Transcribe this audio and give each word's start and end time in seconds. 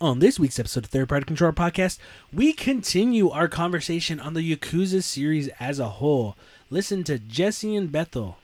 On 0.00 0.20
this 0.20 0.38
week's 0.38 0.60
episode 0.60 0.84
of 0.84 0.90
Third 0.90 1.08
Party 1.08 1.24
Control 1.24 1.50
Podcast, 1.50 1.98
we 2.32 2.52
continue 2.52 3.30
our 3.30 3.48
conversation 3.48 4.20
on 4.20 4.34
the 4.34 4.56
Yakuza 4.56 5.02
series 5.02 5.48
as 5.58 5.80
a 5.80 5.88
whole. 5.88 6.36
Listen 6.70 7.02
to 7.02 7.18
Jesse 7.18 7.74
and 7.74 7.90
Bethel. 7.90 8.38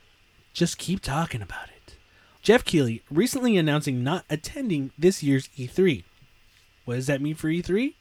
Just 0.52 0.78
keep 0.78 1.00
talking 1.00 1.40
about 1.40 1.68
it. 1.68 1.94
Geoff 2.42 2.64
Keighley 2.64 3.02
recently 3.08 3.56
announcing 3.56 4.02
not 4.02 4.24
attending 4.28 4.90
this 4.98 5.22
year's 5.22 5.46
E3. 5.56 6.02
What 6.86 6.96
does 6.96 7.06
that 7.06 7.22
mean 7.22 7.36
for 7.36 7.46
E3? 7.46 7.94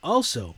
Also, 0.00 0.54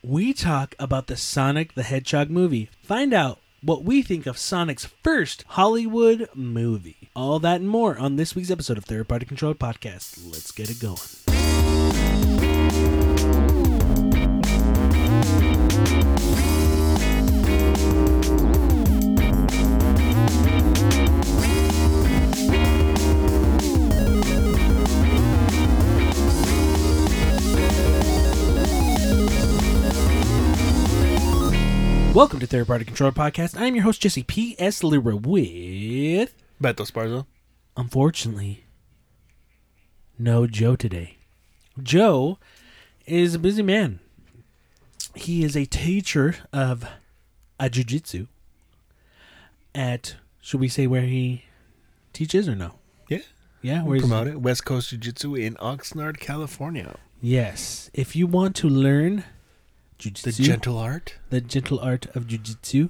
we 0.00 0.32
talk 0.32 0.76
about 0.78 1.08
the 1.08 1.16
Sonic 1.16 1.74
the 1.74 1.82
Hedgehog 1.82 2.30
movie. 2.30 2.70
Find 2.84 3.12
out 3.12 3.40
what 3.62 3.82
we 3.82 4.00
think 4.00 4.26
of 4.26 4.38
Sonic's 4.38 4.84
first 5.02 5.44
Hollywood 5.48 6.28
movie. 6.36 7.10
All 7.16 7.40
that 7.40 7.60
and 7.60 7.68
more 7.68 7.98
on 7.98 8.14
this 8.14 8.36
week's 8.36 8.52
episode 8.52 8.78
of 8.78 8.84
Third 8.84 9.08
Party 9.08 9.26
Controller 9.26 9.54
Podcast. 9.54 10.24
Let's 10.24 10.52
get 10.52 10.70
it 10.70 10.78
going. 10.78 11.00
Welcome 32.14 32.40
to 32.40 32.46
Third 32.46 32.66
Party 32.66 32.84
Controller 32.84 33.12
Podcast. 33.12 33.56
I 33.58 33.66
am 33.66 33.74
your 33.76 33.84
host, 33.84 34.00
Jesse 34.02 34.24
P.S. 34.24 34.82
Lira, 34.82 35.14
with, 35.16 36.34
Beto 36.60 36.84
Esparza. 36.84 37.24
unfortunately, 37.76 38.64
no 40.18 40.46
Joe 40.46 40.74
today. 40.76 41.18
Joe 41.80 42.38
is 43.06 43.34
a 43.34 43.38
busy 43.38 43.62
man. 43.62 44.00
He 45.14 45.44
is 45.44 45.56
a 45.56 45.64
teacher 45.66 46.34
of 46.52 46.84
a 47.60 47.70
jiu-jitsu 47.70 48.26
at, 49.74 50.16
should 50.40 50.60
we 50.60 50.68
say 50.68 50.86
where 50.88 51.02
he 51.02 51.44
teaches 52.12 52.48
or 52.48 52.56
no? 52.56 52.74
Yeah. 53.08 53.18
Yeah, 53.62 53.82
where 53.84 53.96
he's- 53.96 54.08
Promote 54.08 54.26
it. 54.26 54.40
West 54.40 54.64
Coast 54.64 54.90
Jiu 54.90 54.98
Jitsu 54.98 55.34
in 55.36 55.54
Oxnard, 55.56 56.18
California. 56.18 56.96
Yes. 57.20 57.88
If 57.94 58.16
you 58.16 58.26
want 58.26 58.56
to 58.56 58.68
learn 58.68 59.24
The 60.02 60.32
gentle 60.32 60.78
art. 60.78 61.16
the 61.28 61.40
gentle 61.40 61.78
art 61.80 62.06
of 62.16 62.26
jiu-jitsu, 62.26 62.88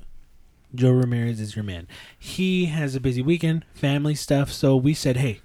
Joe 0.75 0.91
Ramirez 0.92 1.41
is 1.41 1.56
your 1.56 1.64
man. 1.64 1.89
He 2.19 2.67
has 2.67 2.94
a 2.94 3.00
busy 3.00 3.20
weekend, 3.22 3.64
family 3.75 4.14
stuff, 4.14 4.52
so 4.52 4.77
we 4.77 4.94
said, 4.94 5.17
"Hey, 5.17 5.41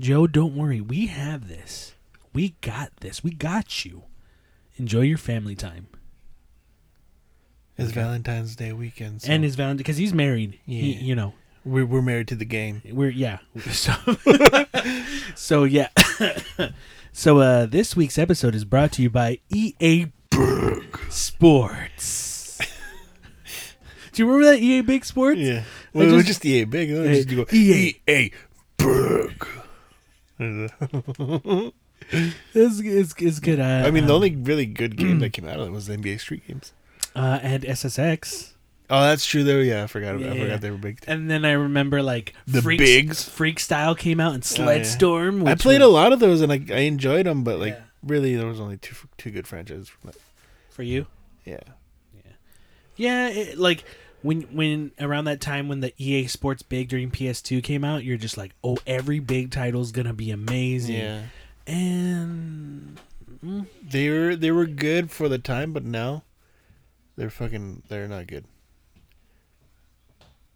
Joe, 0.00 0.26
don't 0.26 0.56
worry. 0.56 0.80
We 0.80 1.06
have 1.06 1.48
this. 1.48 1.94
We 2.32 2.54
got 2.62 2.96
this. 3.00 3.22
We 3.22 3.32
got 3.32 3.84
you. 3.84 4.04
Enjoy 4.78 5.02
your 5.02 5.18
family 5.18 5.54
time." 5.54 5.88
It's 7.76 7.90
Okay. 7.90 8.00
Valentine's 8.00 8.56
Day 8.56 8.72
weekend. 8.72 9.22
So 9.22 9.32
And 9.32 9.44
his 9.44 9.54
Valentine 9.56 9.78
because 9.78 9.96
he's 9.98 10.12
married. 10.14 10.58
He, 10.66 10.92
Yeah. 10.94 11.00
you 11.00 11.14
know, 11.14 11.34
we're, 11.64 11.86
we're 11.86 12.02
married 12.02 12.28
to 12.28 12.34
the 12.36 12.44
game. 12.44 12.82
we're 12.90 13.10
yeah. 13.10 13.38
So, 13.72 13.92
so 15.34 15.64
yeah. 15.64 15.88
so 17.12 17.38
uh 17.40 17.66
this 17.66 17.94
week's 17.96 18.18
episode 18.18 18.54
is 18.54 18.64
brought 18.64 18.92
to 18.92 19.02
you 19.02 19.10
by 19.10 19.40
EA 19.50 20.06
Sports. 21.10 22.58
Do 24.12 24.22
you 24.22 24.26
remember 24.30 24.52
that 24.52 24.60
EA 24.62 24.82
Big 24.82 25.04
Sports? 25.04 25.38
Yeah. 25.40 25.64
Well, 25.92 26.08
it 26.08 26.12
was 26.12 26.26
just 26.26 26.44
EA 26.44 26.64
big. 26.64 26.90
It 26.90 26.98
was 26.98 27.18
just 27.18 27.30
you 27.30 27.36
go, 27.44 27.46
EA. 27.52 28.00
EA 28.08 28.30
Berg. 28.76 29.46
It's, 32.54 32.80
it's, 32.80 33.14
it's 33.16 33.40
good. 33.40 33.58
Uh, 33.60 33.84
I 33.86 33.90
mean, 33.90 34.04
the 34.06 34.10
um, 34.12 34.16
only 34.16 34.36
really 34.36 34.66
good 34.66 34.96
game 34.96 35.20
that 35.20 35.32
came 35.34 35.46
out 35.48 35.58
of 35.60 35.66
it 35.68 35.70
was 35.70 35.86
the 35.86 35.96
NBA 35.96 36.20
Street 36.20 36.46
games. 36.46 36.72
uh, 37.16 37.38
and 37.42 37.62
SSX, 37.62 38.50
Oh, 38.90 39.00
that's 39.00 39.24
true, 39.24 39.42
though. 39.44 39.60
Yeah, 39.60 39.84
I 39.84 39.86
forgot. 39.86 40.16
I 40.16 40.18
Yeah. 40.18 40.34
forgot 40.42 40.60
they 40.60 40.70
were 40.70 40.76
big. 40.76 41.00
too. 41.00 41.10
and 41.10 41.30
then 41.30 41.46
I 41.46 41.52
remember 41.52 42.02
like 42.02 42.34
The 42.46 42.60
Freaks- 42.60 42.82
Bigs. 42.84 43.28
Freekstyle 43.28 43.96
came 43.96 44.20
out 44.20 44.34
and 44.34 44.42
Oh, 44.42 44.46
Sled 44.46 44.78
yeah. 44.78 44.82
Storm. 44.82 45.46
I 45.46 45.52
which 45.52 45.62
played 45.62 45.80
a 45.80 45.88
lot 45.88 46.12
of 46.12 46.20
those, 46.20 46.42
and 46.42 46.52
I, 46.52 46.60
I 46.70 46.80
enjoyed 46.80 47.24
them, 47.24 47.42
but 47.44 47.58
like 47.58 47.74
Yeah. 47.74 47.80
Really, 48.02 48.36
there 48.36 48.46
was 48.46 48.60
only 48.60 48.76
two 48.76 48.94
two 49.18 49.30
good 49.30 49.46
franchises 49.46 49.90
for 50.70 50.82
you. 50.82 51.06
Yeah. 51.44 51.60
Yeah, 52.96 53.28
it, 53.28 53.58
like 53.58 53.84
when 54.22 54.42
when 54.42 54.92
around 55.00 55.24
that 55.24 55.40
time 55.40 55.68
when 55.68 55.80
the 55.80 55.92
EA 55.98 56.26
Sports 56.26 56.62
Big 56.62 56.88
during 56.88 57.10
PS2 57.10 57.62
came 57.62 57.84
out, 57.84 58.04
you're 58.04 58.16
just 58.16 58.36
like, 58.36 58.52
oh, 58.62 58.78
every 58.86 59.18
big 59.18 59.50
title's 59.50 59.92
gonna 59.92 60.14
be 60.14 60.30
amazing. 60.30 60.96
Yeah. 60.96 61.22
And 61.66 62.98
mm, 63.44 63.66
They 63.82 64.10
were 64.10 64.36
they 64.36 64.50
were 64.50 64.66
good 64.66 65.10
for 65.10 65.28
the 65.28 65.38
time, 65.38 65.72
but 65.72 65.84
now 65.84 66.22
they're 67.16 67.30
fucking 67.30 67.82
they're 67.88 68.08
not 68.08 68.26
good. 68.26 68.44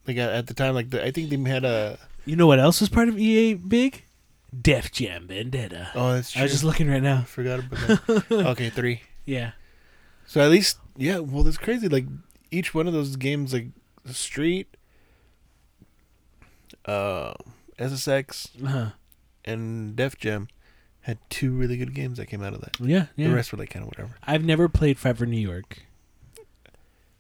Like 0.07 0.19
at, 0.19 0.31
at 0.31 0.47
the 0.47 0.55
time, 0.55 0.75
like 0.75 0.91
the, 0.91 1.05
I 1.05 1.11
think 1.11 1.31
they 1.31 1.51
had 1.51 1.65
a 1.65 1.99
you 2.25 2.37
know 2.37 2.47
what 2.47 2.61
else 2.61 2.81
was 2.81 2.89
part 2.89 3.09
of 3.09 3.19
EA 3.19 3.55
Big? 3.55 4.05
Def 4.63 4.91
Jam 4.93 5.27
Vendetta. 5.29 5.91
oh 5.95 6.13
that's 6.15 6.33
true. 6.33 6.41
I 6.41 6.45
was 6.45 6.53
just 6.53 6.65
looking 6.65 6.89
right 6.89 6.97
I 6.97 7.01
now. 7.01 7.23
forgot 7.23 7.59
about 7.61 8.07
that. 8.07 8.25
okay, 8.31 8.71
three. 8.71 9.03
Yeah. 9.25 9.53
So 10.27 10.41
at 10.41 10.51
least 10.51 10.79
yeah. 10.97 11.19
Well, 11.19 11.43
that's 11.43 11.59
crazy. 11.59 11.89
Like 11.89 12.07
each 12.51 12.75
one 12.75 12.87
of 12.87 12.93
those 12.93 13.17
games, 13.17 13.53
like 13.53 13.67
Street, 14.07 14.77
uh, 16.85 17.35
SSX, 17.79 18.63
Uh-huh. 18.65 18.91
and 19.45 19.97
Def 19.97 20.17
Jam 20.19 20.49
had 21.03 21.19
two 21.31 21.53
really 21.53 21.77
good 21.77 21.95
games 21.95 22.19
that 22.19 22.27
came 22.27 22.43
out 22.43 22.55
of 22.55 22.61
that. 22.63 22.77
Yeah, 22.81 23.07
yeah. 23.17 23.29
The 23.29 23.35
rest 23.35 23.53
were 23.53 23.59
like 23.59 23.71
kind 23.71 23.83
of 23.85 23.89
whatever. 23.89 24.17
I've 24.25 24.45
never 24.45 24.69
played 24.69 24.99
Fight 24.99 25.17
for 25.19 25.27
New 25.27 25.41
York. 25.41 25.83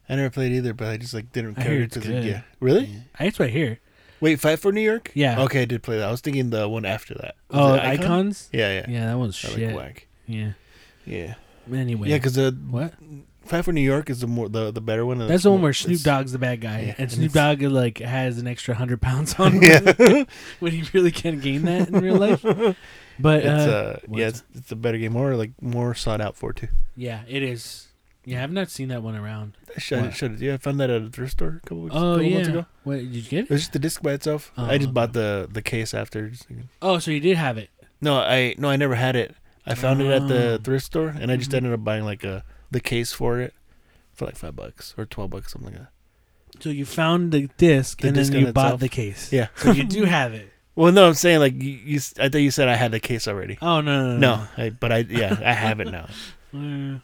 I 0.08 0.14
never 0.16 0.30
played 0.30 0.52
either, 0.52 0.72
but 0.72 0.88
I 0.88 0.96
just 0.96 1.14
like 1.14 1.32
didn't 1.32 1.56
care 1.56 1.80
because 1.84 2.06
yeah. 2.06 2.42
Really? 2.60 3.02
I 3.18 3.24
it's 3.26 3.40
right 3.40 3.50
here. 3.50 3.80
Wait, 4.20 4.40
Fight 4.40 4.58
for 4.58 4.72
New 4.72 4.80
York? 4.80 5.10
Yeah. 5.14 5.40
Okay, 5.42 5.62
I 5.62 5.64
did 5.66 5.82
play 5.82 5.98
that. 5.98 6.08
I 6.08 6.10
was 6.10 6.20
thinking 6.20 6.50
the 6.50 6.68
one 6.68 6.84
after 6.84 7.14
that. 7.14 7.36
Was 7.50 7.58
Oh, 7.60 7.74
it 7.74 7.80
icons. 7.80 8.48
Yeah, 8.52 8.72
yeah. 8.72 8.86
Yeah, 8.88 9.06
that 9.06 9.18
one's 9.18 9.40
That 9.42 9.52
shit. 9.52 9.68
like 9.68 9.76
whack. 9.76 10.06
Yeah. 10.26 10.52
Yeah. 11.04 11.34
Anyway. 11.72 12.08
Yeah, 12.08 12.16
because 12.16 12.34
the 12.34 12.56
what? 12.70 12.94
Fight 13.44 13.64
for 13.64 13.72
New 13.72 13.80
York 13.80 14.10
is 14.10 14.20
the 14.22 14.26
more 14.26 14.48
the, 14.48 14.72
the 14.72 14.80
better 14.80 15.06
one. 15.06 15.18
That's 15.18 15.44
the 15.44 15.52
one 15.52 15.62
where 15.62 15.72
Snoop 15.72 16.00
Dogg's 16.00 16.32
the 16.32 16.38
bad 16.38 16.60
guy, 16.60 16.80
Yeah, 16.88 16.94
and 16.98 17.12
Snoop 17.12 17.30
Dogg 17.32 17.62
like 17.62 17.98
has 17.98 18.38
an 18.38 18.46
extra 18.48 18.74
hundred 18.74 19.00
pounds 19.00 19.34
on 19.38 19.52
him 19.52 19.62
Yeah. 19.62 20.24
when 20.60 20.72
he 20.72 20.82
really 20.92 21.12
can't 21.12 21.40
gain 21.40 21.62
that 21.62 21.88
in 21.88 22.00
real 22.00 22.16
life. 22.16 22.44
But 23.18 23.38
It's 23.38 23.46
uh, 23.48 23.98
uh, 24.02 24.06
yeah, 24.10 24.26
it's, 24.28 24.42
it's 24.54 24.72
a 24.72 24.76
better 24.76 24.98
game, 24.98 25.12
more 25.12 25.36
like 25.36 25.52
more 25.62 25.94
sought 25.94 26.20
out 26.20 26.36
for 26.36 26.52
too. 26.52 26.68
yeah, 26.96 27.22
it 27.26 27.42
is. 27.42 27.86
Yeah, 28.28 28.42
I've 28.42 28.50
not 28.52 28.70
seen 28.70 28.88
that 28.88 29.02
one 29.04 29.14
around. 29.14 29.56
I 29.76 29.78
should, 29.78 30.12
should 30.14 30.40
yeah, 30.40 30.54
I 30.54 30.56
found 30.56 30.80
that 30.80 30.90
at 30.90 31.00
a 31.00 31.08
thrift 31.08 31.32
store 31.32 31.60
a 31.62 31.66
couple 31.66 31.84
weeks, 31.84 31.94
Oh 31.94 32.14
couple 32.14 32.22
yeah. 32.24 32.34
months 32.34 32.48
ago. 32.48 32.66
What 32.82 32.96
did 32.96 33.14
you 33.14 33.22
get? 33.22 33.44
It 33.44 33.50
was 33.50 33.60
just 33.62 33.72
the 33.72 33.78
disc 33.78 34.02
by 34.02 34.12
itself. 34.14 34.50
Oh, 34.58 34.64
I 34.66 34.78
just 34.78 34.88
okay. 34.88 34.92
bought 34.92 35.12
the 35.12 35.48
the 35.50 35.62
case 35.62 35.94
after. 35.94 36.32
Oh, 36.82 36.98
so 36.98 37.10
you 37.12 37.20
did 37.20 37.36
have 37.36 37.56
it. 37.56 37.70
no, 38.00 38.16
I 38.18 38.54
no, 38.58 38.68
I 38.68 38.74
never 38.76 38.96
had 38.96 39.14
it. 39.16 39.34
I 39.64 39.74
found 39.74 40.02
it 40.02 40.10
at 40.10 40.26
the 40.28 40.54
Oh. 40.54 40.62
thrift 40.62 40.84
store, 40.86 41.08
and 41.08 41.30
I 41.30 41.36
just 41.36 41.50
Mhm. 41.52 41.56
ended 41.58 41.72
up 41.72 41.84
buying 41.84 42.04
like 42.04 42.24
a 42.24 42.42
the 42.70 42.80
case 42.80 43.12
for 43.12 43.38
it 43.40 43.54
for 44.12 44.26
like 44.26 44.36
five 44.36 44.56
bucks 44.56 44.92
or 44.98 45.06
twelve 45.06 45.30
bucks, 45.30 45.52
something 45.52 45.70
like 45.72 45.80
that. 45.82 45.90
So 46.62 46.70
you 46.70 46.84
found 46.84 47.30
the 47.32 47.48
disc, 47.58 48.00
The 48.00 48.08
and 48.08 48.16
disc 48.16 48.32
then 48.32 48.46
you 48.46 48.52
bought 48.52 48.66
itself. 48.66 48.80
the 48.80 48.88
case. 48.88 49.32
Yeah. 49.32 49.48
So 49.56 49.70
you 49.70 49.84
do 49.84 50.02
have 50.18 50.34
it. 50.34 50.50
Well, 50.74 50.90
no, 50.92 51.06
I'm 51.06 51.14
saying 51.14 51.38
like 51.38 51.54
you, 51.62 51.70
you. 51.70 52.00
I 52.18 52.28
thought 52.28 52.38
you 52.38 52.50
said 52.50 52.66
I 52.68 52.74
had 52.74 52.90
the 52.90 53.00
case 53.00 53.28
already. 53.28 53.56
Oh 53.62 53.80
no 53.82 54.16
no 54.16 54.18
No, 54.18 54.46
I, 54.56 54.70
but 54.70 54.90
I 54.90 54.98
yeah, 55.08 55.36
I 55.44 55.52
have 55.52 55.78
it 55.80 55.90
now. 55.92 56.08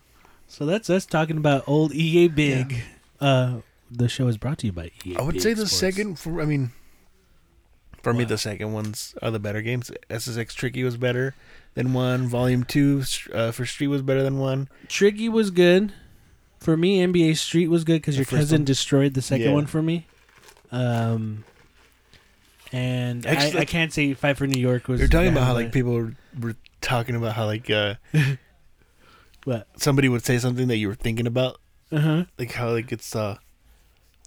so 0.53 0.67
that's 0.67 0.91
us 0.91 1.07
talking 1.07 1.37
about 1.39 1.65
old 1.67 1.93
EA 1.95 2.29
Big. 2.29 2.83
Uh, 3.21 3.61
the 3.91 4.09
show 4.09 4.27
is 4.29 4.37
brought 4.37 4.59
to 4.59 4.67
you 4.67 4.73
by 4.73 4.91
EA. 5.05 5.17
I 5.17 5.23
would 5.23 5.35
Big 5.35 5.43
say 5.43 5.55
the 5.55 5.67
Sports. 5.67 5.77
second. 5.77 6.19
For 6.19 6.41
I 6.41 6.45
mean, 6.45 6.73
for 8.03 8.13
me, 8.13 8.25
the 8.25 8.37
second 8.39 8.73
ones 8.73 9.15
are 9.23 9.31
the 9.31 9.39
better 9.39 9.63
games. 9.63 9.91
SSX 10.11 10.55
Tricky 10.55 10.83
was 10.85 10.97
better 10.97 11.35
than 11.75 11.93
one. 11.95 12.27
Volume 12.29 12.65
two 12.65 13.03
uh, 13.33 13.51
for 13.53 13.65
Street 13.65 13.87
was 13.89 14.03
better 14.03 14.23
than 14.23 14.39
one. 14.39 14.69
Tricky 14.89 15.29
was 15.29 15.51
good. 15.51 15.93
For 16.61 16.77
me, 16.77 16.99
NBA 17.05 17.37
Street 17.39 17.69
was 17.69 17.83
good 17.85 18.01
because 18.03 18.17
your 18.17 18.25
cousin 18.27 18.61
one? 18.61 18.65
destroyed 18.65 19.15
the 19.15 19.23
second 19.23 19.47
Yeah. 19.49 19.53
one 19.55 19.67
for 19.67 19.83
me. 19.83 20.07
Um, 20.71 21.45
and 22.73 23.27
Actually- 23.27 23.59
I, 23.59 23.63
I 23.63 23.65
can't 23.65 23.93
say 23.93 24.15
Fight 24.15 24.37
for 24.37 24.47
New 24.47 24.61
York 24.61 24.89
was. 24.89 25.01
You're 25.01 25.09
talking 25.09 25.33
about 25.33 25.47
how 25.47 25.55
like 25.55 25.73
people 25.73 25.93
were, 25.93 26.15
were 26.39 26.57
talking 26.81 27.17
about 27.17 27.35
how 27.35 27.47
like 27.47 27.69
uh, 27.71 27.95
What? 29.45 29.67
somebody 29.77 30.09
would 30.09 30.25
say 30.25 30.39
something 30.39 30.69
that 30.69 30.77
you 30.77 30.89
were 30.89 30.95
thinking 30.95 31.27
about, 31.27 31.59
Uh-huh. 31.91 32.25
like 32.39 32.53
how 32.53 32.71
like 32.71 32.93
it's 32.93 33.15
uh, 33.17 33.37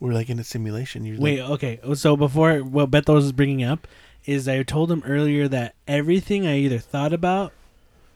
we're 0.01 0.13
like 0.13 0.29
in 0.29 0.39
a 0.39 0.43
simulation. 0.43 1.05
You're 1.05 1.19
Wait, 1.19 1.41
like, 1.41 1.49
okay. 1.51 1.79
So 1.95 2.17
before 2.17 2.59
what 2.59 2.91
Beto 2.91 3.13
was 3.13 3.31
bringing 3.31 3.63
up 3.63 3.87
is 4.25 4.47
I 4.47 4.61
told 4.63 4.91
him 4.91 5.03
earlier 5.05 5.47
that 5.47 5.75
everything 5.87 6.45
I 6.45 6.57
either 6.57 6.79
thought 6.79 7.13
about 7.13 7.53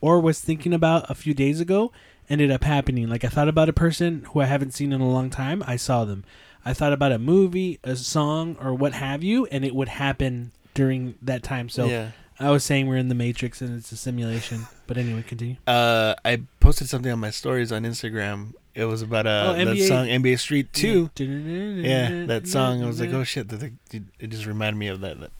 or 0.01 0.19
was 0.19 0.40
thinking 0.42 0.74
about 0.74 1.10
a 1.10 1.16
few 1.16 1.34
days 1.34 1.60
ago 1.60 1.92
ended 2.30 2.51
up 2.51 2.63
happening. 2.63 3.07
Like 3.10 3.24
I 3.24 3.28
thought 3.30 3.48
about 3.48 3.69
a 3.69 3.74
person 3.74 4.25
who 4.31 4.42
I 4.42 4.45
haven't 4.45 4.74
seen 4.74 4.92
in 4.92 5.02
a 5.02 5.10
long 5.10 5.30
time, 5.30 5.63
I 5.66 5.75
saw 5.78 6.06
them. 6.06 6.24
I 6.66 6.74
thought 6.74 6.92
about 6.94 7.12
a 7.13 7.19
movie, 7.19 7.80
a 7.84 7.95
song, 7.95 8.57
or 8.60 8.74
what 8.74 8.94
have 8.94 9.24
you, 9.24 9.45
and 9.48 9.63
it 9.63 9.74
would 9.74 9.88
happen 9.88 10.52
during 10.74 11.16
that 11.22 11.42
time. 11.44 11.69
So 11.69 11.86
yeah, 11.88 12.12
I 12.40 12.52
was 12.52 12.64
saying 12.64 12.88
we're 12.88 12.96
in 12.98 13.10
the 13.10 13.16
Matrix 13.16 13.62
and 13.62 13.78
it's 13.78 13.92
a 13.92 13.98
simulation. 13.98 14.68
But 14.88 14.98
anyway, 14.98 15.24
continue. 15.28 15.58
Uh, 15.68 16.16
I 16.24 16.42
posted 16.62 16.88
something 16.88 17.12
on 17.12 17.20
my 17.20 17.32
stories 17.32 17.72
on 17.72 17.84
Instagram. 17.84 18.54
It 18.74 18.86
was 18.86 19.02
about 19.02 19.28
uh, 19.28 19.56
Oh, 19.58 19.66
that 19.66 19.78
song 19.78 20.08
NBA 20.08 20.40
Street 20.40 20.72
Two. 20.72 21.10
Yeah, 21.18 22.10
Yeah, 22.10 22.26
that 22.28 22.48
song. 22.48 22.82
I 22.84 22.88
was 22.88 23.02
like, 23.02 23.12
oh 23.12 23.24
shit, 23.26 23.50
that, 23.50 23.72
it 24.20 24.28
just 24.28 24.46
reminded 24.46 24.78
me 24.80 24.88
of 24.88 25.02
that. 25.02 25.20
that- 25.20 25.32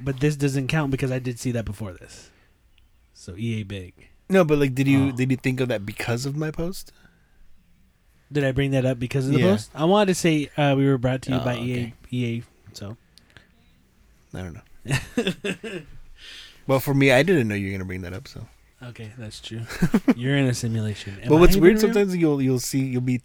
But 0.00 0.20
this 0.20 0.36
doesn't 0.36 0.68
count 0.68 0.92
because 0.92 1.10
I 1.10 1.18
did 1.18 1.40
see 1.40 1.50
that 1.52 1.64
before 1.64 1.92
this. 1.92 2.30
So 3.14 3.34
EA 3.36 3.64
big. 3.64 3.94
No, 4.30 4.44
but 4.44 4.58
like, 4.58 4.74
did 4.76 4.86
you 4.86 5.08
Oh. 5.08 5.10
did 5.12 5.30
you 5.32 5.36
think 5.36 5.58
of 5.58 5.68
that 5.68 5.84
because 5.84 6.24
of 6.24 6.36
my 6.36 6.52
post? 6.52 6.92
Did 8.30 8.44
I 8.44 8.52
bring 8.52 8.70
that 8.72 8.84
up 8.84 8.98
because 9.00 9.26
of 9.26 9.32
the 9.34 9.40
Yeah. 9.40 9.52
post? 9.52 9.70
I 9.74 9.84
wanted 9.86 10.08
to 10.08 10.14
say 10.14 10.50
uh, 10.56 10.74
we 10.76 10.86
were 10.86 10.98
brought 10.98 11.22
to 11.22 11.30
you 11.32 11.38
Oh, 11.38 11.44
by 11.44 11.54
okay. 11.56 11.94
EA. 12.10 12.26
EA. 12.36 12.42
So 12.74 12.96
I 14.34 14.42
don't 14.42 14.54
know. 14.54 15.80
well, 16.68 16.78
for 16.78 16.94
me, 16.94 17.10
I 17.10 17.24
didn't 17.24 17.48
know 17.48 17.56
you 17.56 17.66
were 17.66 17.72
gonna 17.72 17.84
bring 17.86 18.02
that 18.02 18.12
up. 18.12 18.28
So, 18.28 18.46
okay, 18.82 19.10
that's 19.18 19.40
true. 19.40 19.62
You're 20.14 20.36
in 20.36 20.46
a 20.46 20.54
simulation. 20.54 21.18
but 21.28 21.38
what's 21.38 21.56
weird 21.56 21.80
sometimes 21.80 22.14
you'll 22.16 22.40
you'll 22.40 22.60
see 22.60 22.78
you'll 22.84 23.00
be 23.00 23.22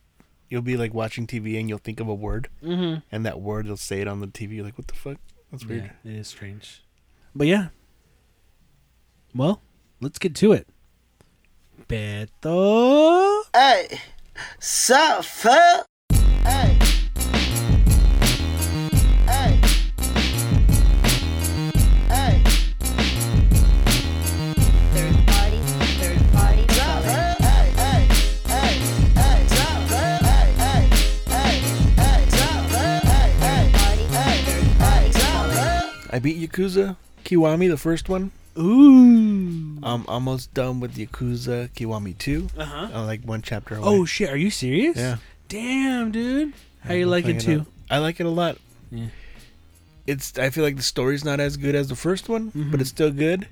you'll 0.49 0.61
be 0.63 0.77
like 0.77 0.93
watching 0.93 1.27
TV 1.27 1.59
and 1.59 1.69
you'll 1.69 1.77
think 1.77 1.99
of 1.99 2.07
a 2.07 2.13
word 2.13 2.47
Mm-hmm. 2.63 2.99
and 3.11 3.25
that 3.25 3.39
word 3.41 3.65
you'll 3.67 3.77
say 3.77 4.01
it 4.01 4.07
on 4.07 4.19
the 4.19 4.27
TV. 4.27 4.55
You're 4.55 4.65
like, 4.65 4.77
what 4.77 4.87
the 4.87 4.95
fuck? 4.95 5.17
That's 5.51 5.65
weird. 5.65 5.91
Yeah, 6.03 6.11
it 6.11 6.17
is 6.19 6.27
strange. 6.27 6.83
But 7.35 7.47
yeah. 7.47 7.67
Well, 9.35 9.61
let's 10.01 10.17
get 10.19 10.35
to 10.35 10.53
it. 10.53 10.67
Beto. 11.87 13.43
Hey, 13.53 13.99
suffer. 14.59 15.83
Hey. 16.09 16.77
Hey. 16.79 16.92
I 36.13 36.19
beat 36.19 36.37
Yakuza 36.39 36.95
Kiwami, 37.25 37.67
the 37.69 37.77
first 37.77 38.07
one. 38.07 38.31
Ooh. 38.57 39.79
I'm 39.81 40.05
almost 40.07 40.53
done 40.53 40.79
with 40.79 40.95
Yakuza 40.95 41.69
Kiwami 41.71 42.15
2. 42.17 42.49
Uh 42.57 42.65
huh. 42.65 42.89
I'm 42.93 43.05
like 43.07 43.23
one 43.23 43.41
chapter 43.41 43.75
away. 43.75 43.83
Oh 43.87 44.05
shit! 44.05 44.29
Are 44.29 44.37
you 44.37 44.51
serious? 44.51 44.95
yeah. 44.95 45.17
Damn, 45.49 46.11
dude. 46.11 46.53
How 46.81 46.93
you 46.93 47.07
like 47.07 47.25
it 47.25 47.39
too? 47.41 47.65
I 47.89 47.97
like 47.97 48.19
it 48.19 48.25
a 48.25 48.29
lot. 48.29 48.57
Yeah. 48.91 49.07
It's. 50.05 50.37
I 50.37 50.49
feel 50.51 50.63
like 50.63 50.75
the 50.75 50.83
story's 50.83 51.25
not 51.25 51.39
as 51.39 51.57
good 51.57 51.73
as 51.75 51.87
the 51.87 51.95
first 51.95 52.29
one, 52.29 52.51
Mhm. 52.51 52.69
but 52.71 52.79
it's 52.81 52.89
still 52.91 53.11
good. 53.11 53.47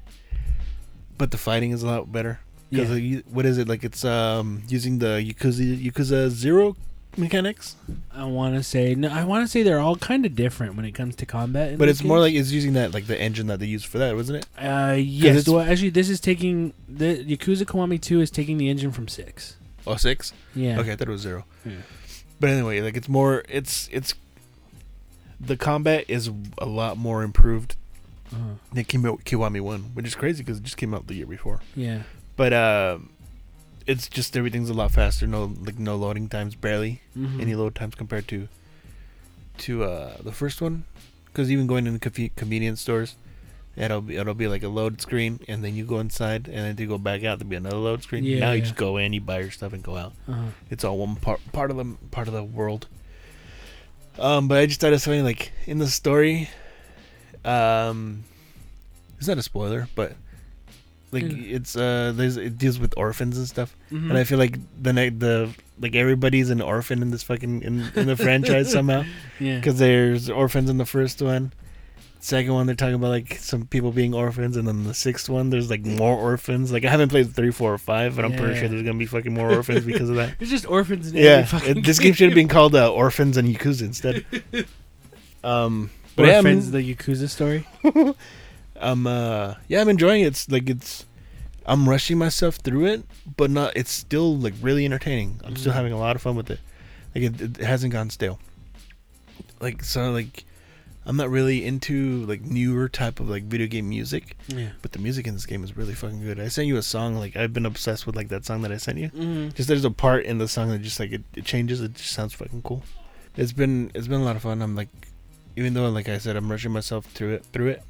But 1.18 1.32
the 1.32 1.38
fighting 1.38 1.72
is 1.72 1.82
a 1.84 1.88
lot 1.88 2.12
better. 2.12 2.40
Because 2.70 3.00
Yeah. 3.00 3.20
what 3.32 3.46
is 3.46 3.58
it 3.58 3.68
like? 3.68 3.84
It's 3.84 4.06
um 4.06 4.62
using 4.68 5.00
the 5.00 5.18
Yakuza 5.20 5.66
Yakuza 5.84 6.30
Zero 6.30 6.76
mechanics, 7.18 7.76
I 8.14 8.26
want 8.26 8.56
to 8.56 8.64
say 8.64 8.96
no. 8.96 9.10
I 9.10 9.24
want 9.24 9.44
to 9.46 9.48
say 9.52 9.64
they're 9.64 9.80
all 9.80 9.96
kind 9.96 10.26
of 10.26 10.36
different 10.36 10.76
when 10.76 10.86
it 10.86 10.92
comes 10.94 11.16
to 11.18 11.26
combat. 11.26 11.78
but 11.78 11.86
this 11.86 12.00
it's 12.00 12.08
more 12.08 12.20
like 12.20 12.34
it's 12.34 12.52
using 12.52 12.74
that 12.74 12.94
like 12.94 13.08
the 13.08 13.20
engine 13.20 13.48
that 13.48 13.60
they 13.60 13.66
used 13.66 13.86
for 13.86 13.98
that, 14.00 14.16
wasn't 14.16 14.40
it? 14.44 14.64
Uh, 14.64 14.94
yes. 14.98 15.48
Well, 15.48 15.62
actually, 15.62 15.90
this 15.90 16.10
is 16.10 16.20
taking 16.20 16.74
the 16.88 17.24
Yakuza 17.26 17.64
Kiwami 17.66 18.00
Two 18.02 18.22
is 18.22 18.32
taking 18.32 18.58
the 18.58 18.70
engine 18.70 18.92
from 18.92 19.08
six. 19.08 19.56
Oh, 19.88 19.96
six. 19.96 20.32
Yeah. 20.56 20.80
Okay, 20.80 20.92
I 20.92 20.96
thought 20.96 21.08
it 21.08 21.12
was 21.12 21.22
zero. 21.22 21.46
Yeah. 21.66 21.74
But 22.40 22.50
anyway, 22.52 22.82
like 22.82 22.96
it's 22.98 23.10
more. 23.10 23.44
It's 23.50 23.90
it's. 23.92 24.14
The 25.40 25.58
combat 25.58 26.06
is 26.08 26.30
a 26.60 26.66
lot 26.68 26.98
more 26.98 27.24
improved 27.24 27.76
Uh-huh. 28.32 28.54
than 28.74 28.84
Kimi- 28.86 29.18
Kiwami 29.26 29.60
One, 29.60 29.92
which 29.96 30.06
is 30.06 30.14
crazy 30.16 30.44
because 30.44 30.60
it 30.60 30.64
just 30.64 30.78
came 30.78 30.94
out 30.94 31.08
the 31.08 31.16
year 31.16 31.26
before. 31.26 31.62
Yeah. 31.76 32.04
But 32.36 32.54
uh, 32.54 33.00
it's 33.88 34.08
just 34.08 34.36
everything's 34.38 34.70
a 34.70 34.74
lot 34.74 34.92
faster. 34.92 35.26
No 35.28 35.54
like 35.66 35.80
no 35.80 35.96
loading 35.96 36.30
times, 36.30 36.56
barely 36.56 37.02
Mhm. 37.18 37.42
any 37.42 37.56
load 37.56 37.76
times 37.76 37.96
compared 37.96 38.28
to 38.30 38.48
to 39.60 39.84
uh 39.84 40.18
the 40.24 40.32
first 40.32 40.62
one. 40.62 40.86
Because 41.26 41.50
even 41.52 41.66
going 41.68 41.88
in 41.88 41.98
conve- 42.00 42.36
convenience 42.36 42.82
stores, 42.82 43.16
it'll 43.78 44.02
be 44.02 44.18
it'll 44.18 44.34
be 44.34 44.48
like 44.48 44.64
a 44.64 44.68
load 44.68 45.00
screen, 45.02 45.40
and 45.48 45.64
then 45.64 45.76
you 45.76 45.86
go 45.86 46.00
inside, 46.00 46.48
and 46.48 46.58
then 46.66 46.76
you 46.78 46.88
go 46.88 46.98
back 46.98 47.24
out 47.24 47.40
to 47.40 47.46
be 47.46 47.56
another 47.56 47.78
load 47.78 48.04
screen. 48.04 48.24
Yeah, 48.26 48.40
now 48.40 48.52
you 48.52 48.62
just 48.62 48.76
go 48.76 48.98
in, 48.98 49.14
you 49.14 49.22
buy 49.22 49.40
your 49.40 49.52
stuff, 49.52 49.72
and 49.74 49.82
go 49.82 49.96
out. 49.98 50.14
Uh-huh. 50.28 50.48
It's 50.70 50.84
all 50.84 50.98
one 50.98 51.16
part 51.16 51.40
part 51.54 51.72
of 51.72 51.78
the 51.78 51.96
part 52.12 52.28
of 52.28 52.34
the 52.34 52.44
world. 52.44 52.88
Um, 54.20 54.48
but 54.50 54.58
I 54.58 54.66
just 54.66 54.82
thought 54.82 54.92
of 54.94 55.02
something 55.02 55.24
like 55.24 55.54
in 55.66 55.78
the 55.80 55.88
story. 55.88 56.50
Um, 57.46 58.26
it's 59.18 59.28
not 59.28 59.38
a 59.38 59.42
spoiler, 59.44 59.88
but 59.96 60.14
like 61.12 61.24
Yeah. 61.24 61.56
it's 61.58 61.76
uh, 61.76 62.14
there's 62.16 62.38
it 62.38 62.58
deals 62.58 62.80
with 62.80 62.94
orphans 62.98 63.38
and 63.38 63.48
stuff, 63.48 63.76
Mhm. 63.92 64.10
and 64.10 64.18
I 64.18 64.24
feel 64.24 64.38
like 64.40 64.58
the 64.82 64.94
the 64.94 65.50
like 65.80 65.96
everybody's 65.96 66.50
an 66.50 66.62
orphan 66.62 67.02
in 67.02 67.12
this 67.12 67.24
fucking 67.24 67.64
in, 67.64 67.92
in 67.96 68.08
the 68.08 68.16
franchise 68.16 68.72
somehow 68.78 69.04
yeah. 69.40 69.56
because 69.58 69.80
there's 69.80 70.30
orphans 70.30 70.70
in 70.70 70.78
the 70.78 70.86
first 70.86 71.22
one, 71.22 71.52
second 72.20 72.54
one, 72.54 72.68
they're 72.68 72.76
talking 72.76 72.94
about 72.96 73.10
like 73.10 73.36
some 73.40 73.66
people 73.66 73.92
being 73.92 74.14
orphans, 74.14 74.56
and 74.58 74.68
then 74.68 74.84
the 74.84 74.94
sixth 74.94 75.28
one, 75.28 75.50
there's 75.50 75.70
like 75.72 75.84
more 75.86 76.16
orphans. 76.16 76.72
Like 76.72 76.86
I 76.86 76.90
haven't 76.92 77.10
played 77.10 77.34
three, 77.34 77.52
four, 77.52 77.74
or 77.74 77.78
five, 77.80 78.16
but 78.16 78.24
I'm 78.26 78.34
pretty 78.34 78.60
sure 78.60 78.68
there's 78.70 78.84
gonna 78.84 78.98
be 79.00 79.08
fucking 79.08 79.34
more 79.34 79.52
orphans 79.52 79.84
because 79.86 80.10
of 80.10 80.16
that. 80.18 80.36
It's 80.40 80.52
just 80.52 80.68
orphans. 80.70 81.12
In 81.12 81.18
Yeah, 81.18 81.48
it, 81.66 81.84
this 81.84 81.98
game 82.00 82.14
should 82.14 82.30
have 82.30 82.36
been 82.36 82.48
called 82.48 82.76
uh, 82.76 82.92
Orphans 82.94 83.38
and 83.38 83.48
Yakuza 83.48 83.82
instead. 83.82 84.26
Um, 85.44 85.90
but 86.16 86.28
yeah, 86.28 86.36
Orphans, 86.38 86.68
I'm, 86.68 86.74
the 86.74 86.96
Yakuza 86.96 87.28
story. 87.28 87.66
I'm 88.82 89.06
uh, 89.08 89.56
yeah, 89.68 89.82
I'm 89.82 89.90
enjoying 89.90 90.22
it. 90.22 90.28
It's 90.28 90.50
like 90.50 90.70
it's, 90.70 91.06
I'm 91.66 91.88
rushing 91.88 92.18
myself 92.18 92.56
through 92.56 92.86
it, 92.88 93.04
but 93.38 93.50
not. 93.52 93.76
It's 93.76 93.92
still 93.92 94.36
like 94.38 94.54
really 94.62 94.86
entertaining. 94.86 95.40
I'm 95.44 95.56
still 95.56 95.72
Mhm. 95.72 95.76
having 95.76 95.94
a 95.94 96.00
lot 96.00 96.16
of 96.16 96.22
fun 96.22 96.36
with 96.36 96.50
it. 96.52 96.60
Like 97.14 97.24
it, 97.26 97.42
it 97.42 97.58
hasn't 97.58 97.94
gone 97.94 98.10
stale. 98.10 98.40
Like 99.60 99.84
so, 99.84 100.12
like 100.12 100.46
I'm 101.06 101.16
not 101.18 101.30
really 101.30 101.66
into 101.66 102.26
like 102.26 102.42
newer 102.42 102.88
type 102.90 103.20
of 103.20 103.30
like 103.30 103.44
video 103.44 103.68
game 103.68 103.90
music, 103.90 104.36
Yeah. 104.48 104.70
but 104.82 104.92
the 104.92 105.00
music 105.00 105.28
in 105.28 105.34
this 105.34 105.46
game 105.46 105.64
is 105.64 105.76
really 105.78 105.94
fucking 105.94 106.22
good. 106.24 106.40
I 106.40 106.48
sent 106.48 106.68
you 106.68 106.78
a 106.78 106.82
song. 106.84 107.16
Like 107.16 107.36
I've 107.36 107.54
been 107.54 107.66
obsessed 107.66 108.06
with 108.06 108.16
like 108.16 108.30
that 108.30 108.46
song 108.46 108.62
that 108.64 108.72
I 108.72 108.78
sent 108.78 108.98
you. 108.98 109.10
Mm-hmm. 109.10 109.50
Just 109.50 109.68
there's 109.68 109.86
a 109.86 109.92
part 109.92 110.26
in 110.26 110.38
the 110.38 110.48
song 110.48 110.70
that 110.70 110.80
just 110.82 111.00
like 111.00 111.12
it, 111.12 111.24
it 111.36 111.46
changes. 111.46 111.82
It 111.82 111.96
just 111.96 112.12
sounds 112.12 112.34
fucking 112.34 112.62
cool. 112.64 112.84
It's 113.38 113.54
been 113.54 113.92
it's 113.94 114.08
been 114.08 114.22
a 114.22 114.24
lot 114.26 114.36
of 114.36 114.42
fun. 114.42 114.62
I'm 114.62 114.76
like, 114.76 114.90
even 115.56 115.74
though 115.74 115.90
like 115.90 116.10
I 116.10 116.18
said, 116.18 116.36
I'm 116.36 116.50
rushing 116.52 116.72
myself 116.72 117.06
through 117.06 117.34
it 117.34 117.46
through 117.54 117.68
it. 117.70 117.84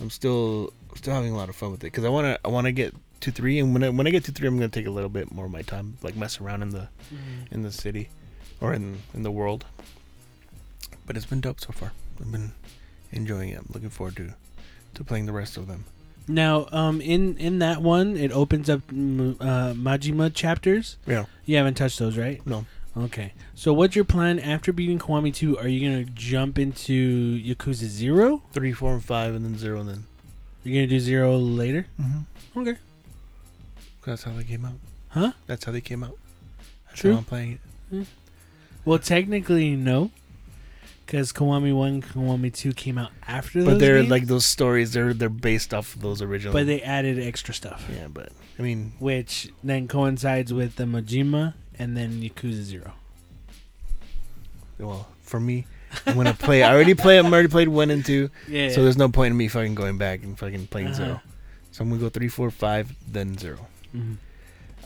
I'm 0.00 0.10
still 0.10 0.72
still 0.94 1.14
having 1.14 1.32
a 1.32 1.36
lot 1.36 1.48
of 1.48 1.56
fun 1.56 1.70
with 1.70 1.80
it 1.80 1.86
because 1.92 2.04
I 2.04 2.08
wanna 2.08 2.38
I 2.44 2.48
wanna 2.48 2.72
get 2.72 2.94
to 3.20 3.30
three, 3.32 3.58
and 3.58 3.72
when 3.72 3.82
I 3.82 3.88
when 3.88 4.06
I 4.06 4.10
get 4.10 4.24
to 4.24 4.32
three, 4.32 4.46
I'm 4.48 4.56
gonna 4.56 4.68
take 4.68 4.86
a 4.86 4.90
little 4.90 5.10
bit 5.10 5.32
more 5.32 5.46
of 5.46 5.50
my 5.50 5.62
time, 5.62 5.98
like 6.02 6.16
mess 6.16 6.40
around 6.40 6.62
in 6.62 6.70
the 6.70 6.88
in 7.50 7.62
the 7.62 7.72
city 7.72 8.08
or 8.60 8.72
in 8.72 8.98
in 9.14 9.22
the 9.22 9.30
world. 9.30 9.64
But 11.06 11.16
it's 11.16 11.26
been 11.26 11.40
dope 11.40 11.60
so 11.60 11.72
far. 11.72 11.92
I've 12.20 12.30
been 12.30 12.52
enjoying 13.12 13.50
it. 13.50 13.58
I'm 13.58 13.70
looking 13.72 13.90
forward 13.90 14.16
to 14.16 14.34
to 14.94 15.04
playing 15.04 15.26
the 15.26 15.32
rest 15.32 15.56
of 15.56 15.66
them. 15.66 15.84
Now, 16.28 16.68
um, 16.72 17.00
in 17.00 17.36
in 17.38 17.58
that 17.60 17.80
one, 17.82 18.16
it 18.16 18.30
opens 18.32 18.68
up 18.68 18.86
mm, 18.88 19.36
uh, 19.40 19.72
Majima 19.72 20.32
chapters. 20.32 20.98
Yeah. 21.06 21.24
You 21.46 21.56
haven't 21.56 21.74
touched 21.74 21.98
those, 21.98 22.18
right? 22.18 22.44
No. 22.46 22.66
Okay. 22.98 23.32
So, 23.54 23.72
what's 23.72 23.94
your 23.94 24.04
plan 24.04 24.38
after 24.38 24.72
beating 24.72 24.98
Kiwami 24.98 25.34
Two? 25.34 25.56
Are 25.58 25.68
you 25.68 25.88
gonna 25.88 26.04
jump 26.04 26.58
into 26.58 27.38
Yakuza 27.40 27.84
Zero? 27.86 28.42
Three, 28.52 28.72
four, 28.72 28.94
and 28.94 29.04
five, 29.04 29.34
and 29.34 29.44
then 29.44 29.56
zero, 29.56 29.80
and 29.80 29.88
then. 29.88 30.04
You're 30.64 30.82
gonna 30.82 30.86
do 30.88 31.00
Zero 31.00 31.36
later? 31.36 31.86
Mm-hmm. 32.00 32.60
Okay. 32.60 32.76
That's 34.04 34.24
how 34.24 34.32
they 34.32 34.44
came 34.44 34.64
out. 34.64 34.74
Huh? 35.10 35.32
That's 35.46 35.64
how 35.64 35.72
they 35.72 35.80
came 35.80 36.02
out. 36.02 36.16
That's 36.88 37.00
True. 37.00 37.12
how 37.12 37.18
I'm 37.18 37.24
playing 37.24 37.58
it. 37.92 38.06
Well, 38.84 38.98
technically, 38.98 39.76
no, 39.76 40.10
because 41.06 41.32
Kiwami 41.32 41.74
One, 41.74 42.02
Kiwami 42.02 42.52
Two 42.52 42.72
came 42.72 42.98
out 42.98 43.10
after 43.26 43.62
those. 43.62 43.74
But 43.74 43.80
they're 43.80 43.98
games, 43.98 44.10
like 44.10 44.26
those 44.26 44.46
stories. 44.46 44.92
They're 44.92 45.14
they're 45.14 45.28
based 45.28 45.72
off 45.72 45.94
of 45.94 46.02
those 46.02 46.20
original. 46.22 46.52
but 46.52 46.66
they 46.66 46.82
added 46.82 47.18
extra 47.18 47.54
stuff, 47.54 47.86
yeah, 47.94 48.08
but 48.08 48.30
I 48.58 48.62
mean, 48.62 48.92
which 48.98 49.50
then 49.62 49.88
coincides 49.88 50.52
with 50.52 50.76
the 50.76 50.84
Majima 50.84 51.54
and 51.78 51.96
then 51.96 52.20
Yakuza 52.22 52.62
Zero. 52.62 52.92
well, 54.78 55.08
for 55.22 55.40
me, 55.40 55.66
I'm 56.06 56.14
gonna 56.16 56.34
play. 56.34 56.62
I 56.62 56.72
already 56.72 56.94
play. 56.94 57.18
I'm 57.18 57.32
already 57.32 57.48
played 57.48 57.68
one 57.68 57.90
and 57.90 58.04
two, 58.04 58.30
Yeah. 58.48 58.70
so 58.70 58.82
there's 58.82 58.96
no 58.96 59.08
point 59.08 59.32
in 59.32 59.36
me 59.36 59.48
fucking 59.48 59.74
going 59.74 59.98
back 59.98 60.22
and 60.22 60.38
fucking 60.38 60.66
playing 60.68 60.88
Uh-huh. 60.88 60.96
zero. 60.96 61.20
So 61.72 61.82
I'm 61.82 61.90
gonna 61.90 62.00
go 62.00 62.08
three, 62.08 62.28
four, 62.28 62.50
five, 62.50 62.94
then 63.10 63.36
zero. 63.38 63.66
mm 63.94 64.16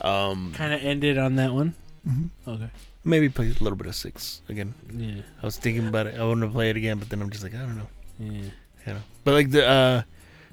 Um, 0.01 0.53
kind 0.55 0.73
of 0.73 0.83
ended 0.83 1.19
on 1.19 1.37
that 1.37 1.53
one. 1.53 1.75
mhm. 2.09 2.31
Okay. 2.49 2.71
maybe 3.05 3.29
play 3.29 3.47
a 3.47 3.63
little 3.63 3.77
bit 3.77 3.87
of 3.89 3.95
six 3.95 4.43
again. 4.49 4.75
Yeah. 4.97 5.23
I 5.43 5.47
was 5.47 5.57
thinking 5.59 5.87
about 5.89 6.07
it. 6.07 6.19
I 6.19 6.25
want 6.25 6.41
to 6.43 6.49
play 6.49 6.71
it 6.71 6.77
again, 6.77 6.99
but 6.99 7.09
then 7.11 7.21
I'm 7.21 7.31
just 7.31 7.43
like, 7.45 7.55
I 7.55 7.59
don't 7.59 7.77
know. 7.77 7.89
Yeah. 8.19 8.51
You 8.87 8.95
know. 8.95 9.03
But 9.25 9.35
like 9.35 9.51
the 9.51 9.67
uh, 9.67 10.03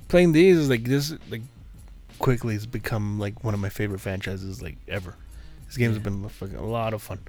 playing 0.08 0.32
these 0.34 0.58
is 0.58 0.70
like 0.70 0.84
this 0.84 1.14
like 1.30 1.42
quickly 2.20 2.54
has 2.56 2.66
become 2.66 3.18
like 3.20 3.44
one 3.44 3.54
of 3.54 3.60
my 3.60 3.70
favorite 3.70 4.00
franchises 4.02 4.62
like 4.62 4.78
ever. 4.88 5.16
This 5.70 5.78
game's 5.78 5.96
Yeah. 5.98 6.04
been 6.04 6.28
fucking 6.28 6.56
a 6.58 6.66
lot 6.66 6.94
of 6.94 7.02
fun. 7.02 7.20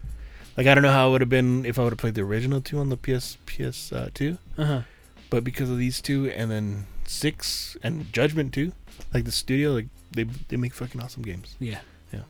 Like 0.56 0.66
I 0.66 0.75
don't 0.75 0.82
know 0.82 0.90
how 0.92 1.09
it 1.09 1.12
would 1.12 1.20
have 1.20 1.30
been 1.30 1.64
if 1.64 1.78
I 1.78 1.85
would 1.85 1.92
have 1.92 1.99
played 1.99 2.14
the 2.16 2.23
original 2.23 2.61
two 2.61 2.78
on 2.80 2.88
the 2.88 2.97
PS 2.97 3.37
PS 3.47 3.92
uh, 3.92 4.11
two, 4.12 4.38
Uh 4.59 4.64
huh. 4.64 4.82
but 5.30 5.44
because 5.44 5.70
of 5.70 5.78
these 5.78 6.00
two, 6.02 6.28
and 6.30 6.50
then 6.50 6.87
six 7.06 7.76
and 7.82 8.12
Judgment 8.12 8.52
two, 8.52 8.73
like 9.14 9.25
the 9.25 9.32
studio, 9.32 9.73
like 9.73 9.87
they 10.11 10.25
they 10.49 10.56
make 10.56 10.75
fucking 10.75 11.00
awesome 11.00 11.23
games. 11.23 11.54
Yeah, 11.61 11.80
yeah. 12.12 12.20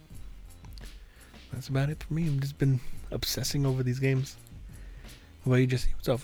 That's 1.52 1.68
about 1.68 1.88
it 1.90 2.02
for 2.02 2.12
me. 2.14 2.26
I've 2.26 2.40
just 2.40 2.58
been 2.58 2.80
obsessing 3.10 3.64
over 3.66 3.82
these 3.82 3.98
games. 3.98 4.36
What 5.44 5.52
about 5.54 5.60
you, 5.62 5.66
Jesse? 5.68 5.90
What's 5.96 6.08
up? 6.08 6.20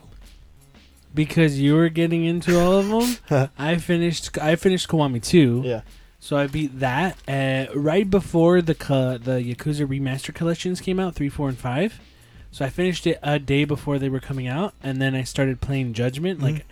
Because 1.15 1.59
you 1.59 1.75
were 1.75 1.89
getting 1.89 2.25
into 2.25 2.61
all 2.61 2.73
of 2.75 2.89
them, 3.31 3.51
I 3.59 3.77
finished. 3.79 4.37
I 4.39 4.57
finished 4.57 4.89
Kiwami 4.89 5.23
two. 5.23 5.63
Yeah. 5.65 5.81
So 6.27 6.37
I 6.37 6.49
beat 6.49 6.81
that 6.81 7.17
uh, 7.29 7.67
right 7.73 8.11
before 8.11 8.61
the 8.61 8.75
ca- 8.75 9.19
the 9.19 9.39
Yakuza 9.41 9.87
remaster 9.87 10.35
collections 10.35 10.81
came 10.81 10.99
out, 10.99 11.15
three, 11.15 11.29
four, 11.29 11.49
and 11.49 11.57
five. 11.57 12.01
So 12.51 12.65
I 12.65 12.69
finished 12.69 13.07
it 13.07 13.21
a 13.23 13.39
day 13.39 13.65
before 13.65 14.01
they 14.01 14.09
were 14.09 14.19
coming 14.19 14.49
out, 14.49 14.75
and 14.83 15.01
then 15.01 15.15
I 15.15 15.23
started 15.23 15.61
playing 15.61 15.93
Judgment. 15.93 16.43
Like 16.43 16.67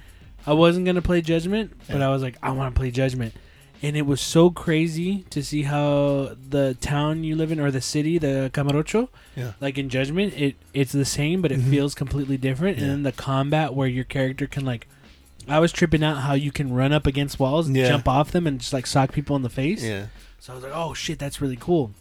I 0.45 0.55
wasn't 0.55 0.87
gonna 0.87 1.03
play 1.03 1.21
Judgment, 1.21 1.73
but 1.89 2.03
I 2.03 2.09
was 2.09 2.21
like, 2.21 2.37
I 2.43 2.51
want 2.51 2.75
to 2.75 2.77
play 2.81 2.91
Judgment, 2.91 3.33
and 3.81 3.97
it 3.97 4.07
was 4.07 4.21
so 4.21 4.51
crazy 4.51 5.25
to 5.31 5.41
see 5.41 5.63
how 5.63 6.35
the 6.51 6.77
town 6.81 7.23
you 7.23 7.37
live 7.37 7.53
in 7.53 7.61
or 7.61 7.71
the 7.71 7.81
city, 7.81 8.19
the 8.19 8.51
Kamurocho, 8.53 9.09
Yeah. 9.37 9.53
like 9.61 9.79
in 9.79 9.89
Judgment, 9.89 10.35
it 10.37 10.57
it's 10.73 10.91
the 10.91 11.05
same, 11.05 11.41
but 11.43 11.53
it 11.53 11.61
Mhm. 11.61 11.71
feels 11.71 11.95
completely 11.95 12.39
different. 12.39 12.79
And 12.79 12.89
then 12.91 13.03
the 13.05 13.13
combat 13.13 13.73
where 13.73 13.87
your 13.87 14.03
character 14.05 14.49
can 14.49 14.65
like, 14.65 14.89
I 15.49 15.59
was 15.61 15.73
tripping 15.73 16.03
out 16.03 16.19
how 16.19 16.35
you 16.35 16.51
can 16.53 16.73
run 16.73 16.93
up 16.93 17.07
against 17.07 17.39
walls 17.39 17.67
and 17.67 17.77
Yeah. 17.77 17.89
jump 17.89 18.09
off 18.09 18.31
them 18.33 18.47
and 18.47 18.61
just 18.61 18.73
like 18.73 18.87
sock 18.87 19.13
people 19.13 19.37
in 19.37 19.43
the 19.43 19.51
face. 19.51 19.83
Yeah. 19.83 20.07
So 20.41 20.53
I 20.53 20.57
was 20.57 20.65
like, 20.65 20.73
oh 20.75 20.95
shit, 20.95 21.19
that's 21.19 21.41
really 21.41 21.57
cool. 21.57 21.93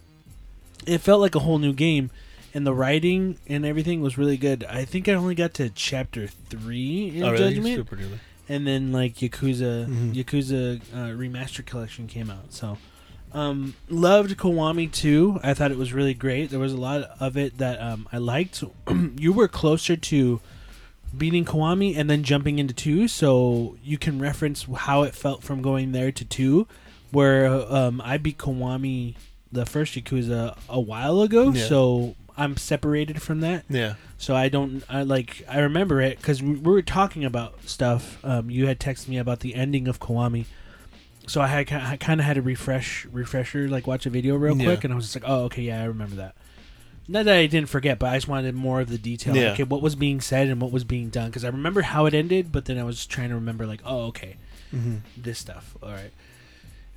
It 0.85 1.00
felt 1.00 1.21
like 1.21 1.35
a 1.35 1.39
whole 1.39 1.59
new 1.59 1.73
game, 1.73 2.09
and 2.53 2.67
the 2.67 2.73
writing 2.73 3.38
and 3.47 3.65
everything 3.65 4.01
was 4.01 4.17
really 4.17 4.38
good. 4.38 4.63
I 4.69 4.83
think 4.85 5.07
I 5.07 5.13
only 5.13 5.35
got 5.35 5.53
to 5.55 5.69
chapter 5.69 6.27
three 6.27 7.13
in 7.15 7.23
Oh, 7.23 7.31
really? 7.31 7.53
Judgment, 7.55 7.75
Super 7.75 7.95
early. 7.95 8.19
and 8.50 8.67
then 8.67 8.91
like 8.91 9.15
Yakuza 9.15 9.88
Mhm. 9.88 10.13
Yakuza 10.13 10.81
uh, 10.93 10.97
remastered 11.17 11.65
collection 11.65 12.07
came 12.07 12.29
out. 12.29 12.51
So, 12.53 12.77
um, 13.33 13.75
loved 13.89 14.38
Kiwami 14.38 14.91
too. 14.91 15.39
I 15.41 15.53
thought 15.53 15.71
it 15.71 15.77
was 15.77 15.93
really 15.93 16.13
great. 16.13 16.50
There 16.50 16.59
was 16.59 16.73
a 16.73 16.77
lot 16.77 17.09
of 17.19 17.38
it 17.38 17.57
that 17.59 17.81
um, 17.81 18.07
I 18.12 18.17
liked. 18.17 18.63
you 19.17 19.31
were 19.31 19.47
closer 19.47 19.95
to 19.95 20.41
beating 21.17 21.46
Kiwami 21.46 21.96
and 21.98 22.10
then 22.10 22.24
jumping 22.24 22.60
into 22.60 22.74
two, 22.74 23.08
so 23.08 23.77
you 23.84 23.98
can 23.98 24.20
reference 24.20 24.65
how 24.75 25.03
it 25.03 25.13
felt 25.15 25.43
from 25.43 25.62
going 25.62 25.91
there 25.91 26.12
to 26.12 26.25
two. 26.25 26.67
Where 27.12 27.46
um, 27.48 28.01
I 28.03 28.17
beat 28.17 28.39
Kiwami 28.39 29.15
the 29.51 29.65
first 29.67 29.93
Yakuza 29.93 30.58
a 30.67 30.79
while 30.79 31.22
ago, 31.22 31.51
Yeah. 31.51 31.67
so 31.67 32.15
I'm 32.36 32.58
separated 32.58 33.22
from 33.22 33.41
that. 33.41 33.65
Yeah. 33.70 33.93
So 34.17 34.36
I 34.36 34.50
don't 34.50 34.84
I 34.89 35.03
like 35.03 35.46
I 35.48 35.60
remember 35.60 36.01
it 36.01 36.17
because 36.17 36.41
we, 36.41 36.53
we 36.55 36.72
were 36.72 36.82
talking 36.82 37.24
about 37.24 37.53
stuff. 37.70 38.17
Um, 38.25 38.50
you 38.50 38.65
had 38.65 38.79
texted 38.79 39.10
me 39.10 39.17
about 39.20 39.41
the 39.41 39.53
ending 39.53 39.88
of 39.88 40.00
Kiwami, 40.00 40.46
so 41.27 41.39
I 41.41 41.48
had 41.48 41.72
I 41.72 41.98
kind 41.98 42.20
of 42.20 42.25
had 42.25 42.38
a 42.38 42.41
refresh 42.41 43.05
refresher 43.12 43.67
like 43.67 43.86
watch 43.86 44.08
a 44.08 44.10
video 44.10 44.36
real 44.36 44.58
Yeah. 44.58 44.65
quick, 44.65 44.84
and 44.84 44.91
I 44.91 44.96
was 44.96 45.05
just 45.05 45.15
like, 45.15 45.29
oh 45.29 45.43
okay, 45.43 45.62
yeah, 45.62 45.82
I 45.82 45.86
remember 45.86 46.15
that. 46.15 46.36
Not 47.07 47.25
that 47.25 47.36
I 47.36 47.48
didn't 47.48 47.69
forget, 47.69 48.00
but 48.00 48.10
I 48.12 48.15
just 48.17 48.27
wanted 48.27 48.55
more 48.55 48.79
of 48.81 48.89
the 48.89 48.98
detail. 48.98 49.36
Yeah. 49.36 49.51
Okay, 49.51 49.63
what 49.63 49.81
was 49.81 49.95
being 49.95 50.22
said 50.22 50.48
and 50.48 50.62
what 50.62 50.72
was 50.72 50.83
being 50.86 51.10
done 51.10 51.29
because 51.29 51.43
I 51.43 51.50
remember 51.50 51.81
how 51.81 52.05
it 52.05 52.13
ended, 52.13 52.51
but 52.51 52.65
then 52.65 52.77
I 52.77 52.83
was 52.83 53.05
trying 53.05 53.29
to 53.29 53.36
remember 53.36 53.65
like, 53.67 53.81
oh 53.86 54.03
okay, 54.07 54.38
Mm-hmm. 54.74 54.95
this 55.17 55.38
stuff. 55.39 55.75
All 55.83 55.89
right. 55.91 56.12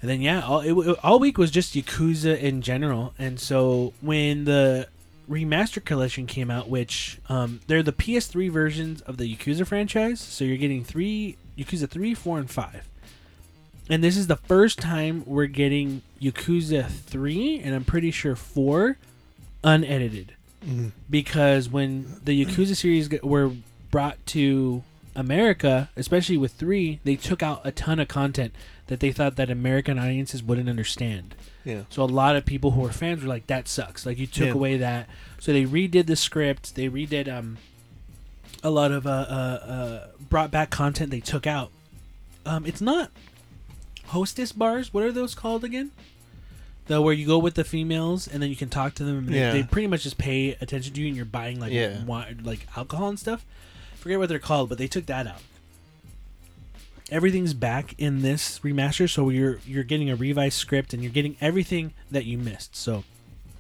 And 0.01 0.11
then 0.11 0.21
yeah, 0.21 0.43
all 0.43 0.61
it, 0.61 0.73
it- 0.73 0.99
all 1.03 1.19
week 1.19 1.39
was 1.39 1.51
just 1.51 1.75
Yakuza 1.75 2.39
in 2.39 2.63
general. 2.63 3.15
And 3.19 3.41
so 3.41 3.93
when 4.01 4.45
the 4.45 4.89
remaster 5.29 5.85
collection 5.85 6.27
came 6.27 6.51
out, 6.53 6.69
which 6.69 7.19
um, 7.29 7.61
they're 7.67 7.83
the 7.83 7.93
PS3 7.93 8.49
versions 8.51 9.01
of 9.03 9.17
the 9.17 9.35
Yakuza 9.37 9.67
franchise, 9.67 10.21
so 10.21 10.45
you're 10.45 10.57
getting 10.57 10.85
three 10.85 11.37
Yakuza 11.59 11.89
three, 11.89 12.15
four, 12.15 12.39
and 12.39 12.49
five. 12.49 12.89
And 13.91 14.03
this 14.05 14.17
is 14.17 14.27
the 14.29 14.37
first 14.37 14.79
time 14.79 15.25
we're 15.27 15.47
getting 15.47 16.03
Yakuza 16.23 16.89
three, 16.89 17.59
and 17.61 17.75
I'm 17.75 17.85
pretty 17.85 18.11
sure 18.11 18.37
four, 18.37 18.99
unedited 19.67 20.33
Mm-hmm. 20.65 20.89
because 21.09 21.69
when 21.69 22.17
the 22.25 22.45
Yakuza 22.45 22.75
series 22.75 23.09
were 23.23 23.53
brought 23.93 24.25
to 24.29 24.83
America, 25.15 25.91
especially 25.97 26.37
with 26.37 26.53
three, 26.53 26.99
they 27.05 27.15
took 27.15 27.41
out 27.41 27.61
a 27.63 27.71
ton 27.71 28.01
of 28.01 28.09
content 28.09 28.53
that 28.89 28.99
they 28.99 29.13
thought 29.13 29.37
that 29.37 29.49
American 29.49 29.97
audiences 29.99 30.43
wouldn't 30.43 30.69
understand. 30.69 31.37
Yeah. 31.65 31.83
So 31.91 32.03
a 32.03 32.07
lot 32.07 32.35
of 32.35 32.45
people 32.47 32.73
who 32.73 32.81
were 32.81 32.91
fans 32.91 33.23
were 33.23 33.29
like, 33.29 33.47
"That 33.47 33.69
sucks!" 33.69 34.05
Like 34.07 34.19
you 34.19 34.27
took 34.27 34.47
Yeah. 34.47 34.53
away 34.55 34.77
that. 34.79 35.09
So 35.39 35.53
they 35.53 35.65
redid 35.65 36.07
the 36.07 36.17
script. 36.17 36.75
They 36.75 36.89
redid 36.89 37.29
um 37.29 37.59
a 38.65 38.71
lot 38.71 38.91
of 38.91 39.07
uh, 39.07 39.11
uh, 39.11 39.33
uh 39.69 40.07
brought 40.29 40.51
back 40.51 40.71
content 40.71 41.11
they 41.13 41.21
took 41.21 41.47
out. 41.47 41.71
Um, 42.45 42.67
it's 42.67 42.81
not 42.81 43.11
hostess 44.07 44.51
bars. 44.53 44.93
What 44.93 45.05
are 45.05 45.13
those 45.13 45.35
called 45.35 45.63
again? 45.65 45.93
The 46.87 47.01
where 47.03 47.13
you 47.15 47.27
go 47.27 47.39
with 47.39 47.55
the 47.55 47.65
females 47.65 48.29
and 48.29 48.43
then 48.43 48.49
you 48.51 48.57
can 48.57 48.69
talk 48.69 48.95
to 48.95 49.05
them. 49.05 49.19
And 49.19 49.29
they- 49.29 49.39
Yeah. 49.39 49.53
they, 49.53 49.63
pretty 49.65 49.89
much 49.89 50.05
just 50.05 50.19
pay 50.19 50.51
attention 50.61 50.95
to 50.95 51.01
you 51.01 51.09
and 51.09 51.17
you're 51.17 51.25
buying 51.25 51.59
like 51.59 51.73
Yeah. 51.73 51.99
wi- 52.01 52.35
like 52.43 52.67
alcohol 52.77 53.09
and 53.09 53.19
stuff. 53.19 53.45
Forget 53.97 54.19
what 54.21 54.29
they're 54.29 54.39
called, 54.39 54.69
but 54.69 54.79
they 54.79 54.87
took 54.87 55.07
that 55.07 55.27
out. 55.27 55.41
Everything's 57.11 57.55
back 57.55 57.95
in 57.99 58.23
this 58.23 58.59
remaster, 58.61 59.09
so 59.09 59.29
you're 59.31 59.61
you're 59.65 59.85
getting 59.85 60.11
a 60.11 60.17
revised 60.17 60.59
script 60.59 60.93
and 60.93 61.03
you're 61.03 61.13
getting 61.13 61.37
everything 61.41 61.93
that 62.11 62.25
you 62.25 62.37
missed. 62.37 62.75
So 62.75 63.05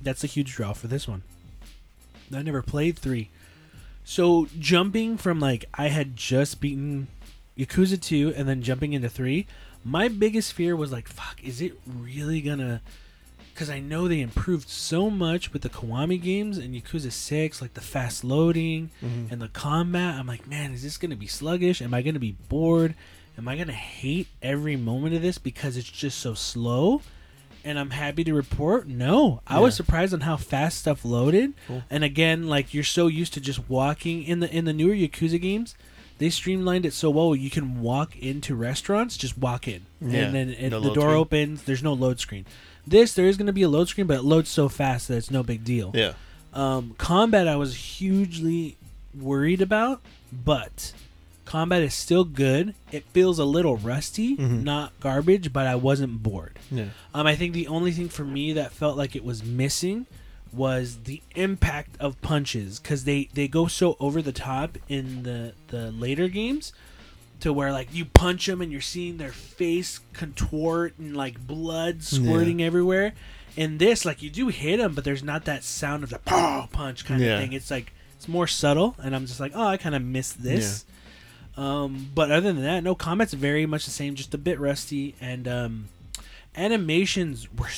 that's 0.02 0.24
a 0.24 0.26
huge 0.26 0.52
draw 0.52 0.72
for 0.72 0.88
this 0.88 1.06
one. 1.06 1.22
I 2.34 2.42
never 2.42 2.60
played 2.62 2.98
three. 2.98 3.30
So 4.04 4.48
jumping 4.58 5.16
from 5.16 5.38
like 5.38 5.64
I 5.74 5.88
had 5.88 6.16
just 6.16 6.60
beaten 6.60 7.06
Yakuza 7.56 8.00
2 8.00 8.34
and 8.36 8.48
then 8.48 8.62
jumping 8.62 8.92
into 8.92 9.08
3, 9.08 9.46
my 9.84 10.08
biggest 10.08 10.52
fear 10.52 10.74
was 10.74 10.90
like 10.90 11.06
fuck, 11.08 11.38
is 11.42 11.60
it 11.60 11.78
really 11.86 12.40
gonna 12.40 12.80
cuz 13.56 13.68
I 13.70 13.80
know 13.80 14.06
they 14.06 14.20
improved 14.20 14.68
so 14.68 15.10
much 15.10 15.52
with 15.52 15.62
the 15.62 15.68
Kiwami 15.70 16.20
games 16.20 16.58
and 16.58 16.74
Yakuza 16.74 17.10
6 17.10 17.60
like 17.62 17.74
the 17.74 17.80
fast 17.80 18.22
loading 18.24 18.90
Mm-hmm. 19.04 19.32
and 19.32 19.40
the 19.42 19.48
combat. 19.48 20.14
I'm 20.18 20.26
like, 20.26 20.46
man, 20.46 20.72
is 20.72 20.82
this 20.82 20.96
going 20.98 21.10
to 21.10 21.16
be 21.16 21.26
sluggish? 21.26 21.80
Am 21.82 21.92
I 21.94 22.02
going 22.02 22.14
to 22.14 22.20
be 22.20 22.36
bored? 22.48 22.94
Am 23.38 23.48
I 23.48 23.54
going 23.56 23.66
to 23.68 23.72
hate 23.74 24.28
every 24.42 24.76
moment 24.76 25.14
of 25.14 25.22
this 25.22 25.38
because 25.38 25.76
it's 25.76 25.90
just 25.90 26.18
so 26.18 26.34
slow? 26.34 27.02
And 27.64 27.78
I'm 27.80 27.90
happy 27.90 28.22
to 28.24 28.32
report, 28.32 28.86
no. 28.86 29.42
I 29.46 29.58
was 29.58 29.74
surprised 29.74 30.14
on 30.14 30.20
how 30.20 30.36
fast 30.36 30.78
stuff 30.78 31.04
loaded. 31.04 31.52
Cool. 31.66 31.82
And 31.90 32.04
again, 32.04 32.46
like 32.48 32.72
you're 32.72 32.84
so 32.84 33.08
used 33.08 33.34
to 33.34 33.40
just 33.40 33.68
walking 33.68 34.22
in 34.22 34.38
the 34.40 34.48
in 34.54 34.66
the 34.66 34.72
newer 34.72 34.94
Yakuza 34.94 35.40
games, 35.42 35.74
they 36.18 36.30
streamlined 36.30 36.86
it 36.86 36.92
so 36.92 37.10
well. 37.10 37.34
You 37.34 37.50
can 37.50 37.80
walk 37.82 38.16
into 38.16 38.54
restaurants, 38.54 39.16
just 39.16 39.36
walk 39.36 39.66
in, 39.66 39.82
Yeah, 40.00 40.20
and 40.26 40.34
then 40.34 40.50
it, 40.50 40.70
no 40.70 40.78
the 40.80 40.94
door 40.94 41.08
screen. 41.10 41.16
opens. 41.16 41.62
There's 41.64 41.82
no 41.82 41.92
load 41.92 42.20
screen. 42.20 42.46
This 42.86 43.14
there 43.14 43.26
is 43.26 43.36
going 43.36 43.46
to 43.48 43.52
be 43.52 43.62
a 43.62 43.68
load 43.68 43.88
screen, 43.88 44.06
but 44.06 44.18
it 44.18 44.22
loads 44.22 44.48
so 44.48 44.68
fast 44.68 45.08
that 45.08 45.16
it's 45.16 45.30
no 45.30 45.42
big 45.42 45.64
deal. 45.64 45.90
Yeah. 45.94 46.12
Um, 46.54 46.94
combat, 46.98 47.46
I 47.48 47.56
was 47.56 47.74
hugely 47.76 48.76
worried 49.18 49.60
about, 49.60 50.00
but 50.32 50.92
combat 51.44 51.82
is 51.82 51.94
still 51.94 52.24
good. 52.24 52.74
It 52.92 53.04
feels 53.12 53.38
a 53.38 53.44
little 53.44 53.76
rusty, 53.76 54.36
Mhm. 54.36 54.62
not 54.62 54.98
garbage, 55.00 55.52
but 55.52 55.66
I 55.66 55.74
wasn't 55.74 56.22
bored. 56.22 56.58
Yeah. 56.70 56.86
Um, 57.14 57.26
I 57.26 57.34
think 57.36 57.52
the 57.54 57.68
only 57.68 57.92
thing 57.92 58.08
for 58.08 58.24
me 58.24 58.52
that 58.54 58.72
felt 58.72 58.96
like 58.96 59.14
it 59.16 59.24
was 59.24 59.44
missing 59.44 60.06
was 60.52 60.98
the 61.04 61.20
impact 61.34 61.96
of 62.00 62.20
punches 62.22 62.78
because 62.78 63.04
they 63.04 63.28
they 63.34 63.46
go 63.48 63.66
so 63.66 63.96
over 64.00 64.22
the 64.22 64.32
top 64.32 64.78
in 64.88 65.22
the 65.24 65.52
the 65.68 65.90
later 65.90 66.28
games 66.28 66.72
to 67.46 67.52
where 67.52 67.70
like 67.70 67.88
you 67.94 68.04
punch 68.04 68.46
them 68.46 68.60
and 68.60 68.72
you're 68.72 68.80
seeing 68.80 69.18
their 69.18 69.30
face 69.30 70.00
contort 70.12 70.98
and 70.98 71.16
like 71.16 71.46
blood 71.46 72.02
squirting 72.02 72.60
everywhere. 72.60 73.12
In 73.56 73.78
this, 73.78 74.04
like 74.04 74.20
you 74.20 74.28
do 74.30 74.48
hit 74.48 74.78
them, 74.78 74.94
but 74.94 75.04
there's 75.04 75.22
not 75.22 75.44
that 75.44 75.62
sound 75.62 76.02
of 76.02 76.10
the 76.10 76.18
pow 76.18 76.68
punch 76.72 77.04
kind 77.06 77.22
Yeah. 77.22 77.34
of 77.36 77.40
thing. 77.40 77.52
It's 77.52 77.70
like 77.70 77.92
it's 78.16 78.26
more 78.28 78.46
subtle, 78.48 78.96
and 78.98 79.14
I'm 79.14 79.26
just 79.26 79.38
like, 79.40 79.52
oh, 79.54 79.66
I 79.66 79.76
kind 79.76 79.94
of 79.94 80.02
miss 80.02 80.32
this. 80.32 80.84
Um, 81.56 82.10
but 82.14 82.30
other 82.30 82.52
than 82.52 82.62
that, 82.64 82.82
no 82.82 82.94
comments. 82.94 83.32
very 83.32 83.64
much 83.64 83.84
the 83.84 83.90
same, 83.90 84.14
just 84.16 84.34
a 84.34 84.38
bit 84.38 84.58
rusty, 84.60 85.14
and 85.20 85.46
um, 85.48 85.88
animations 86.56 87.46
were 87.56 87.70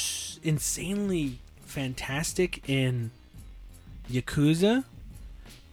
insanely 0.43 1.39
fantastic 1.67 2.69
in 2.69 3.11
Yakuza, 4.11 4.85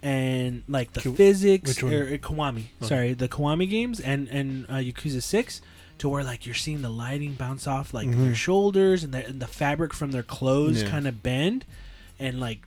and 0.05 0.63
like 0.67 0.93
the 0.93 1.01
Ki- 1.01 1.15
physics 1.15 1.81
one? 1.81 1.93
or 1.93 2.03
uh, 2.05 2.17
Kiwami, 2.17 2.65
Okay. 2.81 2.87
sorry, 2.87 3.13
the 3.13 3.27
Kiwami 3.27 3.67
games 3.69 3.99
and 3.99 4.27
and 4.29 4.65
uh, 4.69 4.73
Yakuza 4.75 5.21
Six, 5.23 5.61
to 5.97 6.07
where 6.09 6.23
like 6.23 6.45
you're 6.45 6.53
seeing 6.55 6.81
the 6.83 6.89
lighting 6.89 7.33
bounce 7.33 7.65
off 7.67 7.93
like 7.93 8.07
Mhm. 8.07 8.23
their 8.25 8.35
shoulders 8.35 9.03
and 9.03 9.13
the 9.13 9.25
and 9.25 9.39
the 9.41 9.47
fabric 9.47 9.93
from 9.93 10.11
their 10.11 10.23
clothes 10.23 10.83
Yeah. 10.83 10.89
kind 10.89 11.07
of 11.07 11.23
bend, 11.23 11.65
and 12.19 12.39
like 12.39 12.59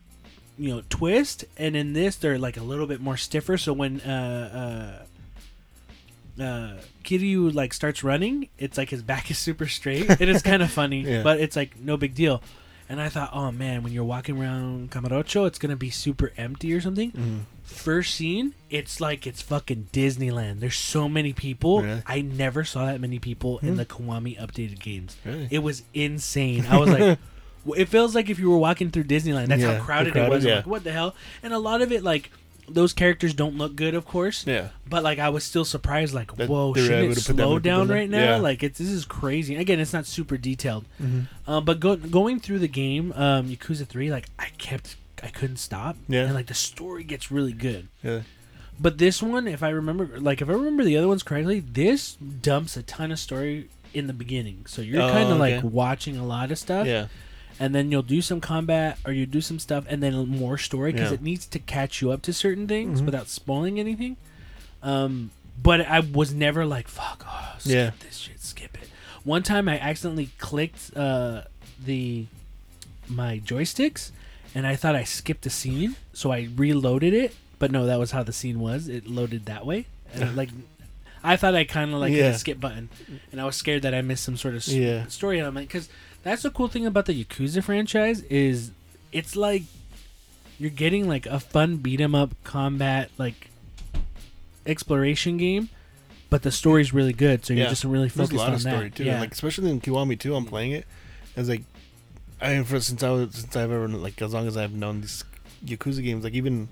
you 0.59 0.71
know 0.75 0.83
twist 0.90 1.45
and 1.57 1.76
in 1.76 1.92
this 1.92 2.16
they're 2.16 2.38
like 2.38 2.57
a 2.57 2.62
little 2.64 2.87
bit 2.88 3.00
more 3.00 3.16
stiffer 3.16 3.57
so 3.57 3.73
when 3.73 4.00
uh 4.00 4.99
uh 6.40 6.42
uh 6.42 6.73
Kiryu 7.04 7.54
like 7.54 7.73
starts 7.73 8.02
running 8.02 8.49
it's 8.59 8.76
like 8.76 8.90
his 8.90 9.02
back 9.02 9.30
is 9.30 9.38
super 9.49 9.66
straight 9.68 10.09
it 10.21 10.28
is 10.28 10.42
kind 10.42 10.62
of 10.62 10.71
funny 10.71 11.00
Yeah. 11.07 11.23
but 11.23 11.38
it's 11.40 11.54
like 11.57 11.78
no 11.78 11.97
big 11.97 12.14
deal 12.16 12.42
and 12.88 13.00
I 13.00 13.09
thought, 13.09 13.30
oh 13.33 13.50
man, 13.52 13.83
when 13.83 13.92
you're 13.92 14.04
walking 14.04 14.40
around 14.40 14.90
Kamurocho, 14.90 15.47
it's 15.47 15.59
gonna 15.59 15.76
be 15.76 15.90
super 15.90 16.33
empty 16.37 16.73
or 16.73 16.80
something. 16.80 17.12
Mhm. 17.12 17.40
First 17.64 18.14
scene, 18.14 18.54
it's 18.71 19.00
like 19.00 19.26
it's 19.26 19.42
fucking 19.42 19.88
Disneyland. 19.92 20.61
There's 20.61 20.76
so 20.76 21.09
many 21.09 21.33
people. 21.33 21.83
Really? 21.83 22.02
I 22.07 22.23
never 22.23 22.64
saw 22.64 22.87
that 22.87 23.00
many 23.00 23.18
people 23.18 23.59
in 23.59 23.71
Hmm. 23.71 23.76
the 23.76 23.85
Kiwami 23.87 24.38
updated 24.40 24.78
games. 24.80 25.16
Really? 25.25 25.49
It 25.50 25.59
was 25.59 25.83
insane. 25.92 26.64
I 26.66 26.78
was 26.78 26.88
like, 26.88 27.18
it 27.76 27.85
feels 27.90 28.14
like 28.14 28.30
if 28.30 28.38
you 28.38 28.50
were 28.50 28.57
walking 28.59 28.90
through 28.90 29.04
Disneyland. 29.04 29.49
That's 29.49 29.61
Yeah, 29.61 29.73
how 29.73 29.75
the 29.75 29.80
crowded, 29.80 30.16
it 30.16 30.30
was. 30.30 30.45
Yeah. 30.45 30.57
like, 30.57 30.66
what 30.66 30.85
the 30.85 30.92
hell? 30.92 31.14
And 31.42 31.52
a 31.52 31.59
lot 31.59 31.83
of 31.83 31.92
it, 31.92 32.02
like, 32.02 32.30
those 32.70 32.92
characters 32.92 33.34
don't 33.34 33.56
look 33.56 33.76
good, 33.76 33.94
of 33.94 34.04
course. 34.06 34.46
yeah. 34.46 34.68
But 34.88 35.02
like, 35.02 35.18
I 35.18 35.28
was 35.30 35.44
still 35.44 35.64
surprised. 35.64 36.14
Like, 36.14 36.34
That 36.37 36.48
whoa, 36.48 36.75
shouldn't 36.75 37.12
it 37.12 37.14
to 37.20 37.25
put 37.26 37.37
that 37.37 37.42
slow 37.42 37.58
down 37.58 37.88
right 37.88 38.08
now? 38.08 38.18
Yeah. 38.22 38.37
Like, 38.37 38.62
it's 38.62 38.78
this 38.78 38.88
is 38.88 39.04
crazy. 39.04 39.56
Again, 39.56 39.80
it's 39.80 39.92
not 39.92 40.06
super 40.06 40.37
detailed. 40.37 40.84
Mm-hmm. 41.02 41.50
Uh, 41.50 41.60
but 41.60 41.80
go, 41.80 41.96
going 41.96 42.40
through 42.40 42.58
the 42.60 42.68
game, 42.68 43.12
um, 43.16 43.48
Yakuza 43.48 43.87
Three, 43.87 44.10
like, 44.10 44.26
I 44.38 44.48
kept, 44.58 44.96
I 45.22 45.28
couldn't 45.28 45.56
stop. 45.58 45.96
Yeah. 46.08 46.25
And 46.25 46.34
like, 46.34 46.46
the 46.46 46.54
story 46.54 47.04
gets 47.04 47.30
really 47.30 47.52
good. 47.52 47.88
Yeah. 48.02 48.20
But 48.80 48.98
this 48.98 49.20
one, 49.22 49.48
if 49.48 49.62
I 49.64 49.70
remember, 49.70 50.20
like 50.20 50.40
if 50.40 50.48
I 50.48 50.52
remember 50.52 50.84
the 50.84 50.96
other 50.96 51.08
ones 51.08 51.25
correctly, 51.25 51.58
this 51.58 52.14
dumps 52.14 52.76
a 52.76 52.82
ton 52.84 53.10
of 53.10 53.18
story 53.18 53.70
in 53.92 54.06
the 54.06 54.12
beginning. 54.12 54.66
So 54.66 54.82
you're 54.82 55.02
Oh, 55.02 55.10
kind 55.10 55.32
of 55.32 55.40
okay. 55.40 55.56
like 55.56 55.64
watching 55.64 56.16
a 56.16 56.25
lot 56.25 56.52
of 56.52 56.58
stuff, 56.58 56.87
Yeah. 56.87 57.08
And 57.60 57.74
then 57.74 57.90
you'll 57.90 58.02
do 58.02 58.20
some 58.22 58.40
combat 58.40 58.98
or 59.04 59.12
you 59.12 59.26
do 59.26 59.40
some 59.40 59.58
stuff, 59.58 59.84
and 59.88 60.02
then 60.02 60.14
more 60.28 60.58
story 60.58 60.92
because 60.92 61.10
Yeah. 61.10 61.14
it 61.16 61.22
needs 61.22 61.46
to 61.46 61.58
catch 61.58 62.00
you 62.00 62.10
up 62.10 62.22
to 62.22 62.32
certain 62.32 62.66
things 62.68 63.00
Mhm. 63.00 63.06
without 63.06 63.28
spoiling 63.28 63.78
anything. 63.80 64.16
Um, 64.82 65.30
but 65.60 65.80
I 65.80 66.00
was 66.00 66.32
never 66.32 66.64
like, 66.64 66.88
"Fuck, 66.88 67.24
oh, 67.26 67.54
skip 67.58 67.72
Yeah. 67.74 67.90
this 68.06 68.16
shit, 68.18 68.40
skip 68.40 68.76
it." 68.80 68.88
One 69.24 69.42
time, 69.42 69.68
I 69.68 69.78
accidentally 69.78 70.30
clicked 70.38 70.96
uh, 70.96 71.42
the 71.84 72.26
my 73.08 73.40
joysticks, 73.40 74.10
and 74.54 74.66
I 74.66 74.76
thought 74.76 74.94
I 74.94 75.04
skipped 75.04 75.46
a 75.46 75.50
scene, 75.50 75.96
so 76.12 76.30
I 76.30 76.48
reloaded 76.56 77.12
it. 77.14 77.34
But 77.58 77.72
no, 77.72 77.86
that 77.86 77.98
was 77.98 78.12
how 78.12 78.22
the 78.22 78.32
scene 78.32 78.60
was. 78.60 78.86
It 78.88 79.08
loaded 79.08 79.46
that 79.46 79.66
way, 79.66 79.86
and 80.14 80.36
like 80.36 80.50
I 81.24 81.36
thought 81.36 81.56
I 81.56 81.64
kind 81.64 81.92
of 81.92 81.98
like 81.98 82.12
Yeah. 82.12 82.26
a 82.28 82.38
skip 82.38 82.60
button, 82.60 82.88
and 83.32 83.40
I 83.40 83.44
was 83.44 83.56
scared 83.56 83.82
that 83.82 83.92
I 83.94 84.02
missed 84.02 84.22
some 84.22 84.36
sort 84.36 84.54
of 84.54 84.64
Yeah. 84.68 85.06
story 85.08 85.40
element. 85.40 85.66
Because 85.66 85.88
that's 86.22 86.42
the 86.42 86.50
cool 86.50 86.68
thing 86.68 86.87
about 86.87 87.06
the 87.06 87.25
Yakuza 87.25 87.62
franchise 87.62 88.22
is 88.22 88.70
it's 89.12 89.37
like 89.37 89.62
you're 90.58 90.70
getting 90.70 91.06
like 91.08 91.26
a 91.26 91.38
fun 91.40 91.76
beat 91.76 92.00
'em 92.00 92.14
up 92.14 92.34
combat 92.44 93.10
like 93.18 93.48
exploration 94.66 95.37
game, 95.37 95.68
but 96.30 96.42
the 96.42 96.50
story's 96.50 96.92
really 96.92 97.12
good, 97.12 97.44
so 97.44 97.52
you're 97.54 97.64
Yeah. 97.64 97.70
just 97.70 97.84
really 97.84 98.08
There's 98.08 98.28
focused 98.28 98.32
a 98.34 98.37
lot 98.37 98.48
on 98.48 98.54
of 98.54 98.60
story 98.60 98.84
that. 98.88 98.94
too. 98.96 99.04
Yeah, 99.04 99.20
Like 99.20 99.32
especially 99.32 99.70
in 99.70 99.80
Kiwami 99.80 100.18
too, 100.18 100.34
I'm 100.34 100.44
playing 100.44 100.72
it. 100.72 100.87
It's 101.37 101.48
like 101.48 101.62
I 102.40 102.54
mean, 102.54 102.64
for 102.64 102.78
since 102.80 103.02
I 103.02 103.10
was 103.10 103.34
since 103.34 103.56
I've 103.56 103.70
ever 103.72 103.88
like 103.88 104.20
as 104.22 104.32
long 104.32 104.46
as 104.46 104.56
I've 104.56 104.72
known 104.72 105.00
these 105.00 105.25
Yakuza 105.64 106.02
games, 106.04 106.22
like 106.25 106.34
even 106.34 106.68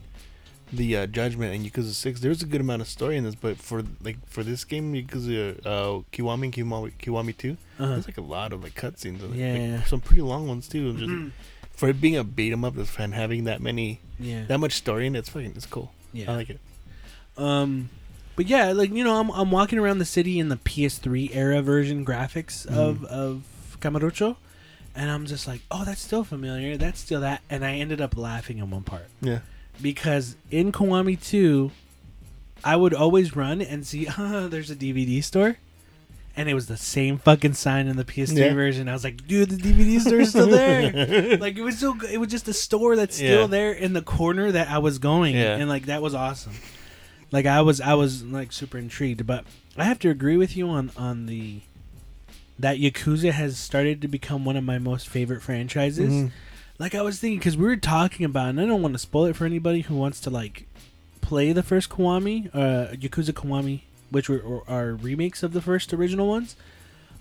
the 0.72 0.96
uh, 0.96 1.06
Judgment 1.06 1.54
and 1.54 1.64
Yakuza 1.64 1.92
Six, 1.92 2.20
there's 2.20 2.42
a 2.42 2.46
good 2.46 2.60
amount 2.60 2.82
of 2.82 2.88
story 2.88 3.16
in 3.16 3.24
this. 3.24 3.34
But 3.34 3.58
for 3.58 3.82
like 4.02 4.24
for 4.26 4.42
this 4.42 4.64
game, 4.64 4.94
Yakuza 4.94 5.64
uh, 5.64 6.02
Kiwami 6.12 6.44
and 6.44 6.52
Kiwami 6.52 6.92
Kiwami 6.98 7.36
Two, 7.36 7.56
uh-huh. 7.78 7.92
there's 7.92 8.06
like 8.06 8.18
a 8.18 8.22
lot 8.22 8.52
of 8.52 8.62
like 8.62 8.74
cutscenes. 8.74 9.22
in 9.22 9.32
it. 9.32 9.36
Yeah. 9.36 9.76
like, 9.76 9.86
some 9.86 10.00
pretty 10.00 10.22
long 10.22 10.48
ones 10.48 10.68
too. 10.68 10.92
Just 10.96 11.36
for 11.72 11.88
it 11.88 12.00
being 12.00 12.16
a 12.16 12.24
beat 12.24 12.52
'em 12.52 12.64
up, 12.64 12.74
and 12.98 13.14
having 13.14 13.44
that 13.44 13.60
many 13.60 14.00
yeah, 14.18 14.44
that 14.46 14.58
much 14.58 14.72
story 14.72 15.06
in 15.06 15.14
it, 15.14 15.20
it's 15.20 15.28
fucking 15.28 15.52
it's 15.54 15.66
cool. 15.66 15.92
yeah. 16.12 16.32
I 16.32 16.36
like 16.36 16.50
it. 16.50 16.60
Um, 17.36 17.90
but 18.34 18.46
yeah, 18.46 18.72
like 18.72 18.90
you 18.90 19.04
know, 19.04 19.20
I'm 19.20 19.30
I'm 19.30 19.50
walking 19.50 19.78
around 19.78 19.98
the 19.98 20.04
city 20.04 20.38
in 20.38 20.48
the 20.48 20.56
PS3 20.56 21.30
era 21.34 21.62
version 21.62 22.04
graphics 22.04 22.66
of 22.66 23.04
of 23.04 23.44
Kamurocho, 23.80 24.36
and 24.94 25.10
I'm 25.10 25.26
just 25.26 25.46
like, 25.46 25.60
oh, 25.70 25.84
that's 25.84 26.00
still 26.00 26.24
familiar. 26.24 26.76
That's 26.76 27.00
still 27.00 27.20
that, 27.20 27.42
and 27.50 27.64
I 27.64 27.74
ended 27.74 28.00
up 28.00 28.16
laughing 28.16 28.58
in 28.58 28.70
one 28.70 28.82
part 28.82 29.06
Yeah. 29.20 29.40
Because 29.80 30.36
in 30.50 30.72
Kiwami 30.72 31.22
2, 31.22 31.70
I 32.64 32.76
would 32.76 32.94
always 32.94 33.36
run 33.36 33.60
and 33.62 33.86
see, 33.86 34.06
ah, 34.18 34.48
there's 34.50 34.70
a 34.70 34.76
DVD 34.76 35.22
store. 35.22 35.56
And 36.38 36.50
it 36.50 36.54
was 36.54 36.66
the 36.66 36.76
same 36.76 37.16
fucking 37.16 37.54
sign 37.54 37.86
in 37.86 37.96
the 37.96 38.04
PS3 38.04 38.36
Yeah. 38.36 38.52
version. 38.52 38.88
I 38.90 38.92
was 38.92 39.04
like, 39.04 39.26
dude, 39.26 39.48
the 39.48 39.56
DVD 39.56 39.98
store 39.98 40.20
is 40.20 40.28
still 40.30 40.46
there. 40.48 41.36
like 41.38 41.56
it 41.56 41.62
was 41.62 41.78
so 41.78 41.94
good. 41.94 42.10
It 42.10 42.18
was 42.18 42.28
just 42.28 42.46
a 42.46 42.52
store 42.52 42.94
that's 42.94 43.16
still 43.16 43.42
Yeah. 43.42 43.46
there 43.46 43.72
in 43.72 43.94
the 43.94 44.02
corner 44.02 44.52
that 44.52 44.68
I 44.68 44.76
was 44.76 44.98
going, 44.98 45.34
Yeah. 45.34 45.56
and 45.56 45.66
like 45.66 45.86
that 45.86 46.02
was 46.02 46.14
awesome. 46.14 46.52
Like 47.32 47.46
I 47.46 47.62
was, 47.62 47.80
I 47.80 47.94
was 47.94 48.22
like 48.22 48.52
super 48.52 48.76
intrigued. 48.76 49.26
But 49.26 49.46
I 49.78 49.84
have 49.84 49.98
to 50.00 50.10
agree 50.10 50.36
with 50.36 50.58
you 50.58 50.68
on 50.68 50.90
on 50.98 51.24
the 51.24 51.60
that 52.58 52.76
Yakuza 52.78 53.32
has 53.32 53.56
started 53.58 54.02
to 54.02 54.08
become 54.08 54.44
one 54.44 54.56
of 54.58 54.64
my 54.64 54.78
most 54.78 55.08
favorite 55.08 55.42
franchises. 55.42 56.12
Mhm. 56.12 56.30
Like 56.78 56.94
I 56.94 57.02
was 57.02 57.18
thinking, 57.18 57.38
because 57.38 57.56
we 57.56 57.64
were 57.64 57.76
talking 57.76 58.24
about, 58.26 58.50
and 58.50 58.60
I 58.60 58.66
don't 58.66 58.82
want 58.82 58.94
to 58.94 58.98
spoil 58.98 59.26
it 59.26 59.36
for 59.36 59.46
anybody 59.46 59.80
who 59.82 59.94
wants 59.96 60.20
to 60.20 60.30
like 60.30 60.66
play 61.20 61.52
the 61.52 61.62
first 61.62 61.88
Kiwami, 61.88 62.50
uh, 62.54 62.92
Yakuza 62.94 63.32
Kiwami, 63.32 63.80
which 64.10 64.28
were 64.28 64.60
are 64.68 64.92
remakes 64.94 65.42
of 65.42 65.52
the 65.52 65.62
first 65.62 65.92
original 65.94 66.28
ones. 66.28 66.54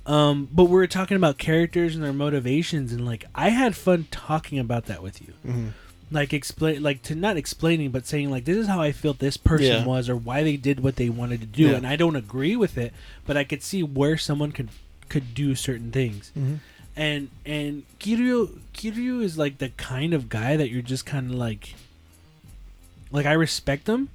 Um, 0.06 0.48
but 0.52 0.66
we 0.66 0.72
were 0.72 0.86
talking 0.88 1.18
about 1.18 1.38
characters 1.38 1.96
and 1.96 2.04
their 2.04 2.14
motivations, 2.14 2.92
and 2.92 3.06
like 3.06 3.26
I 3.34 3.50
had 3.50 3.76
fun 3.76 4.08
talking 4.12 4.60
about 4.60 4.86
that 4.86 5.02
with 5.02 5.22
you. 5.22 5.34
Mhm. 5.48 5.70
Like 6.12 6.34
explain, 6.34 6.84
like 6.84 7.02
to 7.04 7.16
not 7.16 7.38
explaining, 7.38 7.90
but 7.92 8.06
saying 8.06 8.30
like 8.30 8.46
this 8.46 8.58
is 8.58 8.68
how 8.68 8.82
I 8.82 8.92
feel 8.92 9.14
this 9.14 9.38
person 9.38 9.68
Yeah. 9.68 9.86
was, 9.86 10.08
or 10.10 10.16
why 10.16 10.44
they 10.44 10.58
did 10.58 10.82
what 10.82 10.98
they 10.98 11.10
wanted 11.10 11.40
to 11.42 11.48
do, 11.48 11.70
Yeah. 11.70 11.76
and 11.78 11.88
I 11.88 11.96
don't 11.96 12.16
agree 12.16 12.56
with 12.56 12.78
it, 12.78 12.94
but 13.26 13.36
I 13.38 13.44
could 13.46 13.64
see 13.64 13.82
where 13.84 14.18
someone 14.18 14.52
could 14.52 14.70
could 15.08 15.34
do 15.36 15.54
certain 15.56 15.92
things 15.92 16.32
Mhm. 16.38 16.58
And 16.96 17.30
and 17.46 17.84
Kiryu 18.00 18.60
Kiryu 18.74 19.22
is 19.22 19.38
like 19.38 19.58
the 19.58 19.70
kind 19.70 20.14
of 20.14 20.30
guy 20.30 20.56
that 20.56 20.70
you're 20.70 20.82
just 20.82 21.06
kind 21.06 21.32
of 21.32 21.36
like 21.36 21.76
like 23.12 23.26
I 23.26 23.34
respect 23.34 23.88
him. 23.88 24.10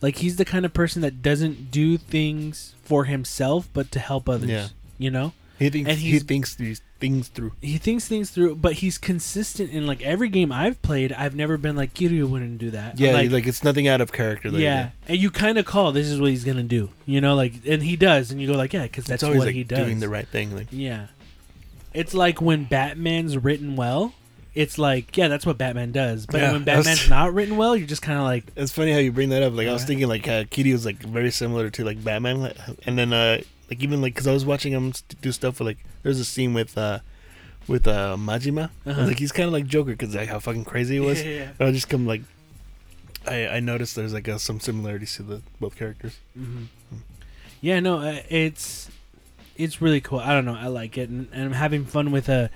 Like 0.00 0.16
he's 0.16 0.36
the 0.36 0.44
kind 0.44 0.64
of 0.64 0.74
person 0.74 1.02
that 1.02 1.22
doesn't 1.22 1.70
do 1.70 1.96
things 1.96 2.74
for 2.82 3.04
himself 3.04 3.68
but 3.72 3.90
to 3.92 3.98
help 3.98 4.28
others. 4.28 4.50
Yeah. 4.50 4.68
You 4.98 5.10
know? 5.10 5.32
He 5.58 5.70
thinks 5.70 5.88
And 5.88 5.98
he 5.98 6.18
thinks 6.18 6.54
these 6.56 6.82
things 6.98 7.28
through. 7.28 7.52
He 7.60 7.78
thinks 7.78 8.08
things 8.08 8.30
through, 8.30 8.56
but 8.56 8.74
he's 8.74 8.98
consistent 8.98 9.70
in 9.70 9.86
like 9.86 10.02
every 10.02 10.28
game 10.28 10.50
I've 10.50 10.82
played. 10.82 11.12
I've 11.12 11.36
never 11.36 11.56
been 11.56 11.76
like 11.76 11.94
Kiryu 11.94 12.28
wouldn't 12.28 12.58
do 12.58 12.70
that. 12.72 12.98
Yeah, 12.98 13.12
like, 13.12 13.30
like, 13.30 13.46
it's 13.46 13.62
nothing 13.62 13.86
out 13.86 14.00
of 14.00 14.10
character. 14.10 14.50
He 14.50 14.64
yeah, 14.64 14.90
and 15.06 15.18
you 15.18 15.30
kind 15.30 15.56
of 15.56 15.64
call 15.64 15.92
this 15.92 16.08
is 16.08 16.20
what 16.20 16.30
he's 16.30 16.44
gonna 16.44 16.64
do. 16.64 16.90
You 17.06 17.20
know, 17.20 17.34
like 17.36 17.54
and 17.66 17.82
he 17.82 17.94
does, 17.96 18.30
and 18.30 18.40
you 18.40 18.48
go 18.48 18.54
like, 18.54 18.72
yeah, 18.72 18.82
because 18.82 19.04
that's 19.04 19.22
what 19.22 19.36
like 19.36 19.54
he 19.54 19.64
does. 19.64 19.78
doing 19.78 20.00
the 20.00 20.08
right 20.08 20.26
thing. 20.26 20.54
Like 20.56 20.68
Yeah. 20.70 21.06
It's 21.94 22.12
like 22.12 22.40
when 22.42 22.64
Batman's 22.64 23.38
written 23.38 23.76
well, 23.76 24.12
it's 24.54 24.78
like, 24.78 25.16
yeah, 25.16 25.28
that's 25.28 25.46
what 25.46 25.56
Batman 25.58 25.92
does. 25.92 26.26
But 26.26 26.40
Yeah, 26.40 26.52
when 26.52 26.64
that's- 26.64 26.84
Batman's 26.84 27.08
not 27.08 27.32
written 27.34 27.56
well, 27.56 27.76
you're 27.76 27.86
just 27.86 28.02
kind 28.02 28.18
of 28.18 28.24
like, 28.24 28.44
it's 28.56 28.72
funny 28.72 28.92
how 28.92 28.98
you 28.98 29.12
bring 29.12 29.30
that 29.30 29.42
up. 29.42 29.52
Like 29.54 29.68
I 29.68 29.72
was 29.72 29.84
thinking, 29.84 30.08
like 30.08 30.26
uh, 30.28 30.44
Kiryu 30.44 30.72
was 30.72 30.84
like 30.84 30.96
very 31.02 31.30
similar 31.30 31.70
to 31.70 31.84
like 31.84 32.02
Batman, 32.04 32.40
like, 32.42 32.56
and 32.86 32.98
then 32.98 33.12
uh 33.12 33.40
like 33.70 33.82
even 33.82 34.02
like 34.02 34.12
because 34.14 34.26
I 34.26 34.32
was 34.32 34.44
watching 34.44 34.72
him 34.72 34.92
st- 34.92 35.20
do 35.22 35.32
stuff 35.32 35.58
with 35.58 35.66
like 35.66 35.78
there's 36.02 36.20
a 36.20 36.24
scene 36.24 36.52
with 36.52 36.76
uh 36.76 36.98
with 37.66 37.86
uh 37.88 38.16
Majima. 38.18 38.70
I 38.84 38.88
was 38.88 38.98
Uh-huh. 38.98 39.06
like 39.06 39.18
he's 39.18 39.32
kind 39.32 39.46
of 39.46 39.52
like 39.52 39.66
Joker 39.66 39.92
because 39.92 40.14
like 40.14 40.28
how 40.28 40.38
fucking 40.38 40.64
crazy 40.66 40.94
he 40.94 41.00
was. 41.00 41.22
Yeah, 41.22 41.30
yeah, 41.38 41.48
But 41.56 41.68
I 41.68 41.72
just 41.72 41.88
come 41.88 42.06
like 42.06 42.22
I 43.26 43.46
I 43.48 43.60
noticed 43.60 43.96
there's 43.96 44.12
like 44.12 44.28
uh, 44.28 44.36
some 44.38 44.60
similarities 44.60 45.14
to 45.16 45.22
the 45.22 45.42
both 45.60 45.76
characters. 45.76 46.18
hmm 46.34 46.64
yeah, 47.62 47.80
no, 47.80 48.00
uh, 48.00 48.20
it's 48.28 48.90
it's 49.56 49.80
really 49.82 50.00
cool. 50.00 50.18
I 50.20 50.32
don't 50.32 50.44
know, 50.44 50.56
I 50.56 50.66
like 50.68 50.96
it, 50.98 51.08
and, 51.08 51.28
and 51.32 51.44
I'm 51.44 51.52
having 51.52 51.84
fun 51.84 52.10
with 52.10 52.28
uh, 52.28 52.48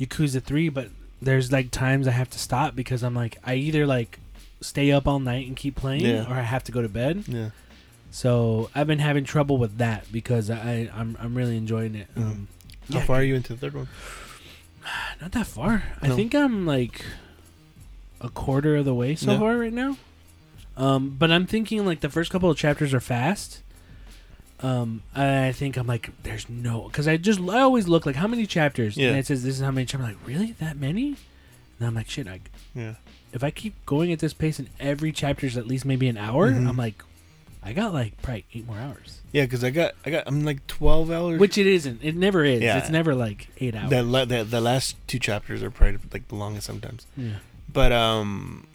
Yakuza 0.00 0.42
Three. 0.42 0.68
But 0.68 0.88
there's 1.20 1.50
like 1.52 1.70
times 1.70 2.06
I 2.08 2.12
have 2.12 2.30
to 2.30 2.38
stop 2.38 2.74
because 2.76 3.02
I'm 3.02 3.14
like, 3.14 3.38
I 3.44 3.54
either 3.54 3.86
like 3.86 4.18
stay 4.60 4.90
up 4.92 5.06
all 5.06 5.18
night 5.20 5.46
and 5.46 5.56
keep 5.56 5.76
playing, 5.76 6.04
Yeah. 6.04 6.26
or 6.30 6.34
I 6.34 6.42
have 6.42 6.64
to 6.64 6.72
go 6.72 6.82
to 6.82 6.88
bed. 6.88 7.24
Yeah. 7.26 7.50
So 8.10 8.70
I've 8.74 8.86
been 8.86 8.98
having 9.00 9.24
trouble 9.24 9.58
with 9.58 9.78
that 9.78 10.10
because 10.10 10.50
I 10.50 10.90
I'm 10.94 11.16
I'm 11.20 11.34
really 11.36 11.56
enjoying 11.56 11.94
it. 11.94 12.08
Mhm. 12.14 12.22
Um, 12.22 12.48
How 12.92 12.98
yeah, 13.00 13.04
far 13.04 13.16
are 13.16 13.22
you 13.22 13.34
into 13.34 13.52
the 13.52 13.58
third 13.58 13.74
one? 13.74 13.88
Not 15.20 15.32
that 15.32 15.46
far. 15.46 15.82
I 16.00 16.08
think 16.10 16.34
I'm 16.34 16.64
like 16.66 17.04
a 18.20 18.28
quarter 18.30 18.76
of 18.76 18.84
the 18.84 18.94
way 18.94 19.14
so 19.14 19.32
Yeah. 19.32 19.38
far 19.38 19.58
right 19.58 19.72
now. 19.72 19.96
Um, 20.76 21.16
but 21.18 21.30
I'm 21.30 21.46
thinking 21.46 21.84
like 21.84 22.00
the 22.00 22.08
first 22.08 22.30
couple 22.30 22.50
of 22.50 22.56
chapters 22.56 22.94
are 22.94 23.00
fast. 23.00 23.62
Um, 24.62 25.02
I 25.14 25.52
think 25.52 25.76
I'm 25.76 25.86
like, 25.86 26.10
there's 26.22 26.48
no, 26.48 26.82
because 26.88 27.06
I 27.06 27.16
just 27.18 27.40
I 27.40 27.60
always 27.60 27.88
look 27.88 28.06
like 28.06 28.16
how 28.16 28.26
many 28.26 28.46
chapters, 28.46 28.96
Yeah. 28.96 29.10
and 29.10 29.18
it 29.18 29.26
says 29.26 29.42
this 29.42 29.56
is 29.56 29.60
how 29.60 29.70
many 29.70 29.84
chapters. 29.86 30.08
I'm 30.08 30.14
like, 30.16 30.26
really 30.26 30.52
that 30.60 30.76
many? 30.78 31.16
And 31.78 31.86
I'm 31.88 31.94
like, 31.94 32.08
shit. 32.08 32.26
I, 32.26 32.40
Yeah. 32.74 32.94
if 33.32 33.44
I 33.44 33.50
keep 33.50 33.74
going 33.84 34.12
at 34.12 34.18
this 34.20 34.32
pace 34.32 34.58
and 34.58 34.68
every 34.80 35.12
chapter 35.12 35.46
is 35.46 35.56
at 35.58 35.66
least 35.66 35.84
maybe 35.84 36.08
an 36.08 36.16
hour, 36.16 36.50
Mhm. 36.50 36.66
I'm 36.68 36.76
like, 36.76 37.02
I 37.62 37.72
got 37.74 37.92
like 37.92 38.20
probably 38.22 38.44
eight 38.54 38.66
more 38.66 38.78
hours. 38.78 39.20
Yeah, 39.32 39.44
because 39.44 39.62
I 39.64 39.70
got 39.70 39.92
I 40.06 40.10
got 40.10 40.24
I'm 40.26 40.44
like 40.44 40.66
twelve 40.68 41.10
hours. 41.10 41.38
Which 41.40 41.58
it 41.58 41.66
isn't. 41.66 42.00
It 42.02 42.14
never 42.16 42.44
is. 42.44 42.62
Yeah. 42.62 42.78
It's 42.78 42.90
never 42.90 43.14
like 43.14 43.48
eight 43.58 43.74
hours. 43.74 43.90
the, 43.90 44.02
la- 44.04 44.24
the 44.24 44.44
the 44.44 44.60
last 44.60 44.96
two 45.08 45.18
chapters 45.18 45.62
are 45.62 45.70
probably 45.70 45.98
like 46.12 46.28
the 46.28 46.36
longest 46.36 46.66
sometimes. 46.66 47.06
yeah. 47.16 47.38
But 47.70 47.90
um, 47.92 48.68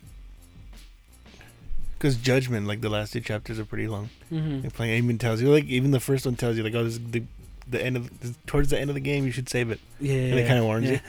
because 2.01 2.15
Judgment, 2.15 2.65
like 2.65 2.81
the 2.81 2.89
last 2.89 3.13
two 3.13 3.21
chapters 3.21 3.59
are 3.59 3.65
pretty 3.65 3.87
long. 3.87 4.09
Mm-hmm. 4.31 4.63
Like 4.63 4.73
playing 4.73 5.03
even 5.03 5.19
tells 5.19 5.39
you 5.39 5.51
like 5.51 5.65
even 5.65 5.91
the 5.91 5.99
first 5.99 6.25
one 6.25 6.35
tells 6.35 6.57
you 6.57 6.63
like 6.63 6.73
oh 6.73 6.83
this 6.83 6.93
is 6.93 7.11
the 7.11 7.23
the 7.69 7.83
end 7.83 7.95
of 7.95 8.19
this, 8.21 8.33
towards 8.47 8.71
the 8.71 8.79
end 8.79 8.89
of 8.89 8.95
the 8.95 9.01
game 9.01 9.23
you 9.23 9.31
should 9.31 9.47
save 9.47 9.69
it. 9.69 9.79
Yeah. 9.99 10.15
And 10.15 10.39
it 10.39 10.47
kinda 10.47 10.63
warns 10.63 10.85
yeah. 10.85 10.93
you. 10.93 10.99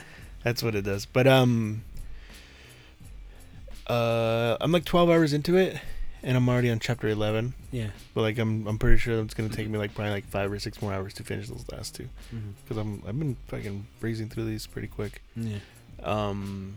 That's 0.44 0.62
what 0.62 0.74
it 0.74 0.82
does. 0.82 1.06
But 1.06 1.26
um, 1.26 1.82
uh, 3.86 4.58
I'm 4.60 4.70
like 4.70 4.84
12 4.84 5.08
hours 5.08 5.32
into 5.32 5.56
it, 5.56 5.80
and 6.22 6.36
I'm 6.36 6.46
already 6.48 6.68
on 6.68 6.78
chapter 6.78 7.08
11. 7.08 7.54
Yeah. 7.70 7.86
But 8.12 8.20
like, 8.20 8.38
I'm 8.38 8.66
I'm 8.66 8.76
pretty 8.76 8.98
sure 8.98 9.18
it's 9.22 9.32
gonna 9.32 9.48
take 9.48 9.68
me 9.68 9.78
like 9.78 9.94
probably 9.94 10.12
like 10.12 10.26
five 10.26 10.52
or 10.52 10.58
six 10.58 10.82
more 10.82 10.92
hours 10.92 11.14
to 11.14 11.24
finish 11.24 11.48
those 11.48 11.64
last 11.72 11.94
two. 11.94 12.08
Mm-hmm. 12.34 12.50
Because 12.62 12.76
I'm 12.76 13.02
I've 13.06 13.18
been 13.18 13.36
fucking 13.48 13.86
breezing 13.98 14.28
through 14.28 14.44
these 14.44 14.66
pretty 14.66 14.88
quick. 14.88 15.22
Yeah. 15.36 15.58
Um, 16.02 16.74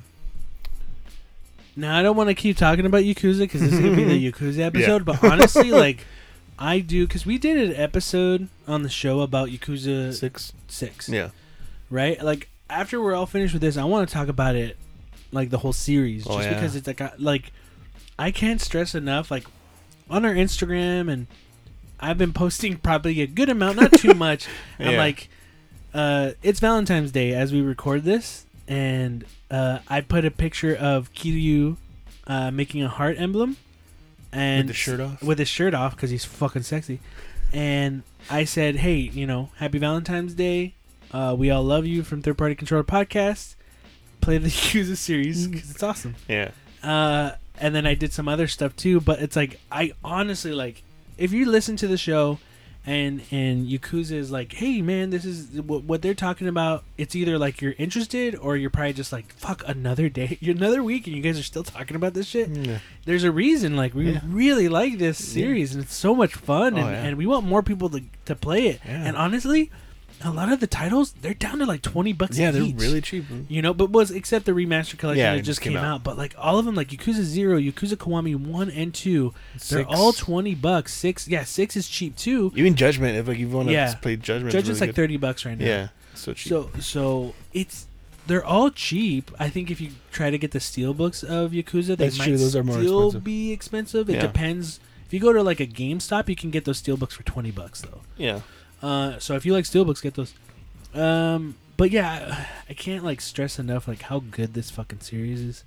Now 1.76 1.98
I 1.98 2.02
don't 2.04 2.16
want 2.16 2.30
to 2.30 2.36
keep 2.36 2.58
talking 2.58 2.86
about 2.86 3.04
Yakuza 3.04 3.40
because 3.40 3.62
this 3.62 3.74
is 3.74 3.80
gonna 3.80 3.96
be 3.96 4.04
the 4.06 4.32
Yakuza 4.32 4.60
episode. 4.60 5.04
But 5.06 5.24
honestly, 5.24 5.72
like 5.72 6.06
I 6.58 6.80
do 6.80 7.06
because 7.06 7.26
we 7.26 7.38
did 7.38 7.58
an 7.72 7.76
episode 7.76 8.48
on 8.68 8.84
the 8.84 8.90
show 8.90 9.20
about 9.22 9.50
Yakuza 9.50 10.14
six. 10.14 10.54
Six. 10.68 11.10
Yeah. 11.10 11.30
Right. 11.90 12.22
Like 12.24 12.50
after 12.70 13.02
we're 13.02 13.14
all 13.14 13.26
finished 13.26 13.54
with 13.54 13.62
this, 13.62 13.78
I 13.78 13.84
want 13.84 14.08
to 14.08 14.14
talk 14.14 14.28
about 14.30 14.56
it, 14.56 14.78
like 15.32 15.50
the 15.50 15.58
whole 15.60 15.74
series, 15.74 16.26
Oh, 16.28 16.38
just 16.38 16.50
yeah. 16.50 16.54
because 16.54 16.76
it's 16.76 16.88
like 16.88 17.02
I- 17.02 17.12
like 17.20 17.52
I 18.18 18.32
can't 18.32 18.62
stress 18.62 18.96
enough. 18.96 19.30
Like 19.30 19.46
on 20.10 20.24
our 20.24 20.34
Instagram 20.34 21.12
and 21.12 21.28
I've 22.00 22.18
been 22.18 22.34
posting 22.34 22.78
probably 22.78 23.22
a 23.22 23.28
good 23.28 23.50
amount, 23.50 23.78
not 23.80 23.92
too 23.94 24.14
much. 24.14 24.48
I'm 24.80 24.92
Yeah. 24.92 24.98
like, 24.98 25.30
uh, 25.94 26.32
it's 26.44 26.60
Valentine's 26.60 27.12
Day 27.12 27.34
as 27.34 27.52
we 27.54 27.62
record 27.62 28.04
this, 28.04 28.46
and 28.68 29.24
uh, 29.56 29.80
I 29.88 30.02
put 30.02 30.26
a 30.26 30.32
picture 30.32 30.76
of 30.76 31.14
Kiryu 31.14 31.78
uh, 32.28 32.52
making 32.52 32.84
a 32.84 32.90
heart 32.90 33.16
emblem, 33.20 33.58
and 34.32 34.60
With 34.60 34.68
the 34.68 34.74
shirt 34.74 35.00
off. 35.00 35.24
with 35.24 35.40
his 35.40 35.48
shirt 35.48 35.74
off 35.74 35.96
because 35.96 36.10
he's 36.10 36.26
fucking 36.26 36.64
sexy. 36.64 37.00
And 37.54 38.04
I 38.30 38.44
said, 38.46 38.78
hey, 38.78 38.96
you 38.98 39.26
know, 39.26 39.50
happy 39.58 39.78
Valentine's 39.80 40.34
Day. 40.34 40.74
Uh, 41.12 41.36
we 41.38 41.50
all 41.52 41.64
love 41.64 41.86
you 41.86 42.04
from 42.04 42.22
Third 42.22 42.38
Party 42.38 42.56
Controller 42.56 42.84
Podcast. 42.84 43.56
Play 44.20 44.38
the 44.40 44.50
Yakuza 44.62 44.98
series 44.98 45.48
because 45.48 45.72
it's 45.72 45.84
awesome. 45.84 46.16
Yeah. 46.28 46.52
Uh, 46.84 47.32
and 47.62 47.74
then 47.74 47.86
I 47.88 47.94
did 47.94 48.12
some 48.12 48.28
other 48.28 48.48
stuff 48.48 48.76
too. 48.76 49.00
But 49.00 49.22
it's 49.22 49.36
like 49.36 49.60
I 49.72 49.94
honestly 50.04 50.52
like 50.52 50.84
if 51.18 51.32
you 51.32 51.46
listen 51.46 51.78
to 51.78 51.88
the 51.88 51.98
show 51.98 52.40
and 52.86 53.22
and 53.32 53.68
Yakuza 53.68 54.12
is 54.12 54.32
like, 54.32 54.54
hey 54.54 54.82
man, 54.82 55.10
this 55.10 55.26
is 55.26 55.60
what, 55.62 55.84
what 55.84 56.02
they're 56.02 56.14
talking 56.14 56.48
about. 56.48 56.84
It's 56.98 57.16
either 57.16 57.38
like 57.38 57.62
you're 57.62 57.74
interested 57.78 58.36
or 58.36 58.56
you're 58.58 58.70
probably 58.70 58.94
just 58.94 59.12
like, 59.12 59.34
fuck, 59.34 59.64
another 59.68 60.08
day, 60.10 60.38
another 60.46 60.84
week, 60.84 61.08
and 61.08 61.16
you 61.16 61.22
guys 61.22 61.40
are 61.40 61.44
still 61.44 61.64
talking 61.64 61.96
about 61.96 62.14
this 62.14 62.28
shit. 62.28 62.50
Yeah. 62.50 62.80
There's 63.06 63.24
a 63.24 63.32
reason. 63.32 63.76
Like 63.76 63.94
we 63.94 64.12
Yeah. 64.12 64.22
really 64.26 64.70
like 64.70 64.98
this 64.98 65.18
series, 65.24 65.74
and 65.74 65.84
it's 65.84 65.96
so 65.96 66.14
much 66.14 66.36
fun, 66.36 66.76
Oh, 66.76 66.78
and, 66.78 66.88
yeah. 66.92 67.04
and 67.04 67.18
we 67.18 67.26
want 67.26 67.46
more 67.46 67.64
people 67.64 67.90
to 67.90 68.02
to 68.26 68.36
play 68.36 68.68
it. 68.68 68.82
Yeah. 68.86 69.04
And 69.08 69.18
honestly, 69.18 69.72
a 70.24 70.32
lot 70.32 70.52
of 70.52 70.60
the 70.60 70.68
titles 70.68 71.12
they're 71.22 71.34
down 71.34 71.60
to 71.60 71.66
like 71.66 71.82
twenty 71.82 72.14
bucks. 72.14 72.38
Yeah, 72.38 72.52
they're 72.52 72.62
each. 72.64 72.76
really 72.80 73.02
cheap. 73.02 73.26
You 73.50 73.62
know, 73.62 73.74
but 73.74 73.90
was 73.90 74.12
except 74.12 74.46
the 74.46 74.54
remaster 74.54 74.98
collection 74.98 75.20
Yeah, 75.24 75.36
that 75.36 75.42
just 75.44 75.62
came, 75.62 75.74
came 75.74 75.82
out. 75.82 75.96
out. 75.96 76.04
But 76.04 76.18
like 76.18 76.34
all 76.38 76.58
of 76.58 76.66
them, 76.66 76.76
like 76.76 76.88
Yakuza 76.90 77.22
Zero, 77.24 77.60
Yakuza 77.60 77.96
Kiwami 77.96 78.36
One 78.36 78.70
and 78.70 78.94
Two, 78.94 79.34
they're 79.70 79.86
all 79.86 80.14
twenty 80.14 80.56
bucks. 80.56 80.94
Six, 80.94 81.28
yeah, 81.28 81.44
six 81.44 81.76
is 81.76 81.88
cheap 81.88 82.16
too. 82.16 82.52
Even 82.56 82.76
Judgment, 82.76 83.18
if 83.18 83.28
like 83.28 83.38
you 83.38 83.50
want 83.50 83.68
to 83.68 83.74
Yeah. 83.74 83.94
play 83.96 84.16
Judgment, 84.16 84.52
Judge 84.54 84.62
it's 84.62 84.70
really 84.70 84.80
like 84.82 84.90
good. 84.90 84.96
thirty 84.96 85.18
bucks 85.18 85.46
right 85.46 85.58
now. 85.58 85.66
Yeah, 85.66 85.88
so 86.14 86.34
cheap. 86.34 86.50
So 86.50 86.70
so 86.80 87.36
it's 87.54 87.88
they're 88.28 88.46
all 88.46 88.72
cheap. 88.72 89.30
I 89.38 89.50
think 89.50 89.70
if 89.70 89.80
you 89.80 89.92
try 90.12 90.30
to 90.32 90.38
get 90.38 90.52
the 90.52 90.60
steel 90.60 90.94
books 90.94 91.24
of 91.24 91.52
Yakuza, 91.52 91.88
they 91.98 92.06
That's 92.06 92.18
might 92.18 92.26
true, 92.26 92.38
those 92.38 92.56
are 92.56 92.64
more 92.64 92.78
still 92.78 93.00
expensive. 93.08 93.24
be 93.24 93.52
expensive. 93.52 94.10
It 94.10 94.14
Yeah. 94.16 94.22
depends. 94.22 94.80
If 95.06 95.14
you 95.14 95.20
go 95.20 95.32
to 95.34 95.44
like 95.44 95.60
a 95.60 95.68
GameStop, 95.68 96.28
you 96.30 96.36
can 96.36 96.50
get 96.50 96.66
those 96.66 96.80
steel 96.80 96.98
books 96.98 97.14
for 97.16 97.22
twenty 97.24 97.52
bucks 97.52 97.82
though. 97.82 98.02
yeah, 98.18 98.40
Uh, 98.86 99.20
so 99.20 99.36
if 99.36 99.46
you 99.46 99.54
like 99.54 99.66
steelbooks, 99.66 100.02
get 100.02 100.14
those. 100.14 100.34
Um, 100.94 101.56
but 101.78 101.92
yeah, 101.92 102.46
I 102.70 102.74
can't 102.74 103.04
like 103.04 103.20
stress 103.22 103.60
enough 103.60 103.88
like 103.88 104.04
how 104.04 104.20
good 104.20 104.54
this 104.54 104.70
fucking 104.72 105.00
series 105.02 105.42
is, 105.42 105.64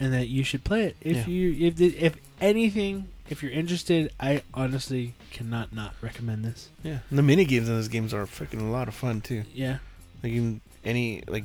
and 0.00 0.12
that 0.12 0.28
you 0.28 0.44
should 0.44 0.64
play 0.64 0.84
it 0.84 0.96
if 1.00 1.16
Yeah. 1.16 1.26
you 1.26 1.66
if 1.68 1.80
if 1.80 2.16
anything 2.40 3.08
if 3.28 3.42
you're 3.42 3.52
interested. 3.52 4.12
I 4.20 4.42
honestly 4.54 5.14
cannot 5.30 5.74
not 5.74 5.94
recommend 6.00 6.44
this. 6.44 6.68
yeah. 6.82 6.98
And 7.10 7.18
the 7.18 7.22
mini 7.22 7.44
games 7.44 7.68
in 7.68 7.74
those 7.74 7.88
games 7.88 8.14
are 8.14 8.24
freaking 8.26 8.60
a 8.60 8.70
lot 8.70 8.88
of 8.88 8.94
fun 8.94 9.20
too. 9.20 9.42
Yeah, 9.52 9.78
Like 10.22 10.32
even 10.32 10.60
any 10.84 11.22
like 11.26 11.44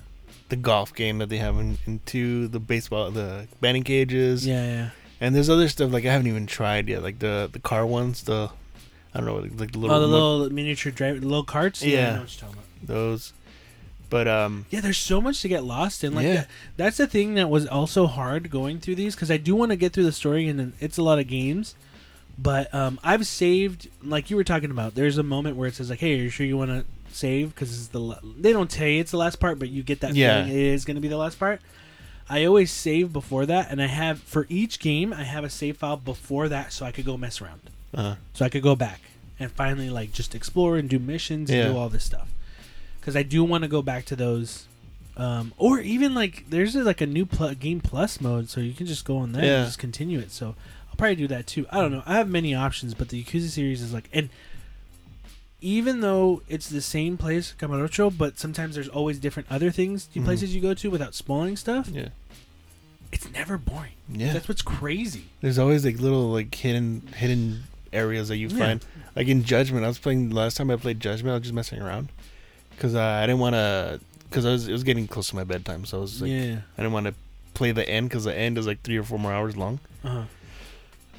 the 0.49 0.55
golf 0.55 0.93
game 0.93 1.17
that 1.19 1.29
they 1.29 1.37
have 1.37 1.57
in, 1.57 1.77
in 1.85 1.99
two, 2.05 2.47
the 2.47 2.59
baseball, 2.59 3.11
the 3.11 3.47
batting 3.61 3.83
cages, 3.83 4.45
yeah, 4.47 4.65
yeah. 4.65 4.89
and 5.21 5.35
there's 5.35 5.49
other 5.49 5.67
stuff 5.69 5.91
like 5.91 6.05
I 6.05 6.11
haven't 6.11 6.27
even 6.27 6.45
tried 6.47 6.87
yet, 6.87 7.03
like 7.03 7.19
the 7.19 7.49
the 7.51 7.59
car 7.59 7.85
ones, 7.85 8.23
the 8.23 8.49
I 9.13 9.19
don't 9.19 9.25
know, 9.27 9.35
like 9.57 9.71
the 9.71 9.79
little, 9.79 9.95
oh, 9.95 9.99
the 9.99 10.07
little 10.07 10.49
miniature 10.51 10.91
drive, 10.91 11.23
little 11.23 11.43
carts. 11.43 11.83
I 11.83 11.87
Yeah. 11.87 12.13
know 12.15 12.21
what 12.21 12.31
you're 12.33 12.39
talking 12.49 12.53
about. 12.53 12.65
those. 12.87 13.33
But 14.09 14.27
um, 14.27 14.65
Yeah, 14.71 14.81
there's 14.81 14.97
so 14.97 15.21
much 15.21 15.41
to 15.41 15.47
get 15.47 15.63
lost 15.63 16.03
in. 16.03 16.13
Like 16.15 16.25
Yeah. 16.25 16.33
that, 16.35 16.47
that's 16.77 16.97
the 16.97 17.07
thing 17.07 17.35
that 17.35 17.49
was 17.49 17.65
also 17.67 18.07
hard 18.07 18.49
going 18.49 18.79
through 18.79 18.95
these 18.95 19.15
because 19.15 19.29
I 19.29 19.37
do 19.37 19.55
want 19.55 19.71
to 19.71 19.75
get 19.75 19.93
through 19.93 20.05
the 20.05 20.11
story 20.11 20.47
and 20.47 20.59
then 20.59 20.73
it's 20.79 20.97
a 20.97 21.03
lot 21.03 21.19
of 21.19 21.27
games. 21.27 21.75
But 22.37 22.73
um, 22.73 22.99
I've 23.03 23.27
saved, 23.27 23.89
like 24.03 24.29
you 24.29 24.35
were 24.37 24.43
talking 24.43 24.71
about. 24.71 24.95
There's 24.95 25.17
a 25.17 25.23
moment 25.23 25.57
where 25.57 25.67
it 25.67 25.75
says 25.75 25.89
like, 25.89 25.99
"Hey, 25.99 26.13
are 26.13 26.23
you 26.23 26.29
sure 26.29 26.45
you 26.45 26.57
want 26.57 26.71
to 26.71 26.85
save?" 27.13 27.53
Because 27.53 27.69
it's 27.77 27.87
the 27.89 27.99
la- 27.99 28.19
they 28.23 28.53
don't 28.53 28.69
tell 28.71 28.87
you 28.87 29.01
it's 29.01 29.11
the 29.11 29.17
last 29.17 29.39
part, 29.41 29.59
but 29.59 29.69
you 29.69 29.83
get 29.83 29.99
that 29.99 30.15
Yeah. 30.15 30.43
feeling 30.45 30.57
it 30.57 30.63
is 30.67 30.85
going 30.85 30.95
to 30.95 31.01
be 31.01 31.09
the 31.09 31.17
last 31.17 31.37
part. 31.37 31.61
I 32.29 32.45
always 32.45 32.71
save 32.71 33.11
before 33.11 33.45
that, 33.47 33.69
and 33.69 33.81
I 33.81 33.87
have 33.87 34.21
for 34.21 34.45
each 34.49 34.79
game 34.79 35.11
I 35.11 35.23
have 35.23 35.43
a 35.43 35.49
save 35.49 35.77
file 35.77 35.97
before 35.97 36.47
that, 36.47 36.71
so 36.71 36.85
I 36.85 36.91
could 36.93 37.03
go 37.05 37.17
mess 37.17 37.41
around 37.41 37.61
uh, 37.93 38.15
so 38.33 38.45
I 38.45 38.49
could 38.49 38.63
go 38.63 38.75
back 38.75 39.01
and 39.39 39.51
finally 39.51 39.89
like 39.89 40.11
just 40.13 40.35
explore 40.35 40.77
and 40.77 40.89
do 40.89 40.99
missions 40.99 41.49
and 41.49 41.57
Yeah. 41.59 41.67
do 41.69 41.77
all 41.77 41.89
this 41.89 42.03
stuff. 42.03 42.29
Because 42.99 43.15
I 43.15 43.23
do 43.23 43.43
want 43.43 43.63
to 43.63 43.67
go 43.69 43.81
back 43.81 44.05
to 44.05 44.15
those, 44.15 44.65
um, 45.17 45.53
or 45.57 45.79
even 45.79 46.13
like 46.13 46.45
there's 46.49 46.75
a, 46.75 46.83
like 46.83 47.01
a 47.01 47.05
new 47.05 47.25
pl- 47.25 47.53
game 47.55 47.79
plus 47.81 48.19
mode, 48.21 48.49
so 48.49 48.59
you 48.61 48.73
can 48.73 48.85
just 48.85 49.05
go 49.05 49.17
on 49.17 49.31
there 49.31 49.43
Yeah. 49.45 49.57
and 49.59 49.65
just 49.67 49.79
continue 49.79 50.19
it. 50.19 50.31
So 50.31 50.55
I'll 50.89 50.95
probably 50.97 51.15
do 51.15 51.27
that 51.29 51.47
too. 51.47 51.65
I 51.71 51.79
don't 51.79 51.91
know. 51.91 52.03
I 52.05 52.15
have 52.15 52.27
many 52.29 52.53
options, 52.53 52.93
but 52.93 53.09
the 53.09 53.23
Yakuza 53.23 53.47
series 53.49 53.81
is 53.81 53.93
like, 53.93 54.09
and 54.13 54.29
even 55.61 55.99
though 56.01 56.41
it's 56.47 56.69
the 56.69 56.81
same 56.81 57.17
place, 57.17 57.53
Kamurocho, 57.57 58.15
but 58.17 58.39
sometimes 58.39 58.75
there's 58.75 58.87
always 58.87 59.19
different 59.19 59.51
other 59.51 59.71
things, 59.71 60.07
Mhm. 60.15 60.23
places 60.23 60.55
you 60.55 60.61
go 60.61 60.73
to 60.73 60.89
without 60.89 61.15
spoiling 61.15 61.57
stuff. 61.57 61.89
yeah, 61.91 62.09
It's 63.11 63.29
never 63.31 63.57
boring. 63.57 63.93
yeah. 64.09 64.31
That's 64.33 64.47
what's 64.47 64.61
crazy. 64.61 65.23
There's 65.41 65.57
always 65.59 65.83
like 65.83 65.99
little 65.99 66.29
like 66.31 66.53
hidden 66.55 67.01
hidden 67.15 67.63
areas 67.93 68.27
that 68.29 68.37
you 68.37 68.47
Yeah. 68.47 68.57
find. 68.57 68.85
Like 69.15 69.27
in 69.27 69.43
Judgment, 69.43 69.83
I 69.85 69.87
was 69.87 69.99
playing 69.99 70.29
last 70.29 70.57
time 70.57 70.69
I 70.71 70.75
played 70.75 70.99
Judgment. 70.99 71.31
I 71.31 71.33
was 71.35 71.43
just 71.43 71.53
messing 71.53 71.81
around 71.81 72.09
because 72.71 72.95
uh, 72.95 73.01
I 73.01 73.25
didn't 73.25 73.39
want 73.39 73.55
to 73.55 73.99
because 74.29 74.45
I 74.45 74.51
was 74.51 74.67
it 74.67 74.71
was 74.71 74.83
getting 74.83 75.07
close 75.07 75.29
to 75.29 75.35
my 75.35 75.43
bedtime, 75.43 75.85
so 75.85 75.97
I 75.97 76.01
was 76.01 76.21
like 76.21 76.31
yeah. 76.31 76.57
I 76.77 76.81
didn't 76.81 76.93
want 76.93 77.07
to 77.07 77.13
play 77.53 77.71
the 77.71 77.87
end 77.89 78.09
because 78.09 78.23
the 78.25 78.35
end 78.37 78.57
is 78.57 78.65
like 78.67 78.81
three 78.83 78.97
or 78.97 79.03
four 79.03 79.19
more 79.19 79.33
hours 79.33 79.57
long. 79.57 79.79
Uh-huh. 80.03 80.23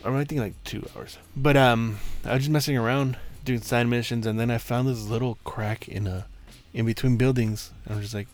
Or 0.05 0.17
I 0.17 0.25
think 0.25 0.41
like 0.41 0.55
two 0.65 0.87
hours. 0.97 1.19
But 1.37 1.57
um, 1.57 1.99
I 2.25 2.33
was 2.35 2.41
just 2.45 2.51
messing 2.51 2.77
around 2.77 3.19
doing 3.45 3.61
side 3.61 3.87
missions, 3.87 4.27
and 4.27 4.39
then 4.41 4.51
I 4.51 4.59
found 4.59 4.89
this 4.89 5.03
little 5.07 5.37
crack 5.45 5.89
in 5.89 6.07
a 6.07 6.27
in 6.73 6.87
between 6.87 7.17
buildings. 7.17 7.71
And 7.85 7.97
I'm 7.97 8.01
just 8.03 8.15
like, 8.15 8.29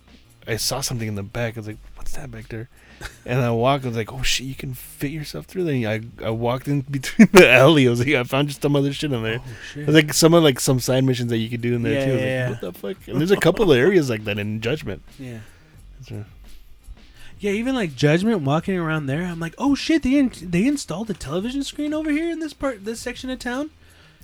I 0.46 0.56
saw 0.56 0.80
something 0.80 1.09
in 1.09 1.14
the 1.16 1.22
back. 1.22 1.56
I 1.56 1.61
was 1.61 1.66
like, 1.66 1.78
what's 1.96 2.12
that 2.16 2.30
back 2.30 2.48
there? 2.48 2.68
And 3.26 3.40
I 3.40 3.50
walked. 3.50 3.85
I 3.85 3.88
was 3.88 3.96
like, 3.96 4.11
oh 4.12 4.22
shit, 4.22 4.46
you 4.46 4.54
can 4.54 4.72
fit 4.72 5.11
yourself 5.11 5.44
through 5.46 5.64
there. 5.64 5.87
I 5.88 6.00
I 6.24 6.30
walked 6.30 6.66
in 6.66 6.80
between 6.80 7.28
the 7.32 7.50
alley. 7.50 7.87
I 7.87 7.90
was 7.90 7.98
like, 7.98 8.09
I 8.14 8.22
found 8.24 8.48
just 8.48 8.62
some 8.62 8.74
other 8.74 8.92
shit 8.92 9.12
in 9.12 9.22
there. 9.22 9.40
Oh. 9.40 9.80
It 9.80 9.87
was 9.87 9.94
like 9.94 10.14
some 10.14 10.32
of 10.32 10.42
like 10.42 10.59
some 10.61 10.80
side 10.80 11.04
missions 11.04 11.28
that 11.30 11.37
you 11.38 11.50
could 11.50 11.61
do 11.61 11.74
in 11.74 11.82
there 11.82 11.92
Yeah, 11.92 12.04
too. 12.06 12.11
I 12.12 12.14
was 12.14 12.22
yeah, 12.22 12.48
like, 12.50 12.62
what 12.62 12.72
the 12.72 12.78
fuck? 12.94 13.09
And 13.09 13.20
there's 13.20 13.30
a 13.32 13.37
couple 13.37 13.70
of 13.70 13.76
areas 13.87 14.09
like 14.09 14.24
that 14.24 14.38
in 14.38 14.61
Judgment. 14.62 15.02
yeah. 15.18 15.40
So, 16.09 16.24
Yeah, 17.38 17.50
even 17.52 17.74
like 17.74 17.94
Judgment 17.94 18.40
walking 18.42 18.78
around 18.78 19.06
there, 19.06 19.22
I'm 19.24 19.40
like, 19.40 19.54
oh 19.59 19.74
shit, 19.74 20.02
they 20.02 20.16
in- 20.18 20.32
they 20.40 20.66
installed 20.66 21.11
a 21.11 21.14
television 21.14 21.62
screen 21.64 21.92
over 21.92 22.11
here 22.11 22.30
in 22.30 22.38
this 22.40 22.54
part, 22.54 22.85
this 22.87 23.00
section 23.00 23.28
of 23.28 23.38
town. 23.40 23.70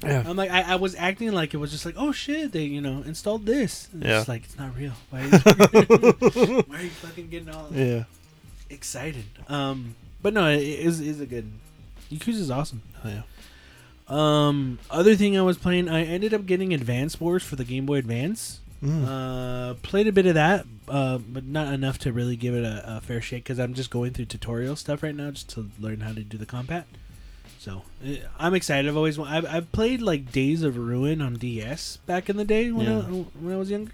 Yeah. 0.03 0.25
I'm 0.27 0.37
like, 0.37 0.51
I, 0.51 0.63
I 0.73 0.75
was 0.77 0.95
acting 0.95 1.33
like 1.33 1.55
it 1.55 1.59
was 1.59 1.71
just 1.71 1.85
like, 1.87 1.95
oh 1.99 2.13
shit, 2.13 2.53
they 2.53 2.65
you 2.65 2.81
know 2.81 3.03
installed 3.07 3.47
this. 3.47 3.89
And 3.93 4.03
Yeah. 4.05 4.21
It's 4.21 4.29
like 4.29 4.45
it's 4.45 4.59
not 4.59 4.77
real. 4.77 4.93
Why 5.11 5.21
are 5.21 5.25
you, 5.25 5.31
why 6.67 6.77
are 6.79 6.83
you 6.83 6.91
fucking 6.91 7.29
getting 7.29 7.49
all 7.51 7.69
Yeah. 7.73 8.05
excited? 8.71 9.25
Um, 9.49 9.95
but 10.23 10.33
no, 10.35 10.49
it 10.49 10.61
is 10.63 11.01
is 11.01 11.21
a 11.21 11.27
good. 11.27 11.51
Yakuza 12.11 12.35
is 12.41 12.51
awesome. 12.51 12.83
Oh, 13.05 13.09
yeah. 13.09 13.23
Um, 14.09 14.79
other 14.91 15.15
thing 15.17 15.39
I 15.39 15.43
was 15.43 15.57
playing, 15.57 15.89
I 15.89 16.05
ended 16.05 16.35
up 16.35 16.45
getting 16.45 16.75
Advance 16.75 17.19
Wars 17.21 17.43
for 17.43 17.57
the 17.57 17.65
Game 17.65 17.87
Boy 17.87 17.97
Advance. 17.97 18.61
Mm. 18.85 19.07
Uh, 19.07 19.75
played 19.83 20.09
a 20.09 20.13
bit 20.13 20.27
of 20.27 20.35
that, 20.35 20.67
uh, 20.89 21.17
but 21.19 21.45
not 21.47 21.73
enough 21.73 21.99
to 22.01 22.13
really 22.13 22.35
give 22.37 22.53
it 22.55 22.65
a, 22.65 22.97
a 22.97 23.01
fair 23.01 23.21
shake 23.23 23.45
because 23.45 23.59
I'm 23.61 23.75
just 23.75 23.91
going 23.91 24.13
through 24.13 24.25
tutorial 24.27 24.75
stuff 24.75 25.03
right 25.05 25.15
now 25.15 25.31
just 25.31 25.49
to 25.51 25.71
learn 25.79 26.01
how 26.01 26.13
to 26.13 26.23
do 26.25 26.37
the 26.37 26.47
combat. 26.47 26.87
So 27.63 27.83
eh, 28.05 28.17
I'm 28.41 28.55
excited. 28.55 28.89
I've 28.89 28.97
always 28.97 29.17
wa- 29.17 29.29
I've, 29.29 29.47
I've 29.47 29.71
played 29.71 30.03
like 30.03 30.33
Days 30.33 30.65
of 30.65 30.77
Ruin 30.77 31.23
on 31.23 31.35
DS 31.35 31.99
back 32.07 32.29
in 32.29 32.37
the 32.37 32.45
day 32.45 32.73
when 32.73 32.89
I, 32.89 33.01
when 33.41 33.55
I 33.55 33.57
was 33.57 33.71
younger. 33.71 33.93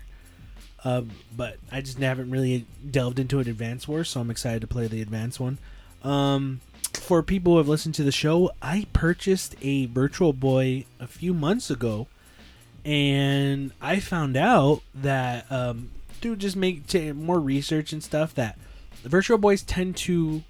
Um, 0.84 1.10
but 1.36 1.58
I 1.70 1.82
just 1.82 1.98
haven't 1.98 2.30
really 2.30 2.64
delved 2.90 3.18
into 3.18 3.40
an 3.40 3.48
Advance 3.48 3.86
Wars, 3.86 4.08
so 4.08 4.20
I'm 4.20 4.30
excited 4.30 4.62
to 4.62 4.66
play 4.66 4.86
the 4.86 5.02
Advance 5.02 5.38
one. 5.38 5.58
Um, 6.02 6.60
for 6.94 7.22
people 7.22 7.52
who 7.52 7.58
have 7.58 7.68
listened 7.68 7.94
to 7.96 8.02
the 8.04 8.12
show, 8.12 8.52
I 8.62 8.86
purchased 8.94 9.54
a 9.60 9.84
Virtual 9.86 10.32
Boy 10.32 10.86
a 10.98 11.06
few 11.06 11.34
months 11.34 11.68
ago, 11.68 12.06
and 12.86 13.72
I 13.82 14.00
found 14.00 14.34
out 14.34 14.80
that 14.94 15.50
um, 15.52 15.90
through 16.22 16.36
just 16.36 16.56
make 16.56 16.86
to 16.86 17.12
more 17.12 17.38
research 17.38 17.92
and 17.92 18.02
stuff 18.02 18.34
that 18.36 18.56
the 19.02 19.10
Virtual 19.10 19.36
Boys 19.36 19.60
tend 19.62 19.94
to. 19.98 20.42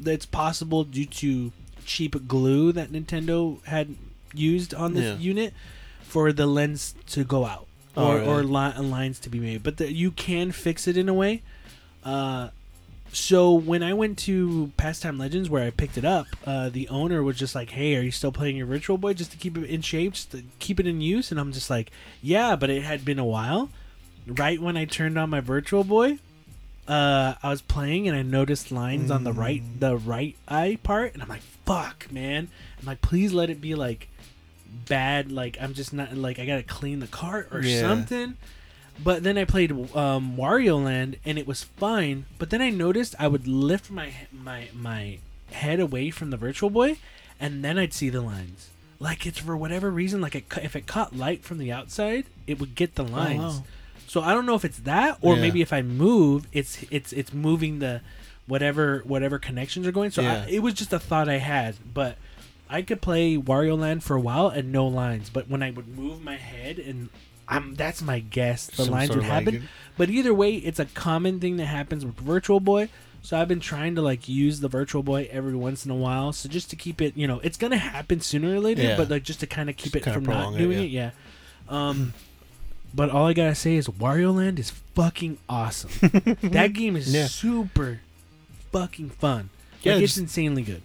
That's 0.00 0.26
possible 0.26 0.82
due 0.82 1.06
to 1.06 1.52
cheap 1.84 2.26
glue 2.28 2.72
that 2.72 2.90
Nintendo 2.90 3.62
had 3.64 3.94
used 4.32 4.74
on 4.74 4.94
this 4.94 5.04
Yeah. 5.04 5.18
unit 5.18 5.54
for 6.02 6.32
the 6.32 6.46
lens 6.46 6.94
to 7.08 7.24
go 7.24 7.44
out 7.44 7.66
Oh, 7.96 8.06
or, 8.08 8.14
really? 8.16 8.26
or 8.28 8.42
li- 8.44 8.78
lines 8.88 9.18
to 9.20 9.30
be 9.30 9.38
made. 9.40 9.62
But 9.62 9.76
the, 9.76 9.92
you 9.92 10.10
can 10.10 10.50
fix 10.52 10.86
it 10.88 10.96
in 10.96 11.08
a 11.08 11.14
way. 11.14 11.42
Uh, 12.04 12.48
so 13.12 13.52
when 13.52 13.82
I 13.84 13.94
went 13.94 14.18
to 14.20 14.72
Pastime 14.76 15.18
Legends 15.18 15.48
where 15.48 15.64
I 15.64 15.70
picked 15.70 15.96
it 15.96 16.04
up, 16.04 16.26
uh, 16.44 16.68
the 16.68 16.88
owner 16.88 17.22
was 17.22 17.38
just 17.38 17.54
like, 17.54 17.70
"Hey, 17.70 17.94
are 17.96 18.02
you 18.02 18.10
still 18.10 18.32
playing 18.32 18.56
your 18.56 18.66
Virtual 18.66 18.98
Boy 18.98 19.14
just 19.14 19.30
to 19.30 19.36
keep 19.36 19.56
it 19.56 19.64
in 19.70 19.82
shape, 19.82 20.14
just 20.14 20.32
to 20.32 20.42
keep 20.58 20.80
it 20.80 20.86
in 20.86 21.00
use?" 21.00 21.30
And 21.30 21.38
I'm 21.38 21.52
just 21.52 21.70
like, 21.70 21.92
"Yeah," 22.20 22.56
but 22.56 22.70
it 22.70 22.82
had 22.82 23.04
been 23.04 23.20
a 23.20 23.24
while. 23.24 23.70
Right 24.26 24.60
when 24.60 24.76
I 24.76 24.84
turned 24.84 25.16
on 25.18 25.30
my 25.30 25.40
Virtual 25.40 25.84
Boy, 25.84 26.18
uh, 26.88 27.34
I 27.42 27.48
was 27.50 27.62
playing 27.62 28.08
and 28.08 28.16
I 28.16 28.22
noticed 28.22 28.70
lines 28.70 29.10
on 29.10 29.24
the 29.24 29.32
right, 29.32 29.62
the 29.78 29.96
right 29.96 30.36
eye 30.46 30.78
part, 30.82 31.14
and 31.14 31.22
I'm 31.22 31.28
like, 31.28 31.42
"Fuck, 31.64 32.10
man!" 32.12 32.48
I'm 32.80 32.86
like, 32.86 33.00
"Please 33.00 33.32
let 33.32 33.50
it 33.50 33.60
be 33.60 33.74
like 33.74 34.08
bad. 34.86 35.30
Like 35.32 35.56
I'm 35.60 35.74
just 35.74 35.92
not 35.92 36.14
like 36.16 36.38
I 36.38 36.46
gotta 36.46 36.62
clean 36.62 37.00
the 37.00 37.06
cart 37.06 37.48
or 37.52 37.60
Yeah. 37.60 37.80
something." 37.80 38.36
But 39.02 39.24
then 39.24 39.36
I 39.36 39.44
played 39.44 39.72
um, 39.96 40.36
Wario 40.36 40.82
Land 40.84 41.16
and 41.24 41.36
it 41.36 41.48
was 41.48 41.64
fine. 41.64 42.26
But 42.38 42.50
then 42.50 42.62
I 42.62 42.70
noticed 42.70 43.16
I 43.18 43.26
would 43.28 43.48
lift 43.48 43.90
my 43.90 44.12
my 44.32 44.68
my 44.72 45.18
head 45.50 45.80
away 45.80 46.10
from 46.10 46.30
the 46.30 46.36
Virtual 46.36 46.70
Boy, 46.70 46.98
and 47.40 47.64
then 47.64 47.78
I'd 47.78 47.92
see 47.92 48.08
the 48.08 48.20
lines. 48.20 48.68
Like 49.00 49.26
it's 49.26 49.38
for 49.40 49.56
whatever 49.56 49.90
reason, 49.90 50.20
like 50.20 50.34
it, 50.36 50.44
if 50.62 50.76
it 50.76 50.86
caught 50.86 51.14
light 51.16 51.42
from 51.42 51.58
the 51.58 51.72
outside, 51.72 52.26
it 52.46 52.60
would 52.60 52.74
get 52.76 52.94
the 52.94 53.02
lines. 53.04 53.40
wow. 53.58 53.64
So 54.14 54.20
I 54.22 54.32
don't 54.32 54.46
know 54.46 54.54
if 54.54 54.64
it's 54.64 54.78
that 54.78 55.18
or 55.22 55.34
Yeah. 55.34 55.40
maybe 55.40 55.60
if 55.60 55.72
I 55.72 55.82
move, 55.82 56.46
it's 56.52 56.78
it's 56.88 57.12
it's 57.12 57.32
moving 57.32 57.80
the 57.80 58.00
whatever 58.46 59.02
whatever 59.04 59.40
connections 59.40 59.88
are 59.88 59.90
going. 59.90 60.12
So 60.12 60.22
Yeah. 60.22 60.44
I, 60.46 60.50
it 60.50 60.60
was 60.60 60.74
just 60.74 60.92
a 60.92 61.00
thought 61.00 61.28
I 61.28 61.38
had, 61.38 61.74
but 61.92 62.16
I 62.70 62.82
could 62.82 63.00
play 63.02 63.36
Wario 63.36 63.76
Land 63.76 64.04
for 64.04 64.14
a 64.14 64.20
while 64.20 64.46
and 64.46 64.70
no 64.70 64.86
lines. 64.86 65.30
But 65.30 65.50
when 65.50 65.64
I 65.64 65.72
would 65.72 65.88
move 65.98 66.22
my 66.22 66.36
head 66.36 66.78
and 66.78 67.08
I'm 67.48 67.74
that's 67.74 68.02
my 68.02 68.20
guess, 68.20 68.68
the 68.68 68.84
Some 68.84 68.94
lines 68.94 69.10
would 69.10 69.24
happen. 69.24 69.46
lagging. 69.46 69.68
But 69.96 70.10
either 70.10 70.32
way, 70.32 70.54
it's 70.58 70.78
a 70.78 70.84
common 70.84 71.40
thing 71.40 71.56
that 71.56 71.66
happens 71.66 72.04
with 72.06 72.14
Virtual 72.14 72.60
Boy. 72.60 72.90
So 73.22 73.36
I've 73.36 73.48
been 73.48 73.58
trying 73.58 73.96
to 73.96 74.02
like 74.02 74.28
use 74.28 74.60
the 74.60 74.68
Virtual 74.68 75.02
Boy 75.02 75.28
every 75.32 75.56
once 75.56 75.84
in 75.84 75.90
a 75.90 75.96
while. 75.96 76.32
So 76.32 76.48
just 76.48 76.70
to 76.70 76.76
keep 76.76 77.02
it, 77.02 77.16
you 77.16 77.26
know, 77.26 77.40
it's 77.42 77.56
gonna 77.56 77.78
happen 77.78 78.20
sooner 78.20 78.54
or 78.54 78.60
later. 78.60 78.82
Yeah. 78.82 78.96
But 78.96 79.10
like 79.10 79.24
just 79.24 79.40
to 79.40 79.48
kind 79.48 79.68
of 79.68 79.76
keep 79.76 79.94
Just 79.94 80.06
it 80.06 80.12
from 80.14 80.22
not 80.24 80.34
prolong 80.34 80.54
it, 80.54 80.58
doing 80.58 80.78
yeah. 80.78 80.84
it, 80.84 80.90
yeah. 80.90 81.10
Um, 81.68 82.14
but 82.94 83.10
all 83.10 83.26
I 83.26 83.32
gotta 83.32 83.54
say 83.54 83.76
is 83.76 83.88
Wario 83.88 84.34
Land 84.34 84.58
is 84.58 84.70
fucking 84.70 85.38
awesome. 85.48 85.90
that 86.42 86.72
game 86.72 86.96
is 86.96 87.12
Yeah. 87.12 87.26
super 87.26 88.00
fucking 88.72 89.10
fun. 89.10 89.50
Yeah, 89.82 89.94
like 89.94 90.02
it's 90.04 90.12
just- 90.14 90.20
insanely 90.22 90.62
good. 90.62 90.82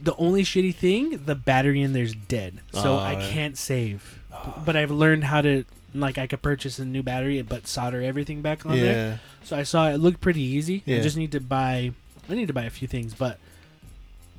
The 0.00 0.14
only 0.16 0.44
shitty 0.44 0.74
thing, 0.76 1.22
the 1.26 1.34
battery 1.34 1.82
in 1.82 1.92
there's 1.92 2.14
dead, 2.14 2.60
so 2.72 2.94
Oh, 2.94 2.98
I 2.98 3.12
yeah. 3.14 3.30
can't 3.30 3.58
save. 3.58 4.20
Oh. 4.32 4.62
But 4.64 4.76
I've 4.76 4.92
learned 4.92 5.24
how 5.24 5.40
to 5.40 5.64
like 5.94 6.18
I 6.18 6.26
could 6.28 6.42
purchase 6.42 6.78
a 6.78 6.84
new 6.84 7.02
battery, 7.02 7.40
but 7.42 7.66
solder 7.66 8.00
everything 8.02 8.40
back 8.42 8.64
on 8.66 8.76
there. 8.76 9.20
So 9.42 9.56
I 9.56 9.64
saw 9.64 9.88
it 9.88 9.96
looked 9.96 10.20
pretty 10.20 10.42
easy. 10.42 10.82
I 10.86 11.00
just 11.00 11.16
need 11.16 11.32
to 11.32 11.40
buy. 11.40 11.92
I 12.28 12.34
need 12.34 12.46
to 12.46 12.52
buy 12.52 12.64
a 12.64 12.70
few 12.70 12.86
things, 12.86 13.14
but 13.14 13.38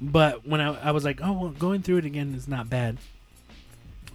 but 0.01 0.47
when 0.47 0.61
I, 0.61 0.75
I 0.81 0.91
was 0.91 1.03
like, 1.03 1.19
oh 1.21 1.31
well, 1.33 1.49
going 1.49 1.81
through 1.81 1.97
it 1.97 2.05
again 2.05 2.33
is 2.35 2.47
not 2.47 2.69
bad. 2.69 2.97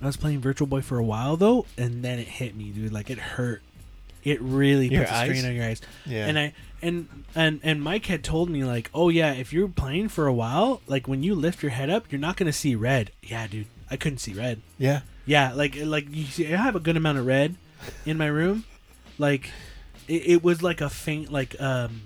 I 0.02 0.06
was 0.06 0.16
playing 0.16 0.40
Virtual 0.40 0.66
Boy 0.66 0.80
for 0.80 0.98
a 0.98 1.04
while 1.04 1.36
though, 1.36 1.66
and 1.76 2.04
then 2.04 2.18
it 2.18 2.28
hit 2.28 2.54
me, 2.54 2.70
dude. 2.70 2.92
Like 2.92 3.10
it 3.10 3.18
hurt. 3.18 3.62
It 4.22 4.40
really 4.40 4.88
Your 4.88 5.02
puts 5.02 5.12
a 5.12 5.24
strain 5.24 5.44
on 5.44 5.54
your 5.54 5.64
eyes. 5.64 5.82
Yeah. 6.06 6.26
And 6.26 6.38
I 6.38 6.54
and 6.80 7.08
and 7.34 7.60
and 7.62 7.82
Mike 7.82 8.06
had 8.06 8.24
told 8.24 8.48
me 8.50 8.64
like, 8.64 8.90
oh 8.94 9.08
yeah, 9.08 9.32
if 9.32 9.52
you're 9.52 9.68
playing 9.68 10.08
for 10.08 10.26
a 10.26 10.32
while, 10.32 10.80
like 10.86 11.06
when 11.06 11.22
you 11.22 11.34
lift 11.34 11.62
your 11.62 11.70
head 11.70 11.90
up, 11.90 12.10
you're 12.10 12.20
not 12.20 12.36
gonna 12.36 12.52
see 12.52 12.74
red. 12.74 13.10
Yeah, 13.22 13.46
dude, 13.46 13.66
I 13.90 13.96
couldn't 13.96 14.18
see 14.18 14.32
red. 14.32 14.60
yeah. 14.78 15.00
Yeah, 15.26 15.54
like 15.54 15.76
like 15.76 16.06
you 16.10 16.24
see, 16.26 16.52
I 16.52 16.58
have 16.58 16.76
a 16.76 16.80
good 16.80 16.98
amount 16.98 17.16
of 17.18 17.24
red 17.26 17.56
in 18.04 18.18
my 18.18 18.26
room. 18.26 18.64
Like 19.16 19.50
it, 20.06 20.26
it 20.26 20.44
was 20.44 20.62
like 20.62 20.82
a 20.82 20.90
faint, 20.90 21.32
like 21.32 21.58
um, 21.60 22.02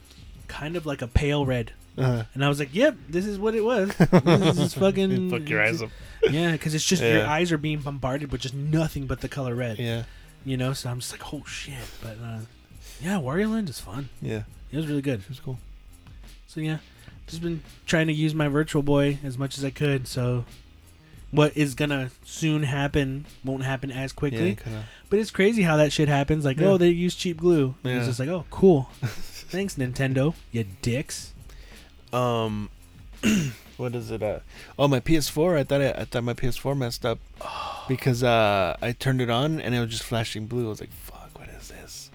kind 0.46 0.77
of 0.77 0.87
like 0.87 1.03
a 1.03 1.09
pale 1.09 1.44
red. 1.44 1.72
Uh, 1.99 2.25
And 2.35 2.45
I 2.45 2.49
was 2.49 2.59
like, 2.59 2.75
"Yep, 2.75 2.97
this 3.09 3.27
is 3.27 3.39
what 3.39 3.55
it 3.55 3.65
was. 3.65 3.89
This 3.99 4.59
is 4.59 4.75
fucking 4.75 5.31
fuck 5.33 5.49
your 5.49 5.63
eyes 5.63 5.83
up. 5.83 5.91
Yeah, 6.31 6.53
because 6.53 6.75
it's 6.75 6.85
just 6.85 7.03
your 7.03 7.27
eyes 7.27 7.53
are 7.53 7.59
being 7.59 7.79
bombarded 7.79 8.33
with 8.33 8.41
just 8.41 8.53
nothing 8.55 9.07
but 9.07 9.21
the 9.21 9.29
color 9.29 9.55
red. 9.55 9.79
Yeah. 9.79 10.03
You 10.45 10.57
know, 10.57 10.73
so 10.73 10.91
I'm 10.91 10.99
just 11.01 11.13
like, 11.13 11.33
"Oh 11.33 11.45
shit!" 11.47 11.75
But 12.03 12.17
uh, 12.23 12.39
yeah, 13.01 13.19
Wario 13.19 13.51
Land 13.53 13.69
is 13.69 13.79
fun. 13.81 14.09
Yeah. 14.21 14.43
It 14.73 14.77
was 14.77 14.87
really 14.89 15.01
good. 15.03 15.21
It 15.21 15.29
was 15.29 15.41
cool. 15.41 15.59
So 16.49 16.61
yeah, 16.61 16.79
just 17.29 17.41
been 17.43 17.63
trying 17.87 18.09
to 18.09 18.13
use 18.13 18.35
my 18.35 18.49
Virtual 18.49 18.83
Boy 18.83 19.19
as 19.25 19.39
much 19.39 19.57
as 19.59 19.65
I 19.65 19.71
could. 19.71 20.09
So 20.09 20.45
what 21.31 21.57
is 21.57 21.75
gonna 21.75 22.11
soon 22.25 22.63
happen 22.65 23.27
won't 23.45 23.63
happen 23.63 23.91
as 23.93 24.13
quickly. 24.13 24.51
Yeah. 24.51 24.55
Kind 24.57 24.77
of. 24.79 24.85
But 25.11 25.19
it's 25.21 25.31
crazy 25.31 25.63
how 25.63 25.77
that 25.77 25.93
shit 25.93 26.09
happens. 26.09 26.45
Like, 26.45 26.59
Yeah. 26.59 26.67
oh, 26.69 26.79
they 26.79 26.89
use 26.89 27.15
cheap 27.15 27.37
glue. 27.39 27.75
And 27.85 27.93
It's 27.99 28.07
just 28.07 28.19
like, 28.19 28.29
oh, 28.29 28.45
cool. 28.51 28.91
Thanks, 29.03 29.77
Nintendo. 29.77 30.35
You 30.53 30.65
dicks. 30.83 31.33
Um, 32.12 32.71
what 33.77 33.94
is 33.94 34.11
it? 34.11 34.23
Uh, 34.23 34.40
oh, 34.79 34.88
my 34.88 35.01
PS4. 35.01 35.59
I 35.59 35.64
thought 35.64 35.81
I, 35.83 35.90
I 35.90 36.05
thought 36.05 36.25
my 36.25 36.35
PS4 36.35 36.77
messed 36.77 37.05
up 37.05 37.18
because 37.88 38.23
uh, 38.23 38.77
I 38.81 38.92
turned 38.92 39.21
it 39.21 39.31
on 39.31 39.61
and 39.61 39.75
it 39.75 39.81
was 39.81 39.90
just 39.90 40.03
flashing 40.05 40.47
blue. 40.47 40.66
I 40.66 40.68
was 40.68 40.81
like, 40.81 40.92
"Fuck, 40.92 41.38
what 41.38 41.49
is 41.49 41.68
this?" 41.68 42.11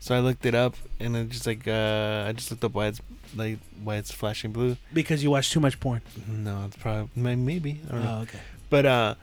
So 0.00 0.14
I 0.14 0.20
looked 0.20 0.46
it 0.46 0.54
up 0.54 0.74
and 1.00 1.16
it 1.16 1.28
just 1.28 1.46
like 1.46 1.66
uh, 1.68 2.24
I 2.26 2.32
just 2.32 2.50
looked 2.50 2.64
up 2.64 2.74
why 2.74 2.86
it's 2.86 3.00
like 3.36 3.58
why 3.82 3.96
it's 3.96 4.12
flashing 4.12 4.52
blue. 4.52 4.76
Because 4.92 5.22
you 5.22 5.30
watch 5.30 5.50
too 5.50 5.60
much 5.60 5.78
porn. 5.80 6.02
No, 6.26 6.64
it's 6.66 6.76
probably 6.76 7.08
may- 7.14 7.36
maybe 7.36 7.80
I 7.88 7.92
don't 7.92 8.04
know. 8.04 8.16
Oh, 8.18 8.22
okay. 8.22 8.38
But 8.70 8.86
uh, 8.86 9.14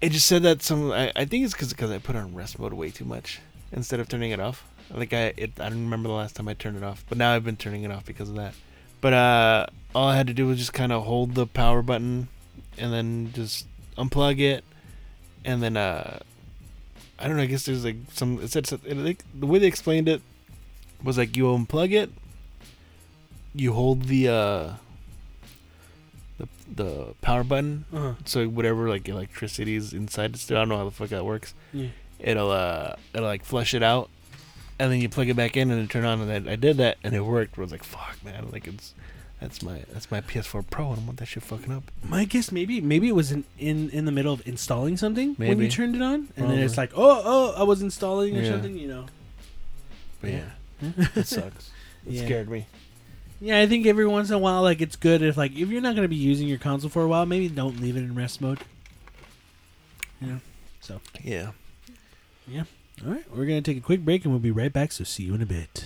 it 0.00 0.12
just 0.12 0.26
said 0.26 0.42
that 0.42 0.62
some. 0.62 0.92
I, 0.92 1.12
I 1.16 1.24
think 1.24 1.44
it's 1.44 1.54
because 1.54 1.90
I 1.90 1.98
put 1.98 2.16
on 2.16 2.34
rest 2.34 2.58
mode 2.58 2.72
way 2.72 2.90
too 2.90 3.04
much 3.04 3.40
instead 3.72 4.00
of 4.00 4.08
turning 4.08 4.30
it 4.30 4.40
off. 4.40 4.64
Like 4.92 5.12
I, 5.12 5.32
it, 5.36 5.52
I 5.58 5.68
don't 5.68 5.84
remember 5.84 6.08
the 6.08 6.14
last 6.14 6.36
time 6.36 6.46
I 6.48 6.54
turned 6.54 6.76
it 6.76 6.82
off, 6.82 7.04
but 7.08 7.18
now 7.18 7.32
I've 7.34 7.44
been 7.44 7.56
turning 7.56 7.82
it 7.84 7.90
off 7.90 8.04
because 8.04 8.28
of 8.28 8.36
that. 8.36 8.54
But 9.00 9.12
uh, 9.12 9.66
all 9.94 10.08
I 10.08 10.16
had 10.16 10.26
to 10.28 10.34
do 10.34 10.46
was 10.46 10.58
just 10.58 10.72
kind 10.72 10.92
of 10.92 11.04
hold 11.04 11.34
the 11.34 11.46
power 11.46 11.82
button, 11.82 12.28
and 12.78 12.92
then 12.92 13.32
just 13.34 13.66
unplug 13.98 14.40
it, 14.40 14.64
and 15.44 15.62
then 15.62 15.76
uh, 15.76 16.18
I 17.18 17.26
don't 17.28 17.36
know. 17.36 17.42
I 17.42 17.46
guess 17.46 17.64
there's 17.66 17.84
like 17.84 17.96
some. 18.12 18.40
It 18.40 18.50
said 18.50 18.66
it, 18.84 18.96
like, 18.96 19.24
the 19.34 19.46
way 19.46 19.58
they 19.58 19.66
explained 19.66 20.08
it 20.08 20.22
was 21.02 21.18
like 21.18 21.36
you 21.36 21.44
unplug 21.44 21.92
it, 21.92 22.10
you 23.54 23.72
hold 23.72 24.04
the 24.04 24.28
uh, 24.28 24.72
the 26.38 26.48
the 26.74 27.14
power 27.20 27.44
button, 27.44 27.84
Uh-huh. 27.92 28.14
so 28.24 28.46
whatever 28.48 28.88
like 28.88 29.08
electricity 29.08 29.76
is 29.76 29.92
inside 29.92 30.34
it 30.34 30.38
still 30.38 30.56
I 30.56 30.60
don't 30.60 30.68
know 30.70 30.78
how 30.78 30.84
the 30.84 30.90
fuck 30.90 31.08
that 31.10 31.24
works. 31.24 31.52
Yeah. 31.72 31.88
It'll 32.18 32.50
uh 32.50 32.94
it'll 33.12 33.26
like 33.26 33.44
flush 33.44 33.74
it 33.74 33.82
out 33.82 34.08
and 34.78 34.90
then 34.92 35.00
you 35.00 35.08
plug 35.08 35.28
it 35.28 35.36
back 35.36 35.56
in 35.56 35.70
and 35.70 35.78
then 35.80 35.88
turn 35.88 36.04
on 36.04 36.20
and 36.20 36.48
I, 36.48 36.52
I 36.52 36.56
did 36.56 36.76
that 36.78 36.98
and 37.04 37.14
it 37.14 37.20
worked. 37.24 37.56
I 37.58 37.60
was 37.62 37.70
like, 37.72 37.84
fuck 37.84 38.22
man, 38.24 38.48
like 38.52 38.66
it's 38.66 38.94
that's 39.40 39.62
my 39.62 39.82
that's 39.92 40.10
my 40.10 40.20
PS4 40.20 40.64
Pro 40.70 40.90
and 40.92 41.00
I 41.02 41.04
want 41.04 41.18
that 41.18 41.26
shit 41.26 41.42
fucking 41.42 41.72
up. 41.72 41.84
My 42.02 42.24
guess 42.24 42.50
maybe 42.52 42.80
maybe 42.80 43.08
it 43.08 43.14
was 43.14 43.30
in, 43.32 43.44
in, 43.58 43.90
in 43.90 44.04
the 44.04 44.12
middle 44.12 44.32
of 44.32 44.46
installing 44.46 44.96
something 44.96 45.34
when 45.34 45.58
you 45.60 45.68
turned 45.68 45.94
it 45.96 46.02
on, 46.02 46.28
and 46.36 46.50
then 46.50 46.58
it's 46.60 46.76
like, 46.76 46.92
oh 46.94 47.22
oh, 47.24 47.54
I 47.56 47.62
was 47.64 47.82
installing 47.82 48.36
or 48.36 48.42
Yeah. 48.42 48.50
something, 48.50 48.76
you 48.78 48.88
know. 48.88 49.06
But 50.20 50.30
yeah, 50.30 50.50
it 51.14 51.26
sucks. 51.26 51.70
It 52.06 52.12
Yeah. 52.14 52.24
scared 52.24 52.48
me. 52.48 52.66
Yeah, 53.40 53.60
I 53.60 53.66
think 53.66 53.84
every 53.86 54.06
once 54.06 54.30
in 54.30 54.36
a 54.36 54.38
while, 54.38 54.62
like 54.62 54.80
it's 54.80 54.96
good 54.96 55.20
if 55.20 55.36
like 55.36 55.52
if 55.52 55.68
you're 55.68 55.82
not 55.82 55.94
gonna 55.94 56.08
be 56.08 56.16
using 56.16 56.48
your 56.48 56.58
console 56.58 56.88
for 56.88 57.02
a 57.02 57.08
while, 57.08 57.26
maybe 57.26 57.48
don't 57.48 57.80
leave 57.80 57.96
it 57.96 58.00
in 58.04 58.14
rest 58.14 58.40
mode. 58.40 58.60
You 60.20 60.26
know. 60.28 60.40
So 60.80 61.00
yeah, 61.22 61.50
Yeah. 62.48 62.64
All 63.02 63.12
right, 63.12 63.24
we're 63.34 63.46
gonna 63.46 63.62
take 63.62 63.78
a 63.78 63.80
quick 63.80 64.04
break 64.04 64.24
and 64.24 64.32
we'll 64.32 64.40
be 64.40 64.50
right 64.50 64.72
back. 64.72 64.92
So 64.92 65.04
see 65.04 65.24
you 65.24 65.34
in 65.34 65.42
a 65.42 65.46
bit. 65.46 65.84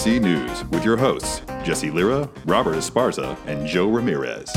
SEC 0.00 0.22
News 0.22 0.64
with 0.70 0.82
your 0.82 0.96
hosts, 0.96 1.42
Jesse 1.62 1.90
Lira, 1.90 2.26
Robert 2.46 2.74
Esparza, 2.74 3.36
and 3.44 3.66
Joe 3.66 3.86
Ramirez. 3.86 4.48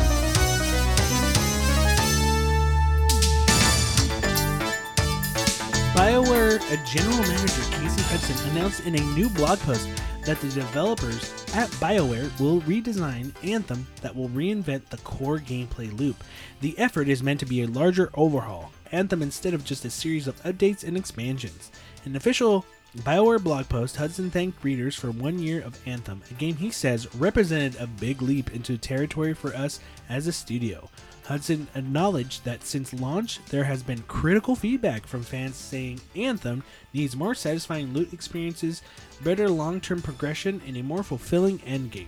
BioWare 5.93 6.61
general 6.85 7.17
manager 7.17 7.61
Casey 7.71 8.01
Hudson 8.03 8.51
announced 8.51 8.85
in 8.85 8.95
a 8.95 9.01
new 9.15 9.29
blog 9.31 9.59
post 9.59 9.89
that 10.23 10.39
the 10.39 10.47
developers 10.47 11.33
at 11.53 11.67
BioWare 11.71 12.39
will 12.39 12.61
redesign 12.61 13.33
Anthem 13.43 13.85
that 14.01 14.15
will 14.15 14.29
reinvent 14.29 14.85
the 14.85 14.97
core 14.99 15.39
gameplay 15.39 15.91
loop. 15.99 16.23
The 16.61 16.79
effort 16.79 17.09
is 17.09 17.21
meant 17.21 17.41
to 17.41 17.45
be 17.45 17.63
a 17.63 17.67
larger 17.67 18.11
overhaul, 18.13 18.71
Anthem 18.93 19.21
instead 19.21 19.53
of 19.53 19.65
just 19.65 19.83
a 19.83 19.89
series 19.89 20.25
of 20.25 20.41
updates 20.43 20.85
and 20.85 20.95
expansions. 20.95 21.69
An 22.05 22.15
official 22.15 22.65
BioWare 22.99 23.41
blog 23.41 23.67
post, 23.69 23.95
Hudson 23.95 24.29
thanked 24.29 24.63
readers 24.63 24.95
for 24.95 25.09
one 25.09 25.39
year 25.39 25.61
of 25.63 25.79
Anthem, 25.87 26.21
a 26.29 26.33
game 26.35 26.55
he 26.55 26.69
says 26.69 27.13
represented 27.15 27.75
a 27.81 27.87
big 27.87 28.21
leap 28.21 28.53
into 28.53 28.77
territory 28.77 29.33
for 29.33 29.51
us 29.55 29.79
as 30.09 30.27
a 30.27 30.31
studio. 30.31 30.87
Hudson 31.25 31.67
acknowledged 31.73 32.45
that 32.45 32.63
since 32.63 32.93
launch, 32.93 33.43
there 33.45 33.63
has 33.63 33.81
been 33.81 34.03
critical 34.03 34.55
feedback 34.55 35.07
from 35.07 35.23
fans 35.23 35.55
saying 35.55 36.01
Anthem 36.15 36.61
needs 36.93 37.15
more 37.15 37.33
satisfying 37.33 37.93
loot 37.93 38.13
experiences, 38.13 38.83
better 39.23 39.49
long 39.49 39.81
term 39.81 39.99
progression, 39.99 40.61
and 40.67 40.77
a 40.77 40.83
more 40.83 41.01
fulfilling 41.01 41.57
endgame. 41.59 42.07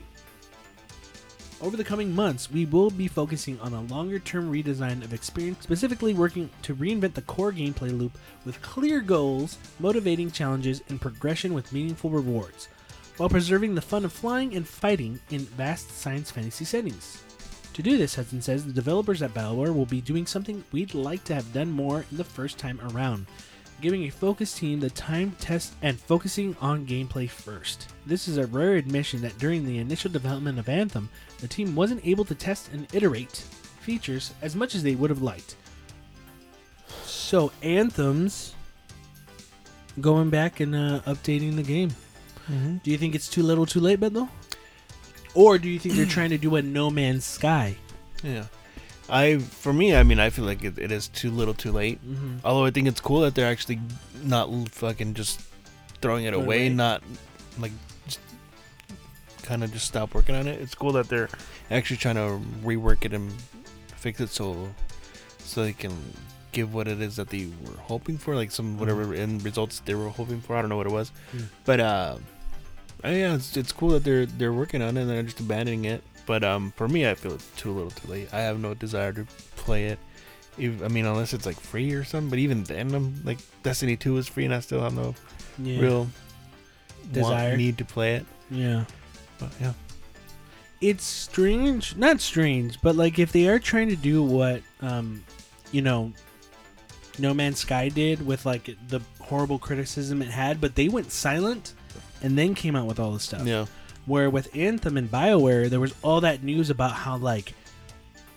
Over 1.66 1.78
the 1.78 1.84
coming 1.84 2.14
months, 2.14 2.52
we 2.52 2.68
will 2.68 2.92
be 2.92 3.08
focusing 3.08 3.60
on 3.60 3.74
a 3.74 3.82
longer 3.82 4.20
term 4.20 4.54
redesign 4.54 5.04
of 5.04 5.16
experience, 5.16 5.64
specifically 5.64 6.14
working 6.14 6.48
to 6.62 6.76
reinvent 6.76 7.16
the 7.16 7.24
core 7.24 7.52
gameplay 7.52 7.90
loop 7.90 8.20
with 8.46 8.62
clear 8.62 9.02
goals, 9.02 9.58
motivating 9.80 10.30
challenges, 10.30 10.84
and 10.90 11.02
progression 11.02 11.56
with 11.56 11.74
meaningful 11.74 12.12
rewards, 12.12 12.68
while 13.18 13.30
preserving 13.30 13.74
the 13.74 13.82
fun 13.82 14.06
of 14.06 14.14
flying 14.14 14.56
and 14.56 14.68
fighting 14.68 15.20
in 15.32 15.40
vast 15.40 15.90
science 15.90 16.30
fantasy 16.30 16.66
settings. 16.66 17.24
To 17.74 17.82
do 17.82 17.98
this, 17.98 18.14
Hudson 18.14 18.44
says 18.44 18.64
the 18.64 18.72
developers 18.72 19.24
at 19.24 19.34
BioWare 19.34 19.74
will 19.74 19.88
be 19.88 20.02
doing 20.02 20.28
something 20.28 20.64
we'd 20.72 20.94
like 20.94 21.24
to 21.24 21.34
have 21.34 21.52
done 21.52 21.72
more 21.72 22.06
in 22.12 22.18
the 22.18 22.24
first 22.24 22.60
time 22.60 22.80
around, 22.92 23.26
giving 23.82 24.04
a 24.04 24.10
focused 24.10 24.58
team 24.58 24.80
the 24.80 24.90
time 24.92 25.32
to 25.32 25.38
test 25.38 25.74
and 25.82 26.00
focusing 26.00 26.56
on 26.62 26.86
gameplay 26.86 27.30
first. 27.30 27.88
This 28.06 28.28
is 28.28 28.38
a 28.38 28.48
rare 28.48 28.76
admission 28.76 29.22
that 29.22 29.38
during 29.38 29.66
the 29.66 29.80
initial 29.80 30.12
development 30.12 30.60
of 30.60 30.70
Anthem, 30.70 31.10
the 31.46 31.54
team 31.54 31.76
wasn't 31.76 32.04
able 32.04 32.26
to 32.26 32.34
test 32.34 32.72
and 32.74 32.88
iterate 32.92 33.44
features 33.82 34.34
as 34.42 34.56
much 34.56 34.74
as 34.74 34.82
they 34.82 34.96
would 34.96 35.12
have 35.12 35.22
liked. 35.22 35.56
So, 37.04 37.52
Anthem's 37.62 38.56
going 40.02 40.32
back 40.32 40.60
and 40.60 40.76
uh, 40.76 41.02
updating 41.06 41.56
the 41.56 41.62
game. 41.62 41.92
Do 42.84 42.90
you 42.90 42.98
think 42.98 43.14
it's 43.14 43.30
too 43.30 43.44
little, 43.44 43.68
too 43.68 43.80
late, 43.80 44.00
Bethel? 44.00 44.28
Or 45.36 45.60
do 45.60 45.70
you 45.70 45.78
think 45.78 45.96
they're 45.96 46.06
trying 46.06 46.32
to 46.32 46.38
do 46.40 46.56
a 46.56 46.64
No 46.64 46.90
Man's 46.90 47.26
Sky? 47.26 47.76
Yeah. 48.24 48.46
I 49.08 49.38
for 49.38 49.72
me, 49.72 49.96
I 49.96 50.02
mean, 50.02 50.20
I 50.20 50.32
feel 50.32 50.46
like 50.46 50.64
it, 50.64 50.80
it 50.80 50.92
is 50.92 51.10
too 51.10 51.30
little, 51.30 51.54
too 51.54 51.72
late. 51.72 52.04
Mm-hmm. 52.04 52.38
Although 52.44 52.66
I 52.66 52.72
think 52.72 52.88
it's 52.88 53.02
cool 53.02 53.22
that 53.22 53.36
they're 53.36 53.52
actually 53.52 53.80
not 54.24 54.50
fucking 54.70 55.14
just 55.14 55.42
throwing 56.02 56.26
it 56.26 56.30
it 56.30 56.34
away, 56.34 56.66
away. 56.66 56.70
not 56.70 57.04
like 57.60 57.72
kind 59.46 59.64
of 59.64 59.72
just 59.72 59.86
stop 59.88 60.14
working 60.14 60.36
on 60.36 60.48
it. 60.48 60.60
It's 60.62 60.76
cool 60.76 60.92
that 60.94 61.08
they're 61.10 61.30
actually 61.72 61.98
trying 61.98 62.16
to 62.16 62.42
rework 62.64 63.06
it 63.06 63.14
and 63.14 63.32
fix 63.96 64.20
it 64.20 64.30
so 64.30 64.70
so 65.40 65.64
they 65.64 65.74
can 65.74 65.94
give 66.52 66.74
what 66.74 66.88
it 66.88 67.02
is 67.02 67.16
that 67.18 67.30
they 67.30 67.48
were 67.64 67.78
hoping 67.78 68.18
for, 68.18 68.36
like 68.36 68.50
some 68.52 68.78
whatever 68.80 69.14
end 69.14 69.44
results 69.46 69.80
they 69.86 69.94
were 69.96 70.10
hoping 70.10 70.42
for. 70.42 70.56
I 70.56 70.62
don't 70.62 70.70
know 70.70 70.78
what 70.78 70.88
it 70.88 70.92
was, 70.94 71.12
Mm. 71.36 71.46
but 71.66 71.80
uh, 71.80 72.18
uh, 73.04 73.10
yeah, 73.10 73.36
it's, 73.36 73.56
it's 73.58 73.72
cool 73.72 73.90
that 73.90 74.04
they're 74.04 74.26
they're 74.26 74.54
working 74.54 74.82
on 74.82 74.98
it 74.98 75.02
and 75.02 75.10
they're 75.10 75.24
just 75.24 75.40
abandoning 75.40 75.86
it. 75.86 76.02
But 76.26 76.44
um, 76.44 76.74
for 76.76 76.88
me, 76.88 77.08
I 77.08 77.14
feel 77.14 77.34
it's 77.34 77.48
too 77.56 77.72
little, 77.72 77.92
too 77.92 78.08
late. 78.10 78.34
I 78.34 78.40
have 78.40 78.60
no 78.60 78.74
desire 78.74 79.14
to 79.14 79.26
play 79.56 79.86
it. 79.94 80.00
If, 80.58 80.82
I 80.82 80.88
mean, 80.88 81.06
unless 81.06 81.34
it's 81.34 81.46
like 81.46 81.60
free 81.60 81.94
or 81.94 82.04
something. 82.04 82.30
But 82.32 82.40
even 82.40 82.64
then, 82.64 82.96
I'm 82.96 83.22
like 83.24 83.38
Destiny 83.62 83.96
Two 83.98 84.18
is 84.18 84.28
free, 84.28 84.46
and 84.46 84.54
I 84.54 84.60
still 84.62 84.82
have 84.82 84.94
no 84.96 85.14
Yeah. 85.62 85.80
real 85.82 86.08
Desire. 87.12 87.50
want, 87.50 87.58
need 87.58 87.78
to 87.78 87.86
play 87.86 88.16
it. 88.16 88.26
Yeah. 88.50 88.86
But 89.40 89.50
yeah, 89.62 89.74
It's 90.82 91.04
strange, 91.04 91.96
not 91.96 92.22
strange, 92.22 92.82
but 92.82 92.96
like 92.96 93.20
if 93.20 93.32
they 93.32 93.48
are 93.48 93.60
trying 93.60 93.90
to 93.90 93.96
do 93.96 94.24
what, 94.24 94.62
um, 94.82 95.24
you 95.72 95.82
know, 95.82 96.14
No 97.20 97.34
Man's 97.34 97.60
Sky 97.60 97.90
did 97.90 98.26
with 98.26 98.46
like 98.46 98.76
the 98.88 99.02
horrible 99.20 99.60
criticism 99.60 100.22
it 100.22 100.30
had, 100.30 100.62
but 100.62 100.76
they 100.76 100.88
went 100.88 101.12
silent 101.12 101.74
and 102.22 102.38
then 102.38 102.54
came 102.56 102.76
out 102.76 102.86
with 102.88 103.00
all 103.00 103.12
this 103.12 103.24
stuff. 103.24 103.46
yeah, 103.46 103.66
Where 104.06 104.30
with 104.30 104.56
Anthem 104.56 104.98
and 104.98 105.10
BioWare, 105.12 105.70
there 105.70 105.80
was 105.80 105.94
all 106.02 106.22
that 106.22 106.44
news 106.44 106.70
about 106.70 106.92
how 106.92 107.18
like 107.18 107.54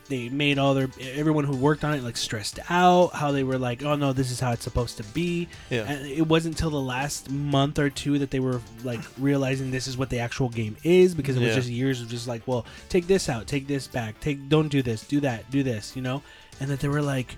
they 0.09 0.29
made 0.29 0.59
all 0.59 0.75
their 0.75 0.88
everyone 1.01 1.44
who 1.44 1.57
worked 1.57 1.85
on 1.85 1.94
it 1.94 2.03
like 2.03 2.16
stressed 2.16 2.59
out, 2.71 3.12
how 3.12 3.31
they 3.33 3.44
were 3.44 3.59
like, 3.59 3.83
"Oh 3.83 3.94
no, 3.94 4.12
this 4.12 4.31
is 4.31 4.40
how 4.40 4.53
it's 4.53 4.64
supposed 4.64 4.97
to 4.97 5.05
be." 5.05 5.49
yeah, 5.71 5.83
And 5.83 6.07
it 6.07 6.27
wasn't 6.27 6.55
until 6.57 6.71
the 6.71 6.81
last 6.81 7.31
month 7.31 7.79
or 7.79 7.90
two 7.90 8.18
that 8.18 8.31
they 8.31 8.40
were 8.40 8.61
like 8.85 9.01
realizing 9.18 9.71
this 9.71 9.87
is 9.87 9.97
what 9.97 10.11
the 10.11 10.18
actual 10.21 10.49
game 10.49 10.77
is 10.83 11.14
because 11.14 11.37
it 11.37 11.40
was 11.40 11.51
Yeah. 11.51 11.55
just 11.57 11.68
years 11.68 12.01
of 12.01 12.09
just 12.09 12.27
like, 12.27 12.42
well, 12.47 12.64
take 12.88 13.07
this 13.07 13.29
out, 13.29 13.47
take 13.47 13.66
this 13.66 13.87
back, 13.87 14.18
take 14.21 14.49
don't 14.49 14.68
do 14.68 14.83
this, 14.83 15.03
do 15.07 15.21
that, 15.21 15.51
do 15.51 15.62
this, 15.62 15.94
you 15.94 16.03
know? 16.03 16.23
And 16.61 16.71
that 16.71 16.81
they 16.81 16.88
were 16.88 17.03
like 17.03 17.37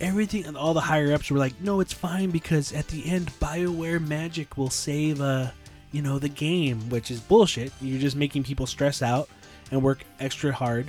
everything 0.00 0.44
and 0.46 0.56
all 0.56 0.74
the 0.74 0.80
higher 0.80 1.12
ups 1.12 1.30
were 1.30 1.38
like, 1.38 1.60
"No, 1.60 1.80
it's 1.80 1.92
fine 1.92 2.30
because 2.30 2.72
at 2.72 2.88
the 2.88 3.06
end 3.08 3.30
BioWare 3.40 4.04
magic 4.06 4.56
will 4.56 4.70
save 4.70 5.20
uh, 5.20 5.50
you 5.92 6.02
know, 6.02 6.18
the 6.18 6.28
game," 6.28 6.88
which 6.88 7.10
is 7.10 7.20
bullshit. 7.20 7.72
You're 7.80 8.00
just 8.00 8.16
making 8.16 8.44
people 8.44 8.66
stress 8.66 9.02
out 9.02 9.28
and 9.70 9.82
work 9.82 10.04
extra 10.20 10.52
hard 10.52 10.88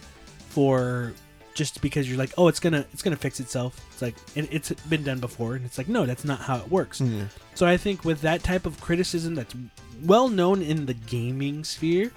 for 0.54 1.14
just 1.54 1.82
because 1.82 2.08
you're 2.08 2.18
like, 2.18 2.34
"Oh, 2.38 2.48
it's 2.48 2.60
to 2.60 2.86
it's 2.94 3.02
to 3.02 3.16
fix 3.16 3.40
itself." 3.40 3.80
It's 3.92 4.02
like 4.02 4.16
it, 4.36 4.48
it's 4.52 4.72
been 4.88 5.04
done 5.04 5.20
before 5.20 5.56
and 5.56 5.66
it's 5.66 5.78
like, 5.78 5.88
"No, 5.88 6.06
that's 6.06 6.26
not 6.26 6.40
how 6.40 6.58
it 6.58 6.70
works." 6.70 7.02
yeah. 7.02 7.26
So 7.56 7.66
I 7.66 7.78
think 7.78 8.06
with 8.06 8.22
that 8.22 8.44
type 8.44 8.66
of 8.66 8.80
criticism 8.80 9.36
that's 9.36 9.56
well 10.04 10.30
known 10.30 10.62
in 10.62 10.86
the 10.86 10.94
gaming 10.94 11.64
sphere, 11.64 12.12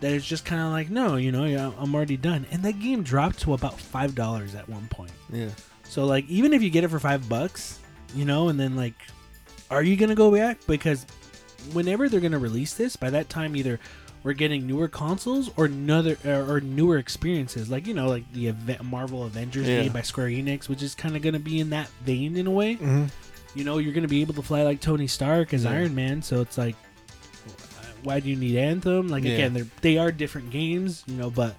that 0.00 0.12
it's 0.12 0.26
just 0.26 0.44
kind 0.44 0.60
of 0.60 0.70
like, 0.70 0.90
no, 0.90 1.16
you 1.16 1.32
know, 1.32 1.44
yeah, 1.44 1.72
I'm 1.78 1.94
already 1.94 2.16
done. 2.16 2.46
And 2.50 2.62
that 2.62 2.78
game 2.78 3.02
dropped 3.02 3.40
to 3.40 3.54
about 3.54 3.78
five 3.78 4.14
dollars 4.14 4.54
at 4.54 4.68
one 4.68 4.86
point. 4.88 5.12
yeah. 5.30 5.50
So 5.86 6.06
like, 6.06 6.28
even 6.28 6.52
if 6.52 6.62
you 6.62 6.70
get 6.70 6.84
it 6.84 6.88
for 6.88 6.98
five 6.98 7.28
bucks, 7.28 7.78
you 8.14 8.24
know, 8.24 8.48
and 8.48 8.58
then 8.58 8.74
like, 8.76 8.94
are 9.70 9.82
you 9.82 9.96
gonna 9.96 10.14
go 10.14 10.30
back? 10.30 10.58
Because 10.66 11.06
whenever 11.72 12.08
they're 12.08 12.20
gonna 12.20 12.38
release 12.38 12.74
this, 12.74 12.96
by 12.96 13.10
that 13.10 13.28
time 13.28 13.54
either 13.56 13.78
we're 14.24 14.32
getting 14.32 14.66
newer 14.66 14.88
consoles 14.88 15.50
or 15.56 15.66
another 15.66 16.16
or, 16.24 16.56
or 16.56 16.60
newer 16.60 16.98
experiences, 16.98 17.70
like 17.70 17.86
you 17.86 17.94
know, 17.94 18.08
like 18.08 18.24
the 18.32 18.48
Ave- 18.48 18.78
Marvel 18.82 19.22
Avengers 19.24 19.68
Yeah. 19.68 19.82
game 19.82 19.92
by 19.92 20.02
Square 20.02 20.28
Enix, 20.30 20.68
which 20.68 20.82
is 20.82 20.94
kind 20.96 21.14
of 21.14 21.22
gonna 21.22 21.38
be 21.38 21.60
in 21.60 21.70
that 21.70 21.88
vein 22.04 22.36
in 22.36 22.46
a 22.48 22.50
way 22.50 22.74
Mm-hmm. 22.76 23.04
you 23.54 23.64
know 23.64 23.78
you're 23.78 23.92
gonna 23.92 24.08
be 24.08 24.22
able 24.22 24.34
to 24.34 24.42
fly 24.42 24.62
like 24.64 24.80
Tony 24.80 25.06
Stark 25.06 25.54
as 25.54 25.62
Yeah. 25.64 25.70
Iron 25.70 25.94
Man. 25.94 26.22
So 26.22 26.40
it's 26.40 26.58
like, 26.58 26.74
why 28.02 28.18
do 28.20 28.28
you 28.28 28.36
need 28.36 28.56
Anthem? 28.56 29.08
Like 29.08 29.24
Yeah. 29.24 29.32
again, 29.34 29.52
they're 29.54 29.66
they 29.82 29.98
are 29.98 30.10
different 30.10 30.50
games, 30.50 31.04
you 31.06 31.14
know, 31.16 31.30
but 31.30 31.54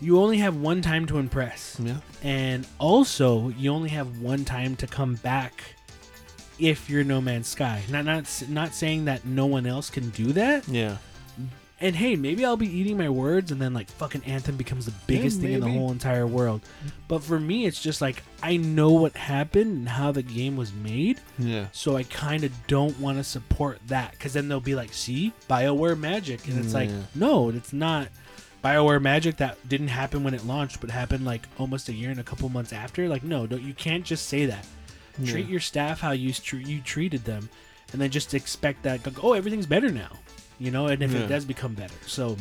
you 0.00 0.18
only 0.20 0.38
have 0.38 0.56
one 0.56 0.82
time 0.82 1.06
to 1.06 1.18
impress, 1.18 1.78
Yeah, 1.82 1.98
and 2.22 2.66
also 2.78 3.48
you 3.50 3.70
only 3.72 3.90
have 3.90 4.18
one 4.20 4.44
time 4.44 4.76
to 4.76 4.86
come 4.86 5.14
back. 5.16 5.62
If 6.58 6.88
you're 6.88 7.04
No 7.04 7.20
Man's 7.20 7.48
Sky, 7.48 7.82
not 7.90 8.04
not 8.04 8.42
not 8.48 8.74
saying 8.74 9.06
that 9.06 9.24
no 9.24 9.46
one 9.46 9.66
else 9.66 9.90
can 9.90 10.10
do 10.10 10.32
that. 10.32 10.68
yeah, 10.68 10.96
And 11.80 11.96
hey, 11.96 12.14
maybe 12.16 12.44
I'll 12.44 12.56
be 12.56 12.68
eating 12.70 12.96
my 12.96 13.08
words, 13.08 13.50
and 13.50 13.60
then 13.60 13.74
like 13.74 13.90
fucking 13.90 14.22
Anthem 14.24 14.56
becomes 14.56 14.86
the 14.86 14.94
biggest 15.06 15.40
thing 15.40 15.52
in 15.54 15.60
the 15.60 15.66
whole 15.80 15.90
entire 15.90 16.26
world. 16.26 16.60
But 17.08 17.22
for 17.24 17.38
me, 17.40 17.66
it's 17.66 17.82
just 17.82 18.00
like 18.00 18.22
I 18.42 18.56
know 18.56 18.90
what 18.92 19.16
happened 19.16 19.76
and 19.78 19.88
how 19.88 20.12
the 20.12 20.22
game 20.22 20.56
was 20.56 20.72
made, 20.72 21.20
yeah. 21.38 21.66
so 21.72 21.96
I 21.96 22.04
kind 22.04 22.44
of 22.44 22.52
don't 22.68 22.98
want 23.00 23.18
to 23.18 23.24
support 23.24 23.80
that 23.88 24.12
because 24.12 24.32
then 24.34 24.48
they'll 24.48 24.60
be 24.60 24.74
like, 24.76 24.92
"See, 24.94 25.32
Bioware 25.50 25.98
magic," 25.98 26.46
and 26.46 26.58
it's 26.64 26.74
like, 26.74 26.90
no, 27.14 27.48
it's 27.50 27.72
not 27.72 28.08
Bioware 28.62 29.02
magic 29.02 29.36
that 29.38 29.58
didn't 29.68 29.88
happen 29.88 30.24
when 30.24 30.32
it 30.32 30.46
launched, 30.46 30.80
but 30.80 30.88
happened 30.90 31.24
like 31.26 31.46
almost 31.58 31.88
a 31.88 31.92
year 31.92 32.10
and 32.10 32.20
a 32.20 32.24
couple 32.24 32.48
months 32.48 32.72
after. 32.72 33.08
Like, 33.08 33.22
no, 33.24 33.46
don't, 33.46 33.60
you 33.62 33.74
can't 33.74 34.04
just 34.04 34.26
say 34.26 34.46
that. 34.46 34.64
Treat 35.24 35.48
your 35.48 35.60
staff 35.60 36.00
how 36.00 36.10
you 36.12 36.32
tr- 36.32 36.56
you 36.56 36.80
treated 36.80 37.24
them, 37.24 37.48
and 37.92 38.00
then 38.00 38.10
just 38.10 38.34
expect 38.34 38.82
that. 38.82 39.00
Oh, 39.22 39.34
everything's 39.34 39.66
better 39.66 39.90
now, 39.90 40.10
you 40.58 40.70
know. 40.70 40.86
And 40.88 41.02
if 41.02 41.12
Yeah. 41.12 41.20
it 41.20 41.28
does 41.28 41.44
become 41.44 41.74
better, 41.74 41.94
so 42.06 42.36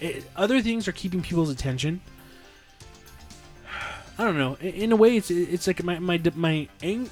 it, 0.00 0.24
other 0.36 0.60
things 0.62 0.86
are 0.86 0.92
keeping 0.92 1.22
people's 1.22 1.50
attention. 1.50 2.00
I 4.18 4.24
don't 4.24 4.38
know. 4.38 4.56
In, 4.60 4.74
in 4.74 4.92
a 4.92 4.96
way, 4.96 5.16
it's 5.16 5.30
it's 5.30 5.66
like 5.66 5.82
my 5.82 5.98
my 5.98 6.20
my 6.34 6.68
ang- 6.82 7.10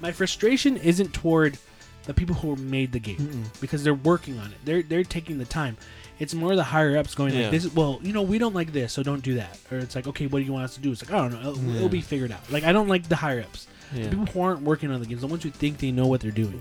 my 0.00 0.12
frustration 0.12 0.76
isn't 0.76 1.12
toward 1.12 1.58
the 2.04 2.14
people 2.14 2.34
who 2.36 2.56
made 2.56 2.92
the 2.92 2.98
game 2.98 3.44
because 3.60 3.84
they're 3.84 3.94
working 3.94 4.38
on 4.38 4.50
it. 4.52 4.58
They're 4.64 4.82
they're 4.82 5.04
taking 5.04 5.38
the 5.38 5.44
time. 5.44 5.76
It's 6.18 6.34
more 6.34 6.54
the 6.54 6.64
higher 6.64 6.96
ups 6.98 7.14
going 7.14 7.34
Yeah. 7.34 7.42
like 7.44 7.50
this. 7.52 7.72
Well, 7.74 7.98
you 8.02 8.12
know, 8.12 8.22
we 8.22 8.36
don't 8.38 8.54
like 8.54 8.72
this, 8.72 8.92
so 8.92 9.02
don't 9.02 9.22
do 9.22 9.34
that. 9.36 9.58
Or 9.72 9.78
it's 9.78 9.94
like, 9.94 10.06
okay, 10.06 10.26
what 10.26 10.40
do 10.40 10.44
you 10.44 10.52
want 10.52 10.64
us 10.64 10.74
to 10.74 10.80
do? 10.80 10.92
It's 10.92 11.02
like, 11.02 11.14
I 11.14 11.16
don't 11.16 11.32
know. 11.32 11.50
It'll, 11.50 11.76
it'll 11.76 11.88
be 11.88 12.02
figured 12.02 12.30
out. 12.30 12.50
Like 12.50 12.64
I 12.64 12.72
don't 12.72 12.88
like 12.88 13.08
the 13.08 13.16
higher 13.16 13.40
ups. 13.40 13.66
The 13.92 14.08
people 14.08 14.26
who 14.26 14.40
aren't 14.40 14.62
working 14.62 14.90
on 14.90 15.00
the 15.00 15.06
games, 15.06 15.20
the 15.22 15.26
ones 15.26 15.42
who 15.42 15.50
think 15.50 15.78
they 15.78 15.90
know 15.90 16.06
what 16.06 16.20
they're 16.20 16.30
doing, 16.30 16.60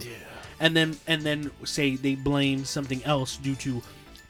and 0.59 0.75
then 0.75 0.97
and 1.07 1.21
then 1.21 1.51
say 1.63 1.95
they 1.95 2.15
blame 2.15 2.65
something 2.65 3.03
else 3.05 3.37
due 3.37 3.55
to 3.55 3.81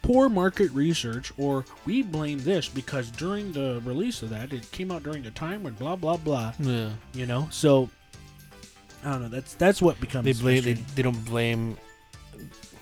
poor 0.02 0.30
market 0.30 0.72
research, 0.72 1.32
or 1.38 1.66
we 1.86 2.02
blame 2.02 2.40
this 2.40 2.68
because 2.70 3.10
during 3.12 3.52
the 3.54 3.82
release 3.86 4.22
of 4.22 4.30
that, 4.32 4.52
it 4.54 4.70
came 4.72 4.92
out 4.92 5.04
during 5.04 5.24
the 5.24 5.32
time 5.32 5.64
when 5.64 5.74
blah 5.74 5.96
blah 5.96 6.18
blah 6.18 6.54
Yeah. 6.60 6.90
you 7.14 7.26
know 7.26 7.48
so 7.52 7.90
I 9.04 9.12
don't 9.12 9.22
know. 9.24 9.30
That's 9.30 9.54
that's 9.56 9.82
what 9.82 10.00
becomes. 10.02 10.26
They 10.26 10.34
blame. 10.34 10.64
They, 10.64 10.74
they 10.74 11.02
don't 11.02 11.24
blame 11.26 11.78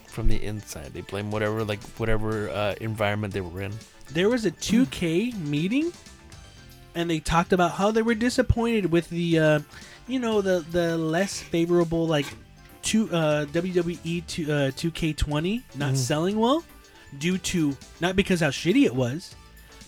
from 0.07 0.27
the 0.27 0.43
inside. 0.43 0.93
They 0.93 1.01
blame 1.01 1.29
whatever 1.31 1.63
like 1.63 1.81
whatever 1.97 2.49
uh, 2.49 2.73
environment 2.81 3.33
they 3.33 3.41
were 3.41 3.61
in. 3.61 3.71
there 4.13 4.29
was 4.29 4.45
a 4.45 4.51
2K 4.51 5.37
meeting, 5.45 5.91
and 6.95 7.07
they 7.09 7.19
talked 7.19 7.53
about 7.53 7.73
how 7.73 7.91
they 7.91 8.01
were 8.01 8.15
disappointed 8.15 8.91
with 8.91 9.09
the, 9.11 9.37
uh, 9.39 9.59
you 10.07 10.19
know, 10.19 10.41
the 10.41 10.65
the 10.71 10.97
less 10.97 11.39
favorable 11.39 12.07
like 12.07 12.25
two 12.81 13.09
uh, 13.11 13.45
WWE 13.47 14.25
two, 14.27 14.43
uh, 14.51 14.71
2K20 14.71 15.63
not 15.75 15.93
Mhm. 15.93 15.97
selling 15.97 16.39
well, 16.39 16.63
due 17.17 17.37
to 17.39 17.75
not 17.99 18.15
because 18.15 18.39
how 18.39 18.49
shitty 18.49 18.85
it 18.85 18.95
was, 18.95 19.35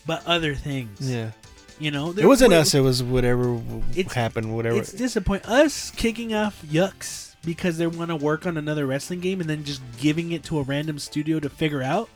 but 0.06 0.26
other 0.28 0.54
things. 0.56 1.00
Yeah, 1.10 1.32
You 1.80 1.92
know, 1.92 2.12
it 2.12 2.26
wasn't 2.26 2.54
us. 2.54 2.74
It 2.74 2.82
was 2.82 3.02
whatever 3.02 3.62
happened. 4.14 4.54
Whatever. 4.54 4.78
It's 4.78 4.92
disappointing 4.92 5.50
us 5.50 5.92
kicking 5.92 6.34
off 6.34 6.62
Yuke's 6.66 7.36
because 7.46 7.78
they 7.78 7.88
want 7.88 8.10
to 8.10 8.18
work 8.18 8.46
on 8.46 8.58
another 8.58 8.86
wrestling 8.86 9.22
game 9.22 9.40
and 9.40 9.50
then 9.50 9.64
just 9.64 9.82
giving 9.98 10.34
it 10.34 10.44
to 10.44 10.60
a 10.60 10.64
random 10.64 11.00
studio 11.00 11.40
to 11.40 11.50
figure 11.50 11.82
out. 11.84 12.10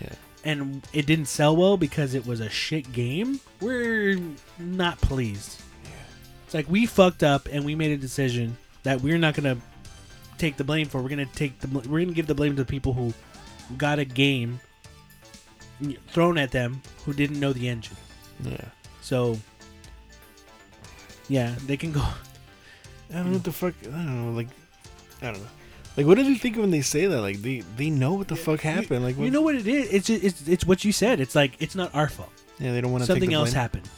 yeah. 0.00 0.12
and 0.42 0.86
it 0.94 1.04
didn't 1.04 1.26
sell 1.26 1.54
well 1.54 1.76
because 1.76 2.14
it 2.14 2.24
was 2.26 2.40
a 2.40 2.48
shit 2.48 2.92
game, 2.94 3.40
we're 3.60 4.18
not 4.58 4.98
pleased. 5.02 5.60
It's 6.50 6.54
like 6.56 6.68
we 6.68 6.84
fucked 6.84 7.22
up 7.22 7.46
and 7.52 7.64
we 7.64 7.76
made 7.76 7.92
a 7.92 7.96
decision 7.96 8.56
that 8.82 9.00
we're 9.00 9.18
not 9.18 9.34
gonna 9.34 9.56
take 10.36 10.56
the 10.56 10.64
blame 10.64 10.88
for. 10.88 11.00
We're 11.00 11.08
gonna 11.08 11.24
take 11.26 11.60
the 11.60 11.68
we're 11.68 12.00
gonna 12.00 12.12
give 12.12 12.26
the 12.26 12.34
blame 12.34 12.56
to 12.56 12.64
the 12.64 12.68
people 12.68 12.92
who 12.92 13.14
got 13.78 14.00
a 14.00 14.04
game 14.04 14.58
thrown 16.08 16.36
at 16.38 16.50
them 16.50 16.82
who 17.04 17.12
didn't 17.12 17.38
know 17.38 17.52
the 17.52 17.68
engine. 17.68 17.96
Yeah. 18.42 18.64
So 19.00 19.38
yeah, 21.28 21.54
they 21.66 21.76
can 21.76 21.92
go. 21.92 22.00
I 22.00 23.12
don't 23.12 23.26
know 23.26 23.32
what 23.34 23.44
the 23.44 23.52
fuck. 23.52 23.74
I 23.82 23.90
don't 23.90 24.26
know. 24.26 24.32
Like, 24.32 24.48
I 25.22 25.26
don't 25.26 25.40
know. 25.40 25.48
Like, 25.96 26.06
what 26.06 26.16
do 26.16 26.24
they 26.24 26.34
think 26.34 26.56
when 26.56 26.72
they 26.72 26.80
say 26.80 27.06
that? 27.06 27.20
Like, 27.20 27.42
they 27.42 27.60
they 27.76 27.90
know 27.90 28.14
what 28.14 28.26
the 28.26 28.34
fuck 28.34 28.58
happened. 28.58 29.04
Like, 29.04 29.16
what, 29.16 29.24
You 29.24 29.30
know 29.30 29.42
what 29.42 29.54
it 29.54 29.68
is? 29.68 29.88
It's 29.92 30.08
just, 30.08 30.24
it's 30.24 30.48
it's 30.48 30.66
what 30.66 30.84
you 30.84 30.90
said. 30.90 31.20
It's 31.20 31.36
like 31.36 31.52
it's 31.60 31.76
not 31.76 31.94
our 31.94 32.08
fault. 32.08 32.32
Yeah, 32.58 32.72
they 32.72 32.80
don't 32.80 32.90
want 32.90 33.02
to. 33.02 33.06
Something 33.06 33.28
take 33.28 33.30
the 33.30 33.34
else 33.36 33.50
blame. 33.50 33.60
happened. 33.60 33.88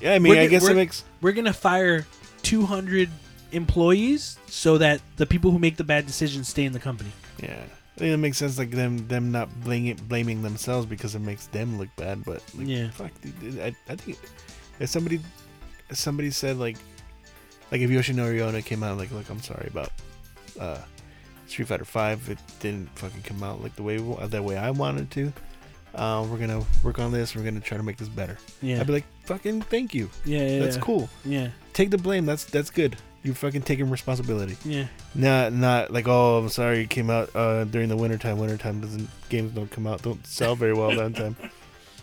Yeah, 0.00 0.14
I 0.14 0.18
mean, 0.18 0.34
We're 0.34 0.42
I 0.42 0.46
guess 0.46 0.66
it 0.68 0.74
makes. 0.76 1.04
we're 1.20 1.32
gonna 1.32 1.52
fire 1.52 2.06
200 2.42 3.08
employees 3.52 4.38
so 4.46 4.78
that 4.78 5.00
the 5.16 5.26
people 5.26 5.50
who 5.50 5.58
make 5.58 5.76
the 5.76 5.84
bad 5.84 6.06
decisions 6.06 6.48
stay 6.48 6.64
in 6.64 6.72
the 6.72 6.80
company. 6.80 7.10
Yeah, 7.40 7.62
I 7.96 7.98
think 7.98 8.12
it 8.12 8.16
makes 8.16 8.38
sense. 8.38 8.58
Like 8.58 8.70
them 8.70 9.06
them 9.08 9.30
not 9.32 9.48
blaming 9.62 9.96
blaming 10.08 10.42
themselves 10.42 10.86
because 10.86 11.14
it 11.14 11.20
makes 11.20 11.46
them 11.46 11.78
look 11.78 11.88
bad. 11.96 12.24
But 12.24 12.42
like, 12.56 12.66
Yeah. 12.66 12.90
fuck. 12.90 13.12
I 13.60 13.74
I 13.88 13.96
think 13.96 14.18
if 14.80 14.90
somebody 14.90 15.20
if 15.90 15.96
somebody 15.96 16.30
said 16.30 16.58
like 16.58 16.76
like 17.70 17.80
if 17.80 17.90
Yoshinori 17.90 18.40
Ono 18.40 18.60
came 18.62 18.82
out 18.82 18.98
like 18.98 19.10
look 19.12 19.28
I'm 19.30 19.40
sorry 19.42 19.68
about 19.68 19.90
uh 20.58 20.78
Street 21.46 21.68
Fighter 21.68 21.84
Five 21.84 22.28
it 22.28 22.38
didn't 22.60 22.88
fucking 22.98 23.22
come 23.22 23.42
out 23.42 23.62
like 23.62 23.76
the 23.76 23.82
way 23.82 23.98
the 23.98 24.42
way 24.42 24.56
I 24.56 24.70
wanted 24.70 25.10
to. 25.12 25.32
Uh, 25.94 26.26
we're 26.30 26.38
gonna 26.38 26.64
work 26.82 26.98
on 26.98 27.12
this. 27.12 27.34
We're 27.36 27.44
gonna 27.44 27.60
try 27.60 27.76
to 27.76 27.82
make 27.82 27.96
this 27.96 28.08
better. 28.08 28.36
Yeah, 28.60 28.80
I'd 28.80 28.86
be 28.86 28.92
like, 28.94 29.04
fucking 29.26 29.62
thank 29.62 29.94
you. 29.94 30.10
yeah, 30.24 30.46
yeah, 30.46 30.58
That's 30.60 30.76
yeah. 30.76 30.82
cool. 30.82 31.08
Yeah, 31.24 31.48
Take 31.72 31.90
the 31.90 31.98
blame. 31.98 32.26
That's 32.26 32.44
that's 32.44 32.70
good. 32.70 32.96
You're 33.22 33.34
fucking 33.34 33.62
taking 33.62 33.88
responsibility. 33.88 34.56
yeah, 34.64 34.86
Not 35.14 35.52
not 35.54 35.90
like 35.90 36.06
oh 36.08 36.38
I'm 36.38 36.48
sorry 36.50 36.80
it 36.82 36.90
came 36.90 37.08
out 37.10 37.30
uh, 37.34 37.64
during 37.64 37.88
the 37.88 37.96
wintertime. 37.96 38.38
Wintertime 38.38 38.80
doesn't 38.80 39.08
games 39.30 39.52
don't 39.52 39.70
come 39.70 39.86
out 39.86 40.02
don't 40.02 40.26
sell 40.26 40.54
very 40.56 40.74
well 40.74 40.90
that 40.94 41.14
time. 41.16 41.36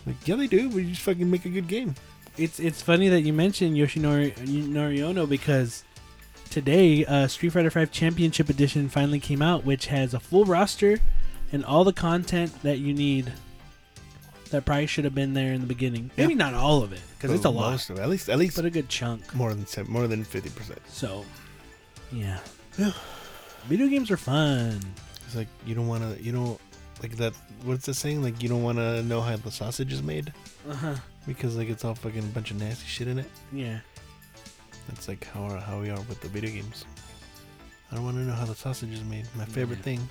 Like 0.04 0.16
yeah 0.26 0.34
they 0.34 0.48
do, 0.48 0.68
but 0.68 0.78
you 0.78 0.86
just 0.90 1.02
fucking 1.02 1.30
make 1.30 1.44
a 1.44 1.48
good 1.48 1.68
game. 1.68 1.94
It's 2.36 2.58
it's 2.58 2.82
funny 2.82 3.08
that 3.08 3.20
you 3.20 3.32
mentioned 3.32 3.76
Yoshinori 3.76 4.34
Yoshinori 4.34 5.00
Ono 5.00 5.26
because 5.26 5.84
today 6.50 7.04
uh, 7.04 7.28
Street 7.28 7.50
Fighter 7.50 7.70
V 7.70 7.86
Championship 7.86 8.48
Edition 8.48 8.88
finally 8.88 9.20
came 9.20 9.40
out, 9.42 9.64
which 9.64 9.86
has 9.86 10.12
a 10.12 10.18
full 10.18 10.44
roster 10.44 10.98
and 11.52 11.64
all 11.64 11.84
the 11.84 11.92
content 11.92 12.60
that 12.64 12.78
you 12.78 12.92
need. 12.92 13.32
That 14.52 14.64
probably 14.64 14.86
should 14.86 15.04
have 15.04 15.14
been 15.14 15.34
there 15.34 15.52
in 15.52 15.60
the 15.62 15.66
beginning. 15.66 16.10
Maybe 16.16 16.34
not 16.34 16.54
all 16.54 16.82
of 16.82 16.92
it 16.92 17.00
because 17.18 17.34
it's 17.34 17.44
a 17.44 17.50
lot, 17.50 17.72
Most 17.72 17.90
of 17.90 17.98
it. 17.98 18.02
At 18.02 18.08
least 18.08 18.28
at 18.28 18.38
least 18.38 18.56
but 18.56 18.64
a 18.64 18.70
good 18.70 18.88
chunk. 18.88 19.34
more 19.34 19.52
than 19.54 19.66
more 19.88 20.06
than 20.06 20.22
fifty 20.24 20.50
percent. 20.50 20.78
So, 20.88 21.24
yeah, 22.12 22.38
video 23.66 23.86
games 23.88 24.10
are 24.10 24.16
fun. 24.16 24.80
It's 25.26 25.34
like 25.36 25.48
you 25.66 25.74
don't 25.74 25.88
want 25.88 26.02
to 26.02 26.22
you 26.22 26.32
don't 26.32 26.60
like 27.02 27.16
that. 27.16 27.32
What's 27.64 27.86
the 27.86 27.94
saying? 27.94 28.22
Like 28.22 28.42
you 28.42 28.48
don't 28.48 28.62
want 28.62 28.78
to 28.78 29.02
know 29.04 29.20
how 29.20 29.36
the 29.36 29.50
sausage 29.50 29.92
is 29.92 30.02
made 30.02 30.32
Uh 30.68 30.74
huh. 30.74 30.94
because 31.26 31.56
like 31.56 31.68
it's 31.70 31.84
all 31.84 31.94
fucking 31.94 32.20
a 32.20 32.32
bunch 32.36 32.50
of 32.50 32.58
nasty 32.60 32.86
shit 32.86 33.08
in 33.08 33.18
it. 33.18 33.30
Yeah. 33.52 33.80
That's 34.88 35.08
like 35.08 35.24
how 35.32 35.48
how 35.60 35.80
we 35.80 35.90
are 35.90 36.00
with 36.08 36.20
the 36.20 36.28
video 36.28 36.50
games. 36.50 36.84
I 37.90 37.94
don't 37.94 38.04
want 38.04 38.16
to 38.16 38.22
know 38.22 38.34
how 38.34 38.44
the 38.46 38.54
sausage 38.54 38.92
is 38.92 39.04
made. 39.04 39.26
My 39.34 39.44
favorite 39.44 39.78
Yeah. 39.78 39.84
thing. 39.96 40.08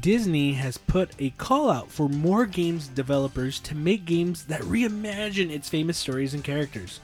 Disney 0.00 0.52
has 0.52 0.76
put 0.76 1.12
a 1.18 1.30
call 1.30 1.70
out 1.70 1.90
for 1.90 2.10
more 2.10 2.44
games 2.44 2.88
developers 2.88 3.58
to 3.60 3.74
make 3.74 4.04
games 4.04 4.44
that 4.44 4.60
reimagine 4.62 5.50
its 5.50 5.70
famous 5.70 5.96
stories 5.96 6.34
and 6.34 6.44
characters. 6.44 7.00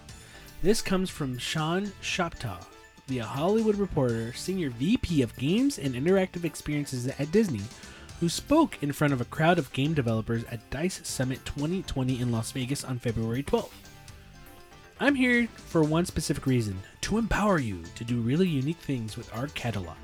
This 0.62 0.82
comes 0.82 1.09
from 1.09 1.39
Sean 1.39 1.87
Shoptaw, 2.03 2.62
the 3.07 3.18
Hollywood 3.18 3.76
Reporter, 3.76 4.35
Senior 4.35 4.68
VP 4.68 5.22
of 5.22 5.35
Games 5.37 5.78
and 5.78 5.95
Interactive 5.95 6.45
Experiences 6.45 7.07
at 7.07 7.32
Disney, 7.32 7.62
who 8.20 8.28
spoke 8.28 8.82
in 8.82 8.93
front 8.93 9.14
of 9.14 9.20
a 9.22 9.26
crowd 9.26 9.59
of 9.59 9.72
game 9.72 9.95
developers 9.95 10.45
at 10.51 10.68
DICE 10.68 11.01
Summit 11.05 11.43
2020 11.47 12.20
in 12.20 12.30
Las 12.30 12.53
Vegas 12.53 12.85
on 12.85 12.99
February 12.99 13.43
12th. 13.43 13.70
I'm 15.01 15.14
here 15.14 15.49
for 15.57 15.82
one 15.82 16.05
specific 16.05 16.45
reason 16.45 16.78
to 17.01 17.16
empower 17.16 17.59
you 17.59 17.82
to 17.95 18.05
do 18.05 18.20
really 18.20 18.47
unique 18.47 18.78
things 18.78 19.16
with 19.16 19.35
our 19.35 19.47
catalog. 19.49 19.97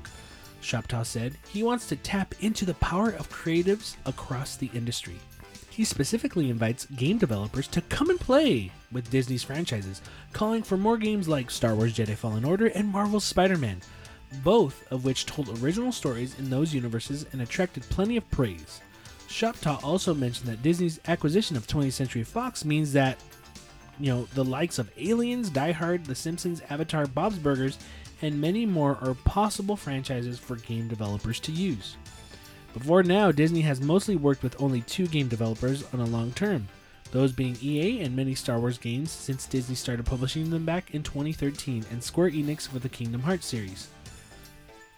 Shoptaw 0.61 1.05
said 1.05 1.37
he 1.49 1.63
wants 1.63 1.87
to 1.87 1.95
tap 1.95 2.35
into 2.39 2.65
the 2.65 2.75
power 2.75 3.09
of 3.09 3.29
creatives 3.29 3.95
across 4.05 4.55
the 4.55 4.69
industry. 4.73 5.15
He 5.69 5.83
specifically 5.83 6.49
invites 6.49 6.85
game 6.85 7.17
developers 7.17 7.67
to 7.69 7.81
come 7.81 8.09
and 8.09 8.19
play 8.19 8.71
with 8.91 9.09
Disney's 9.09 9.43
franchises, 9.43 10.01
calling 10.33 10.63
for 10.63 10.77
more 10.77 10.97
games 10.97 11.27
like 11.27 11.49
Star 11.49 11.75
Wars 11.75 11.93
Jedi 11.93 12.15
Fallen 12.15 12.43
Order 12.43 12.67
and 12.67 12.87
Marvel's 12.89 13.23
Spider 13.23 13.57
Man, 13.57 13.81
both 14.43 14.85
of 14.91 15.05
which 15.05 15.25
told 15.25 15.61
original 15.63 15.91
stories 15.91 16.37
in 16.37 16.49
those 16.49 16.73
universes 16.73 17.25
and 17.31 17.41
attracted 17.41 17.83
plenty 17.83 18.17
of 18.17 18.29
praise. 18.31 18.81
Shoptaw 19.27 19.81
also 19.81 20.13
mentioned 20.13 20.49
that 20.49 20.61
Disney's 20.61 20.99
acquisition 21.07 21.55
of 21.55 21.67
20th 21.67 21.93
Century 21.93 22.23
Fox 22.23 22.65
means 22.65 22.91
that 22.93 23.17
you 24.01 24.11
know, 24.11 24.27
the 24.33 24.43
likes 24.43 24.79
of 24.79 24.91
Aliens, 24.97 25.49
Die 25.49 25.71
Hard, 25.71 26.05
The 26.05 26.15
Simpsons, 26.15 26.61
Avatar, 26.69 27.05
Bob's 27.05 27.37
Burgers, 27.37 27.77
and 28.21 28.39
many 28.39 28.65
more 28.65 28.97
are 29.01 29.13
possible 29.13 29.75
franchises 29.75 30.39
for 30.39 30.55
game 30.57 30.87
developers 30.87 31.39
to 31.41 31.51
use. 31.51 31.97
Before 32.73 33.03
now, 33.03 33.31
Disney 33.31 33.61
has 33.61 33.81
mostly 33.81 34.15
worked 34.15 34.43
with 34.43 34.61
only 34.61 34.81
two 34.81 35.07
game 35.07 35.27
developers 35.27 35.83
on 35.93 35.99
a 35.99 36.05
long 36.05 36.31
term, 36.31 36.67
those 37.11 37.33
being 37.33 37.57
EA 37.61 38.01
and 38.01 38.15
many 38.15 38.33
Star 38.33 38.59
Wars 38.59 38.77
games 38.77 39.11
since 39.11 39.45
Disney 39.45 39.75
started 39.75 40.05
publishing 40.05 40.49
them 40.49 40.65
back 40.65 40.93
in 40.93 41.03
2013, 41.03 41.85
and 41.91 42.03
Square 42.03 42.31
Enix 42.31 42.71
with 42.71 42.83
the 42.83 42.89
Kingdom 42.89 43.21
Hearts 43.21 43.45
series. 43.45 43.89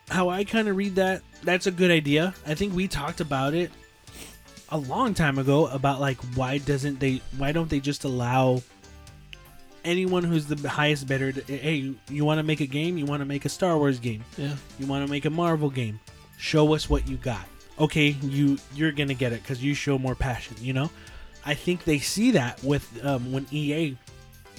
How 0.09 0.29
I 0.29 0.43
kind 0.43 0.67
of 0.67 0.75
read 0.75 0.95
that, 0.95 1.21
that's 1.43 1.65
a 1.65 1.71
good 1.71 1.89
idea. 1.89 2.35
I 2.45 2.53
think 2.53 2.75
we 2.75 2.87
talked 2.87 3.21
about 3.21 3.53
it 3.53 3.71
a 4.69 4.77
long 4.77 5.13
time 5.13 5.37
ago 5.37 5.67
about 5.67 6.01
like 6.01 6.17
why 6.35 6.57
doesn't 6.57 6.99
they 6.99 7.21
why 7.37 7.51
don't 7.51 7.69
they 7.69 7.79
just 7.79 8.03
allow 8.03 8.61
anyone 9.85 10.23
who's 10.23 10.45
the 10.45 10.69
highest 10.69 11.07
bidder 11.07 11.31
to, 11.31 11.41
hey 11.53 11.93
you 12.09 12.25
want 12.25 12.39
to 12.39 12.43
make 12.43 12.59
a 12.61 12.65
game 12.65 12.97
you 12.97 13.05
want 13.05 13.21
to 13.21 13.25
make 13.25 13.45
a 13.45 13.49
star 13.49 13.77
wars 13.77 13.99
game. 13.99 14.23
Yeah. 14.37 14.55
you 14.79 14.87
want 14.87 15.05
to 15.05 15.11
make 15.11 15.25
a 15.25 15.29
marvel 15.29 15.69
game. 15.69 15.99
Show 16.37 16.73
us 16.73 16.89
what 16.89 17.07
you 17.07 17.17
got. 17.17 17.45
Okay 17.79 18.09
you 18.21 18.57
you're 18.75 18.91
gonna 18.91 19.13
get 19.13 19.33
it 19.33 19.41
because 19.41 19.63
you 19.63 19.73
show 19.73 19.97
more 19.97 20.15
passion 20.15 20.55
you 20.61 20.73
know? 20.73 20.89
I 21.45 21.53
think 21.53 21.83
they 21.83 21.99
see 21.99 22.31
that 22.31 22.63
with 22.63 23.03
um, 23.05 23.31
when 23.31 23.45
ea 23.51 23.97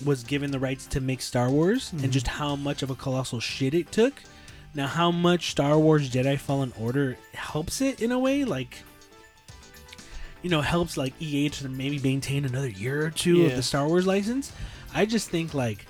was 0.04 0.24
given 0.24 0.50
the 0.50 0.58
rights 0.58 0.86
to 0.86 1.00
make 1.00 1.22
star 1.22 1.50
wars 1.50 1.92
and 1.92 2.12
just 2.12 2.26
how 2.26 2.56
much 2.56 2.82
of 2.82 2.90
a 2.90 2.94
colossal 2.96 3.38
shit 3.38 3.74
it 3.74 3.92
took. 3.92 4.12
Now 4.74 4.88
how 4.88 5.12
much 5.12 5.50
star 5.52 5.78
wars 5.78 6.10
jedi 6.10 6.38
fallen 6.38 6.72
order 6.80 7.16
helps 7.32 7.80
it 7.80 8.02
in 8.02 8.10
a 8.10 8.18
way 8.18 8.44
like 8.44 8.78
you 10.42 10.50
know 10.50 10.60
helps 10.60 10.96
like 10.96 11.14
ea 11.20 11.48
to 11.48 11.68
maybe 11.68 11.98
maintain 12.00 12.44
another 12.44 12.68
year 12.68 13.06
or 13.06 13.10
two 13.10 13.46
of 13.46 13.56
the 13.56 13.62
star 13.62 13.86
wars 13.88 14.06
license 14.06 14.52
i 14.94 15.04
just 15.04 15.30
think 15.30 15.54
like 15.54 15.86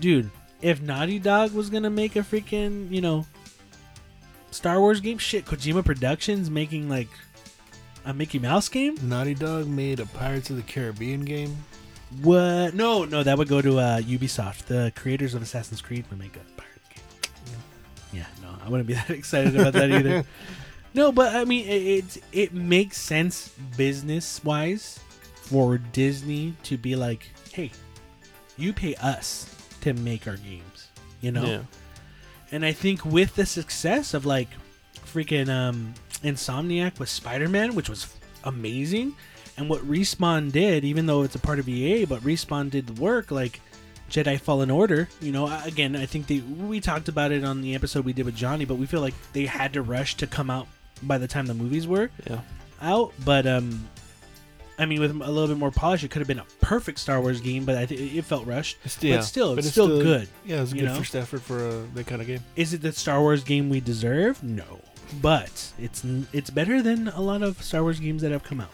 dude 0.00 0.30
if 0.60 0.80
naughty 0.82 1.18
dog 1.18 1.52
was 1.52 1.70
gonna 1.70 1.90
make 1.90 2.16
a 2.16 2.20
freaking 2.20 2.90
you 2.90 3.00
know 3.00 3.26
Star 4.52 4.80
Wars 4.80 5.00
game? 5.00 5.18
Shit, 5.18 5.44
Kojima 5.44 5.84
Productions 5.84 6.50
making 6.50 6.88
like 6.88 7.08
a 8.04 8.12
Mickey 8.12 8.38
Mouse 8.38 8.68
game? 8.68 8.96
Naughty 9.02 9.34
Dog 9.34 9.66
made 9.66 10.00
a 10.00 10.06
Pirates 10.06 10.50
of 10.50 10.56
the 10.56 10.62
Caribbean 10.62 11.24
game. 11.24 11.56
What? 12.20 12.74
No, 12.74 13.04
no, 13.04 13.22
that 13.22 13.38
would 13.38 13.48
go 13.48 13.62
to 13.62 13.78
uh, 13.78 14.00
Ubisoft. 14.00 14.66
The 14.66 14.92
creators 14.94 15.34
of 15.34 15.42
Assassin's 15.42 15.80
Creed 15.80 16.04
would 16.10 16.18
make 16.18 16.36
a 16.36 16.40
pirate 16.56 16.82
game. 16.90 17.58
Yeah, 18.12 18.26
no, 18.42 18.54
I 18.64 18.68
wouldn't 18.68 18.86
be 18.86 18.94
that 18.94 19.10
excited 19.10 19.58
about 19.58 19.72
that 19.74 19.90
either. 19.90 20.24
No, 20.94 21.10
but 21.10 21.34
I 21.34 21.46
mean, 21.46 21.66
it 21.66 21.72
it, 21.72 22.22
it 22.32 22.52
makes 22.52 22.98
sense 22.98 23.48
business 23.78 24.44
wise 24.44 25.00
for 25.32 25.78
Disney 25.78 26.54
to 26.64 26.76
be 26.76 26.96
like, 26.96 27.30
hey, 27.50 27.70
you 28.56 28.72
pay 28.72 28.94
us 28.96 29.46
to 29.82 29.92
make 29.94 30.26
our 30.26 30.36
games. 30.36 30.88
You 31.20 31.32
know. 31.32 31.44
Yeah. 31.44 31.60
And 32.50 32.64
I 32.64 32.72
think 32.72 33.04
with 33.04 33.34
the 33.34 33.46
success 33.46 34.12
of 34.14 34.26
like 34.26 34.48
freaking 35.06 35.48
um, 35.48 35.94
Insomniac 36.22 36.98
with 36.98 37.08
Spider 37.08 37.48
Man, 37.48 37.74
which 37.74 37.88
was 37.88 38.14
amazing, 38.44 39.14
and 39.56 39.68
what 39.68 39.80
Respawn 39.82 40.52
did, 40.52 40.84
even 40.84 41.06
though 41.06 41.22
it's 41.22 41.34
a 41.34 41.38
part 41.38 41.58
of 41.58 41.68
EA, 41.68 42.04
but 42.04 42.20
Respawn 42.22 42.70
did 42.70 42.86
the 42.86 43.00
work, 43.00 43.30
like 43.30 43.60
Jedi 44.10 44.38
Fallen 44.38 44.70
Order. 44.70 45.08
You 45.20 45.32
know, 45.32 45.46
again, 45.64 45.96
I 45.96 46.06
think 46.06 46.26
they 46.26 46.40
we 46.40 46.80
talked 46.80 47.08
about 47.08 47.32
it 47.32 47.44
on 47.44 47.60
the 47.62 47.74
episode 47.74 48.04
we 48.04 48.12
did 48.12 48.26
with 48.26 48.36
Johnny, 48.36 48.64
but 48.64 48.74
we 48.76 48.86
feel 48.86 49.00
like 49.00 49.14
they 49.32 49.46
had 49.46 49.72
to 49.74 49.82
rush 49.82 50.16
to 50.16 50.26
come 50.26 50.50
out 50.50 50.66
by 51.02 51.18
the 51.18 51.26
time 51.28 51.46
the 51.46 51.54
movies 51.54 51.86
were 51.86 52.10
Yeah. 52.28 52.40
out. 52.80 53.12
But 53.24 53.46
um, 53.46 53.88
I 54.78 54.86
mean, 54.86 55.00
with 55.00 55.10
a 55.10 55.14
little 55.14 55.48
bit 55.48 55.58
more 55.58 55.70
polish, 55.70 56.02
it 56.04 56.10
could 56.10 56.20
have 56.20 56.28
been 56.28 56.38
a 56.38 56.46
perfect 56.60 56.98
Star 56.98 57.20
Wars 57.20 57.40
game, 57.40 57.64
but 57.64 57.76
I 57.76 57.86
think 57.86 58.00
it 58.00 58.22
felt 58.24 58.46
rushed. 58.46 58.78
It's, 58.84 58.96
But 58.96 59.22
still, 59.22 59.58
it's 59.58 59.70
still 59.70 60.02
good, 60.02 60.28
Yeah, 60.44 60.62
it's 60.62 60.72
a 60.72 60.74
good 60.74 60.84
know? 60.84 60.96
first 60.96 61.14
effort 61.14 61.40
for 61.42 61.66
uh, 61.66 61.82
that 61.94 62.06
kind 62.06 62.20
of 62.20 62.26
game. 62.26 62.40
Is 62.56 62.72
it 62.72 62.80
the 62.82 62.92
Star 62.92 63.20
Wars 63.20 63.44
game 63.44 63.68
we 63.68 63.80
deserve? 63.80 64.42
No, 64.42 64.80
but 65.20 65.72
it's 65.78 66.04
it's 66.32 66.50
better 66.50 66.82
than 66.82 67.08
a 67.08 67.20
lot 67.20 67.42
of 67.42 67.62
Star 67.62 67.82
Wars 67.82 68.00
games 68.00 68.22
that 68.22 68.32
have 68.32 68.42
come 68.44 68.60
out. 68.60 68.70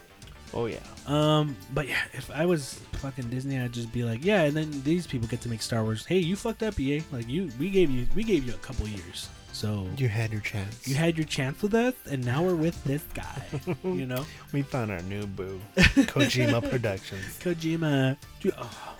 Oh 0.54 0.66
yeah. 0.66 0.78
Um, 1.06 1.56
but 1.74 1.88
yeah, 1.88 2.00
if 2.12 2.30
I 2.30 2.46
was 2.46 2.80
fucking 2.94 3.28
Disney, 3.28 3.58
I'd 3.58 3.72
just 3.72 3.92
be 3.92 4.02
like, 4.04 4.24
yeah, 4.24 4.42
and 4.44 4.56
then 4.56 4.70
these 4.82 5.06
people 5.06 5.28
get 5.28 5.40
to 5.42 5.48
make 5.48 5.62
Star 5.62 5.82
Wars. 5.82 6.06
Hey, 6.06 6.18
you 6.18 6.36
fucked 6.36 6.62
up, 6.62 6.78
EA. 6.80 7.02
Like 7.12 7.28
you, 7.28 7.50
we 7.58 7.70
gave 7.70 7.90
you, 7.90 8.06
we 8.14 8.22
gave 8.24 8.44
you 8.44 8.54
a 8.54 8.58
couple 8.58 8.86
years, 8.88 9.28
so 9.58 9.88
You 9.96 10.08
had 10.08 10.30
your 10.30 10.40
chance. 10.40 10.86
you 10.86 10.94
had 10.94 11.16
your 11.18 11.26
chance 11.26 11.60
with 11.62 11.74
us, 11.74 11.94
and 12.10 12.24
now 12.24 12.44
we're 12.44 12.54
with 12.54 12.82
this 12.84 13.02
guy. 13.14 13.42
you 13.84 14.06
know, 14.06 14.24
We 14.52 14.62
found 14.62 14.90
our 14.92 15.02
new 15.02 15.26
boo, 15.26 15.60
Kojima 15.76 16.68
Productions. 16.70 17.24
Kojima, 17.40 18.16
dude, 18.40 18.54
oh, 18.56 18.96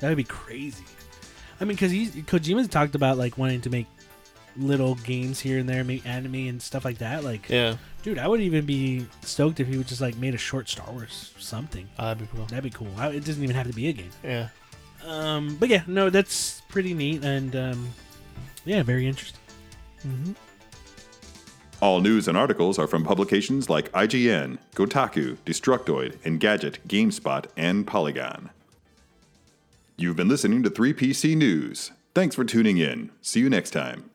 that 0.00 0.08
would 0.08 0.16
be 0.16 0.24
crazy. 0.24 0.84
I 1.60 1.64
mean, 1.64 1.74
because 1.76 1.90
he's 1.92 2.12
Kojima's 2.14 2.68
talked 2.68 2.94
about 2.94 3.18
like 3.18 3.36
wanting 3.36 3.60
to 3.62 3.70
make 3.70 3.86
little 4.56 4.94
games 4.96 5.38
here 5.40 5.58
and 5.58 5.68
there, 5.68 5.84
make 5.84 6.06
anime 6.06 6.34
and 6.48 6.60
stuff 6.62 6.84
like 6.84 6.98
that. 6.98 7.22
Like, 7.24 7.48
Yeah, 7.48 7.76
dude, 8.02 8.18
I 8.18 8.26
would 8.28 8.40
even 8.40 8.64
be 8.64 9.06
stoked 9.22 9.60
if 9.60 9.68
he 9.68 9.76
would 9.76 9.86
just 9.88 10.00
like 10.00 10.16
made 10.16 10.34
a 10.34 10.38
short 10.38 10.68
Star 10.68 10.90
Wars 10.90 11.34
something. 11.38 11.86
oh, 11.98 12.06
that'd 12.06 12.18
be 12.22 12.36
cool. 12.36 12.46
That'd 12.46 12.64
be 12.64 12.70
cool. 12.70 12.88
I, 12.96 13.08
it 13.08 13.24
doesn't 13.24 13.42
even 13.42 13.54
have 13.56 13.66
to 13.66 13.72
be 13.74 13.88
a 13.88 13.92
game. 13.92 14.10
Yeah. 14.24 14.48
Um, 15.04 15.56
but 15.60 15.68
yeah, 15.68 15.82
no, 15.86 16.10
that's 16.10 16.62
pretty 16.68 16.94
neat 16.94 17.22
and 17.24 17.54
um, 17.54 17.88
yeah, 18.64 18.82
very 18.82 19.06
interesting. 19.06 19.40
Mm-hmm. 20.06 20.32
All 21.80 22.00
news 22.00 22.26
and 22.26 22.36
articles 22.36 22.78
are 22.78 22.88
from 22.88 23.04
publications 23.04 23.70
like 23.70 23.92
IGN, 23.92 24.58
Kotaku, 24.74 25.36
Destructoid, 25.46 26.16
Engadget, 26.18 26.78
GameSpot, 26.88 27.46
and 27.56 27.86
Polygon. 27.86 28.50
You've 29.96 30.16
been 30.16 30.28
listening 30.28 30.62
to 30.64 30.70
3PC 30.70 31.36
News. 31.36 31.92
Thanks 32.14 32.34
for 32.34 32.44
tuning 32.44 32.78
in. 32.78 33.10
See 33.22 33.40
you 33.40 33.48
next 33.48 33.70
time. 33.70 34.10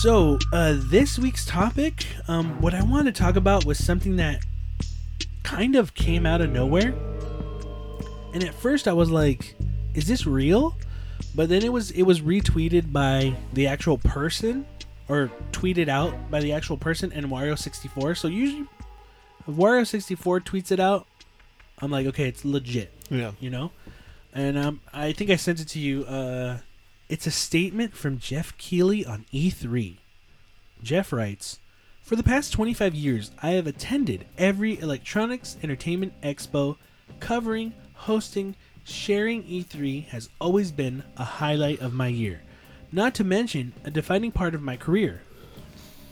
So, 0.00 0.38
uh, 0.54 0.76
this 0.78 1.18
week's 1.18 1.44
topic, 1.44 2.06
um, 2.26 2.58
what 2.62 2.72
I 2.72 2.82
wanted 2.82 3.14
to 3.14 3.20
talk 3.20 3.36
about 3.36 3.66
was 3.66 3.76
something 3.84 4.16
that 4.16 4.40
kind 5.42 5.76
of 5.76 5.92
came 5.92 6.24
out 6.24 6.40
of 6.40 6.50
nowhere. 6.50 6.94
And 8.32 8.42
at 8.42 8.54
first, 8.54 8.88
I 8.88 8.94
was 8.94 9.10
like, 9.10 9.56
"Is 9.92 10.06
this 10.06 10.26
real?" 10.26 10.74
But 11.34 11.50
then 11.50 11.62
it 11.62 11.70
was 11.70 11.90
it 11.90 12.04
was 12.04 12.22
retweeted 12.22 12.94
by 12.94 13.34
the 13.52 13.66
actual 13.66 13.98
person, 13.98 14.64
or 15.06 15.30
tweeted 15.52 15.88
out 15.88 16.30
by 16.30 16.40
the 16.40 16.52
actual 16.52 16.78
person, 16.78 17.12
and 17.12 17.26
Wario64. 17.26 18.16
So 18.16 18.28
usually, 18.28 18.64
if 19.46 19.54
Wario64 19.54 20.40
tweets 20.40 20.72
it 20.72 20.80
out, 20.80 21.06
I'm 21.80 21.90
like, 21.90 22.06
okay, 22.06 22.26
it's 22.26 22.42
legit 22.44 22.90
Yeah. 23.10 23.32
you 23.38 23.50
know 23.50 23.70
and 24.32 24.56
um, 24.56 24.80
i 24.92 25.10
think 25.10 25.28
i 25.28 25.34
sent 25.34 25.58
it 25.58 25.66
to 25.66 25.80
you 25.80 26.04
uh, 26.04 26.56
it's 27.10 27.26
a 27.26 27.30
statement 27.30 27.94
from 27.94 28.18
geoff 28.18 28.56
keighley 28.56 29.04
on 29.04 29.26
e3 29.32 29.98
geoff 30.82 31.12
writes 31.12 31.58
for 32.02 32.16
the 32.16 32.22
past 32.22 32.52
25 32.52 32.94
years 32.94 33.30
i 33.42 33.50
have 33.50 33.66
attended 33.66 34.26
every 34.38 34.78
electronics 34.80 35.56
entertainment 35.62 36.12
expo 36.22 36.76
covering 37.18 37.74
hosting 37.94 38.54
sharing 38.84 39.42
e3 39.44 40.06
has 40.08 40.28
always 40.40 40.72
been 40.72 41.02
a 41.16 41.24
highlight 41.24 41.80
of 41.80 41.92
my 41.92 42.08
year. 42.08 42.42
Not 42.92 43.14
to 43.14 43.24
mention 43.24 43.72
a 43.84 43.90
defining 43.90 44.32
part 44.32 44.54
of 44.54 44.62
my 44.62 44.76
career. 44.76 45.22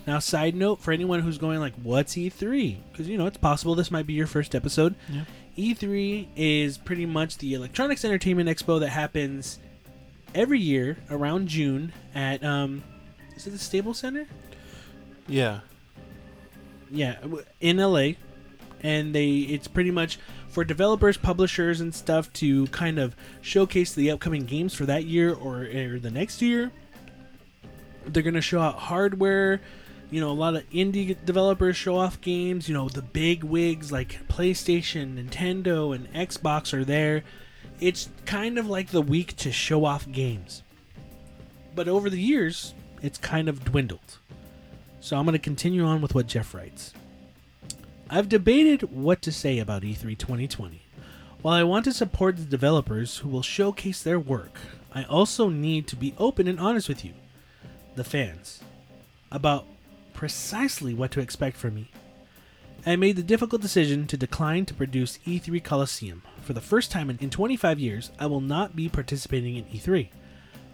Now 0.06 0.20
side 0.20 0.54
note 0.54 0.80
for 0.80 0.92
anyone 0.92 1.20
who's 1.20 1.38
going 1.38 1.60
like 1.60 1.74
what's 1.82 2.14
e3 2.14 2.78
because 2.90 3.08
you 3.08 3.18
know 3.18 3.26
it's 3.26 3.36
possible 3.36 3.74
this 3.74 3.90
might 3.90 4.06
be 4.06 4.14
your 4.14 4.26
first 4.26 4.54
episode. 4.54 4.94
Yeah. 5.08 5.24
E3 5.56 6.28
is 6.36 6.78
pretty 6.78 7.04
much 7.04 7.38
the 7.38 7.52
Electronics 7.54 8.04
Entertainment 8.04 8.48
Expo 8.48 8.78
that 8.78 8.90
happens 8.90 9.58
every 10.34 10.60
year 10.60 10.96
around 11.10 11.48
June 11.48 11.92
at 12.14 12.44
um 12.44 12.82
is 13.36 13.46
it 13.46 13.50
the 13.50 13.58
Staples 13.58 13.98
Center? 13.98 14.26
Yeah. 15.28 15.60
Yeah, 16.90 17.16
in 17.60 17.76
LA. 17.76 18.12
And 18.82 19.14
they 19.14 19.30
it's 19.30 19.68
pretty 19.68 19.90
much 19.90 20.18
for 20.48 20.64
developers, 20.64 21.16
publishers 21.16 21.80
and 21.80 21.94
stuff 21.94 22.32
to 22.34 22.66
kind 22.68 22.98
of 22.98 23.14
showcase 23.40 23.92
the 23.92 24.10
upcoming 24.10 24.44
games 24.44 24.74
for 24.74 24.86
that 24.86 25.04
year 25.04 25.32
or, 25.32 25.62
or 25.62 25.98
the 25.98 26.10
next 26.10 26.40
year. 26.42 26.72
They're 28.06 28.22
to 28.34 28.40
show 28.40 28.60
out 28.60 28.76
hardware, 28.76 29.60
you 30.10 30.20
know, 30.20 30.30
a 30.30 30.32
lot 30.32 30.56
of 30.56 30.68
indie 30.70 31.16
developers 31.24 31.76
show 31.76 31.96
off 31.96 32.20
games. 32.20 32.68
You 32.68 32.74
know, 32.74 32.88
the 32.88 33.02
big 33.02 33.44
wigs 33.44 33.92
like 33.92 34.26
PlayStation, 34.28 35.22
Nintendo, 35.22 35.94
and 35.94 36.10
Xbox 36.12 36.72
are 36.72 36.84
there. 36.84 37.22
It's 37.80 38.08
kind 38.26 38.58
of 38.58 38.68
like 38.68 38.88
the 38.88 39.02
week 39.02 39.36
to 39.36 39.52
show 39.52 39.84
off 39.84 40.10
games. 40.10 40.62
But 41.74 41.88
over 41.88 42.10
the 42.10 42.20
years, 42.20 42.74
it's 43.02 43.18
kind 43.18 43.48
of 43.48 43.64
dwindled. 43.64 44.18
So 45.00 45.16
I'm 45.16 45.24
going 45.24 45.34
to 45.34 45.38
continue 45.38 45.84
on 45.84 46.00
with 46.00 46.14
what 46.14 46.26
Geoff 46.26 46.54
writes. 46.54 46.92
I've 48.10 48.28
debated 48.28 48.90
what 48.90 49.22
to 49.22 49.32
say 49.32 49.58
about 49.58 49.84
E 49.84 49.94
E3 49.94 50.18
2020. 50.18 50.82
While 51.40 51.54
I 51.54 51.62
want 51.62 51.84
to 51.84 51.92
support 51.92 52.36
the 52.36 52.44
developers 52.44 53.18
who 53.18 53.28
will 53.28 53.42
showcase 53.42 54.02
their 54.02 54.18
work, 54.18 54.58
I 54.92 55.04
also 55.04 55.48
need 55.48 55.86
to 55.88 55.96
be 55.96 56.14
open 56.18 56.48
and 56.48 56.58
honest 56.58 56.88
with 56.88 57.04
you, 57.04 57.12
the 57.94 58.02
fans, 58.02 58.60
about 59.30 59.66
precisely 60.14 60.94
what 60.94 61.12
to 61.12 61.20
expect 61.20 61.56
from 61.56 61.74
me. 61.74 61.90
I 62.84 62.96
made 62.96 63.16
the 63.16 63.22
difficult 63.22 63.62
decision 63.62 64.06
to 64.08 64.16
decline 64.16 64.64
to 64.66 64.74
produce 64.74 65.18
E3 65.26 65.62
Coliseum. 65.62 66.22
For 66.48 66.54
the 66.54 66.62
first 66.62 66.90
time 66.90 67.10
in 67.10 67.18
in 67.20 67.28
25 67.28 67.78
years, 67.78 68.10
I 68.18 68.24
will 68.24 68.40
not 68.40 68.74
be 68.74 68.88
participating 68.88 69.56
in 69.56 69.66
E3. 69.66 70.08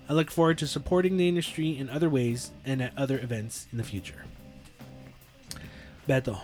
I 0.08 0.12
look 0.12 0.30
forward 0.30 0.56
to 0.58 0.68
supporting 0.68 1.16
the 1.16 1.26
industry 1.28 1.76
in 1.76 1.90
other 1.90 2.08
ways 2.08 2.52
and 2.64 2.80
at 2.80 2.96
other 2.96 3.18
events 3.18 3.66
in 3.72 3.78
the 3.78 3.82
future. 3.82 4.24
Beto, 6.08 6.42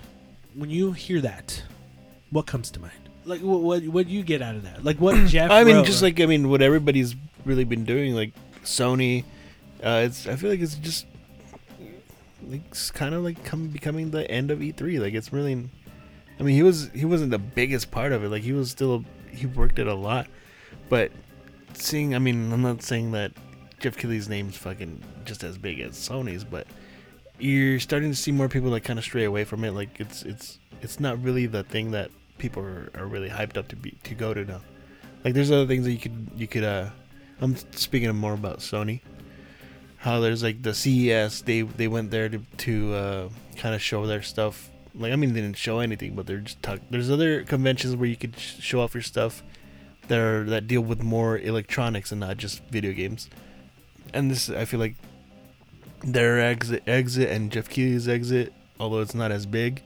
when 0.52 0.68
you 0.68 0.90
hear 0.90 1.20
that, 1.20 1.62
what 2.30 2.46
comes 2.48 2.72
to 2.72 2.80
mind? 2.80 3.08
Like, 3.24 3.40
what 3.40 3.60
what, 3.60 3.84
what 3.84 4.08
do 4.08 4.12
you 4.12 4.24
get 4.24 4.42
out 4.42 4.56
of 4.56 4.64
that? 4.64 4.82
Like, 4.82 4.96
what 4.96 5.14
Geoff? 5.28 5.52
I 5.52 5.62
mean, 5.62 5.76
wrote- 5.76 5.86
just 5.86 6.02
like 6.02 6.18
I 6.18 6.26
mean, 6.26 6.48
what 6.48 6.60
everybody's 6.60 7.14
really 7.44 7.62
been 7.62 7.84
doing, 7.84 8.16
like 8.16 8.32
Sony. 8.64 9.22
Uh, 9.80 10.06
it's 10.06 10.26
I 10.26 10.34
feel 10.34 10.50
like 10.50 10.58
it's 10.58 10.74
just 10.74 11.06
like 12.48 12.62
it's 12.66 12.90
kind 12.90 13.14
of 13.14 13.22
like 13.22 13.44
come 13.44 13.68
becoming 13.68 14.10
the 14.10 14.28
end 14.28 14.50
of 14.50 14.58
E3. 14.58 15.00
Like 15.00 15.14
it's 15.14 15.32
really. 15.32 15.70
I 16.40 16.42
mean, 16.42 16.56
he 16.56 16.64
was 16.64 16.90
he 16.92 17.04
wasn't 17.04 17.30
the 17.30 17.38
biggest 17.38 17.92
part 17.92 18.10
of 18.10 18.24
it. 18.24 18.28
Like 18.28 18.42
he 18.42 18.54
was 18.54 18.72
still 18.72 19.04
he 19.32 19.46
worked 19.46 19.78
it 19.78 19.86
a 19.86 19.94
lot, 19.94 20.28
but 20.88 21.12
seeing. 21.74 22.14
I 22.14 22.18
mean, 22.18 22.52
I'm 22.52 22.62
not 22.62 22.82
saying 22.82 23.12
that 23.12 23.32
Geoff 23.80 23.96
Keighley's 23.96 24.28
name's 24.28 24.56
fucking 24.56 25.02
just 25.24 25.42
as 25.44 25.58
big 25.58 25.80
as 25.80 25.92
Sony's, 25.92 26.44
but 26.44 26.66
you're 27.38 27.80
starting 27.80 28.10
to 28.10 28.16
see 28.16 28.32
more 28.32 28.48
people 28.48 28.70
like 28.70 28.84
kind 28.84 28.98
of 28.98 29.04
stray 29.04 29.24
away 29.24 29.44
from 29.44 29.64
it. 29.64 29.72
Like 29.72 30.00
it's 30.00 30.22
it's 30.22 30.58
it's 30.82 31.00
not 31.00 31.22
really 31.22 31.46
the 31.46 31.62
thing 31.62 31.90
that 31.92 32.10
people 32.38 32.62
are, 32.62 32.90
are 32.94 33.06
really 33.06 33.28
hyped 33.28 33.56
up 33.56 33.68
to 33.68 33.76
be 33.76 33.92
to 34.04 34.14
go 34.14 34.34
to 34.34 34.44
now. 34.44 34.60
Like 35.24 35.34
there's 35.34 35.50
other 35.50 35.66
things 35.66 35.84
that 35.84 35.92
you 35.92 35.98
could 35.98 36.30
you 36.36 36.46
could 36.46 36.64
uh 36.64 36.90
I'm 37.40 37.56
speaking 37.72 38.14
more 38.14 38.34
about 38.34 38.58
Sony. 38.58 39.00
How 39.96 40.20
there's 40.20 40.42
like 40.42 40.62
the 40.62 40.74
CES 40.74 41.42
they 41.42 41.62
they 41.62 41.88
went 41.88 42.10
there 42.10 42.28
to 42.28 42.38
to 42.38 42.94
uh, 42.94 43.28
kind 43.56 43.74
of 43.74 43.82
show 43.82 44.06
their 44.06 44.22
stuff. 44.22 44.70
Like 44.94 45.12
I 45.12 45.16
mean 45.16 45.34
they 45.34 45.40
didn't 45.40 45.56
show 45.56 45.78
anything, 45.78 46.14
but 46.14 46.26
they're 46.26 46.38
just 46.38 46.62
talk. 46.62 46.80
There's 46.90 47.10
other 47.10 47.44
conventions 47.44 47.96
where 47.96 48.08
you 48.08 48.16
could 48.16 48.38
sh- 48.38 48.56
show 48.60 48.80
off 48.80 48.94
your 48.94 49.02
stuff 49.02 49.42
that 50.08 50.18
are 50.18 50.44
that 50.44 50.66
deal 50.66 50.80
with 50.80 51.02
more 51.02 51.38
electronics 51.38 52.10
and 52.10 52.20
not 52.20 52.36
just 52.36 52.62
video 52.64 52.92
games. 52.92 53.30
And 54.12 54.30
this, 54.30 54.50
I 54.50 54.64
feel 54.64 54.80
like, 54.80 54.96
their 56.02 56.40
exit, 56.40 56.82
exit, 56.86 57.30
and 57.30 57.52
Geoff 57.52 57.68
Keighley's 57.68 58.08
exit, 58.08 58.52
although 58.80 59.00
it's 59.00 59.14
not 59.14 59.30
as 59.30 59.46
big, 59.46 59.82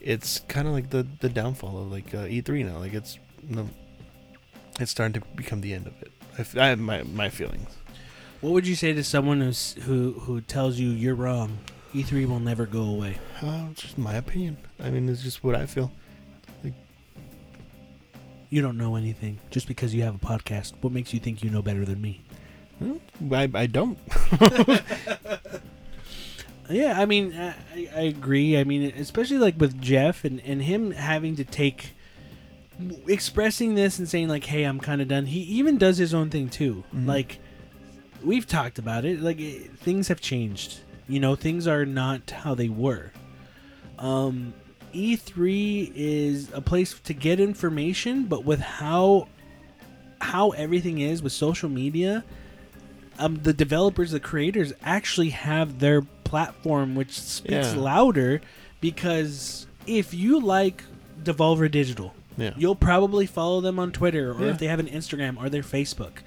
it's 0.00 0.40
kind 0.48 0.66
of 0.66 0.74
like 0.74 0.90
the 0.90 1.06
the 1.20 1.28
downfall 1.28 1.82
of 1.82 1.92
like 1.92 2.12
uh, 2.14 2.24
E3 2.26 2.66
now. 2.66 2.78
Like 2.78 2.94
it's, 2.94 3.18
no, 3.48 3.68
it's 4.80 4.90
starting 4.90 5.20
to 5.20 5.26
become 5.36 5.60
the 5.60 5.72
end 5.74 5.86
of 5.86 6.02
it. 6.02 6.10
I 6.36 6.40
f- 6.40 6.56
I 6.56 6.66
have 6.68 6.80
my 6.80 7.04
my 7.04 7.28
feelings. 7.28 7.68
What 8.40 8.52
would 8.54 8.66
you 8.66 8.74
say 8.74 8.92
to 8.92 9.04
someone 9.04 9.40
who's, 9.40 9.74
who 9.84 10.14
who 10.14 10.40
tells 10.40 10.78
you 10.78 10.88
you're 10.88 11.14
wrong? 11.14 11.58
E3 11.94 12.26
will 12.28 12.40
never 12.40 12.66
go 12.66 12.82
away. 12.82 13.18
Uh, 13.42 13.66
it's 13.70 13.82
just 13.82 13.98
my 13.98 14.14
opinion. 14.14 14.56
I 14.80 14.90
mean, 14.90 15.08
it's 15.08 15.22
just 15.22 15.44
what 15.44 15.54
I 15.54 15.66
feel. 15.66 15.92
You 18.50 18.60
don't 18.60 18.76
know 18.76 18.96
anything 18.96 19.38
just 19.50 19.66
because 19.66 19.94
you 19.94 20.02
have 20.02 20.14
a 20.14 20.18
podcast. 20.18 20.74
What 20.82 20.92
makes 20.92 21.14
you 21.14 21.20
think 21.20 21.42
you 21.42 21.48
know 21.48 21.62
better 21.62 21.86
than 21.86 22.00
me? 22.00 22.22
I 23.30 23.48
I 23.54 23.66
don't. 23.66 23.98
Yeah, 26.70 26.98
I 26.98 27.04
mean, 27.06 27.34
I, 27.34 27.54
I 27.94 28.00
agree. 28.02 28.56
I 28.56 28.64
mean, 28.64 28.94
especially 28.96 29.38
like 29.38 29.60
with 29.60 29.80
Geoff 29.82 30.24
and, 30.24 30.40
and 30.40 30.62
him 30.62 30.92
having 30.92 31.36
to 31.36 31.44
take 31.44 31.90
expressing 33.06 33.74
this 33.74 33.98
and 33.98 34.08
saying 34.08 34.28
like, 34.28 34.44
"Hey, 34.44 34.62
I'm 34.64 34.80
kind 34.80 35.02
of 35.02 35.08
done." 35.08 35.26
He 35.26 35.40
even 35.40 35.76
does 35.76 35.98
his 35.98 36.14
own 36.14 36.30
thing 36.30 36.48
too. 36.48 36.84
Mhm. 36.94 37.06
Like 37.06 37.40
we've 38.22 38.46
talked 38.46 38.78
about 38.78 39.04
it. 39.04 39.20
Like 39.20 39.38
it, 39.40 39.76
things 39.78 40.08
have 40.08 40.20
changed. 40.20 40.78
You 41.08 41.20
know, 41.20 41.34
things 41.34 41.66
are 41.66 41.84
not 41.84 42.30
how 42.30 42.54
they 42.54 42.68
were. 42.68 43.12
Um, 43.98 44.54
E3 44.94 45.92
is 45.94 46.50
a 46.52 46.60
place 46.60 46.94
to 47.04 47.14
get 47.14 47.40
information, 47.40 48.24
but 48.24 48.44
with 48.44 48.60
how 48.60 49.28
how 50.20 50.50
everything 50.50 51.00
is 51.00 51.20
with 51.20 51.32
social 51.32 51.68
media, 51.68 52.22
um, 53.18 53.40
the 53.42 53.52
developers, 53.52 54.12
the 54.12 54.20
creators 54.20 54.72
actually 54.84 55.30
have 55.30 55.80
their 55.80 56.02
platform, 56.22 56.94
which 56.94 57.18
speaks 57.18 57.74
Yeah. 57.74 57.80
louder. 57.80 58.40
Because 58.80 59.66
if 59.86 60.14
you 60.14 60.40
like 60.40 60.84
Devolver 61.22 61.68
Digital, 61.68 62.14
Yeah. 62.38 62.52
you'll 62.56 62.76
probably 62.76 63.26
follow 63.26 63.60
them 63.60 63.80
on 63.80 63.90
Twitter, 63.90 64.30
or 64.32 64.44
Yeah. 64.44 64.50
if 64.52 64.58
they 64.58 64.68
have 64.68 64.78
an 64.78 64.86
Instagram 64.86 65.36
or 65.36 65.48
their 65.48 65.62
Facebook. 65.64 66.18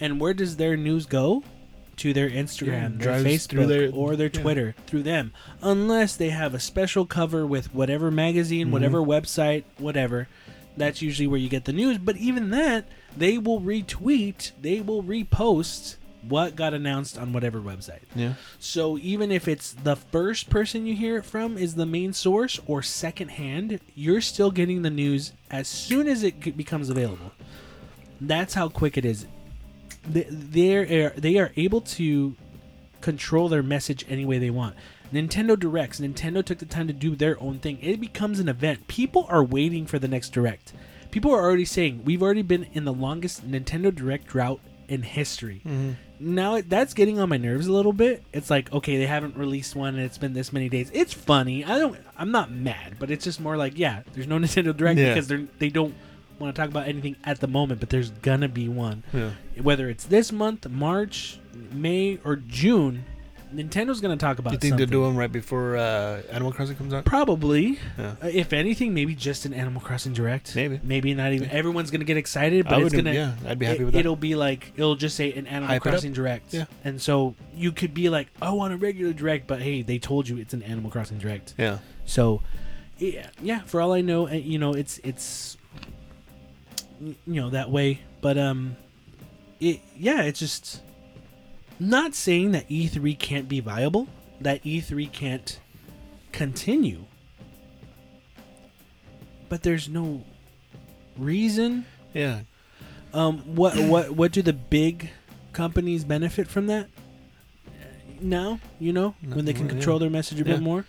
And 0.00 0.18
where 0.18 0.32
does 0.32 0.56
their 0.56 0.76
news 0.76 1.04
go? 1.04 1.42
To 2.02 2.12
their 2.12 2.28
Instagram, 2.28 2.98
Yeah, 2.98 3.20
their 3.20 3.24
Facebook, 3.24 3.68
their- 3.68 3.90
or 3.92 4.16
their 4.16 4.26
yeah. 4.34 4.40
Twitter 4.42 4.74
through 4.88 5.04
them, 5.04 5.32
unless 5.62 6.16
they 6.16 6.30
have 6.30 6.52
a 6.52 6.58
special 6.58 7.06
cover 7.06 7.46
with 7.46 7.72
whatever 7.72 8.10
magazine, 8.10 8.66
Mhm. 8.66 8.70
whatever 8.72 8.98
website, 9.00 9.62
whatever. 9.78 10.26
That's 10.76 11.00
usually 11.00 11.28
where 11.28 11.38
you 11.38 11.48
get 11.48 11.64
the 11.64 11.72
news. 11.72 11.98
But 11.98 12.16
even 12.16 12.50
that, 12.50 12.88
they 13.16 13.38
will 13.38 13.60
retweet, 13.60 14.50
they 14.60 14.80
will 14.80 15.04
repost 15.04 15.94
what 16.28 16.56
got 16.56 16.74
announced 16.74 17.16
on 17.16 17.32
whatever 17.32 17.60
website. 17.60 18.00
Yeah. 18.16 18.34
So 18.58 18.98
even 18.98 19.30
if 19.30 19.46
it's 19.46 19.72
the 19.72 19.94
first 19.94 20.50
person 20.50 20.86
you 20.86 20.96
hear 20.96 21.18
it 21.18 21.24
from 21.24 21.56
is 21.56 21.76
the 21.76 21.86
main 21.86 22.12
source 22.12 22.58
or 22.66 22.82
secondhand, 22.82 23.78
you're 23.94 24.20
still 24.20 24.50
getting 24.50 24.82
the 24.82 24.90
news 24.90 25.34
as 25.52 25.68
soon 25.68 26.08
as 26.08 26.24
it 26.24 26.56
becomes 26.56 26.90
available. 26.90 27.30
That's 28.20 28.54
how 28.54 28.68
quick 28.68 28.96
it 28.98 29.04
is. 29.04 29.26
They 30.08 30.22
they 30.30 30.74
are 31.04 31.10
they 31.10 31.38
are 31.38 31.52
able 31.56 31.80
to 31.82 32.34
control 33.00 33.48
their 33.48 33.62
message 33.62 34.04
any 34.08 34.24
way 34.24 34.38
they 34.38 34.50
want. 34.50 34.74
Nintendo 35.12 35.58
Directs, 35.58 36.00
Nintendo 36.00 36.42
took 36.44 36.58
the 36.58 36.64
time 36.66 36.86
to 36.86 36.92
do 36.92 37.14
their 37.14 37.40
own 37.42 37.58
thing. 37.58 37.78
It 37.82 38.00
becomes 38.00 38.40
an 38.40 38.48
event. 38.48 38.88
People 38.88 39.26
are 39.28 39.44
waiting 39.44 39.86
for 39.86 39.98
the 39.98 40.08
next 40.08 40.30
Direct. 40.30 40.72
People 41.10 41.32
are 41.32 41.42
already 41.42 41.66
saying 41.66 42.02
we've 42.04 42.22
already 42.22 42.40
been 42.42 42.66
in 42.72 42.84
the 42.84 42.92
longest 42.92 43.48
Nintendo 43.48 43.94
Direct 43.94 44.26
drought 44.26 44.60
in 44.88 45.02
history 45.02 45.62
Mm-hmm. 45.66 45.92
now 46.34 46.60
that's 46.60 46.92
getting 46.92 47.18
on 47.18 47.28
my 47.28 47.36
nerves 47.36 47.66
a 47.66 47.72
little 47.72 47.92
bit. 47.92 48.22
It's 48.32 48.50
like 48.50 48.72
okay, 48.72 48.96
they 48.98 49.06
haven't 49.06 49.36
released 49.36 49.76
one 49.76 49.94
and 49.94 50.02
it's 50.04 50.18
been 50.18 50.32
this 50.32 50.52
many 50.52 50.68
days. 50.68 50.90
It's 50.92 51.12
funny. 51.12 51.64
I 51.64 51.78
don't. 51.78 51.96
I'm 52.18 52.30
not 52.30 52.50
mad, 52.50 52.96
but 52.98 53.10
it's 53.10 53.24
just 53.24 53.40
more 53.40 53.56
like 53.56 53.78
yeah, 53.78 54.02
there's 54.14 54.26
no 54.26 54.36
Nintendo 54.38 54.76
Direct 54.76 54.98
Yeah. 54.98 55.14
because 55.14 55.28
they're 55.28 55.46
they 55.58 55.68
don't 55.68 55.94
want 56.42 56.54
to 56.54 56.60
talk 56.60 56.70
about 56.70 56.88
anything 56.88 57.16
at 57.24 57.40
the 57.40 57.46
moment, 57.46 57.80
but 57.80 57.90
there's 57.90 58.10
gonna 58.10 58.48
be 58.48 58.68
one. 58.68 59.02
Yeah. 59.12 59.30
Whether 59.60 59.88
it's 59.88 60.04
this 60.04 60.32
month, 60.32 60.68
March, 60.68 61.38
May, 61.72 62.18
or 62.24 62.36
June, 62.36 63.04
Nintendo's 63.54 64.00
gonna 64.00 64.16
talk 64.16 64.38
about. 64.38 64.52
You 64.52 64.58
think 64.58 64.72
something. 64.72 64.86
they're 64.86 64.92
doing 64.92 65.16
right 65.16 65.30
before 65.30 65.76
uh, 65.76 66.22
Animal 66.30 66.52
Crossing 66.52 66.76
comes 66.76 66.94
out? 66.94 67.04
Probably. 67.04 67.78
Yeah. 67.98 68.14
Uh, 68.22 68.28
if 68.28 68.52
anything, 68.52 68.94
maybe 68.94 69.14
just 69.14 69.44
an 69.44 69.52
Animal 69.52 69.80
Crossing 69.80 70.12
Direct. 70.12 70.54
Maybe. 70.56 70.80
Maybe 70.82 71.14
not 71.14 71.32
even. 71.32 71.50
Everyone's 71.50 71.90
gonna 71.90 72.04
get 72.04 72.16
excited, 72.16 72.64
but 72.64 72.74
I 72.74 72.82
it's 72.82 72.94
gonna. 72.94 73.12
Yeah, 73.12 73.34
I'd 73.46 73.58
be 73.58 73.66
happy 73.66 73.80
it, 73.80 73.84
with 73.84 73.94
that. 73.94 74.00
It'll 74.00 74.16
be 74.16 74.34
like 74.34 74.72
it'll 74.76 74.96
just 74.96 75.16
say 75.16 75.32
an 75.32 75.46
Animal 75.46 75.68
Hype. 75.68 75.82
Crossing 75.82 76.12
Direct. 76.12 76.54
Yeah. 76.54 76.64
And 76.84 77.00
so 77.00 77.34
you 77.54 77.72
could 77.72 77.94
be 77.94 78.08
like, 78.08 78.28
I 78.40 78.50
want 78.50 78.72
a 78.72 78.76
regular 78.76 79.12
Direct, 79.12 79.46
but 79.46 79.60
hey, 79.60 79.82
they 79.82 79.98
told 79.98 80.28
you 80.28 80.38
it's 80.38 80.54
an 80.54 80.62
Animal 80.62 80.90
Crossing 80.90 81.18
Direct. 81.18 81.54
Yeah. 81.58 81.78
So, 82.04 82.42
yeah, 82.98 83.28
yeah. 83.40 83.60
For 83.62 83.80
all 83.80 83.92
I 83.92 84.00
know, 84.00 84.28
uh, 84.28 84.32
you 84.32 84.58
know, 84.58 84.72
it's 84.72 84.98
it's 85.04 85.56
you 87.02 87.16
know 87.26 87.50
that 87.50 87.70
way, 87.70 88.00
but 88.20 88.38
um, 88.38 88.76
it 89.60 89.80
yeah, 89.96 90.22
it's 90.22 90.38
just 90.38 90.82
not 91.80 92.14
saying 92.14 92.52
that 92.52 92.68
E3 92.68 93.18
can't 93.18 93.48
be 93.48 93.60
viable, 93.60 94.06
that 94.40 94.62
E3 94.62 95.10
can't 95.10 95.58
continue, 96.32 97.04
but 99.48 99.62
there's 99.62 99.88
no 99.88 100.22
reason 101.18 101.84
Yeah. 102.14 102.40
um, 103.12 103.38
what 103.56 103.78
what 103.78 104.10
what 104.12 104.32
do 104.32 104.42
the 104.42 104.52
big 104.52 105.10
companies 105.52 106.04
benefit 106.04 106.48
from 106.48 106.66
that? 106.68 106.88
Now 108.20 108.60
you 108.78 108.92
know 108.92 109.14
when 109.32 109.44
they 109.44 109.52
can 109.52 109.64
Yeah. 109.66 109.72
control 109.72 109.98
their 109.98 110.10
message 110.10 110.40
a 110.40 110.44
bit 110.44 110.60
more. 110.62 110.84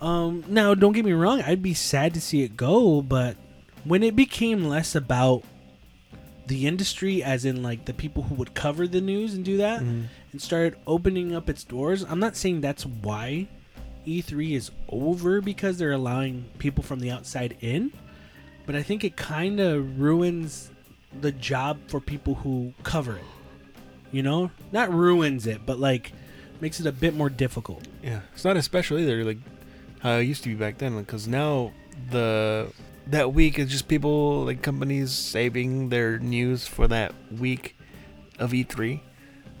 Um, 0.00 0.44
now, 0.46 0.74
don't 0.74 0.92
get 0.92 1.04
me 1.04 1.10
wrong. 1.12 1.42
I'd 1.42 1.60
be 1.60 1.74
sad 1.74 2.14
to 2.14 2.20
see 2.20 2.42
it 2.44 2.56
go, 2.56 3.02
but 3.02 3.36
when 3.84 4.02
it 4.02 4.14
became 4.16 4.64
less 4.64 4.94
about 4.94 5.42
the 6.46 6.66
industry, 6.66 7.22
as 7.22 7.44
in 7.44 7.62
like 7.62 7.84
the 7.84 7.92
people 7.94 8.22
who 8.24 8.34
would 8.34 8.54
cover 8.54 8.88
the 8.88 9.00
news 9.00 9.34
and 9.34 9.44
do 9.44 9.58
that, 9.58 9.80
Mhm. 9.82 10.04
and 10.32 10.40
started 10.40 10.76
opening 10.86 11.34
up 11.34 11.48
its 11.50 11.62
doors, 11.64 12.02
I'm 12.08 12.20
not 12.20 12.36
saying 12.36 12.60
that's 12.62 12.86
why 12.86 13.48
E3 14.06 14.54
is 14.54 14.70
over 14.88 15.40
because 15.42 15.76
they're 15.76 15.92
allowing 15.92 16.46
people 16.58 16.82
from 16.82 17.00
the 17.00 17.10
outside 17.10 17.56
in, 17.60 17.92
but 18.64 18.74
I 18.74 18.82
think 18.82 19.04
it 19.04 19.16
kind 19.16 19.60
of 19.60 20.00
ruins 20.00 20.70
the 21.20 21.32
job 21.32 21.78
for 21.88 22.00
people 22.00 22.36
who 22.36 22.72
cover 22.82 23.16
it. 23.16 23.24
You 24.10 24.22
know, 24.22 24.50
not 24.72 24.90
ruins 24.92 25.46
it, 25.46 25.60
but 25.66 25.78
like 25.78 26.12
makes 26.62 26.80
it 26.80 26.86
a 26.86 26.92
bit 26.92 27.14
more 27.14 27.28
difficult. 27.28 27.86
Yeah, 28.02 28.20
it's 28.32 28.44
not 28.44 28.56
as 28.56 28.64
special 28.64 28.98
either. 28.98 29.22
Like 29.22 29.38
how 30.00 30.16
it 30.16 30.22
used 30.24 30.42
to 30.44 30.48
be 30.48 30.54
back 30.54 30.78
then. 30.78 30.96
Because 30.98 31.28
now 31.28 31.72
the 32.10 32.68
that 33.10 33.32
week 33.32 33.58
is 33.58 33.70
just 33.70 33.88
people 33.88 34.44
like 34.44 34.62
companies 34.62 35.12
saving 35.12 35.88
their 35.88 36.18
news 36.18 36.66
for 36.66 36.86
that 36.88 37.14
week 37.30 37.76
of 38.38 38.52
E3. 38.52 39.00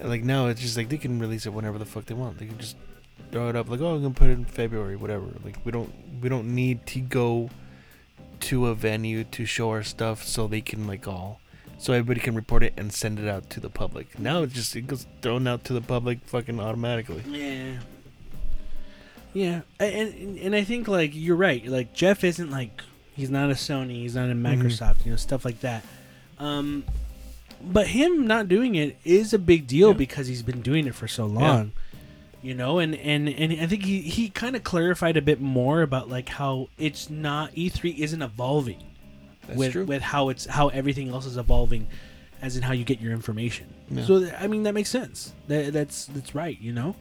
And, 0.00 0.08
like 0.08 0.22
now 0.22 0.46
it's 0.46 0.60
just 0.60 0.76
like 0.76 0.88
they 0.88 0.98
can 0.98 1.18
release 1.18 1.46
it 1.46 1.52
whenever 1.52 1.78
the 1.78 1.86
fuck 1.86 2.06
they 2.06 2.14
want. 2.14 2.38
They 2.38 2.46
can 2.46 2.58
just 2.58 2.76
throw 3.32 3.48
it 3.48 3.56
up 3.56 3.68
like 3.68 3.80
oh 3.80 3.94
I'm 3.94 4.02
gonna 4.02 4.14
put 4.14 4.28
it 4.28 4.32
in 4.32 4.44
February, 4.44 4.96
whatever. 4.96 5.26
Like 5.44 5.56
we 5.64 5.72
don't 5.72 5.92
we 6.20 6.28
don't 6.28 6.54
need 6.54 6.86
to 6.88 7.00
go 7.00 7.50
to 8.40 8.66
a 8.68 8.74
venue 8.74 9.24
to 9.24 9.44
show 9.44 9.70
our 9.70 9.82
stuff 9.82 10.24
so 10.24 10.46
they 10.46 10.60
can 10.60 10.86
like 10.86 11.08
all 11.08 11.40
so 11.78 11.92
everybody 11.92 12.20
can 12.20 12.34
report 12.34 12.62
it 12.62 12.74
and 12.76 12.92
send 12.92 13.18
it 13.18 13.28
out 13.28 13.48
to 13.50 13.60
the 13.60 13.70
public. 13.70 14.18
Now 14.18 14.42
it's 14.42 14.52
just 14.52 14.76
it 14.76 14.86
goes 14.86 15.06
thrown 15.22 15.46
out 15.46 15.64
to 15.64 15.72
the 15.72 15.80
public 15.80 16.20
fucking 16.26 16.60
automatically. 16.60 17.22
Yeah. 17.26 17.78
Yeah, 19.34 19.60
and 19.78 20.38
and 20.38 20.56
I 20.56 20.64
think 20.64 20.88
like 20.88 21.10
you're 21.14 21.36
right. 21.36 21.64
Like 21.66 21.92
Geoff 21.92 22.24
isn't 22.24 22.50
like 22.50 22.82
he's 23.18 23.30
not 23.30 23.50
a 23.50 23.54
Sony, 23.54 23.96
he's 24.02 24.14
not 24.14 24.30
a 24.30 24.34
Microsoft, 24.34 25.04
you 25.04 25.10
know, 25.10 25.16
stuff 25.16 25.44
like 25.44 25.60
that. 25.60 25.84
Um, 26.38 26.84
but 27.60 27.88
him 27.88 28.26
not 28.26 28.48
doing 28.48 28.76
it 28.76 28.96
is 29.04 29.34
a 29.34 29.38
big 29.38 29.66
deal 29.66 29.88
Yeah. 29.88 29.94
because 29.94 30.26
he's 30.28 30.42
been 30.42 30.62
doing 30.62 30.86
it 30.86 30.94
for 30.94 31.06
so 31.08 31.26
long. 31.26 31.72
You 32.40 32.54
know, 32.54 32.78
and 32.78 32.94
and 32.94 33.28
and 33.28 33.52
I 33.60 33.66
think 33.66 33.84
he 33.84 34.00
he 34.00 34.30
kind 34.30 34.54
of 34.54 34.62
clarified 34.62 35.16
a 35.16 35.22
bit 35.22 35.40
more 35.40 35.82
about 35.82 36.08
like 36.08 36.28
how 36.28 36.68
it's 36.78 37.10
not 37.10 37.52
E3 37.56 37.98
isn't 37.98 38.22
evolving 38.22 38.80
That's 39.48 39.58
with 39.58 39.72
true. 39.72 39.84
with 39.84 40.02
how 40.02 40.28
it's 40.28 40.46
how 40.46 40.68
everything 40.68 41.08
else 41.08 41.26
is 41.26 41.36
evolving, 41.36 41.88
as 42.40 42.56
in 42.56 42.62
how 42.62 42.72
you 42.72 42.84
get 42.84 43.00
your 43.00 43.12
information. 43.12 43.66
Yeah. 43.90 44.04
So 44.04 44.30
I 44.38 44.46
mean 44.46 44.62
that 44.62 44.72
makes 44.72 44.88
sense. 44.88 45.32
That 45.48 45.72
that's 45.72 46.04
that's 46.06 46.32
right. 46.32 46.56
You 46.60 46.72
know, 46.72 46.94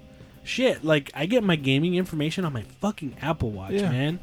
shit. 0.43 0.83
Like 0.83 1.11
I 1.13 1.27
get 1.27 1.43
my 1.43 1.55
gaming 1.55 1.93
information 1.93 2.43
on 2.43 2.51
my 2.51 2.63
fucking 2.81 3.17
Apple 3.21 3.51
Watch, 3.51 3.73
Yeah. 3.73 3.91
man. 3.91 4.19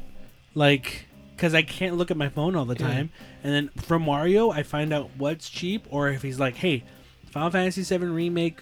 Like, 0.53 1.05
cause 1.37 1.53
I 1.53 1.61
can't 1.61 1.97
look 1.97 2.11
at 2.11 2.17
my 2.17 2.29
phone 2.29 2.55
all 2.55 2.65
the 2.65 2.75
time. 2.75 3.09
And 3.43 3.53
then 3.53 3.69
from 3.83 4.03
Mario, 4.03 4.49
I 4.51 4.63
find 4.63 4.93
out 4.93 5.09
what's 5.17 5.49
cheap, 5.49 5.85
or 5.89 6.09
if 6.09 6.21
he's 6.21 6.39
like, 6.39 6.55
hey, 6.55 6.83
Final 7.31 7.49
Fantasy 7.51 7.83
VII 7.83 8.05
remake 8.05 8.59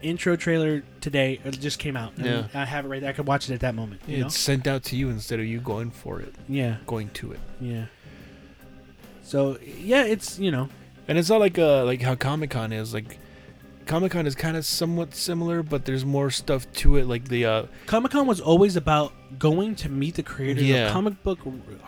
intro 0.00 0.36
trailer 0.36 0.82
today 1.00 1.40
it 1.44 1.58
just 1.60 1.78
came 1.80 1.96
out. 1.96 2.12
And 2.18 2.26
Yeah. 2.26 2.46
I 2.54 2.64
have 2.64 2.84
it 2.84 2.88
right 2.88 3.00
there. 3.00 3.10
I 3.10 3.12
could 3.12 3.26
watch 3.26 3.50
it 3.50 3.54
at 3.54 3.60
that 3.60 3.74
moment. 3.74 4.00
You 4.06 4.18
know? 4.20 4.26
it's 4.26 4.38
sent 4.38 4.66
out 4.68 4.84
to 4.84 4.96
you 4.96 5.08
instead 5.10 5.40
of 5.40 5.46
you 5.46 5.58
going 5.60 5.90
for 5.90 6.20
it, 6.20 6.34
Yeah. 6.48 6.76
going 6.86 7.08
to 7.14 7.32
it. 7.32 7.40
Yeah. 7.60 7.86
So 9.22 9.58
yeah, 9.78 10.04
it's 10.04 10.38
you 10.38 10.50
know, 10.50 10.68
And 11.08 11.18
it's 11.18 11.28
not 11.28 11.40
like 11.40 11.58
uh 11.58 11.84
like 11.84 12.00
how 12.02 12.14
Comic 12.14 12.50
Con 12.50 12.72
is. 12.72 12.94
Like 12.94 13.18
Comic 13.88 14.12
Con 14.12 14.26
is 14.26 14.34
kind 14.36 14.56
of 14.56 14.64
somewhat 14.64 15.14
similar, 15.14 15.62
but 15.64 15.84
there's 15.86 16.04
more 16.04 16.30
stuff 16.30 16.70
to 16.74 16.96
it. 16.96 17.06
Like 17.08 17.24
the 17.28 17.44
uh, 17.46 17.62
Comic 17.86 18.12
Con 18.12 18.26
was 18.26 18.40
always 18.40 18.76
about 18.76 19.12
going 19.38 19.74
to 19.76 19.88
meet 19.88 20.14
the 20.14 20.22
creators 20.22 20.62
Yeah. 20.64 20.86
of 20.86 20.92
comic 20.92 21.22
book 21.22 21.38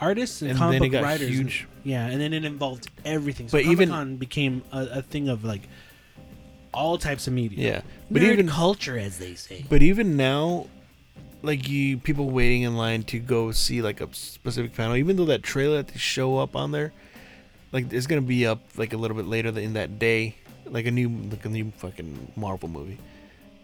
artists 0.00 0.40
and, 0.42 0.50
and 0.50 0.58
comic 0.58 0.74
then 0.80 0.82
it 0.82 0.86
book 0.86 0.92
got 0.92 1.02
writers. 1.04 1.28
and- 1.28 1.36
huge. 1.36 1.68
yeah, 1.84 2.06
and 2.06 2.20
then 2.20 2.32
it 2.32 2.44
involved 2.44 2.88
everything. 3.04 3.48
So 3.48 3.58
But 3.58 3.64
Comic 3.64 3.72
even- 3.72 3.88
Con 3.90 4.16
became 4.16 4.62
a, 4.72 4.86
a 4.98 5.02
thing 5.02 5.28
of 5.28 5.44
like 5.44 5.62
all 6.72 6.98
types 6.98 7.26
of 7.26 7.32
media. 7.34 7.58
Yeah, 7.72 7.80
but 8.10 8.14
but 8.14 8.22
even 8.22 8.48
culture, 8.48 8.98
as 8.98 9.18
they 9.18 9.34
say. 9.34 9.64
but 9.68 9.82
even 9.82 10.16
now, 10.16 10.66
like 11.42 11.68
you 11.68 11.98
people 11.98 12.30
waiting 12.30 12.62
in 12.62 12.76
line 12.76 13.02
to 13.04 13.18
go 13.18 13.50
see 13.52 13.82
like 13.82 14.00
a 14.00 14.08
specific 14.14 14.74
panel, 14.74 14.96
even 14.96 15.16
though 15.16 15.26
that 15.26 15.42
trailer 15.42 15.76
that 15.78 15.88
they 15.88 15.98
show 15.98 16.38
up 16.38 16.56
on 16.56 16.70
there, 16.72 16.92
like 17.72 17.92
it's 17.92 18.06
gonna 18.06 18.20
be 18.22 18.46
up 18.46 18.60
like 18.76 18.92
a 18.92 18.96
little 18.96 19.16
bit 19.16 19.26
later 19.26 19.48
in 19.58 19.72
that 19.74 19.98
day, 19.98 20.36
like 20.70 20.86
a 20.86 20.90
new 20.90 21.08
like 21.30 21.44
a 21.44 21.48
new 21.48 21.70
fucking 21.76 22.32
Marvel 22.36 22.68
movie, 22.68 22.98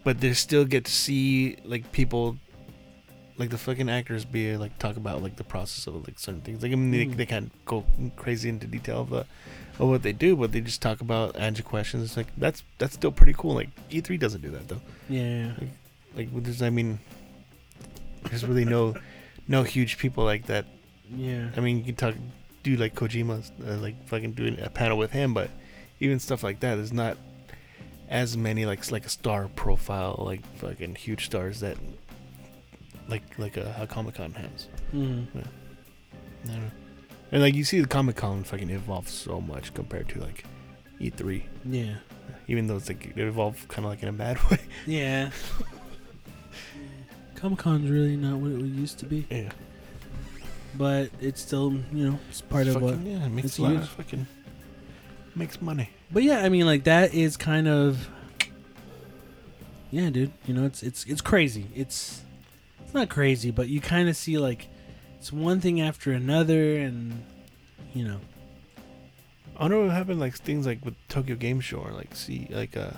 but 0.05 0.21
they 0.21 0.33
still 0.35 0.65
get 0.65 0.85
to 0.87 0.93
see 0.93 1.57
like 1.65 1.91
people. 1.93 2.37
Like 3.39 3.51
the 3.51 3.59
fucking 3.59 3.91
actors 3.91 4.25
be 4.25 4.57
like 4.57 4.79
talk 4.79 4.97
about 4.97 5.23
like 5.23 5.37
the 5.37 5.45
process 5.45 5.87
of 5.87 5.95
like 6.09 6.19
certain 6.19 6.41
things. 6.41 6.63
Like 6.63 6.73
I 6.73 6.75
mean 6.75 6.91
they, 6.91 7.05
Mm. 7.05 7.17
they 7.19 7.27
can't 7.27 7.53
go 7.67 7.85
crazy 8.17 8.49
into 8.49 8.67
detail 8.67 9.03
of 9.03 9.11
the 9.11 9.27
of 9.79 9.89
what 9.91 10.03
they 10.03 10.15
do, 10.15 10.37
but 10.37 10.53
they 10.53 10.63
just 10.63 10.81
talk 10.81 11.03
about 11.03 11.37
answer 11.37 11.63
questions. 11.63 12.03
It's 12.03 12.17
like 12.17 12.29
that's 12.39 12.63
that's 12.79 12.95
still 12.95 13.13
pretty 13.13 13.35
cool. 13.37 13.53
Like 13.55 13.69
E 13.91 14.01
three 14.01 14.17
doesn't 14.17 14.41
do 14.41 14.49
that 14.53 14.69
though. 14.69 14.81
Yeah, 15.11 15.53
Like 16.17 16.29
there's 16.33 16.63
I 16.63 16.71
mean, 16.71 16.99
there's 18.31 18.47
really 18.47 18.65
no 18.65 18.95
no 19.49 19.65
huge 19.65 19.99
people 19.99 20.25
like 20.25 20.47
that. 20.47 20.65
yeah. 21.15 21.51
I 21.59 21.61
mean, 21.61 21.77
you 21.79 21.85
can 21.85 21.95
talk 21.97 22.15
do 22.63 22.77
like 22.77 22.95
Kojima, 22.95 23.45
uh, 23.69 23.77
like 23.83 24.03
fucking 24.09 24.33
doing 24.33 24.59
a 24.61 24.71
panel 24.71 24.97
with 24.97 25.11
him, 25.13 25.35
but 25.35 25.51
even 26.01 26.19
stuff 26.19 26.43
like 26.43 26.61
that, 26.61 26.77
there's 26.77 26.93
not 26.93 27.17
as 28.09 28.37
many 28.37 28.65
like 28.67 28.91
like 28.93 29.05
a 29.05 29.09
star 29.09 29.49
profile 29.57 30.23
like 30.25 30.41
fucking 30.59 30.95
huge 30.95 31.25
stars 31.27 31.61
that 31.61 31.77
like 33.09 33.23
like 33.39 33.57
a, 33.57 33.75
a 33.81 33.87
Comic 33.87 34.15
Con 34.17 34.33
has. 34.35 34.69
Mm. 34.95 35.27
I 35.35 36.49
don't. 36.49 36.71
And 37.33 37.43
like 37.43 37.55
you 37.55 37.65
see 37.65 37.81
the 37.81 37.89
Comic 37.89 38.17
Con 38.17 38.45
fucking 38.45 38.71
evolve 38.71 39.09
so 39.09 39.41
much 39.41 39.75
compared 39.75 40.09
to 40.11 40.21
like 40.21 40.45
E3, 41.01 41.43
Yeah, 41.65 41.95
even 42.47 42.67
though 42.69 42.77
it's 42.77 42.89
like 42.89 43.07
it 43.17 43.19
evolved 43.19 43.67
kind 43.69 43.85
of 43.85 43.91
like 43.91 44.03
in 44.03 44.09
a 44.09 44.13
bad 44.13 44.39
way. 44.51 44.59
yeah. 44.87 45.31
Comic 47.35 47.59
Con's 47.59 47.91
really 47.91 48.17
not 48.17 48.39
what 48.39 48.51
it 48.53 48.61
used 48.65 48.99
to 49.01 49.07
be, 49.07 49.27
Yeah, 49.31 49.51
but 50.77 51.11
it's 51.21 51.41
still 51.41 51.73
you 51.93 52.11
know 52.11 52.19
it's 52.31 52.41
part 52.41 52.67
of 52.67 52.75
fucking, 52.75 52.87
what. 52.89 52.99
yeah, 53.01 53.27
it 53.27 53.31
makes 53.31 53.47
it's 53.49 53.59
a 53.59 53.63
lot 53.63 53.73
huge. 53.73 53.83
of 53.83 53.89
fucking 53.91 54.27
makes 55.37 55.61
money. 55.61 55.91
But 56.11 56.23
yeah, 56.23 56.39
I 56.39 56.49
mean, 56.49 56.67
like 56.67 56.85
that 56.85 57.15
is 57.15 57.37
kind 57.37 57.69
of. 57.69 58.09
Yeah, 59.91 60.11
dude. 60.11 60.33
You 60.47 60.55
know, 60.55 60.65
it's 60.65 60.83
it's 60.83 61.05
it's 61.05 61.21
crazy. 61.21 61.67
It's 61.75 62.23
it's 62.85 62.95
not 62.95 63.09
crazy, 63.09 63.51
but 63.51 63.69
you 63.69 63.81
kind 63.81 64.09
of 64.09 64.17
see 64.17 64.39
like 64.39 64.69
it's 65.19 65.33
one 65.33 65.61
thing 65.61 65.81
after 65.81 66.13
another, 66.13 66.77
and 66.77 67.23
you 67.95 68.05
know, 68.05 68.21
I 69.57 69.63
wonder 69.63 69.83
what 69.83 69.91
happened 69.91 70.21
like 70.21 70.35
things 70.35 70.67
like 70.67 70.85
with 70.85 70.95
Tokyo 71.09 71.37
Game 71.37 71.61
Show 71.61 71.79
or 71.79 71.93
like 71.93 72.15
see 72.15 72.49
like 72.51 72.77
uh 72.77 72.91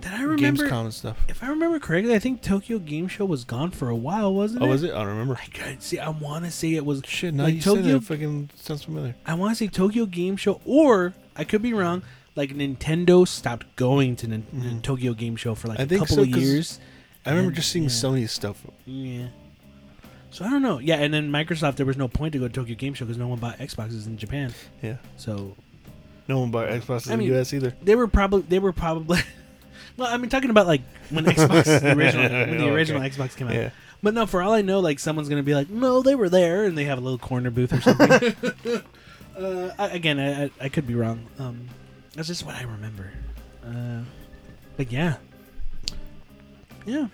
did 0.00 0.12
I 0.12 0.22
remember? 0.22 0.68
Gamescom 0.68 0.84
and 0.84 0.94
stuff. 0.94 1.16
If 1.28 1.42
I 1.42 1.48
remember 1.48 1.78
correctly, 1.78 2.14
I 2.14 2.18
think 2.18 2.42
Tokyo 2.42 2.78
Game 2.78 3.08
Show 3.08 3.24
was 3.24 3.44
gone 3.44 3.70
for 3.70 3.88
a 3.88 3.96
while, 3.96 4.32
wasn't 4.34 4.62
it? 4.62 4.66
Oh, 4.66 4.68
was 4.68 4.82
it? 4.82 4.92
I 4.92 4.98
don't 4.98 5.08
remember. 5.08 5.38
I 5.42 5.46
could 5.46 5.82
see. 5.82 5.98
I 5.98 6.08
want 6.10 6.44
to 6.44 6.50
say 6.50 6.74
it 6.74 6.84
was. 6.84 7.02
Shit, 7.06 7.34
now 7.34 7.44
Like 7.44 7.54
you 7.54 7.60
Tokyo- 7.60 7.82
said 7.84 7.94
it, 7.94 8.04
fucking 8.04 8.50
sounds 8.54 8.82
familiar. 8.84 9.14
I 9.26 9.34
want 9.34 9.52
to 9.52 9.56
say 9.56 9.68
Tokyo 9.68 10.06
Game 10.06 10.36
Show, 10.36 10.60
or 10.64 11.14
I 11.34 11.44
could 11.44 11.62
be 11.62 11.72
wrong. 11.72 12.02
Like 12.34 12.50
Nintendo 12.50 13.26
stopped 13.26 13.64
going 13.76 14.14
to 14.16 14.28
Nin- 14.28 14.46
Mhm. 14.54 14.82
Tokyo 14.82 15.14
Game 15.14 15.36
Show 15.36 15.54
for 15.54 15.68
like 15.68 15.80
I 15.80 15.84
a 15.84 15.86
think 15.86 16.00
couple 16.02 16.16
so, 16.16 16.22
of 16.22 16.28
years. 16.28 16.78
I 17.24 17.30
remember 17.30 17.48
And- 17.48 17.56
just 17.56 17.70
seeing 17.72 17.84
yeah. 17.84 17.90
Sony 17.90 18.28
stuff. 18.28 18.62
Yeah. 18.84 19.28
So 20.30 20.44
I 20.44 20.50
don't 20.50 20.60
know. 20.60 20.78
Yeah, 20.78 20.96
and 20.96 21.14
then 21.14 21.30
Microsoft, 21.30 21.76
there 21.76 21.86
was 21.86 21.96
no 21.96 22.08
point 22.08 22.34
to 22.34 22.38
go 22.38 22.46
to 22.46 22.52
Tokyo 22.52 22.74
Game 22.74 22.92
Show 22.92 23.06
because 23.06 23.16
no 23.18 23.26
one 23.28 23.38
bought 23.38 23.58
Xboxes 23.58 24.06
in 24.06 24.18
Japan. 24.18 24.52
Yeah, 24.82 24.96
So 25.16 25.56
no 26.28 26.40
one 26.40 26.50
bought 26.50 26.68
Xbox 26.68 27.06
in 27.06 27.14
I 27.14 27.16
the 27.16 27.38
US 27.38 27.54
either. 27.54 27.72
they 27.82 27.94
were 27.94 28.06
probably 28.06 28.42
they 28.42 28.58
were 28.58 28.72
probably. 28.72 29.18
well, 29.96 30.12
I 30.12 30.16
mean, 30.16 30.30
talking 30.30 30.50
about 30.50 30.66
like 30.66 30.82
when 31.10 31.24
Xbox 31.24 31.64
the 31.80 31.92
original 31.96 32.28
when 32.30 32.58
the 32.58 32.68
Oh, 32.68 32.74
original 32.74 33.02
okay. 33.02 33.10
Xbox 33.10 33.36
came 33.36 33.48
out. 33.48 33.54
Yeah, 33.54 33.70
But 34.02 34.14
no, 34.14 34.26
for 34.26 34.42
all 34.42 34.52
I 34.52 34.62
know, 34.62 34.80
like 34.80 34.98
someone's 34.98 35.28
gonna 35.28 35.42
be 35.42 35.54
like, 35.54 35.70
"No, 35.70 36.02
they 36.02 36.14
were 36.14 36.28
there," 36.28 36.64
and 36.64 36.76
they 36.76 36.84
have 36.84 36.98
a 36.98 37.00
little 37.00 37.18
corner 37.18 37.50
booth 37.50 37.72
or 37.72 37.80
something. 37.80 38.34
uh, 39.38 39.70
I, 39.78 39.88
again, 39.88 40.18
I, 40.20 40.44
I 40.44 40.50
I 40.62 40.68
could 40.68 40.86
be 40.86 40.94
wrong. 40.94 41.26
Um, 41.38 41.68
that's 42.14 42.28
just 42.28 42.44
what 42.44 42.54
I 42.54 42.62
remember. 42.62 43.12
Uh, 43.64 44.02
but 44.76 44.90
yeah, 44.92 45.16
yeah. 46.84 47.08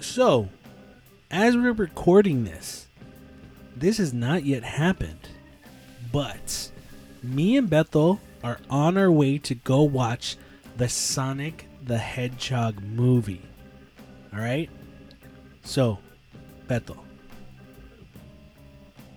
So, 0.00 0.48
as 1.30 1.56
we're 1.56 1.72
recording 1.72 2.44
this, 2.44 2.88
this 3.76 3.98
has 3.98 4.12
not 4.12 4.44
yet 4.44 4.62
happened, 4.64 5.28
but 6.12 6.70
me 7.22 7.56
and 7.56 7.70
Bethel 7.70 8.20
are 8.42 8.58
on 8.68 8.98
our 8.98 9.10
way 9.10 9.38
to 9.38 9.54
go 9.54 9.82
watch 9.82 10.36
the 10.76 10.88
Sonic 10.88 11.66
the 11.84 11.98
Hedgehog 11.98 12.82
movie. 12.82 13.42
All 14.32 14.40
right. 14.40 14.68
So, 15.62 15.98
Bethel. 16.66 17.04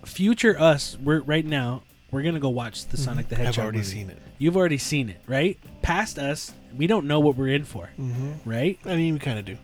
Future 0.06 0.60
us, 0.60 0.98
we're 1.04 1.22
right 1.22 1.46
now. 1.46 1.84
We're 2.12 2.24
gonna 2.24 2.40
go 2.40 2.50
watch 2.50 2.86
the 2.86 2.98
Sonic 2.98 3.28
the 3.28 3.36
Hedgehog. 3.36 3.54
I've 3.56 3.64
already 3.64 3.78
movie. 3.80 3.90
seen 3.90 4.10
it. 4.10 4.18
You've 4.38 4.56
already 4.56 4.78
seen 4.78 5.10
it, 5.10 5.22
right? 5.28 5.60
Past 5.82 6.18
us, 6.18 6.54
we 6.76 6.88
don't 6.88 7.06
know 7.08 7.20
what 7.20 7.36
we're 7.36 7.50
in 7.54 7.66
for, 7.66 7.90
Mm-hmm. 8.00 8.50
right? 8.50 8.80
I 8.86 8.96
mean, 8.96 9.14
we 9.16 9.20
kind 9.20 9.38
of 9.40 9.46
do. 9.46 9.58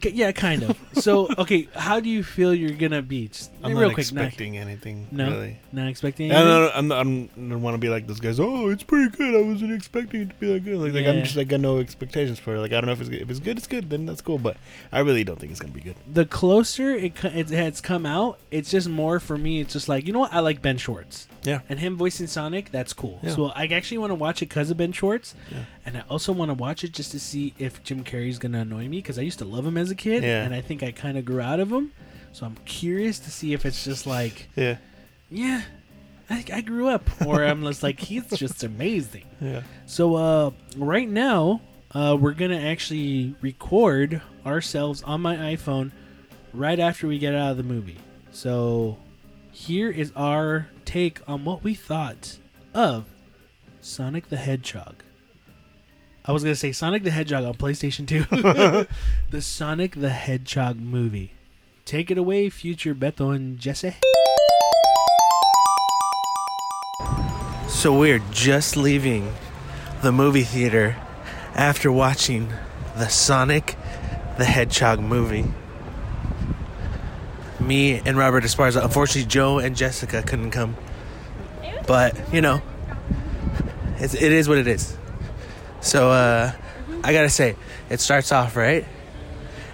K- 0.00 0.10
Yeah, 0.10 0.32
kind 0.32 0.64
of. 0.64 0.78
so, 0.94 1.28
okay, 1.38 1.68
how 1.74 2.00
do 2.00 2.08
you 2.08 2.24
feel 2.24 2.52
you're 2.52 2.70
gonna 2.72 3.00
be? 3.02 3.28
Just 3.28 3.50
I'm 3.62 3.72
real 3.76 3.88
not 3.88 3.94
quick, 3.94 4.12
not, 4.12 4.24
expecting 4.24 4.58
anything. 4.58 5.06
no, 5.12 5.30
really. 5.30 5.58
not 5.72 5.86
expecting. 5.88 6.32
I 6.32 6.34
anything? 6.34 6.48
don't, 6.50 6.76
I'm 6.76 6.88
not, 6.88 6.98
I'm, 7.00 7.24
I 7.36 7.50
don't 7.50 7.62
want 7.62 7.74
to 7.74 7.78
be 7.78 7.88
like 7.88 8.06
those 8.08 8.18
guys. 8.20 8.40
Oh, 8.40 8.70
it's 8.70 8.82
pretty 8.82 9.16
good. 9.16 9.34
I 9.36 9.42
wasn't 9.48 9.72
expecting 9.72 10.22
it 10.22 10.28
to 10.30 10.34
be 10.36 10.52
that 10.52 10.64
good. 10.64 10.78
Like, 10.78 10.92
like 10.94 11.04
Yeah. 11.04 11.12
I'm 11.12 11.22
just 11.22 11.36
like 11.36 11.48
got 11.48 11.60
no 11.60 11.78
expectations 11.78 12.38
for 12.40 12.56
it. 12.56 12.60
Like 12.60 12.72
I 12.72 12.80
don't 12.80 12.86
know 12.86 12.92
if 12.92 13.00
it's 13.00 13.08
good. 13.08 13.22
if 13.22 13.30
it's 13.30 13.38
good, 13.40 13.56
it's 13.56 13.66
good. 13.68 13.88
Then 13.90 14.04
that's 14.06 14.20
cool. 14.20 14.38
But 14.38 14.56
I 14.90 14.98
really 14.98 15.22
don't 15.22 15.38
think 15.38 15.52
it's 15.52 15.60
gonna 15.60 15.72
be 15.72 15.80
good. 15.80 15.96
the 16.12 16.26
closer 16.26 16.90
it, 16.90 17.14
co- 17.14 17.28
it 17.28 17.50
has 17.50 17.80
come 17.80 18.04
out, 18.04 18.38
it's 18.50 18.70
just 18.70 18.88
more 18.88 19.20
for 19.20 19.38
me. 19.38 19.60
It's 19.60 19.72
just 19.74 19.88
like 19.88 20.06
you 20.06 20.12
know 20.12 20.18
what 20.20 20.32
I 20.34 20.40
like 20.40 20.60
Ben 20.60 20.76
Schwartz 20.76 21.28
Yeah. 21.44 21.60
and 21.68 21.78
him 21.78 21.96
voicing 21.96 22.26
Sonic. 22.26 22.72
That's 22.72 22.92
cool. 22.92 23.20
Yeah. 23.22 23.30
So 23.30 23.46
I 23.50 23.66
actually 23.66 23.98
want 23.98 24.10
to 24.10 24.16
watch 24.16 24.42
it 24.42 24.48
because 24.48 24.70
of 24.70 24.76
Ben 24.76 24.90
Schwartz, 24.92 25.34
Yeah. 25.52 25.58
And 25.86 25.96
I 25.96 26.02
also 26.08 26.32
want 26.32 26.50
to 26.50 26.54
watch 26.54 26.84
it 26.84 26.92
just 26.92 27.10
to 27.12 27.20
see 27.20 27.54
if 27.58 27.82
Jim 27.82 28.04
Carrey's 28.04 28.38
gonna 28.38 28.60
annoy 28.60 28.88
me 28.88 28.98
because 28.98 29.18
I 29.18 29.22
used 29.22 29.38
to 29.40 29.44
love 29.44 29.66
him 29.66 29.76
as 29.76 29.90
a 29.90 29.94
kid, 29.94 30.22
Yeah. 30.22 30.42
and 30.44 30.54
I 30.54 30.60
think 30.60 30.82
I 30.82 30.90
kind 30.92 31.16
of 31.18 31.24
grew 31.24 31.40
out 31.40 31.60
of 31.60 31.70
him. 31.70 31.92
So 32.32 32.46
I'm 32.46 32.56
curious 32.64 33.18
to 33.20 33.30
see 33.30 33.52
if 33.52 33.64
it's 33.64 33.84
just 33.84 34.06
like, 34.06 34.48
Yeah. 34.56 34.76
yeah, 35.30 35.62
I, 36.30 36.44
I 36.52 36.60
grew 36.62 36.88
up, 36.88 37.08
or 37.26 37.44
I'm 37.44 37.62
just 37.64 37.82
like 37.82 38.00
he's 38.00 38.26
just 38.30 38.62
amazing. 38.64 39.24
Yeah. 39.40 39.62
So 39.86 40.14
uh, 40.16 40.50
right 40.76 41.08
now, 41.08 41.60
uh, 41.92 42.16
we're 42.18 42.32
gonna 42.32 42.60
actually 42.60 43.34
record 43.42 44.22
ourselves 44.46 45.02
on 45.02 45.20
my 45.20 45.36
iPhone 45.36 45.90
right 46.54 46.78
after 46.80 47.06
we 47.06 47.18
get 47.18 47.34
out 47.34 47.50
of 47.52 47.56
the 47.58 47.62
movie. 47.62 47.98
So 48.32 48.96
here 49.52 49.90
is 49.90 50.12
our 50.16 50.68
take 50.84 51.20
on 51.28 51.44
what 51.44 51.62
we 51.62 51.74
thought 51.74 52.38
of 52.72 53.04
Sonic 53.80 54.28
the 54.28 54.36
Hedgehog. 54.38 55.03
I 56.26 56.32
was 56.32 56.42
gonna 56.42 56.54
say 56.56 56.72
Sonic 56.72 57.02
the 57.02 57.10
Hedgehog 57.10 57.44
on 57.44 57.52
PlayStation 57.52 58.08
2. 58.08 58.86
the 59.30 59.42
Sonic 59.42 59.96
the 59.96 60.08
Hedgehog 60.08 60.78
movie. 60.78 61.32
Take 61.84 62.10
it 62.10 62.16
away, 62.16 62.48
future 62.48 62.94
Beto 62.94 63.34
and 63.34 63.58
Jesse. 63.58 63.96
So 67.68 67.98
we're 67.98 68.22
just 68.30 68.74
leaving 68.74 69.34
the 70.00 70.12
movie 70.12 70.44
theater 70.44 70.96
after 71.54 71.92
watching 71.92 72.54
the 72.96 73.08
Sonic 73.08 73.76
the 74.38 74.46
Hedgehog 74.46 75.00
movie. 75.00 75.44
Me 77.60 78.00
and 78.06 78.16
Robert 78.16 78.44
Esparza. 78.44 78.82
Unfortunately, 78.82 79.28
Joe 79.28 79.58
and 79.58 79.76
Jessica 79.76 80.22
couldn't 80.22 80.52
come. 80.52 80.74
But, 81.86 82.18
you 82.32 82.40
know, 82.40 82.62
it's, 83.98 84.14
it 84.14 84.32
is 84.32 84.48
what 84.48 84.56
it 84.56 84.66
is. 84.66 84.96
So, 85.84 86.10
uh, 86.10 86.52
I 87.02 87.12
gotta 87.12 87.28
say, 87.28 87.56
it 87.90 88.00
starts 88.00 88.32
off 88.32 88.56
right. 88.56 88.86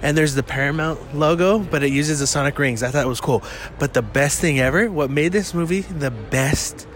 And 0.03 0.19
there's 0.19 0.35
the 0.35 0.43
Paramount 0.43 1.15
logo, 1.15 1.61
but 1.61 1.85
it 1.85 1.93
uses 1.93 2.19
the 2.19 2.27
Sonic 2.27 2.59
rings. 2.59 2.83
I 2.83 2.91
thought 2.91 3.05
it 3.05 3.09
was 3.09 3.21
cool. 3.21 3.45
But 3.79 3.95
the 3.95 4.03
best 4.03 4.41
thing 4.41 4.59
ever, 4.59 4.91
what 4.91 5.11
made 5.11 5.31
this 5.31 5.55
movie 5.55 5.83
the 5.83 6.11
best 6.11 6.89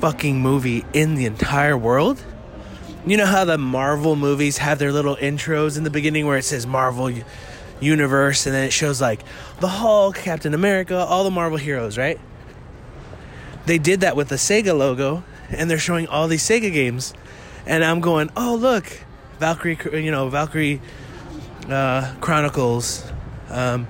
fucking 0.00 0.40
movie 0.40 0.84
in 0.92 1.14
the 1.14 1.26
entire 1.26 1.78
world. 1.78 2.20
You 3.06 3.16
know 3.16 3.26
how 3.26 3.44
the 3.44 3.56
Marvel 3.56 4.16
movies 4.16 4.58
have 4.58 4.80
their 4.80 4.90
little 4.90 5.14
intros 5.14 5.78
in 5.78 5.84
the 5.84 5.90
beginning 5.90 6.26
where 6.26 6.36
it 6.36 6.44
says 6.44 6.66
Marvel 6.66 7.12
Universe 7.78 8.46
and 8.46 8.52
then 8.52 8.64
it 8.64 8.72
shows 8.72 9.00
like 9.00 9.20
the 9.60 9.68
Hulk, 9.68 10.16
Captain 10.16 10.54
America, 10.54 10.96
all 10.96 11.22
the 11.22 11.30
Marvel 11.30 11.56
heroes, 11.56 11.96
right? 11.96 12.18
They 13.66 13.78
did 13.78 14.00
that 14.00 14.16
with 14.16 14.28
the 14.28 14.34
Sega 14.34 14.76
logo 14.76 15.22
and 15.50 15.70
they're 15.70 15.78
showing 15.78 16.08
all 16.08 16.26
these 16.26 16.42
Sega 16.42 16.72
games, 16.72 17.14
and 17.66 17.84
I'm 17.84 18.00
going, 18.00 18.30
oh 18.36 18.54
look, 18.56 18.86
Valkyrie, 19.38 19.78
you 20.04 20.10
know 20.10 20.28
Valkyrie 20.28 20.80
uh, 21.68 22.14
Chronicles. 22.20 23.04
Um, 23.50 23.86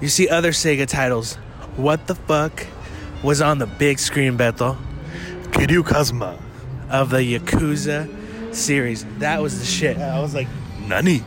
you 0.00 0.08
see 0.08 0.28
other 0.28 0.50
Sega 0.52 0.86
titles. 0.86 1.34
What 1.76 2.06
the 2.06 2.14
fuck 2.14 2.66
was 3.22 3.40
on 3.40 3.58
the 3.58 3.66
big 3.66 3.98
screen, 3.98 4.36
Beto, 4.38 4.76
Kiryu 5.52 5.86
Kazuma. 5.86 6.38
of 6.90 7.10
the 7.10 7.18
Yakuza 7.38 8.08
series? 8.54 9.04
That 9.18 9.40
was 9.42 9.58
the 9.60 9.64
shit. 9.66 9.96
Yeah, 9.96 10.16
I 10.16 10.20
was 10.20 10.34
like, 10.34 10.48
Nani? 10.88 11.22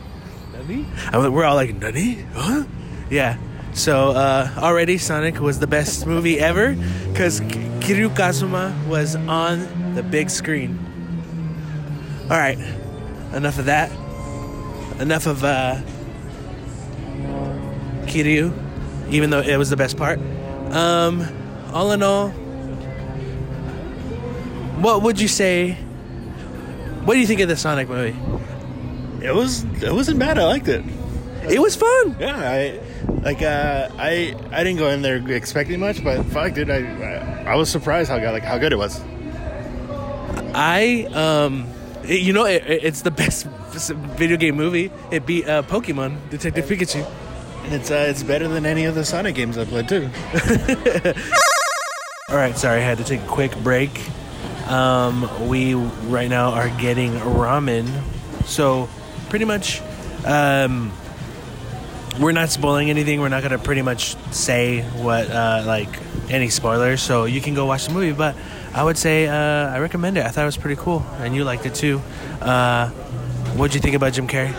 Nani? 0.52 0.86
I 1.12 1.18
was- 1.18 1.28
we're 1.30 1.44
all 1.44 1.54
like, 1.54 1.74
Nani? 1.74 2.24
Huh? 2.34 2.64
Yeah. 3.10 3.38
So 3.72 4.10
uh, 4.10 4.50
already 4.58 4.98
Sonic 4.98 5.40
was 5.40 5.58
the 5.58 5.66
best 5.66 6.06
movie 6.06 6.38
ever 6.38 6.74
because 7.12 7.40
Kiryu 7.80 8.14
Kazuma 8.14 8.76
was 8.88 9.16
on 9.16 9.94
the 9.94 10.02
big 10.02 10.30
screen. 10.30 10.78
All 12.24 12.38
right, 12.38 12.58
enough 13.34 13.58
of 13.58 13.66
that. 13.66 13.90
Enough 14.98 15.26
of 15.26 15.44
uh, 15.44 15.80
Kiryu, 18.06 18.52
even 19.10 19.28
though 19.30 19.40
it 19.40 19.56
was 19.58 19.68
the 19.68 19.76
best 19.76 19.96
part. 19.98 20.18
Um, 20.70 21.26
all 21.72 21.92
in 21.92 22.02
all, 22.02 22.30
what 24.80 25.02
would 25.02 25.20
you 25.20 25.28
say? 25.28 25.72
What 27.04 27.14
do 27.14 27.20
you 27.20 27.26
think 27.26 27.40
of 27.40 27.48
the 27.48 27.56
Sonic 27.56 27.88
movie? 27.88 28.16
It 29.22 29.34
was. 29.34 29.64
It 29.82 29.92
wasn't 29.92 30.18
bad. 30.18 30.38
I 30.38 30.44
liked 30.44 30.68
it. 30.68 30.82
It 31.48 31.58
was 31.58 31.76
fun. 31.76 32.16
Yeah, 32.18 32.36
I 32.36 32.80
like. 33.22 33.42
Uh, 33.42 33.88
I 33.98 34.34
I 34.50 34.64
didn't 34.64 34.78
go 34.78 34.88
in 34.88 35.02
there 35.02 35.16
expecting 35.30 35.80
much, 35.80 36.02
but 36.02 36.24
fuck, 36.26 36.54
dude, 36.54 36.70
I 36.70 36.78
I, 36.78 37.52
I 37.52 37.54
was 37.56 37.68
surprised 37.68 38.10
how 38.10 38.18
good 38.18 38.32
like 38.32 38.44
how 38.44 38.56
good 38.56 38.72
it 38.72 38.76
was. 38.76 39.02
I 40.54 41.06
um, 41.12 41.66
you 42.06 42.32
know, 42.32 42.44
it, 42.46 42.62
it- 42.66 42.84
it's 42.84 43.02
the 43.02 43.10
best 43.10 43.46
video 43.46 44.36
game 44.36 44.56
movie. 44.56 44.90
It 45.10 45.26
beat 45.26 45.48
uh, 45.48 45.62
Pokemon 45.62 46.16
Detective 46.30 46.64
Pikachu. 46.66 47.04
And 47.64 47.72
it's 47.74 47.90
uh, 47.90 48.06
it's 48.08 48.22
better 48.22 48.46
than 48.46 48.66
any 48.66 48.84
of 48.84 48.94
the 48.94 49.04
Sonic 49.04 49.34
games 49.34 49.56
I've 49.56 49.68
played 49.68 49.88
too. 49.88 50.10
All 52.30 52.36
right, 52.36 52.56
sorry, 52.56 52.78
I 52.80 52.84
had 52.84 52.98
to 52.98 53.04
take 53.04 53.20
a 53.22 53.26
quick 53.26 53.56
break. 53.62 53.90
Um, 54.68 55.28
we 55.48 55.74
right 55.74 56.28
now 56.28 56.50
are 56.52 56.70
getting 56.78 57.12
ramen, 57.12 57.86
so 58.46 58.88
pretty 59.28 59.44
much, 59.44 59.82
um, 60.24 60.90
we're 62.18 62.32
not 62.32 62.48
spoiling 62.48 62.88
anything. 62.90 63.20
We're 63.20 63.28
not 63.28 63.42
gonna 63.42 63.58
pretty 63.58 63.82
much 63.82 64.16
say 64.32 64.82
what 65.02 65.30
uh, 65.30 65.64
like 65.66 65.88
any 66.30 66.48
spoilers, 66.48 67.02
so 67.02 67.24
you 67.26 67.40
can 67.42 67.54
go 67.54 67.66
watch 67.66 67.86
the 67.86 67.92
movie. 67.92 68.12
But 68.12 68.36
I 68.74 68.82
would 68.82 68.98
say 68.98 69.26
uh, 69.28 69.34
I 69.70 69.78
recommend 69.78 70.18
it. 70.18 70.24
I 70.26 70.30
thought 70.30 70.42
it 70.42 70.46
was 70.46 70.56
pretty 70.56 70.80
cool, 70.80 71.04
and 71.18 71.34
you 71.34 71.44
liked 71.44 71.64
it 71.66 71.74
too. 71.74 72.00
Uh, 72.40 72.88
what'd 73.56 73.74
you 73.74 73.80
think 73.80 73.94
about 73.94 74.12
Jim 74.12 74.26
Carrey? 74.26 74.52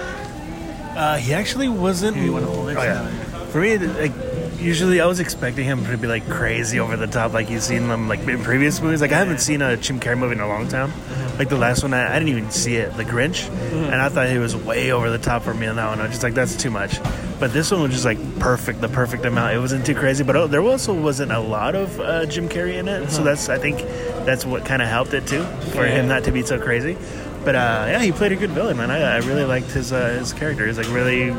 Uh, 0.95 1.18
he 1.18 1.34
actually 1.34 1.68
wasn't. 1.68 2.16
you 2.18 2.32
wanna 2.32 2.45
hold 2.45 2.70
it? 2.70 2.78
Oh, 2.78 2.84
yeah. 2.84 3.07
For 3.47 3.59
me, 3.59 3.78
like 3.78 4.13
usually 4.57 5.01
I 5.01 5.05
was 5.05 5.20
expecting 5.20 5.66
him 5.66 5.84
to 5.86 5.97
be 5.97 6.07
like 6.07 6.28
crazy 6.30 6.80
over 6.80 6.95
the 6.95 7.07
top, 7.07 7.34
like 7.34 7.49
you've 7.49 7.61
seen 7.63 7.88
them 7.89 8.07
like 8.07 8.22
in 8.22 8.41
previous 8.41 8.82
movies. 8.82 9.01
Like 9.01 9.11
I 9.11 9.18
haven't 9.18 9.39
seen 9.39 9.61
a 9.61 9.76
Jim 9.76 9.99
Carrey 9.99 10.18
movie 10.18 10.36
in 10.36 10.39
a 10.41 10.47
long 10.47 10.68
time. 10.70 10.93
Like 11.38 11.49
the 11.49 11.57
last 11.57 11.84
one, 11.84 11.93
I, 11.93 12.09
I 12.16 12.20
didn't 12.20 12.30
even 12.30 12.49
see 12.51 12.76
it, 12.78 12.95
The 12.95 13.03
Grinch, 13.03 13.49
and 13.74 13.95
I 13.95 14.07
thought 14.07 14.30
he 14.30 14.38
was 14.38 14.55
way 14.55 14.91
over 14.93 15.09
the 15.09 15.18
top 15.18 15.43
for 15.43 15.53
me 15.53 15.68
on 15.68 15.76
that 15.76 15.89
one. 15.89 15.99
I 15.99 16.03
was 16.03 16.11
just 16.11 16.24
like, 16.24 16.34
that's 16.34 16.55
too 16.55 16.72
much. 16.72 16.97
But 17.40 17.52
this 17.52 17.70
one 17.70 17.82
was 17.82 17.92
just 17.92 18.06
like 18.06 18.40
perfect, 18.40 18.80
the 18.80 18.88
perfect 18.88 19.26
amount. 19.26 19.54
It 19.54 19.60
wasn't 19.60 19.86
too 19.86 19.96
crazy, 19.96 20.24
but 20.24 20.36
uh, 20.36 20.48
there 20.48 20.62
also 20.62 20.94
wasn't 20.94 21.32
a 21.34 21.40
lot 21.40 21.76
of 21.76 22.00
uh, 22.00 22.26
Jim 22.28 22.48
Carrey 22.48 22.76
in 22.76 22.88
it. 22.88 23.10
So 23.12 23.24
that's 23.24 23.50
I 23.50 23.58
think 23.58 23.80
that's 24.26 24.46
what 24.46 24.66
kind 24.66 24.82
of 24.82 24.88
helped 24.88 25.14
it 25.14 25.28
too 25.28 25.44
for 25.74 25.86
him 25.86 26.08
not 26.08 26.24
to 26.26 26.32
be 26.32 26.44
so 26.44 26.60
crazy. 26.60 26.98
But 27.44 27.56
uh, 27.56 27.86
yeah, 27.90 28.02
he 28.02 28.12
played 28.12 28.32
a 28.32 28.36
good 28.36 28.52
villain, 28.52 28.78
man. 28.78 28.90
I, 28.90 29.02
I 29.02 29.18
really 29.18 29.44
liked 29.44 29.70
his 29.72 29.92
uh, 29.92 30.10
his 30.18 30.32
character. 30.34 30.66
He's 30.66 30.78
like 30.78 30.90
really 30.90 31.32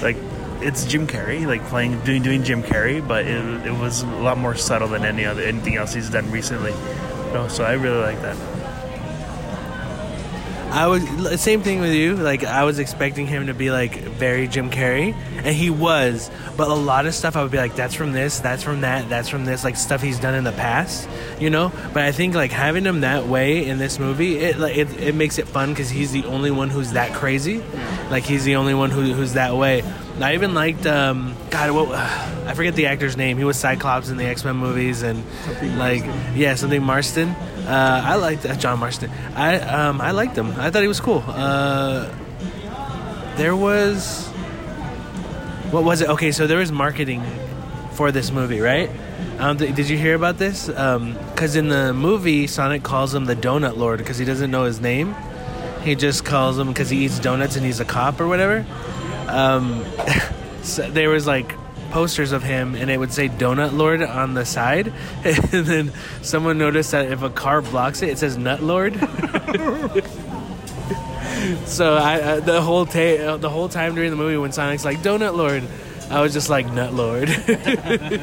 like 0.00 0.16
it's 0.60 0.84
Jim 0.84 1.06
Carrey, 1.06 1.46
like 1.46 1.62
playing 1.66 2.00
doing 2.04 2.22
doing 2.22 2.42
Jim 2.44 2.62
Carrey, 2.62 3.06
but 3.06 3.26
it, 3.26 3.66
it 3.66 3.72
was 3.72 4.02
a 4.02 4.06
lot 4.06 4.38
more 4.38 4.54
subtle 4.54 4.88
than 4.88 5.04
any 5.04 5.24
other 5.24 5.42
anything 5.42 5.76
else 5.76 5.92
he's 5.92 6.08
done 6.08 6.30
recently. 6.30 6.72
So 7.50 7.64
I 7.64 7.72
really 7.72 8.00
like 8.00 8.22
that. 8.22 8.36
I 10.70 10.86
was 10.88 11.40
same 11.40 11.62
thing 11.62 11.80
with 11.80 11.92
you. 11.92 12.16
Like 12.16 12.44
I 12.44 12.64
was 12.64 12.78
expecting 12.78 13.26
him 13.26 13.46
to 13.46 13.54
be 13.54 13.70
like 13.70 13.98
very 14.00 14.46
Jim 14.48 14.70
Carrey, 14.70 15.14
and 15.14 15.54
he 15.54 15.70
was. 15.70 16.30
But 16.56 16.68
a 16.68 16.74
lot 16.74 17.06
of 17.06 17.14
stuff 17.14 17.36
I 17.36 17.42
would 17.42 17.52
be 17.52 17.58
like, 17.58 17.76
that's 17.76 17.94
from 17.94 18.12
this, 18.12 18.40
that's 18.40 18.62
from 18.62 18.82
that, 18.82 19.08
that's 19.08 19.28
from 19.28 19.44
this, 19.44 19.64
like 19.64 19.76
stuff 19.76 20.02
he's 20.02 20.18
done 20.18 20.34
in 20.34 20.44
the 20.44 20.52
past, 20.52 21.08
you 21.38 21.50
know. 21.50 21.72
But 21.92 22.02
I 22.02 22.12
think 22.12 22.34
like 22.34 22.50
having 22.50 22.84
him 22.84 23.00
that 23.00 23.26
way 23.26 23.66
in 23.66 23.78
this 23.78 23.98
movie, 23.98 24.38
it 24.38 24.58
like 24.58 24.76
it, 24.76 25.00
it 25.00 25.14
makes 25.14 25.38
it 25.38 25.48
fun 25.48 25.70
because 25.70 25.88
he's 25.88 26.12
the 26.12 26.24
only 26.24 26.50
one 26.50 26.70
who's 26.70 26.92
that 26.92 27.14
crazy. 27.14 27.62
Like 28.10 28.24
he's 28.24 28.44
the 28.44 28.56
only 28.56 28.74
one 28.74 28.90
who, 28.90 29.12
who's 29.14 29.34
that 29.34 29.54
way. 29.54 29.82
I 30.20 30.34
even 30.34 30.54
liked 30.54 30.86
um, 30.86 31.36
God, 31.50 31.70
what 31.72 31.90
I 31.90 32.54
forget 32.54 32.74
the 32.74 32.86
actor's 32.86 33.16
name. 33.16 33.38
He 33.38 33.44
was 33.44 33.58
Cyclops 33.58 34.08
in 34.08 34.16
the 34.16 34.24
X 34.24 34.44
Men 34.44 34.56
movies, 34.56 35.02
and 35.02 35.22
like 35.78 36.04
yeah, 36.34 36.54
something 36.54 36.82
Marston. 36.82 37.34
Uh, 37.66 38.02
I 38.04 38.14
liked 38.14 38.46
uh, 38.46 38.54
John 38.54 38.78
Marston. 38.78 39.10
I 39.34 39.58
um, 39.58 40.00
I 40.00 40.12
liked 40.12 40.36
him. 40.36 40.52
I 40.58 40.70
thought 40.70 40.82
he 40.82 40.88
was 40.88 41.00
cool. 41.00 41.24
Uh, 41.26 42.08
there 43.36 43.56
was 43.56 44.26
what 45.70 45.82
was 45.82 46.00
it? 46.00 46.08
Okay, 46.10 46.30
so 46.32 46.46
there 46.46 46.58
was 46.58 46.70
marketing 46.70 47.24
for 47.92 48.12
this 48.12 48.30
movie, 48.30 48.60
right? 48.60 48.88
Um, 49.38 49.58
th- 49.58 49.74
did 49.74 49.88
you 49.88 49.98
hear 49.98 50.14
about 50.14 50.38
this? 50.38 50.66
Because 50.68 51.56
in 51.56 51.68
the 51.68 51.92
movie, 51.92 52.46
Sonic 52.46 52.82
calls 52.82 53.14
him 53.14 53.24
the 53.24 53.34
Donut 53.36 53.76
Lord 53.76 53.98
because 53.98 54.16
he 54.16 54.24
doesn't 54.24 54.50
know 54.50 54.64
his 54.64 54.80
name. 54.80 55.14
He 55.82 55.94
just 55.94 56.24
calls 56.24 56.58
him 56.58 56.68
because 56.68 56.88
he 56.88 57.04
eats 57.04 57.18
donuts 57.18 57.56
and 57.56 57.64
he's 57.64 57.80
a 57.80 57.84
cop 57.84 58.20
or 58.20 58.28
whatever. 58.28 58.64
Um, 59.28 59.84
so 60.62 60.88
there 60.90 61.10
was 61.10 61.26
like 61.26 61.54
posters 61.96 62.32
of 62.32 62.42
him 62.42 62.74
and 62.74 62.90
it 62.90 62.98
would 62.98 63.10
say 63.10 63.26
donut 63.26 63.72
lord 63.72 64.02
on 64.02 64.34
the 64.34 64.44
side. 64.44 64.92
And 65.24 65.64
then 65.64 65.92
someone 66.20 66.58
noticed 66.58 66.90
that 66.90 67.10
if 67.10 67.22
a 67.22 67.30
car 67.30 67.62
blocks 67.62 68.02
it 68.02 68.10
it 68.10 68.18
says 68.18 68.36
nut 68.36 68.62
lord. 68.62 68.92
So 71.64 71.96
I, 71.96 72.40
the 72.40 72.60
whole 72.60 72.86
ta- 72.86 73.36
the 73.36 73.48
whole 73.48 73.68
time 73.68 73.94
during 73.94 74.10
the 74.10 74.16
movie 74.16 74.36
when 74.36 74.52
sonic's 74.52 74.84
like 74.84 74.98
donut 74.98 75.36
lord 75.36 75.62
i 76.10 76.20
was 76.20 76.32
just 76.32 76.50
like 76.50 76.70
nut 76.70 76.92
lord. 76.92 77.28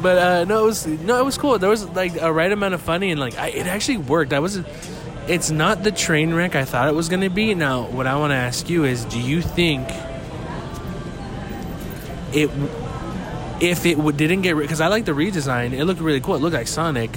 But 0.00 0.18
uh, 0.18 0.44
no 0.44 0.62
it 0.62 0.66
was 0.66 0.86
no 0.86 1.20
it 1.20 1.24
was 1.24 1.38
cool. 1.38 1.58
There 1.58 1.70
was 1.70 1.84
like 1.90 2.20
a 2.20 2.32
right 2.32 2.50
amount 2.50 2.74
of 2.74 2.80
funny 2.80 3.10
and 3.10 3.20
like 3.20 3.36
I, 3.36 3.48
it 3.48 3.66
actually 3.66 3.98
worked. 3.98 4.32
I 4.32 4.38
was 4.38 4.62
it's 5.28 5.50
not 5.50 5.84
the 5.84 5.92
train 5.92 6.32
wreck 6.34 6.54
i 6.56 6.64
thought 6.64 6.88
it 6.88 6.94
was 6.94 7.08
going 7.08 7.22
to 7.22 7.30
be. 7.30 7.54
Now 7.54 7.86
what 7.86 8.06
i 8.08 8.16
want 8.16 8.32
to 8.32 8.36
ask 8.36 8.68
you 8.68 8.84
is 8.84 9.04
do 9.04 9.20
you 9.20 9.42
think 9.42 9.88
it 12.32 12.50
if 13.60 13.84
it 13.86 13.96
w- 13.96 14.16
didn't 14.16 14.42
get 14.42 14.56
because 14.56 14.80
I 14.80 14.86
like 14.88 15.04
the 15.04 15.12
redesign, 15.12 15.72
it 15.72 15.84
looked 15.84 16.00
really 16.00 16.20
cool. 16.20 16.34
It 16.36 16.38
looked 16.42 16.54
like 16.54 16.68
Sonic. 16.68 17.10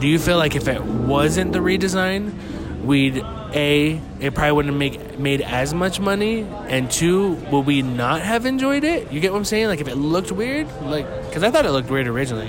Do 0.00 0.06
you 0.08 0.18
feel 0.18 0.36
like 0.36 0.54
if 0.56 0.68
it 0.68 0.82
wasn't 0.84 1.52
the 1.52 1.60
redesign, 1.60 2.82
we'd 2.84 3.22
a 3.54 4.00
it 4.20 4.34
probably 4.34 4.52
wouldn't 4.52 4.76
make 4.76 5.18
made 5.18 5.40
as 5.40 5.72
much 5.72 5.98
money, 6.00 6.42
and 6.68 6.90
two, 6.90 7.34
would 7.50 7.64
we 7.66 7.80
not 7.82 8.20
have 8.20 8.44
enjoyed 8.46 8.84
it? 8.84 9.10
You 9.10 9.20
get 9.20 9.32
what 9.32 9.38
I'm 9.38 9.44
saying? 9.44 9.68
Like 9.68 9.80
if 9.80 9.88
it 9.88 9.96
looked 9.96 10.32
weird, 10.32 10.66
like 10.82 11.06
because 11.28 11.42
I 11.42 11.50
thought 11.50 11.64
it 11.64 11.70
looked 11.72 11.90
weird 11.90 12.08
originally. 12.08 12.48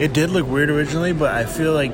It 0.00 0.12
did 0.12 0.30
look 0.30 0.46
weird 0.46 0.70
originally, 0.70 1.12
but 1.12 1.34
I 1.34 1.44
feel 1.46 1.72
like 1.72 1.92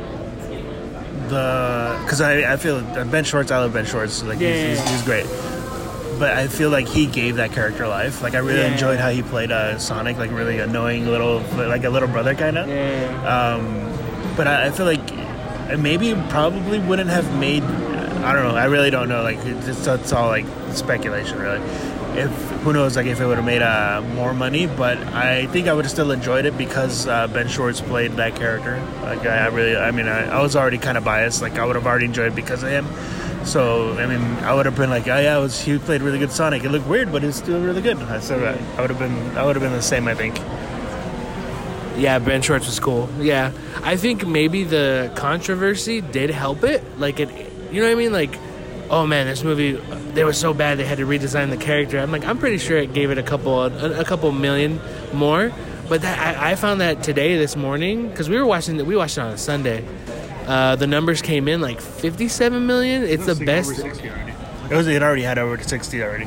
the 1.28 1.98
because 2.04 2.20
I 2.20 2.52
I 2.52 2.56
feel 2.56 2.80
Ben 3.06 3.24
Schwartz. 3.24 3.50
I 3.50 3.58
love 3.58 3.72
Ben 3.72 3.86
Schwartz. 3.86 4.22
Like 4.22 4.40
Yeah, 4.40 4.68
he's, 4.68 4.78
yeah, 4.78 4.82
he's, 4.84 4.90
he's 4.90 5.02
great. 5.02 5.26
But 6.18 6.32
I 6.32 6.46
feel 6.48 6.70
like 6.70 6.86
he 6.86 7.06
gave 7.06 7.36
that 7.36 7.52
character 7.52 7.86
life. 7.88 8.22
Like 8.22 8.34
I 8.34 8.38
really 8.38 8.60
Yeah. 8.60 8.72
enjoyed 8.72 8.98
how 9.00 9.10
he 9.10 9.22
played 9.22 9.50
uh, 9.50 9.78
Sonic, 9.78 10.16
like 10.16 10.30
really 10.30 10.58
annoying 10.60 11.06
little, 11.06 11.40
like 11.56 11.84
a 11.84 11.90
little 11.90 12.08
brother 12.08 12.34
kind 12.34 12.56
of. 12.58 12.68
Um, 13.24 13.92
but 14.36 14.46
I, 14.46 14.66
I 14.66 14.70
feel 14.70 14.86
like 14.86 15.00
maybe 15.78 16.14
probably 16.28 16.78
wouldn't 16.78 17.10
have 17.10 17.38
made. 17.38 17.62
I 17.64 18.32
don't 18.32 18.44
know. 18.44 18.54
I 18.56 18.64
really 18.66 18.90
don't 18.90 19.08
know. 19.08 19.22
Like 19.22 19.38
it's, 19.44 19.66
it's, 19.68 19.86
it's 19.86 20.12
all 20.12 20.28
like 20.28 20.46
speculation, 20.72 21.38
really. 21.38 21.60
If 22.18 22.30
who 22.62 22.72
knows, 22.72 22.96
like 22.96 23.06
if 23.06 23.20
it 23.20 23.26
would 23.26 23.36
have 23.38 23.44
made 23.44 23.60
uh, 23.60 24.00
more 24.14 24.32
money, 24.32 24.66
but 24.66 24.96
I 24.98 25.46
think 25.46 25.66
I 25.66 25.74
would 25.74 25.84
have 25.84 25.90
still 25.92 26.12
enjoyed 26.12 26.46
it 26.46 26.56
because 26.56 27.06
uh, 27.08 27.26
Ben 27.26 27.48
Schwartz 27.48 27.80
played 27.80 28.12
that 28.12 28.36
character. 28.36 28.80
Like 29.02 29.26
I, 29.26 29.38
I 29.38 29.46
really, 29.48 29.76
I 29.76 29.90
mean, 29.90 30.06
I, 30.06 30.38
I 30.38 30.40
was 30.40 30.54
already 30.54 30.78
kind 30.78 30.96
of 30.96 31.04
biased. 31.04 31.42
Like 31.42 31.58
I 31.58 31.64
would 31.66 31.74
have 31.76 31.86
already 31.86 32.04
enjoyed 32.06 32.28
it 32.32 32.36
because 32.36 32.62
of 32.62 32.68
him. 32.70 32.86
So 33.44 33.92
I 33.98 34.06
mean, 34.06 34.22
I 34.44 34.54
would 34.54 34.66
have 34.66 34.76
been 34.76 34.90
like, 34.90 35.06
oh 35.06 35.18
yeah, 35.18 35.38
was 35.38 35.60
he 35.60 35.78
played 35.78 36.02
really 36.02 36.18
good 36.18 36.32
Sonic. 36.32 36.64
It 36.64 36.70
looked 36.70 36.86
weird, 36.86 37.12
but 37.12 37.22
it's 37.24 37.36
still 37.36 37.60
really 37.60 37.82
good. 37.82 37.98
So 38.22 38.38
uh, 38.38 38.58
I 38.76 38.80
would 38.80 38.90
have 38.90 38.98
been, 38.98 39.36
I 39.36 39.44
would 39.44 39.56
have 39.56 39.62
been 39.62 39.72
the 39.72 39.82
same. 39.82 40.08
I 40.08 40.14
think. 40.14 40.38
Yeah, 41.96 42.18
Ben 42.18 42.42
Schwartz 42.42 42.66
was 42.66 42.80
cool. 42.80 43.08
Yeah, 43.20 43.52
I 43.82 43.96
think 43.96 44.26
maybe 44.26 44.64
the 44.64 45.12
controversy 45.14 46.00
did 46.00 46.30
help 46.30 46.64
it. 46.64 46.82
Like 46.98 47.20
it, 47.20 47.30
you 47.70 47.80
know 47.80 47.86
what 47.86 47.92
I 47.92 47.94
mean? 47.94 48.12
Like, 48.12 48.36
oh 48.90 49.06
man, 49.06 49.26
this 49.26 49.44
movie 49.44 49.72
they 50.14 50.24
were 50.24 50.32
so 50.32 50.54
bad 50.54 50.78
they 50.78 50.84
had 50.84 50.98
to 50.98 51.06
redesign 51.06 51.50
the 51.50 51.56
character. 51.56 51.98
I'm 51.98 52.10
like, 52.10 52.24
I'm 52.24 52.38
pretty 52.38 52.58
sure 52.58 52.78
it 52.78 52.94
gave 52.94 53.10
it 53.10 53.18
a 53.18 53.22
couple 53.22 53.62
a, 53.62 54.00
a 54.00 54.04
couple 54.04 54.32
million 54.32 54.80
more. 55.12 55.52
But 55.88 56.02
that 56.02 56.38
I, 56.38 56.52
I 56.52 56.54
found 56.54 56.80
that 56.80 57.02
today 57.02 57.36
this 57.36 57.56
morning 57.56 58.08
because 58.08 58.28
we 58.28 58.38
were 58.38 58.46
watching 58.46 58.84
we 58.86 58.96
watched 58.96 59.18
it 59.18 59.20
on 59.20 59.32
a 59.32 59.38
Sunday, 59.38 59.84
Uh, 60.46 60.76
the 60.76 60.86
numbers 60.86 61.22
came 61.22 61.48
in 61.48 61.60
like 61.60 61.80
57 61.80 62.66
million. 62.66 63.02
It's 63.02 63.26
the 63.26 63.34
best. 63.34 63.78
It 63.80 64.76
was. 64.76 64.86
It 64.86 65.02
already 65.02 65.22
had 65.22 65.38
over 65.38 65.58
sixty 65.62 66.02
already. 66.02 66.26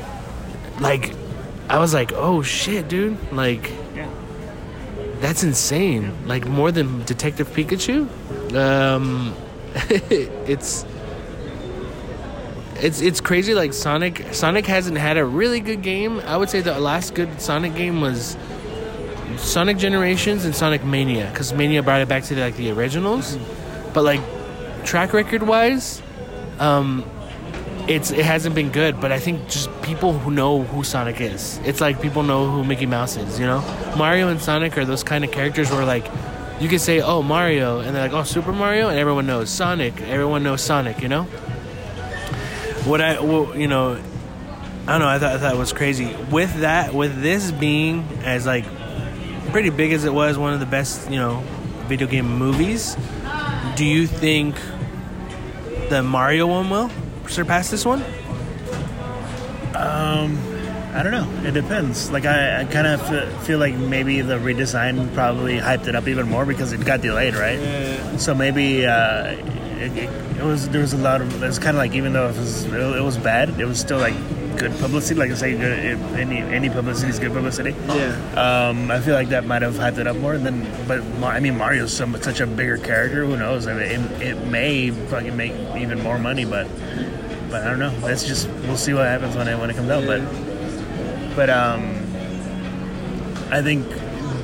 Like, 0.80 1.12
I 1.68 1.78
was 1.78 1.92
like, 1.92 2.12
oh 2.14 2.42
shit, 2.42 2.88
dude. 2.88 3.16
Like, 3.32 3.70
Yeah. 3.96 4.08
that's 5.20 5.42
insane. 5.42 6.26
Like 6.26 6.46
more 6.46 6.70
than 6.72 7.04
Detective 7.04 7.48
Pikachu. 7.48 8.08
Um, 8.54 9.34
it's 9.74 10.84
it's 12.80 13.00
it's 13.00 13.20
crazy. 13.20 13.54
Like 13.54 13.72
Sonic, 13.72 14.32
Sonic 14.32 14.66
hasn't 14.66 14.98
had 14.98 15.16
a 15.16 15.24
really 15.24 15.60
good 15.60 15.82
game. 15.82 16.20
I 16.20 16.36
would 16.36 16.48
say 16.48 16.60
the 16.60 16.78
last 16.78 17.14
good 17.14 17.40
Sonic 17.40 17.74
game 17.74 18.00
was 18.00 18.36
Sonic 19.36 19.78
Generations 19.78 20.44
and 20.44 20.54
Sonic 20.54 20.84
Mania, 20.84 21.28
because 21.32 21.52
Mania 21.52 21.82
brought 21.82 22.00
it 22.00 22.08
back 22.08 22.22
to 22.24 22.36
like 22.40 22.56
the 22.56 22.70
originals. 22.70 23.36
But 23.98 24.04
like 24.04 24.20
track 24.84 25.12
record 25.12 25.42
wise, 25.42 26.00
um, 26.60 27.04
it's 27.88 28.12
it 28.12 28.24
hasn't 28.24 28.54
been 28.54 28.70
good. 28.70 29.00
But 29.00 29.10
I 29.10 29.18
think 29.18 29.48
just 29.48 29.68
people 29.82 30.16
who 30.16 30.30
know 30.30 30.62
who 30.62 30.84
Sonic 30.84 31.20
is, 31.20 31.58
it's 31.64 31.80
like 31.80 32.00
people 32.00 32.22
know 32.22 32.48
who 32.48 32.62
Mickey 32.62 32.86
Mouse 32.86 33.16
is. 33.16 33.40
You 33.40 33.46
know, 33.46 33.60
Mario 33.98 34.28
and 34.28 34.40
Sonic 34.40 34.78
are 34.78 34.84
those 34.84 35.02
kind 35.02 35.24
of 35.24 35.32
characters 35.32 35.68
where 35.72 35.84
like 35.84 36.06
you 36.60 36.68
can 36.68 36.78
say, 36.78 37.00
"Oh, 37.00 37.22
Mario," 37.22 37.80
and 37.80 37.92
they're 37.92 38.04
like, 38.04 38.12
"Oh, 38.12 38.22
Super 38.22 38.52
Mario," 38.52 38.88
and 38.88 38.96
everyone 39.00 39.26
knows 39.26 39.50
Sonic. 39.50 40.00
Everyone 40.02 40.44
knows 40.44 40.62
Sonic. 40.62 41.02
You 41.02 41.08
know. 41.08 41.24
What 42.84 43.00
I, 43.00 43.18
well, 43.18 43.58
you 43.58 43.66
know, 43.66 44.00
I 44.86 44.92
don't 44.92 45.00
know. 45.00 45.08
I 45.08 45.18
thought 45.18 45.32
I 45.32 45.38
thought 45.38 45.54
it 45.56 45.58
was 45.58 45.72
crazy. 45.72 46.14
With 46.30 46.60
that, 46.60 46.94
with 46.94 47.20
this 47.20 47.50
being 47.50 48.06
as 48.22 48.46
like 48.46 48.64
pretty 49.50 49.70
big 49.70 49.90
as 49.90 50.04
it 50.04 50.14
was, 50.14 50.38
one 50.38 50.54
of 50.54 50.60
the 50.60 50.66
best, 50.66 51.10
you 51.10 51.16
know, 51.16 51.42
video 51.88 52.06
game 52.06 52.38
movies. 52.38 52.96
Do 53.78 53.84
you 53.84 54.08
think 54.08 54.56
the 55.88 56.02
Mario 56.02 56.48
one 56.48 56.68
will 56.68 56.90
surpass 57.28 57.70
this 57.70 57.84
one? 57.84 58.02
Um, 59.72 60.36
I 60.94 61.04
don't 61.04 61.12
know. 61.12 61.48
It 61.48 61.52
depends. 61.54 62.10
Like 62.10 62.24
I, 62.24 62.62
I 62.62 62.64
kind 62.64 62.88
of 62.88 63.00
f- 63.02 63.46
feel 63.46 63.60
like 63.60 63.76
maybe 63.76 64.20
the 64.20 64.34
redesign 64.34 65.14
probably 65.14 65.58
hyped 65.58 65.86
it 65.86 65.94
up 65.94 66.08
even 66.08 66.28
more 66.28 66.44
because 66.44 66.72
it 66.72 66.84
got 66.84 67.02
delayed, 67.02 67.36
right? 67.36 67.60
Yeah. 67.60 68.16
So 68.16 68.34
maybe 68.34 68.84
uh, 68.84 69.26
it, 69.78 69.96
it, 69.96 70.38
it 70.38 70.42
was 70.42 70.68
there 70.70 70.80
was 70.80 70.92
a 70.92 70.98
lot 70.98 71.20
of 71.20 71.40
it's 71.44 71.60
kind 71.60 71.76
of 71.76 71.78
like 71.78 71.92
even 71.94 72.14
though 72.14 72.30
it 72.30 72.36
was 72.36 72.64
it 72.64 73.04
was 73.04 73.16
bad, 73.16 73.60
it 73.60 73.64
was 73.64 73.78
still 73.78 73.98
like 73.98 74.16
good 74.58 74.72
publicity. 74.78 75.18
Like 75.18 75.30
I 75.30 75.34
say, 75.34 75.52
good, 75.56 75.84
if 75.84 76.00
any 76.14 76.38
any 76.38 76.68
publicity 76.68 77.10
is 77.10 77.18
good 77.18 77.32
publicity. 77.32 77.74
Yeah. 77.88 78.68
Um, 78.68 78.90
I 78.90 79.00
feel 79.00 79.14
like 79.14 79.28
that 79.28 79.44
might 79.46 79.62
have 79.62 79.74
hyped 79.74 79.98
it 79.98 80.06
up 80.06 80.16
more 80.16 80.36
than, 80.38 80.66
but 80.86 81.00
I 81.22 81.40
mean 81.40 81.56
Mario's 81.56 81.92
so, 81.96 82.10
such 82.20 82.40
a 82.40 82.46
bigger 82.46 82.76
character. 82.78 83.24
Who 83.24 83.36
knows? 83.36 83.66
I 83.66 83.74
mean, 83.74 83.82
it, 83.82 84.22
it 84.22 84.46
may 84.46 84.90
fucking 84.90 85.36
make 85.36 85.52
even 85.76 86.02
more 86.02 86.18
money, 86.18 86.44
but 86.44 86.66
but 87.50 87.62
I 87.62 87.70
don't 87.70 87.78
know. 87.78 87.90
That's 88.00 88.24
just 88.26 88.48
we'll 88.66 88.76
see 88.76 88.94
what 88.94 89.06
happens 89.06 89.36
when 89.36 89.48
it 89.48 89.58
when 89.58 89.70
it 89.70 89.76
comes 89.76 89.90
out. 89.90 90.04
But 90.06 90.20
but 91.36 91.50
um, 91.50 91.82
I 93.50 93.62
think 93.62 93.86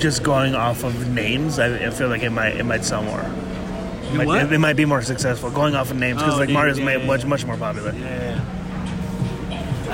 just 0.00 0.22
going 0.22 0.54
off 0.54 0.84
of 0.84 1.08
names, 1.10 1.58
I, 1.58 1.86
I 1.86 1.90
feel 1.90 2.08
like 2.08 2.22
it 2.22 2.30
might 2.30 2.56
it 2.56 2.64
might 2.64 2.84
sell 2.84 3.02
more. 3.02 3.20
It 3.20 4.26
might, 4.26 4.42
it, 4.44 4.52
it 4.52 4.58
might 4.58 4.76
be 4.76 4.84
more 4.84 5.02
successful 5.02 5.50
going 5.50 5.74
off 5.74 5.90
of 5.90 5.96
names 5.98 6.18
because 6.18 6.34
Oh, 6.34 6.38
like 6.38 6.48
dude, 6.48 6.54
Mario's 6.54 6.78
yeah, 6.78 6.96
yeah. 6.98 7.06
much 7.06 7.24
much 7.24 7.44
more 7.44 7.56
popular. 7.56 7.90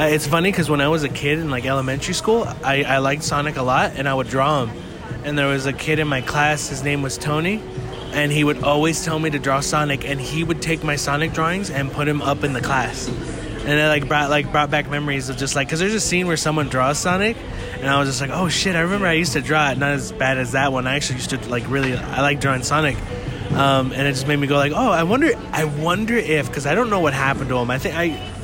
Uh, 0.01 0.05
it's 0.05 0.27
funny 0.27 0.51
because 0.51 0.71
when 0.71 0.81
I 0.81 0.89
was 0.89 1.03
a 1.03 1.11
kid 1.11 1.39
in 1.41 1.51
like 1.51 1.67
elementary 1.67 2.15
school, 2.15 2.45
I, 2.65 2.85
I 2.85 2.99
liked 2.99 3.23
Sonic 3.23 3.57
a 3.57 3.63
lot 3.63 3.93
and 3.97 4.09
I 4.09 4.15
would 4.15 4.29
draw 4.29 4.65
him. 4.65 4.71
And 5.25 5.37
there 5.37 5.49
was 5.49 5.67
a 5.67 5.75
kid 5.75 5.99
in 5.99 6.09
my 6.09 6.23
class, 6.23 6.71
his 6.71 6.83
name 6.83 7.03
was 7.03 7.19
Tony, 7.19 7.63
and 8.15 8.33
he 8.33 8.43
would 8.43 8.65
always 8.65 9.05
tell 9.05 9.19
me 9.19 9.29
to 9.29 9.39
draw 9.39 9.61
Sonic, 9.61 10.09
and 10.09 10.19
he 10.19 10.43
would 10.43 10.63
take 10.63 10.83
my 10.83 10.97
Sonic 10.97 11.35
drawings 11.35 11.69
and 11.69 11.93
put 11.93 12.09
him 12.09 12.23
up 12.23 12.45
in 12.45 12.55
the 12.55 12.63
class. 12.63 13.09
And 13.09 13.69
it 13.69 13.89
like 13.89 14.09
brought 14.09 14.31
like 14.31 14.51
brought 14.51 14.71
back 14.71 14.89
memories 14.89 15.29
of 15.29 15.37
just 15.37 15.55
like 15.55 15.69
because 15.69 15.81
there's 15.81 15.93
a 15.93 16.01
scene 16.01 16.27
where 16.27 16.39
someone 16.39 16.71
draws 16.71 16.99
Sonic, 16.99 17.37
and 17.75 17.87
I 17.87 17.99
was 17.99 18.09
just 18.09 18.23
like, 18.23 18.31
oh 18.31 18.49
shit, 18.49 18.77
I 18.77 18.81
remember 18.81 19.07
I 19.07 19.13
used 19.13 19.35
to 19.35 19.43
draw 19.43 19.71
it, 19.71 19.77
not 19.77 19.91
as 19.91 20.13
bad 20.13 20.39
as 20.39 20.53
that 20.53 20.73
one. 20.73 20.87
I 20.87 20.97
actually 20.97 21.17
used 21.17 21.29
to 21.29 21.51
like 21.51 21.69
really 21.69 21.95
I 21.95 22.23
like 22.23 22.41
drawing 22.41 22.63
Sonic. 22.63 22.97
Um, 23.53 23.93
and 23.93 24.07
it 24.07 24.13
just 24.13 24.27
made 24.27 24.37
me 24.37 24.47
go 24.47 24.57
like, 24.57 24.73
oh, 24.73 24.91
I 24.91 25.03
wonder, 25.03 25.33
I 25.51 25.65
wonder 25.65 26.15
if, 26.15 26.47
because 26.47 26.67
I 26.67 26.77
don't 26.77 26.89
know 26.89 27.01
what 27.01 27.13
happened 27.13 27.49
to 27.49 27.59
him. 27.59 27.69
I 27.69 27.79
think 27.79 27.97
I, 27.97 28.40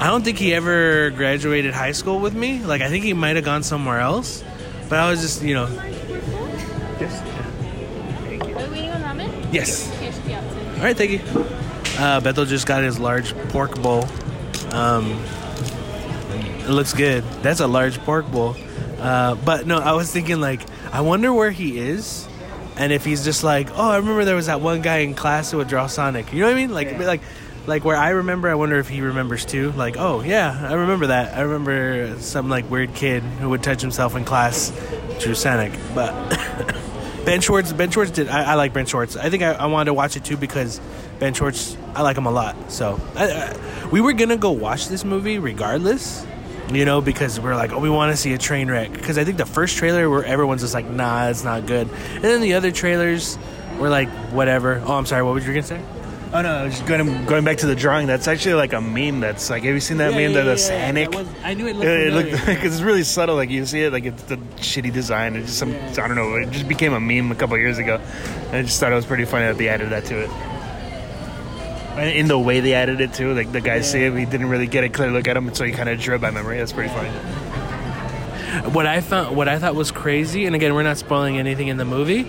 I 0.00 0.06
don't 0.06 0.24
think 0.24 0.38
he 0.38 0.54
ever 0.54 1.10
graduated 1.10 1.74
high 1.74 1.92
school 1.92 2.18
with 2.20 2.34
me. 2.34 2.60
Like 2.64 2.80
I 2.82 2.88
think 2.88 3.04
he 3.04 3.12
might 3.12 3.36
have 3.36 3.44
gone 3.44 3.62
somewhere 3.62 4.00
else. 4.00 4.42
But 4.88 4.98
I 4.98 5.10
was 5.10 5.20
just, 5.20 5.42
you 5.42 5.54
know, 5.54 5.68
Yes. 6.98 7.20
Thank 8.26 8.46
you. 8.48 8.54
Are 8.56 8.62
we 8.66 8.70
waiting 8.70 8.90
on 8.90 9.02
ramen? 9.02 9.52
yes. 9.52 9.88
Here 10.00 10.12
should 10.12 10.26
be 10.26 10.34
out 10.34 10.42
soon. 10.52 10.68
All 10.76 10.82
right, 10.84 10.96
thank 10.96 11.10
you. 11.12 11.20
Uh, 11.98 12.20
Bethel 12.20 12.44
just 12.44 12.66
got 12.66 12.82
his 12.82 12.98
large 12.98 13.34
pork 13.50 13.80
bowl. 13.80 14.04
Um, 14.72 15.10
it 16.64 16.70
looks 16.70 16.92
good. 16.92 17.22
That's 17.42 17.60
a 17.60 17.66
large 17.66 17.98
pork 18.00 18.30
bowl. 18.30 18.56
Uh, 18.98 19.34
but 19.36 19.66
no, 19.66 19.78
I 19.78 19.92
was 19.92 20.10
thinking 20.12 20.40
like, 20.40 20.60
I 20.92 21.00
wonder 21.02 21.32
where 21.32 21.50
he 21.50 21.78
is, 21.78 22.28
and 22.76 22.92
if 22.92 23.04
he's 23.04 23.24
just 23.24 23.42
like, 23.44 23.70
oh, 23.78 23.90
I 23.90 23.96
remember 23.96 24.24
there 24.24 24.36
was 24.36 24.46
that 24.46 24.60
one 24.60 24.82
guy 24.82 24.98
in 24.98 25.14
class 25.14 25.50
who 25.50 25.58
would 25.58 25.68
draw 25.68 25.86
Sonic. 25.86 26.32
You 26.32 26.40
know 26.40 26.46
what 26.46 26.52
I 26.52 26.56
mean? 26.56 26.70
Like, 26.72 26.98
like, 26.98 27.22
like 27.66 27.84
where 27.84 27.96
I 27.96 28.10
remember. 28.10 28.48
I 28.48 28.54
wonder 28.54 28.78
if 28.78 28.88
he 28.88 29.00
remembers 29.00 29.44
too. 29.44 29.72
Like, 29.72 29.96
oh 29.98 30.20
yeah, 30.22 30.66
I 30.68 30.74
remember 30.74 31.08
that. 31.08 31.36
I 31.36 31.42
remember 31.42 32.18
some 32.20 32.48
like 32.48 32.70
weird 32.70 32.94
kid 32.94 33.22
who 33.22 33.50
would 33.50 33.62
touch 33.62 33.80
himself 33.80 34.16
in 34.16 34.24
class, 34.24 34.72
drew 35.20 35.34
Sonic. 35.34 35.72
But 35.94 36.12
Ben 37.24 37.40
Schwartz, 37.40 37.72
Ben 37.72 37.90
Schwartz 37.90 38.10
did. 38.10 38.28
I, 38.28 38.52
I 38.52 38.54
like 38.54 38.72
Ben 38.72 38.86
Schwartz. 38.86 39.16
I 39.16 39.30
think 39.30 39.42
I, 39.42 39.52
I 39.52 39.66
wanted 39.66 39.86
to 39.86 39.94
watch 39.94 40.16
it 40.16 40.24
too 40.24 40.36
because 40.36 40.80
Ben 41.18 41.34
Schwartz. 41.34 41.76
I 41.94 42.02
like 42.02 42.16
him 42.16 42.26
a 42.26 42.30
lot. 42.30 42.70
So 42.70 43.00
I, 43.16 43.56
we 43.90 44.00
were 44.00 44.12
gonna 44.12 44.36
go 44.36 44.52
watch 44.52 44.88
this 44.88 45.04
movie 45.04 45.38
regardless, 45.38 46.24
you 46.72 46.84
know, 46.84 47.00
because 47.00 47.38
we're 47.40 47.56
like, 47.56 47.72
oh, 47.72 47.78
we 47.78 47.90
want 47.90 48.12
to 48.12 48.16
see 48.16 48.32
a 48.32 48.38
train 48.38 48.70
wreck. 48.70 48.92
Because 48.92 49.18
I 49.18 49.24
think 49.24 49.36
the 49.36 49.46
first 49.46 49.76
trailer 49.76 50.08
where 50.08 50.24
everyone's 50.24 50.62
just 50.62 50.74
like, 50.74 50.88
nah, 50.88 51.28
it's 51.28 51.44
not 51.44 51.66
good, 51.66 51.88
and 52.14 52.24
then 52.24 52.40
the 52.40 52.54
other 52.54 52.70
trailers 52.70 53.38
were 53.78 53.88
like, 53.88 54.08
whatever. 54.30 54.82
Oh, 54.86 54.94
I'm 54.94 55.06
sorry. 55.06 55.22
What 55.22 55.34
was 55.34 55.46
you 55.46 55.52
gonna 55.52 55.62
say? 55.62 55.82
Oh 56.32 56.42
no, 56.42 56.68
just 56.68 56.86
going 56.86 57.24
going 57.26 57.44
back 57.44 57.56
to 57.58 57.66
the 57.66 57.74
drawing. 57.74 58.06
That's 58.06 58.28
actually 58.28 58.54
like 58.54 58.72
a 58.72 58.80
meme. 58.80 59.18
That's 59.18 59.50
like, 59.50 59.64
have 59.64 59.74
you 59.74 59.80
seen 59.80 59.96
that 59.96 60.14
meme? 60.14 60.32
the 60.32 60.44
the 60.44 60.56
Sonic. 60.56 61.12
I 61.42 61.54
knew 61.54 61.66
it 61.66 61.76
It, 61.76 61.84
it 61.84 62.12
looked 62.12 62.30
because 62.46 62.74
it's 62.74 62.82
really 62.82 63.02
subtle. 63.02 63.34
Like 63.34 63.50
you 63.50 63.66
see 63.66 63.82
it, 63.82 63.92
like 63.92 64.04
it's 64.04 64.22
the 64.24 64.36
shitty 64.36 64.92
design. 64.92 65.34
It 65.34 65.46
just 65.46 65.58
some 65.58 65.74
I 65.74 66.06
don't 66.06 66.14
know. 66.14 66.36
It 66.36 66.52
just 66.52 66.68
became 66.68 66.92
a 66.92 67.00
meme 67.00 67.32
a 67.32 67.34
couple 67.34 67.58
years 67.58 67.78
ago. 67.78 67.96
And 67.96 68.56
I 68.56 68.62
just 68.62 68.78
thought 68.78 68.92
it 68.92 68.94
was 68.94 69.06
pretty 69.06 69.24
funny 69.24 69.46
that 69.46 69.58
they 69.58 69.68
added 69.68 69.90
that 69.90 70.04
to 70.04 70.22
it. 70.22 70.30
And 71.98 72.16
In 72.16 72.28
the 72.28 72.38
way 72.38 72.60
they 72.60 72.74
added 72.74 73.00
it 73.00 73.12
too, 73.12 73.34
like 73.34 73.50
the 73.50 73.60
guy 73.60 73.80
see 73.80 74.04
it, 74.04 74.16
he 74.16 74.24
didn't 74.24 74.48
really 74.48 74.68
get 74.68 74.84
a 74.84 74.88
clear 74.88 75.10
look 75.10 75.26
at 75.26 75.36
him, 75.36 75.52
so 75.52 75.64
he 75.64 75.72
kind 75.72 75.88
of 75.88 75.98
drew 75.98 76.14
it 76.14 76.20
by 76.20 76.30
memory. 76.30 76.58
That's 76.58 76.72
pretty 76.72 76.90
funny. 76.90 77.10
what 78.70 78.86
I 78.86 79.00
found, 79.00 79.36
what 79.36 79.48
I 79.48 79.58
thought 79.58 79.74
was 79.74 79.90
crazy, 79.90 80.46
and 80.46 80.54
again, 80.54 80.74
we're 80.74 80.84
not 80.84 80.96
spoiling 80.96 81.38
anything 81.38 81.66
in 81.66 81.76
the 81.76 81.84
movie, 81.84 82.24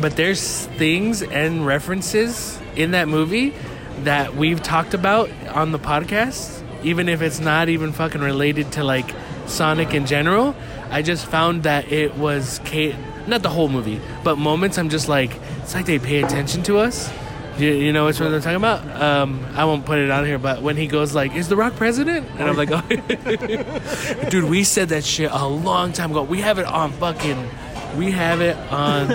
but 0.00 0.16
there's 0.16 0.66
things 0.66 1.22
and 1.22 1.64
references 1.64 2.58
in 2.76 2.92
that 2.92 3.08
movie 3.08 3.54
that 4.00 4.34
we've 4.34 4.62
talked 4.62 4.94
about 4.94 5.30
on 5.54 5.72
the 5.72 5.78
podcast, 5.78 6.62
even 6.84 7.08
if 7.08 7.22
it's 7.22 7.40
not 7.40 7.68
even 7.68 7.92
fucking 7.92 8.20
related 8.20 8.72
to 8.72 8.84
like 8.84 9.10
Sonic 9.46 9.94
in 9.94 10.06
general. 10.06 10.54
I 10.90 11.02
just 11.02 11.26
found 11.26 11.64
that 11.64 11.90
it 11.90 12.16
was 12.16 12.60
Kate, 12.64 12.94
not 13.26 13.42
the 13.42 13.48
whole 13.48 13.68
movie, 13.68 14.00
but 14.22 14.36
moments. 14.36 14.78
I'm 14.78 14.88
just 14.88 15.08
like, 15.08 15.30
it's 15.62 15.74
like 15.74 15.86
they 15.86 15.98
pay 15.98 16.22
attention 16.22 16.62
to 16.64 16.78
us. 16.78 17.10
You, 17.58 17.70
you 17.70 17.92
know 17.92 18.04
which 18.04 18.20
one 18.20 18.34
I'm 18.34 18.40
talking 18.42 18.56
about? 18.56 19.00
Um, 19.00 19.44
I 19.54 19.64
won't 19.64 19.86
put 19.86 19.98
it 19.98 20.10
on 20.10 20.26
here, 20.26 20.38
but 20.38 20.60
when 20.62 20.76
he 20.76 20.86
goes 20.86 21.14
like, 21.14 21.34
"Is 21.34 21.48
the 21.48 21.56
Rock 21.56 21.74
president?" 21.74 22.28
and 22.38 22.42
I'm 22.42 22.56
like, 22.56 22.68
"Oh, 22.70 24.26
dude, 24.28 24.44
we 24.44 24.62
said 24.62 24.90
that 24.90 25.04
shit 25.04 25.30
a 25.32 25.46
long 25.46 25.92
time 25.92 26.10
ago. 26.10 26.22
We 26.22 26.42
have 26.42 26.58
it 26.58 26.66
on 26.66 26.92
fucking, 26.92 27.48
we 27.96 28.10
have 28.10 28.42
it 28.42 28.56
on 28.70 29.08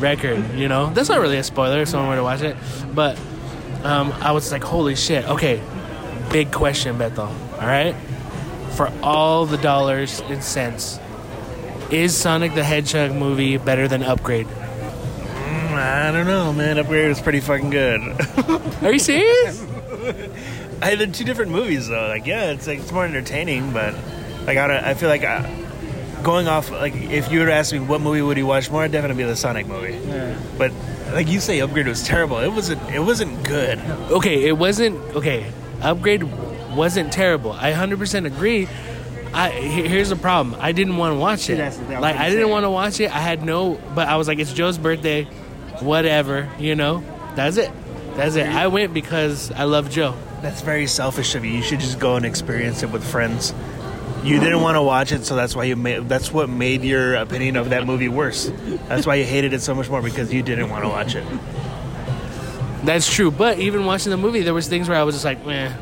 record. 0.00 0.54
You 0.54 0.68
know, 0.68 0.90
that's 0.90 1.08
not 1.08 1.20
really 1.20 1.38
a 1.38 1.44
spoiler 1.44 1.82
if 1.82 1.88
someone 1.88 2.08
were 2.08 2.16
to 2.16 2.22
watch 2.22 2.42
it, 2.42 2.56
but 2.94 3.18
um, 3.82 4.12
I 4.20 4.32
was 4.32 4.50
like, 4.52 4.64
holy 4.64 4.96
shit. 4.96 5.24
Okay, 5.28 5.62
big 6.30 6.52
question, 6.52 6.98
Beto. 6.98 7.28
All 7.28 7.66
right, 7.66 7.94
for 8.76 8.92
all 9.02 9.46
the 9.46 9.58
dollars 9.58 10.20
and 10.26 10.42
cents, 10.42 10.98
is 11.90 12.16
Sonic 12.16 12.54
the 12.54 12.64
Hedgehog 12.64 13.12
movie 13.12 13.56
better 13.56 13.88
than 13.88 14.02
Upgrade? 14.02 14.48
I 15.76 16.12
don't 16.12 16.26
know, 16.26 16.52
man. 16.52 16.78
Upgrade 16.78 17.08
was 17.08 17.20
pretty 17.20 17.40
fucking 17.40 17.70
good. 17.70 18.00
Are 18.82 18.92
you 18.92 18.98
serious? 18.98 19.62
I 20.82 20.94
had 20.94 21.14
two 21.14 21.24
different 21.24 21.50
movies 21.50 21.88
though. 21.88 22.06
Like, 22.08 22.26
yeah, 22.26 22.50
it's 22.50 22.66
like 22.66 22.80
it's 22.80 22.92
more 22.92 23.04
entertaining, 23.04 23.72
but 23.72 23.94
like 24.46 24.58
I, 24.58 24.90
I 24.90 24.94
feel 24.94 25.08
like 25.08 25.24
uh 25.24 25.42
going 26.24 26.48
off 26.48 26.70
like 26.70 26.94
if 26.96 27.30
you 27.30 27.38
were 27.40 27.46
to 27.46 27.52
ask 27.52 27.72
me 27.72 27.78
what 27.78 28.00
movie 28.00 28.22
would 28.22 28.36
you 28.36 28.46
watch 28.46 28.70
more, 28.70 28.82
it'd 28.82 28.92
definitely 28.92 29.22
be 29.22 29.28
the 29.28 29.36
Sonic 29.36 29.66
movie. 29.68 29.92
Yeah. 30.08 30.36
But 30.58 30.72
like 31.12 31.28
you 31.28 31.38
say, 31.38 31.60
Upgrade 31.60 31.86
was 31.86 32.02
terrible. 32.02 32.38
It 32.38 32.48
wasn't. 32.52 32.82
It 32.90 32.98
wasn't 33.00 33.44
good. 33.44 33.78
okay, 34.10 34.44
it 34.48 34.58
wasn't 34.58 34.96
okay. 35.14 35.46
Upgrade 35.82 36.24
wasn't 36.74 37.12
terrible. 37.12 37.52
I 37.52 37.72
100% 37.72 38.26
agree. 38.26 38.66
I 39.32 39.50
here's 39.50 40.08
the 40.08 40.16
problem. 40.16 40.56
I 40.60 40.72
didn't 40.72 40.96
want 40.96 41.14
to 41.14 41.18
watch 41.20 41.48
it. 41.50 41.56
that's- 41.56 41.76
that 41.76 41.88
was 41.88 42.00
like 42.00 42.16
I 42.16 42.30
didn't 42.30 42.50
want 42.50 42.64
to 42.64 42.70
watch 42.70 42.98
it. 43.00 43.14
I 43.14 43.18
had 43.20 43.44
no, 43.44 43.80
but 43.94 44.08
I 44.08 44.16
was 44.16 44.26
like, 44.28 44.38
it's 44.38 44.52
Joe's 44.52 44.78
birthday, 44.78 45.24
whatever, 45.80 46.48
you 46.58 46.74
know. 46.74 47.02
That's 47.34 47.56
it. 47.56 47.70
That's 48.16 48.36
it. 48.36 48.46
I 48.46 48.68
went 48.68 48.94
because 48.94 49.50
I 49.52 49.64
love 49.64 49.90
Joe. 49.90 50.14
That's 50.40 50.60
very 50.60 50.86
selfish 50.86 51.34
of 51.34 51.44
you. 51.44 51.52
You 51.52 51.62
should 51.62 51.80
just 51.80 51.98
go 51.98 52.16
and 52.16 52.24
experience 52.24 52.82
it 52.82 52.90
with 52.90 53.02
friends. 53.04 53.52
You 54.24 54.40
didn't 54.40 54.62
want 54.62 54.76
to 54.76 54.82
watch 54.82 55.12
it, 55.12 55.26
so 55.26 55.36
that's 55.36 55.54
why 55.54 55.64
you 55.64 55.76
made. 55.76 56.08
That's 56.08 56.32
what 56.32 56.48
made 56.48 56.82
your 56.82 57.14
opinion 57.16 57.56
of 57.56 57.70
that 57.70 57.86
movie 57.86 58.08
worse. 58.08 58.50
That's 58.88 59.06
why 59.06 59.16
you 59.16 59.24
hated 59.24 59.52
it 59.52 59.60
so 59.60 59.74
much 59.74 59.90
more 59.90 60.00
because 60.00 60.32
you 60.32 60.42
didn't 60.42 60.70
want 60.70 60.84
to 60.84 60.88
watch 60.88 61.14
it. 61.14 61.24
That's 62.84 63.12
true. 63.12 63.30
But 63.30 63.58
even 63.58 63.84
watching 63.84 64.10
the 64.10 64.16
movie, 64.16 64.40
there 64.40 64.54
was 64.54 64.66
things 64.66 64.88
where 64.88 64.98
I 64.98 65.02
was 65.02 65.14
just 65.14 65.24
like, 65.24 65.46
eh, 65.46 65.72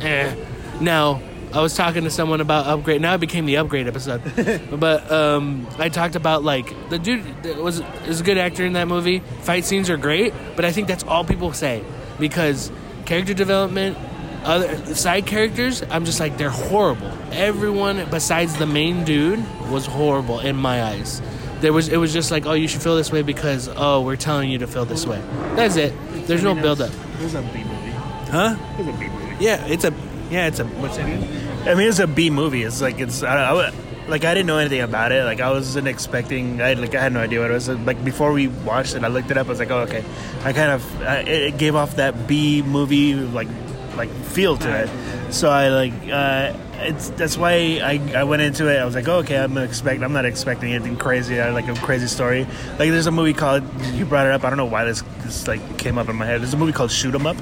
eh. 0.00 0.34
Now, 0.80 1.20
I 1.52 1.60
was 1.60 1.74
talking 1.74 2.04
to 2.04 2.10
someone 2.10 2.40
about 2.40 2.66
upgrade. 2.66 3.00
Now 3.00 3.14
it 3.14 3.18
became 3.18 3.44
the 3.44 3.56
upgrade 3.56 3.88
episode. 3.88 4.22
but 4.78 5.10
um, 5.10 5.66
I 5.78 5.88
talked 5.88 6.14
about 6.14 6.44
like 6.44 6.72
the 6.90 6.98
dude 6.98 7.24
was 7.58 7.80
is 8.06 8.20
a 8.20 8.24
good 8.24 8.38
actor 8.38 8.64
in 8.64 8.74
that 8.74 8.88
movie. 8.88 9.18
Fight 9.42 9.64
scenes 9.64 9.90
are 9.90 9.96
great, 9.96 10.32
but 10.54 10.64
I 10.64 10.70
think 10.72 10.86
that's 10.86 11.02
all 11.04 11.24
people 11.24 11.52
say 11.52 11.84
because 12.20 12.70
character 13.04 13.34
development, 13.34 13.98
other 14.44 14.94
side 14.94 15.26
characters, 15.26 15.82
I'm 15.90 16.04
just 16.04 16.20
like 16.20 16.36
they're 16.38 16.50
horrible. 16.50 17.10
Everyone 17.32 18.06
besides 18.10 18.56
the 18.56 18.66
main 18.66 19.04
dude 19.04 19.40
was 19.70 19.86
horrible 19.86 20.40
in 20.40 20.56
my 20.56 20.82
eyes. 20.82 21.20
There 21.60 21.72
was 21.72 21.88
it 21.88 21.98
was 21.98 22.12
just 22.12 22.30
like 22.30 22.46
oh 22.46 22.52
you 22.54 22.68
should 22.68 22.82
feel 22.82 22.96
this 22.96 23.12
way 23.12 23.22
because 23.22 23.68
oh 23.76 24.00
we're 24.02 24.16
telling 24.16 24.50
you 24.50 24.58
to 24.58 24.66
feel 24.66 24.84
this 24.84 25.06
way. 25.06 25.20
That's 25.56 25.76
it. 25.76 25.92
There's 26.26 26.42
no 26.42 26.54
build 26.54 26.80
up. 26.80 26.90
It 26.90 27.22
was 27.22 27.34
a 27.34 27.42
B 27.42 27.64
movie. 27.64 27.90
Huh? 28.30 28.56
It's 28.78 28.88
a 28.88 28.92
B 28.98 29.08
movie. 29.08 29.44
Yeah, 29.44 29.66
it's 29.66 29.84
a 29.84 29.92
yeah 30.30 30.46
it's 30.46 30.58
a 30.60 30.64
what's 30.64 30.96
it? 30.96 31.02
I 31.04 31.74
mean, 31.74 31.88
it's 31.88 31.98
a 31.98 32.06
B 32.06 32.30
movie. 32.30 32.62
It's 32.62 32.80
like 32.80 32.98
it's 33.00 33.22
I, 33.22 33.50
I, 33.50 33.52
would- 33.52 33.74
like 34.08 34.24
I 34.24 34.32
didn't 34.34 34.46
know 34.46 34.58
anything 34.58 34.80
about 34.80 35.12
it. 35.12 35.24
Like 35.24 35.40
I 35.40 35.50
wasn't 35.50 35.86
expecting. 35.86 36.60
I 36.62 36.72
like 36.72 36.94
I 36.94 37.00
had 37.02 37.12
no 37.12 37.20
idea 37.20 37.40
what 37.40 37.50
it 37.50 37.54
was. 37.54 37.68
Like 37.68 38.02
before 38.04 38.32
we 38.32 38.48
watched 38.48 38.94
it, 38.94 39.04
I 39.04 39.08
looked 39.08 39.30
it 39.30 39.36
up. 39.36 39.46
I 39.46 39.50
was 39.50 39.58
like, 39.58 39.70
oh 39.70 39.80
okay. 39.80 40.02
I 40.42 40.52
kind 40.52 40.72
of 40.72 41.02
I, 41.02 41.18
it 41.20 41.28
it 41.54 41.58
gave 41.58 41.76
off 41.76 41.96
that 41.96 42.26
B 42.26 42.62
movie 42.62 43.14
like 43.14 43.48
like 43.96 44.10
feel 44.10 44.56
to 44.58 44.84
it. 44.84 45.32
So 45.32 45.50
I 45.50 45.68
like 45.68 45.92
uh, 46.10 46.52
it's 46.74 47.10
that's 47.10 47.36
why 47.36 47.80
I, 47.82 48.00
I 48.16 48.24
went 48.24 48.42
into 48.42 48.68
it. 48.68 48.78
I 48.78 48.84
was 48.84 48.94
like, 48.94 49.08
oh, 49.08 49.18
okay, 49.18 49.36
I'm 49.36 49.56
expect. 49.58 50.02
I'm 50.02 50.12
not 50.12 50.24
expecting 50.24 50.72
anything 50.72 50.96
crazy. 50.96 51.40
I 51.40 51.50
like 51.50 51.68
a 51.68 51.74
crazy 51.74 52.06
story. 52.06 52.44
Like 52.78 52.90
there's 52.90 53.06
a 53.06 53.12
movie 53.12 53.34
called 53.34 53.62
you 53.92 54.04
brought 54.06 54.26
it 54.26 54.32
up. 54.32 54.44
I 54.44 54.50
don't 54.50 54.56
know 54.56 54.64
why 54.64 54.84
this 54.84 55.02
this 55.18 55.46
like 55.46 55.78
came 55.78 55.98
up 55.98 56.08
in 56.08 56.16
my 56.16 56.26
head. 56.26 56.40
There's 56.40 56.54
a 56.54 56.58
movie 56.58 56.72
called 56.72 56.90
Shoot 56.90 57.14
'Em 57.14 57.26
Up 57.26 57.36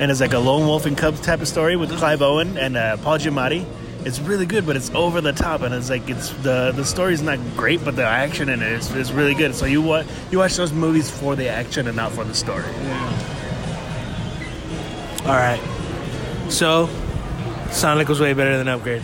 and 0.00 0.10
it's 0.10 0.20
like 0.20 0.32
a 0.32 0.38
lone 0.38 0.66
wolf 0.66 0.86
and 0.86 0.96
cubs 0.96 1.20
type 1.20 1.42
of 1.42 1.48
story 1.48 1.76
with 1.76 1.94
Clive 1.98 2.22
Owen 2.22 2.56
and 2.56 2.76
uh, 2.76 2.96
Paul 2.96 3.18
Giamatti. 3.18 3.66
It's 4.06 4.18
really 4.18 4.46
good, 4.46 4.64
but 4.64 4.76
it's 4.76 4.88
over 4.94 5.20
the 5.20 5.34
top, 5.34 5.60
and 5.60 5.74
it's 5.74 5.90
like 5.90 6.08
it's 6.08 6.30
the 6.42 6.72
the 6.74 6.86
story's 6.86 7.20
not 7.20 7.38
great, 7.54 7.84
but 7.84 7.96
the 7.96 8.04
action 8.04 8.48
in 8.48 8.62
it 8.62 8.72
is, 8.72 8.90
is 8.96 9.12
really 9.12 9.34
good. 9.34 9.54
So 9.54 9.66
you 9.66 9.82
watch 9.82 10.06
you 10.30 10.38
watch 10.38 10.56
those 10.56 10.72
movies 10.72 11.10
for 11.10 11.36
the 11.36 11.48
action 11.48 11.86
and 11.86 11.94
not 11.96 12.12
for 12.12 12.24
the 12.24 12.34
story. 12.34 12.64
Yeah. 12.64 13.36
All 15.26 15.36
right. 15.36 15.60
So, 16.50 16.88
Sonic 17.70 18.08
was 18.08 18.20
way 18.20 18.32
better 18.32 18.58
than 18.58 18.68
Upgrade, 18.68 19.02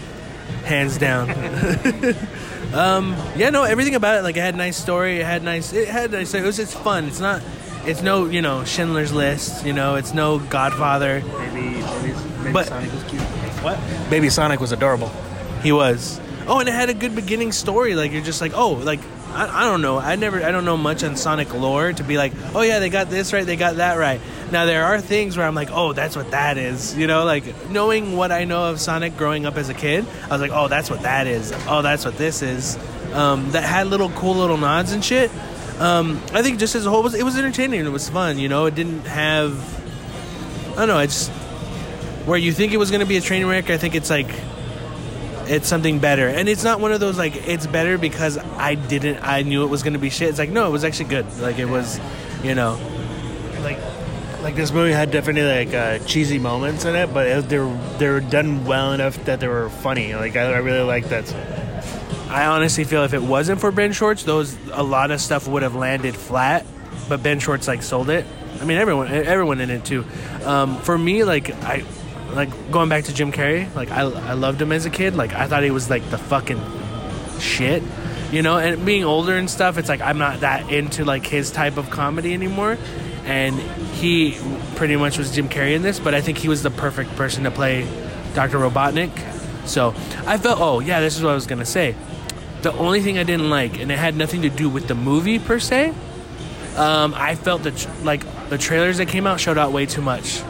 hands 0.65 0.99
down. 0.99 1.31
um, 2.75 3.17
yeah, 3.37 3.51
no, 3.51 3.63
everything 3.63 3.95
about 3.95 4.19
it, 4.19 4.23
like 4.23 4.37
it 4.37 4.41
had 4.41 4.55
a 4.55 4.59
nice 4.59 4.77
story. 4.77 5.21
It 5.21 5.25
had 5.25 5.43
nice. 5.43 5.73
It 5.73 5.89
had 5.89 6.11
nice. 6.13 6.35
It 6.35 6.43
was. 6.43 6.59
It's 6.59 6.75
fun. 6.75 7.05
It's 7.07 7.21
not. 7.21 7.43
It's 7.85 8.03
no, 8.03 8.27
you 8.27 8.43
know, 8.43 8.65
Schindler's 8.65 9.13
List. 9.13 9.65
You 9.65 9.73
know, 9.73 9.95
it's 9.95 10.13
no 10.13 10.39
Godfather. 10.41 11.23
Maybe 11.25 11.61
maybe, 11.61 12.15
maybe 12.41 12.53
But- 12.53 12.67
Sonic 12.67 12.93
was 12.93 13.05
cute. 13.05 13.23
What? 13.63 13.79
Baby 14.11 14.29
Sonic 14.29 14.61
was 14.61 14.73
adorable. 14.73 15.11
He 15.63 15.73
was. 15.73 16.21
Oh, 16.47 16.61
and 16.61 16.69
it 16.69 16.73
had 16.73 16.91
a 16.91 16.95
good 16.95 17.15
beginning 17.15 17.53
story. 17.53 17.95
Like 17.95 18.13
you're 18.13 18.23
just 18.23 18.41
like, 18.41 18.53
oh, 18.55 18.73
like 18.73 19.01
I, 19.37 19.63
I 19.63 19.65
don't 19.65 19.83
know. 19.83 19.99
I 19.99 20.17
never, 20.17 20.43
I 20.43 20.51
don't 20.51 20.65
know 20.65 20.77
much 20.77 21.05
on 21.05 21.17
Sonic 21.17 21.53
lore 21.53 21.93
to 21.93 22.03
be 22.03 22.17
like, 22.17 22.33
oh 22.55 22.63
yeah, 22.63 22.79
they 22.79 22.89
got 22.89 23.11
this 23.11 23.33
right, 23.33 23.45
they 23.45 23.57
got 23.57 23.77
that 23.77 23.97
right. 23.99 24.21
Now 24.51 24.65
there 24.65 24.85
are 24.85 25.01
things 25.01 25.37
where 25.37 25.47
I'm 25.47 25.55
like, 25.55 25.71
oh, 25.71 25.93
that's 25.93 26.17
what 26.17 26.31
that 26.31 26.57
is. 26.57 26.97
You 26.97 27.07
know, 27.07 27.25
like 27.25 27.71
knowing 27.71 28.17
what 28.17 28.33
I 28.33 28.45
know 28.45 28.71
of 28.71 28.81
Sonic 28.81 29.17
growing 29.17 29.45
up 29.45 29.57
as 29.57 29.69
a 29.69 29.75
kid, 29.75 30.07
I 30.25 30.29
was 30.29 30.41
like, 30.41 30.53
oh, 30.53 30.69
that's 30.69 30.89
what 30.89 31.03
that 31.03 31.27
is. 31.27 31.53
Oh, 31.69 31.83
that's 31.83 32.05
what 32.05 32.17
this 32.17 32.43
is. 32.43 32.79
Um, 33.13 33.51
that 33.53 33.63
had 33.63 33.89
little 33.89 34.11
cool 34.11 34.35
little 34.35 34.57
nods 34.57 34.93
and 34.93 35.05
shit. 35.05 35.31
Um, 35.79 36.23
I 36.33 36.43
think 36.43 36.59
just 36.59 36.75
as 36.75 36.87
a 36.87 36.91
whole, 36.91 37.01
it 37.01 37.05
was, 37.05 37.15
it 37.15 37.23
was 37.23 37.37
entertaining 37.37 37.85
it 37.85 37.93
was 37.93 38.09
fun. 38.09 38.39
You 38.39 38.49
know, 38.49 38.67
it 38.67 38.75
didn't 38.75 39.07
have. 39.07 39.75
I 40.73 40.81
don't 40.81 40.89
know. 40.89 40.99
I 40.99 41.07
just 41.07 41.31
where 42.27 42.39
you 42.39 42.53
think 42.53 42.73
it 42.73 42.77
was 42.77 42.91
going 42.91 43.01
to 43.01 43.07
be 43.07 43.17
a 43.17 43.21
train 43.21 43.47
wreck. 43.47 43.71
I 43.71 43.77
think 43.77 43.95
it's 43.95 44.11
like 44.11 44.29
it's 45.49 45.69
something 45.69 45.99
better, 45.99 46.29
and 46.29 46.49
it's 46.49 46.65
not 46.65 46.81
one 46.81 46.93
of 46.93 47.01
those 47.01 47.19
like 47.19 47.49
it's 47.49 47.67
better 47.67 47.99
because 47.99 48.39
I 48.39 48.75
didn't. 48.75 49.19
I 49.23 49.43
knew 49.43 49.65
it 49.65 49.69
was 49.69 49.83
to 49.83 49.99
be 49.99 50.11
shit. 50.11 50.29
It's 50.29 50.39
like 50.39 50.51
no, 50.51 50.67
it 50.67 50.71
was 50.71 50.85
actually 50.85 51.11
good. 51.11 51.27
Like 51.39 51.59
it 51.59 51.67
was, 51.67 52.01
you 52.43 52.55
know. 52.55 52.79
Like 53.63 53.79
like 54.43 54.55
this 54.55 54.73
movie 54.73 54.93
had 54.93 55.11
definitely 55.11 55.65
like 55.65 55.75
uh, 55.75 56.05
cheesy 56.07 56.39
moments 56.39 56.85
in 56.85 56.95
it, 56.95 57.13
but 57.13 57.27
it, 57.27 57.49
they're 57.49 57.73
they're 57.99 58.21
done 58.21 58.65
well 58.65 58.93
enough 58.93 59.25
that 59.25 59.41
they 59.41 59.49
were 59.49 59.71
funny. 59.71 60.15
Like 60.15 60.37
I, 60.37 60.53
I 60.53 60.59
really 60.59 60.85
like 60.85 61.07
that. 61.07 61.35
I 62.29 62.47
honestly 62.47 62.85
feel 62.85 63.05
if 63.05 63.15
it 63.15 63.23
wasn't 63.23 63.61
for 63.61 63.71
Ben 63.71 63.93
Schwartz, 63.93 64.25
those 64.25 64.57
a 64.73 64.83
lot 64.83 65.11
of 65.11 65.21
stuff 65.21 65.49
would 65.49 65.63
have 65.63 65.75
landed 65.75 66.17
flat. 66.17 66.67
But 67.09 67.23
Ben 67.23 67.39
Schwartz 67.39 67.69
like 67.69 67.83
sold 67.83 68.11
it. 68.11 68.27
I 68.61 68.65
mean, 68.65 68.79
everyone, 68.79 69.09
everyone 69.09 69.61
in 69.61 69.71
it 69.71 69.85
too. 69.85 70.05
Um, 70.45 70.79
for 70.81 70.97
me, 70.97 71.25
like 71.25 71.51
I, 71.63 71.85
like 72.33 72.71
going 72.71 72.89
back 72.89 73.05
to 73.05 73.15
Jim 73.15 73.33
Carrey. 73.33 73.73
Like 73.75 73.91
I, 73.91 74.03
I 74.03 74.33
loved 74.35 74.61
him 74.61 74.73
as 74.73 74.87
a 74.87 74.91
kid. 74.91 75.17
Like 75.17 75.33
I 75.33 75.47
thought 75.47 75.63
he 75.63 75.71
was 75.71 75.91
like 75.91 76.09
the 76.11 76.19
fucking 76.19 76.61
shit, 77.41 77.83
you 78.31 78.43
know. 78.43 78.59
And 78.59 78.85
being 78.85 79.05
older 79.05 79.37
and 79.37 79.49
stuff, 79.49 79.79
it's 79.79 79.89
like 79.89 80.01
I'm 80.01 80.19
not 80.19 80.41
that 80.41 80.71
into 80.71 81.05
like 81.05 81.27
his 81.27 81.51
type 81.51 81.77
of 81.77 81.91
comedy 81.91 82.35
anymore. 82.35 82.79
And 83.25 83.59
he 83.95 84.39
pretty 84.77 84.97
much 84.97 85.19
was 85.19 85.35
Jim 85.35 85.49
Carrey 85.49 85.75
in 85.75 85.83
this, 85.83 85.99
but 85.99 86.15
I 86.15 86.21
think 86.21 86.39
he 86.39 86.49
was 86.49 86.63
the 86.63 86.71
perfect 86.71 87.17
person 87.17 87.45
to 87.45 87.51
play 87.51 87.83
Dr. 88.35 88.59
Robotnik. 88.59 89.11
So 89.67 89.95
I 90.27 90.39
felt, 90.39 90.61
oh 90.61 90.81
yeah, 90.81 91.01
this 91.01 91.17
is 91.17 91.25
what 91.25 91.31
I 91.31 91.35
was 91.35 91.47
gonna 91.47 91.65
say. 91.65 91.97
The 92.63 92.73
only 92.73 93.01
thing 93.01 93.19
I 93.19 93.25
didn't 93.25 93.51
like, 93.51 93.81
and 93.81 93.91
it 93.91 93.99
had 93.99 94.17
nothing 94.17 94.43
to 94.43 94.49
do 94.49 94.69
with 94.69 94.87
the 94.87 94.95
movie 94.95 95.39
per 95.39 95.59
se, 95.59 95.93
um, 96.77 97.15
I 97.17 97.35
felt 97.35 97.65
that 97.65 98.05
like 98.05 98.23
the 98.49 98.59
trailers 98.59 98.99
that 98.99 99.09
came 99.09 99.27
out 99.27 99.41
showed 99.41 99.59
out 99.59 99.73
way 99.73 99.87
too 99.87 100.03
much. 100.03 100.43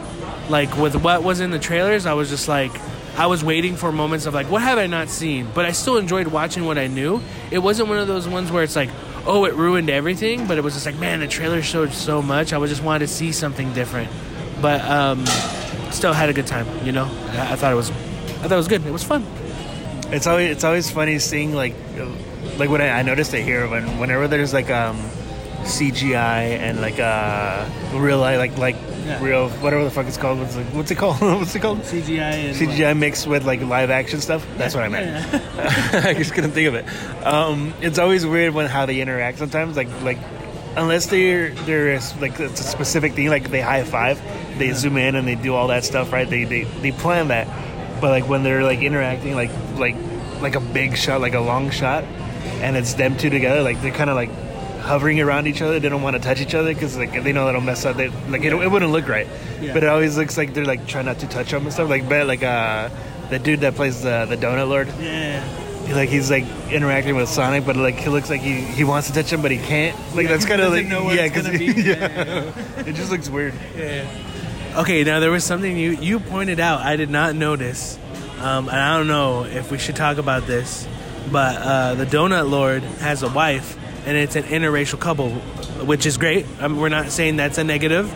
Like 0.49 0.75
with 0.77 0.95
what 0.95 1.23
was 1.23 1.39
in 1.39 1.51
the 1.51 1.59
trailers, 1.59 2.05
I 2.05 2.13
was 2.13 2.29
just 2.29 2.47
like, 2.47 2.71
I 3.17 3.27
was 3.27 3.43
waiting 3.43 3.75
for 3.75 3.91
moments 3.91 4.25
of 4.25 4.33
like, 4.33 4.49
what 4.49 4.61
have 4.61 4.77
I 4.77 4.87
not 4.87 5.09
seen? 5.09 5.47
But 5.53 5.65
I 5.65 5.71
still 5.71 5.97
enjoyed 5.97 6.27
watching 6.27 6.65
what 6.65 6.77
I 6.77 6.87
knew. 6.87 7.21
It 7.51 7.59
wasn't 7.59 7.89
one 7.89 7.97
of 7.97 8.07
those 8.07 8.27
ones 8.27 8.51
where 8.51 8.63
it's 8.63 8.75
like, 8.75 8.89
oh, 9.25 9.45
it 9.45 9.55
ruined 9.55 9.89
everything. 9.89 10.47
But 10.47 10.57
it 10.57 10.63
was 10.63 10.75
just 10.75 10.85
like, 10.85 10.97
man, 10.97 11.19
the 11.19 11.27
trailer 11.27 11.61
showed 11.61 11.91
so 11.93 12.21
much. 12.21 12.53
I 12.53 12.57
was 12.57 12.69
just 12.69 12.83
wanted 12.83 13.07
to 13.07 13.13
see 13.13 13.31
something 13.31 13.73
different. 13.73 14.09
But 14.61 14.81
um, 14.81 15.25
still 15.91 16.13
had 16.13 16.29
a 16.29 16.33
good 16.33 16.47
time. 16.47 16.67
You 16.85 16.91
know, 16.91 17.05
I, 17.05 17.53
I 17.53 17.55
thought 17.55 17.71
it 17.71 17.75
was, 17.75 17.89
I 17.89 18.43
thought 18.43 18.51
it 18.53 18.55
was 18.55 18.67
good. 18.67 18.85
It 18.85 18.93
was 18.93 19.03
fun. 19.03 19.25
It's 20.09 20.25
always 20.25 20.51
it's 20.51 20.63
always 20.63 20.89
funny 20.89 21.19
seeing 21.19 21.53
like 21.53 21.75
like 22.57 22.69
when 22.69 22.79
I, 22.81 22.99
I 22.99 23.01
noticed 23.01 23.33
it 23.33 23.43
here 23.43 23.67
when 23.67 23.99
whenever 23.99 24.29
there's 24.29 24.53
like 24.53 24.69
um 24.69 24.95
CGI 25.63 26.57
and 26.57 26.79
like 26.79 26.97
uh 26.97 27.67
real 27.93 28.19
life 28.19 28.37
like 28.37 28.57
like 28.57 28.75
real 29.21 29.49
whatever 29.49 29.83
the 29.83 29.91
fuck 29.91 30.05
it's 30.07 30.17
called 30.17 30.39
what's 30.39 30.55
it, 30.55 30.65
what's 30.67 30.91
it 30.91 30.95
called? 30.95 31.19
What's 31.21 31.55
it 31.55 31.61
called? 31.61 31.79
CGI 31.79 32.19
and 32.19 32.55
CGI 32.55 32.97
mixed 32.97 33.27
with 33.27 33.45
like 33.45 33.61
live 33.61 33.89
action 33.89 34.21
stuff? 34.21 34.45
That's 34.57 34.75
what 34.75 34.83
I 34.83 34.89
meant. 34.89 35.33
I 36.05 36.13
just 36.13 36.33
couldn't 36.33 36.51
think 36.51 36.67
of 36.67 36.75
it. 36.75 36.85
Um 37.25 37.73
it's 37.81 37.99
always 37.99 38.25
weird 38.25 38.53
when 38.53 38.67
how 38.67 38.85
they 38.85 39.01
interact 39.01 39.37
sometimes 39.37 39.75
like 39.75 39.89
like 40.03 40.17
unless 40.75 41.07
they're 41.07 41.51
they're 41.51 41.99
like 42.19 42.39
it's 42.39 42.59
a 42.59 42.63
specific 42.63 43.13
thing 43.13 43.29
like 43.29 43.49
they 43.49 43.61
high 43.61 43.83
five 43.83 44.21
they 44.59 44.71
zoom 44.73 44.97
in 44.97 45.15
and 45.15 45.27
they 45.27 45.35
do 45.35 45.53
all 45.53 45.67
that 45.67 45.83
stuff 45.83 46.11
right? 46.11 46.29
They 46.29 46.43
they, 46.43 46.63
they 46.63 46.91
plan 46.91 47.29
that. 47.29 47.47
But 48.01 48.11
like 48.11 48.27
when 48.27 48.43
they're 48.43 48.63
like 48.63 48.79
interacting 48.81 49.35
like 49.35 49.51
like 49.75 49.95
like 50.41 50.55
a 50.55 50.59
big 50.61 50.97
shot 50.97 51.21
like 51.21 51.33
a 51.33 51.39
long 51.39 51.71
shot 51.71 52.03
and 52.61 52.75
it's 52.77 52.93
them 52.93 53.17
two 53.17 53.29
together 53.29 53.61
like 53.61 53.81
they're 53.81 53.91
kind 53.91 54.09
of 54.09 54.15
like 54.15 54.29
hovering 54.87 55.19
around 55.19 55.47
each 55.47 55.61
other 55.61 55.79
they 55.79 55.89
don't 55.89 56.01
want 56.01 56.15
to 56.15 56.21
touch 56.21 56.39
each 56.41 56.55
other 56.55 56.73
because 56.73 56.97
like 56.97 57.11
they 57.23 57.33
know 57.33 57.45
that'll 57.45 57.61
mess 57.61 57.85
up 57.85 57.97
they, 57.97 58.07
like 58.29 58.43
it, 58.43 58.53
it 58.53 58.71
wouldn't 58.71 58.91
look 58.91 59.07
right 59.07 59.27
Yeah. 59.61 59.73
but 59.73 59.83
it 59.83 59.89
always 59.89 60.17
looks 60.17 60.37
like 60.37 60.53
they're 60.53 60.65
like 60.65 60.87
trying 60.87 61.05
not 61.05 61.19
to 61.19 61.27
touch 61.27 61.51
them 61.51 61.63
and 61.63 61.73
stuff 61.73 61.89
like 61.89 62.07
but 62.07 62.25
like 62.25 62.41
uh 62.43 62.89
the 63.29 63.37
dude 63.39 63.59
that 63.61 63.75
plays 63.75 64.01
the 64.01 64.25
the 64.29 64.37
donut 64.37 64.67
lord 64.69 64.87
yeah. 65.01 65.43
he, 65.85 65.93
like 65.93 66.09
he's 66.09 66.31
like 66.31 66.45
interacting 66.71 67.15
with 67.15 67.29
Sonic, 67.29 67.65
but 67.65 67.75
like 67.77 67.95
he 67.95 68.09
looks 68.09 68.29
like 68.29 68.41
he, 68.41 68.55
he 68.61 68.83
wants 68.83 69.07
to 69.07 69.13
touch 69.13 69.31
him, 69.31 69.41
but 69.41 69.51
he 69.51 69.57
can't. 69.57 69.95
Like 70.15 70.27
that's 70.27 70.45
kind 70.45 70.61
of 70.61 70.71
like 70.73 70.87
doesn't 70.87 70.89
know 70.89 71.05
where 71.05 71.15
yeah, 71.15 71.23
it's 71.25 71.35
'cause 71.35 71.45
gonna 71.45 71.57
be. 71.57 71.65
yeah. 71.81 72.85
it 72.85 72.93
just 72.93 73.09
looks 73.09 73.29
weird. 73.29 73.53
Yeah. 73.77 74.05
Okay, 74.77 75.03
now 75.05 75.19
there 75.21 75.31
was 75.31 75.43
something 75.45 75.77
you 75.77 75.91
you 75.91 76.19
pointed 76.19 76.59
out 76.59 76.81
I 76.81 76.97
did 76.97 77.09
not 77.09 77.35
notice, 77.35 77.97
um, 78.41 78.67
and 78.67 78.77
I 78.77 78.97
don't 78.97 79.07
know 79.07 79.43
if 79.45 79.71
we 79.71 79.77
should 79.77 79.95
talk 79.95 80.17
about 80.17 80.45
this, 80.45 80.85
but 81.31 81.55
uh, 81.57 81.95
the 81.95 82.05
Donut 82.05 82.49
Lord 82.49 82.83
has 82.99 83.23
a 83.23 83.29
wife, 83.29 83.76
and 84.07 84.15
it's 84.17 84.35
an 84.37 84.43
interracial 84.43 84.99
couple, 84.99 85.29
which 85.85 86.05
is 86.05 86.17
great. 86.17 86.45
Um, 86.61 86.79
we're 86.79 86.89
not 86.89 87.11
saying 87.11 87.35
that's 87.35 87.57
a 87.57 87.63
negative, 87.63 88.09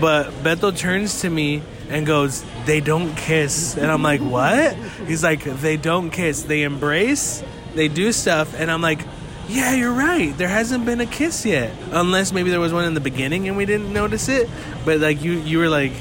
but 0.00 0.30
Beto 0.42 0.76
turns 0.76 1.20
to 1.22 1.30
me 1.30 1.62
and 1.88 2.04
goes, 2.04 2.44
"They 2.66 2.80
don't 2.80 3.14
kiss," 3.16 3.76
and 3.76 3.90
I'm 3.90 4.02
like, 4.02 4.20
"What?" 4.20 4.74
He's 5.06 5.22
like, 5.22 5.44
"They 5.44 5.76
don't 5.76 6.10
kiss. 6.10 6.42
They 6.42 6.64
embrace. 6.64 7.42
They 7.74 7.88
do 7.88 8.12
stuff," 8.12 8.54
and 8.58 8.70
I'm 8.70 8.82
like. 8.82 9.00
yeah, 9.48 9.76
you're 9.76 9.92
right. 9.92 10.36
There 10.36 10.48
hasn't 10.48 10.84
been 10.84 11.00
a 11.00 11.06
kiss 11.06 11.46
yet, 11.46 11.70
unless 11.92 12.32
maybe 12.32 12.50
there 12.50 12.58
was 12.58 12.72
one 12.72 12.84
in 12.84 12.94
the 12.94 13.00
beginning 13.00 13.46
and 13.46 13.56
we 13.56 13.64
didn't 13.64 13.92
notice 13.92 14.28
it. 14.28 14.50
But 14.84 14.98
like 14.98 15.22
you, 15.22 15.34
you 15.34 15.58
were 15.58 15.68
like, 15.68 15.92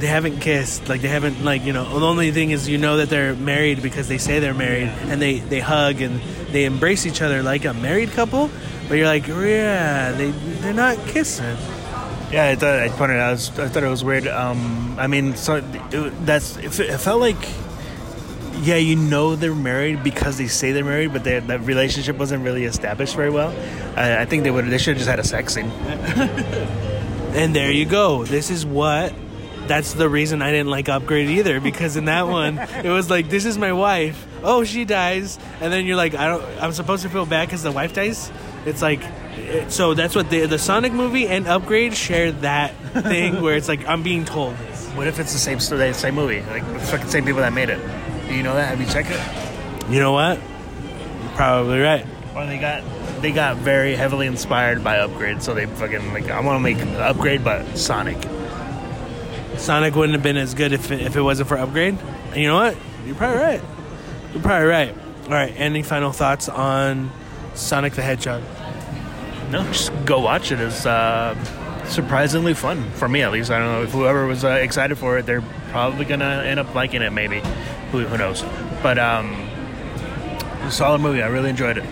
they 0.00 0.06
haven't 0.06 0.40
kissed. 0.40 0.88
Like 0.88 1.00
they 1.00 1.08
haven't 1.08 1.44
like 1.44 1.64
you 1.64 1.72
know. 1.72 1.98
The 1.98 2.06
only 2.06 2.30
thing 2.30 2.50
is 2.50 2.68
you 2.68 2.78
know 2.78 2.96
that 2.98 3.08
they're 3.08 3.34
married 3.34 3.82
because 3.82 4.08
they 4.08 4.18
say 4.18 4.40
they're 4.40 4.54
married 4.54 4.88
and 5.08 5.20
they 5.20 5.38
they 5.38 5.60
hug 5.60 6.00
and 6.00 6.20
they 6.52 6.64
embrace 6.64 7.06
each 7.06 7.22
other 7.22 7.42
like 7.42 7.64
a 7.64 7.74
married 7.74 8.10
couple. 8.10 8.50
But 8.88 8.94
you're 8.94 9.06
like, 9.06 9.26
yeah, 9.28 10.12
they 10.12 10.30
they're 10.30 10.72
not 10.74 10.98
kissing. 11.06 11.56
Yeah, 12.32 12.48
I 12.48 12.54
thought 12.54 12.78
I 12.78 12.88
pointed 12.88 13.16
out. 13.16 13.28
I, 13.28 13.32
was, 13.32 13.58
I 13.58 13.68
thought 13.68 13.82
it 13.82 13.88
was 13.88 14.04
weird. 14.04 14.26
Um, 14.28 14.96
I 14.98 15.06
mean, 15.06 15.34
so 15.36 15.56
it, 15.56 16.26
that's 16.26 16.56
it, 16.56 16.78
it 16.78 16.98
felt 16.98 17.20
like, 17.20 17.48
yeah, 18.62 18.76
you 18.76 18.94
know 18.94 19.34
they're 19.34 19.54
married 19.54 20.04
because 20.04 20.38
they 20.38 20.46
say 20.46 20.70
they're 20.70 20.84
married, 20.84 21.12
but 21.12 21.24
their 21.24 21.40
that 21.40 21.60
relationship 21.62 22.16
wasn't 22.18 22.44
really 22.44 22.64
established 22.64 23.16
very 23.16 23.30
well. 23.30 23.50
I, 23.96 24.22
I 24.22 24.24
think 24.26 24.44
they 24.44 24.50
would 24.50 24.66
they 24.66 24.78
should 24.78 24.96
have 24.96 24.98
just 24.98 25.10
had 25.10 25.18
a 25.18 25.24
sex 25.24 25.54
scene. 25.54 25.70
And 27.32 27.54
there 27.54 27.70
you 27.70 27.86
go. 27.86 28.24
This 28.24 28.50
is 28.50 28.66
what. 28.66 29.14
That's 29.70 29.92
the 29.94 30.08
reason 30.08 30.42
I 30.42 30.50
didn't 30.50 30.66
like 30.66 30.88
Upgrade 30.88 31.28
either 31.30 31.60
because 31.60 31.94
in 31.94 32.06
that 32.06 32.26
one 32.26 32.58
it 32.58 32.88
was 32.90 33.08
like 33.08 33.28
this 33.30 33.44
is 33.46 33.56
my 33.56 33.72
wife. 33.72 34.26
Oh, 34.42 34.64
she 34.64 34.84
dies, 34.84 35.38
and 35.60 35.72
then 35.72 35.86
you're 35.86 35.94
like 35.96 36.16
I 36.16 36.26
don't. 36.26 36.42
I'm 36.60 36.72
supposed 36.72 37.04
to 37.04 37.08
feel 37.08 37.24
bad 37.24 37.46
because 37.46 37.62
the 37.62 37.70
wife 37.70 37.94
dies. 37.94 38.32
It's 38.66 38.82
like 38.82 39.00
it- 39.36 39.70
so. 39.70 39.94
That's 39.94 40.16
what 40.16 40.28
the 40.28 40.46
the 40.46 40.58
Sonic 40.58 40.92
movie 40.92 41.28
and 41.28 41.46
Upgrade 41.46 41.94
share 41.94 42.32
that 42.32 42.74
thing 43.04 43.40
where 43.42 43.54
it's 43.54 43.68
like 43.68 43.86
I'm 43.86 44.02
being 44.02 44.24
told 44.24 44.56
this. 44.58 44.88
What 44.96 45.06
if 45.06 45.20
it's 45.20 45.32
the 45.32 45.38
same 45.38 45.60
story, 45.60 45.92
same 45.94 46.16
movie, 46.16 46.42
like 46.50 46.66
the 46.72 46.80
fucking 46.80 47.06
same 47.06 47.24
people 47.24 47.40
that 47.42 47.52
made 47.52 47.70
it? 47.70 47.78
Do 48.28 48.34
you 48.34 48.42
know 48.42 48.54
that? 48.54 48.70
Have 48.70 48.80
you 48.80 48.86
checked 48.88 49.10
it? 49.12 49.92
You 49.92 50.00
know 50.00 50.10
what? 50.12 50.38
You're 51.22 51.32
probably 51.36 51.78
right. 51.78 52.04
Or 52.34 52.44
they 52.44 52.58
got 52.58 52.82
they 53.22 53.30
got 53.30 53.56
very 53.58 53.94
heavily 53.94 54.26
inspired 54.26 54.82
by 54.82 54.98
Upgrade, 54.98 55.42
so 55.44 55.54
they 55.54 55.66
fucking 55.66 56.12
like 56.12 56.28
I 56.28 56.40
want 56.40 56.56
to 56.56 56.60
make 56.60 56.78
Upgrade, 56.98 57.44
but 57.44 57.78
Sonic. 57.78 58.18
Sonic 59.60 59.94
wouldn't 59.94 60.14
have 60.14 60.22
been 60.22 60.38
as 60.38 60.54
good 60.54 60.72
if 60.72 60.90
it, 60.90 61.02
if 61.02 61.16
it 61.16 61.20
wasn't 61.20 61.48
for 61.48 61.58
Upgrade. 61.58 61.98
And 62.28 62.36
you 62.36 62.48
know 62.48 62.56
what? 62.56 62.76
You're 63.04 63.14
probably 63.14 63.38
right. 63.38 63.62
You're 64.32 64.42
probably 64.42 64.66
right. 64.66 64.94
All 65.24 65.30
right. 65.30 65.52
Any 65.56 65.82
final 65.82 66.12
thoughts 66.12 66.48
on 66.48 67.10
Sonic 67.54 67.92
the 67.92 68.02
Hedgehog? 68.02 68.42
No, 69.50 69.62
just 69.64 69.92
go 70.06 70.20
watch 70.20 70.50
it. 70.50 70.60
It's 70.60 70.86
uh, 70.86 71.34
surprisingly 71.84 72.54
fun 72.54 72.90
for 72.92 73.08
me, 73.08 73.22
at 73.22 73.32
least. 73.32 73.50
I 73.50 73.58
don't 73.58 73.72
know 73.72 73.82
if 73.82 73.90
whoever 73.90 74.26
was 74.26 74.44
uh, 74.44 74.48
excited 74.48 74.96
for 74.96 75.18
it, 75.18 75.26
they're 75.26 75.42
probably 75.70 76.04
gonna 76.04 76.42
end 76.46 76.58
up 76.58 76.74
liking 76.74 77.02
it. 77.02 77.10
Maybe, 77.10 77.40
who, 77.90 78.06
who 78.06 78.16
knows? 78.16 78.42
But 78.82 78.98
um, 78.98 79.32
a 80.62 80.70
solid 80.70 81.00
movie. 81.00 81.22
I 81.22 81.26
really 81.26 81.50
enjoyed 81.50 81.78
it. 81.78 81.84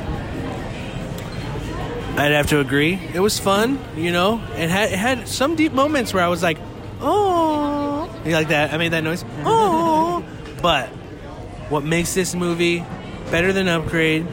I'd 2.17 2.33
have 2.33 2.47
to 2.49 2.61
agree. 2.61 2.95
It 3.13 3.21
was 3.21 3.39
fun, 3.39 3.79
you 3.97 4.11
know. 4.11 4.43
It 4.57 4.71
had 4.71 4.93
it 4.93 4.99
had 4.99 5.29
some 5.29 5.55
deep 5.55 5.73
moments 5.73 6.15
where 6.15 6.23
I 6.25 6.29
was 6.29 6.43
like, 6.43 6.59
"Oh," 7.01 8.11
you 8.25 8.33
like 8.33 8.49
that. 8.49 8.73
I 8.73 8.77
made 8.77 8.93
that 8.93 9.05
noise. 9.05 9.25
Oh, 9.45 10.25
but 10.63 10.89
what 11.69 11.85
makes 11.85 12.15
this 12.15 12.35
movie 12.35 12.85
better 13.31 13.53
than 13.53 13.69
Upgrade? 13.69 14.27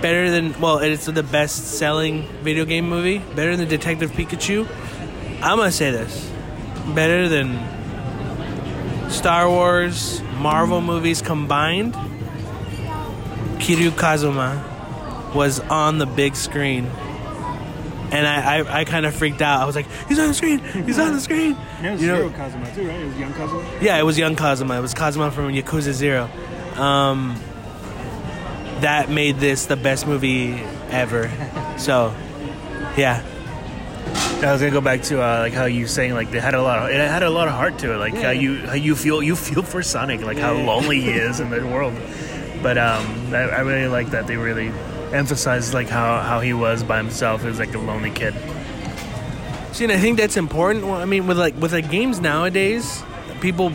Better 0.00 0.30
than 0.30 0.60
well, 0.60 0.78
it's 0.78 1.06
the 1.06 1.22
best-selling 1.22 2.28
video 2.42 2.64
game 2.64 2.88
movie. 2.88 3.18
Better 3.18 3.56
than 3.56 3.68
Detective 3.68 4.10
Pikachu. 4.12 4.68
I'm 5.42 5.58
gonna 5.58 5.72
say 5.72 5.90
this: 5.90 6.30
better 6.94 7.28
than 7.28 7.58
Star 9.10 9.48
Wars, 9.48 10.20
Marvel 10.38 10.80
movies 10.80 11.22
combined. 11.22 11.94
Kiryu 13.58 13.96
Kazuma 13.96 14.62
was 15.34 15.60
on 15.60 15.98
the 15.98 16.06
big 16.06 16.36
screen. 16.36 16.90
And 18.12 18.26
I, 18.26 18.58
I, 18.60 18.80
I 18.80 18.84
kind 18.84 19.04
of 19.04 19.14
freaked 19.14 19.42
out. 19.42 19.60
I 19.60 19.64
was 19.64 19.74
like, 19.74 19.86
he's 20.08 20.18
on 20.18 20.28
the 20.28 20.34
screen! 20.34 20.60
He's 20.60 20.98
on 20.98 21.12
the 21.12 21.20
screen! 21.20 21.56
You 21.82 22.06
know- 22.06 22.30
Kazuma 22.30 22.72
too, 22.74 22.86
right? 22.88 23.00
It 23.00 23.06
was 23.06 23.18
young 23.18 23.32
Kazuma. 23.32 23.78
Yeah, 23.80 23.98
it 23.98 24.04
was 24.04 24.16
young 24.18 24.36
Kazuma. 24.36 24.78
It 24.78 24.80
was 24.80 24.94
Kazuma 24.94 25.30
from 25.32 25.52
Yakuza 25.52 25.92
Zero. 25.92 26.30
Um, 26.76 27.34
that 28.80 29.10
made 29.10 29.38
this 29.38 29.66
the 29.66 29.76
best 29.76 30.06
movie 30.06 30.52
ever. 30.90 31.30
So, 31.78 32.14
yeah. 32.96 33.22
I 34.42 34.50
was 34.52 34.60
gonna 34.62 34.70
go 34.70 34.80
back 34.80 35.02
to 35.04 35.22
uh, 35.22 35.40
like 35.40 35.52
how 35.52 35.66
you 35.66 35.86
saying 35.86 36.14
like 36.14 36.30
they 36.30 36.40
had 36.40 36.54
a 36.54 36.62
lot 36.62 36.78
of 36.78 36.88
it 36.90 36.96
had 36.96 37.22
a 37.22 37.28
lot 37.28 37.48
of 37.48 37.54
heart 37.54 37.78
to 37.80 37.92
it 37.92 37.96
like 37.98 38.14
how 38.14 38.30
you 38.30 38.58
how 38.66 38.72
you 38.74 38.94
feel 38.96 39.22
you 39.22 39.36
feel 39.36 39.62
for 39.62 39.82
Sonic 39.82 40.22
like 40.22 40.38
how 40.38 40.54
lonely 40.54 41.02
he 41.02 41.10
is 41.26 41.40
in 41.40 41.50
the 41.50 41.66
world 41.66 41.92
but 42.62 42.78
um 42.78 43.34
I, 43.34 43.40
I 43.40 43.60
really 43.60 43.88
like 43.88 44.10
that 44.12 44.26
they 44.26 44.36
really 44.38 44.68
emphasized 45.12 45.74
like 45.74 45.88
how 45.88 46.20
how 46.20 46.40
he 46.40 46.52
was 46.52 46.82
by 46.82 46.96
himself 46.96 47.44
as 47.44 47.58
like 47.58 47.74
a 47.74 47.78
lonely 47.78 48.10
kid 48.10 48.34
See, 49.76 49.84
and 49.84 49.92
I 49.92 49.98
think 49.98 50.16
that's 50.16 50.38
important. 50.38 50.86
Well, 50.86 50.94
I 50.94 51.04
mean, 51.04 51.26
with 51.26 51.36
like 51.36 51.54
with 51.60 51.70
like 51.74 51.90
games 51.90 52.18
nowadays, 52.18 53.02
people 53.42 53.74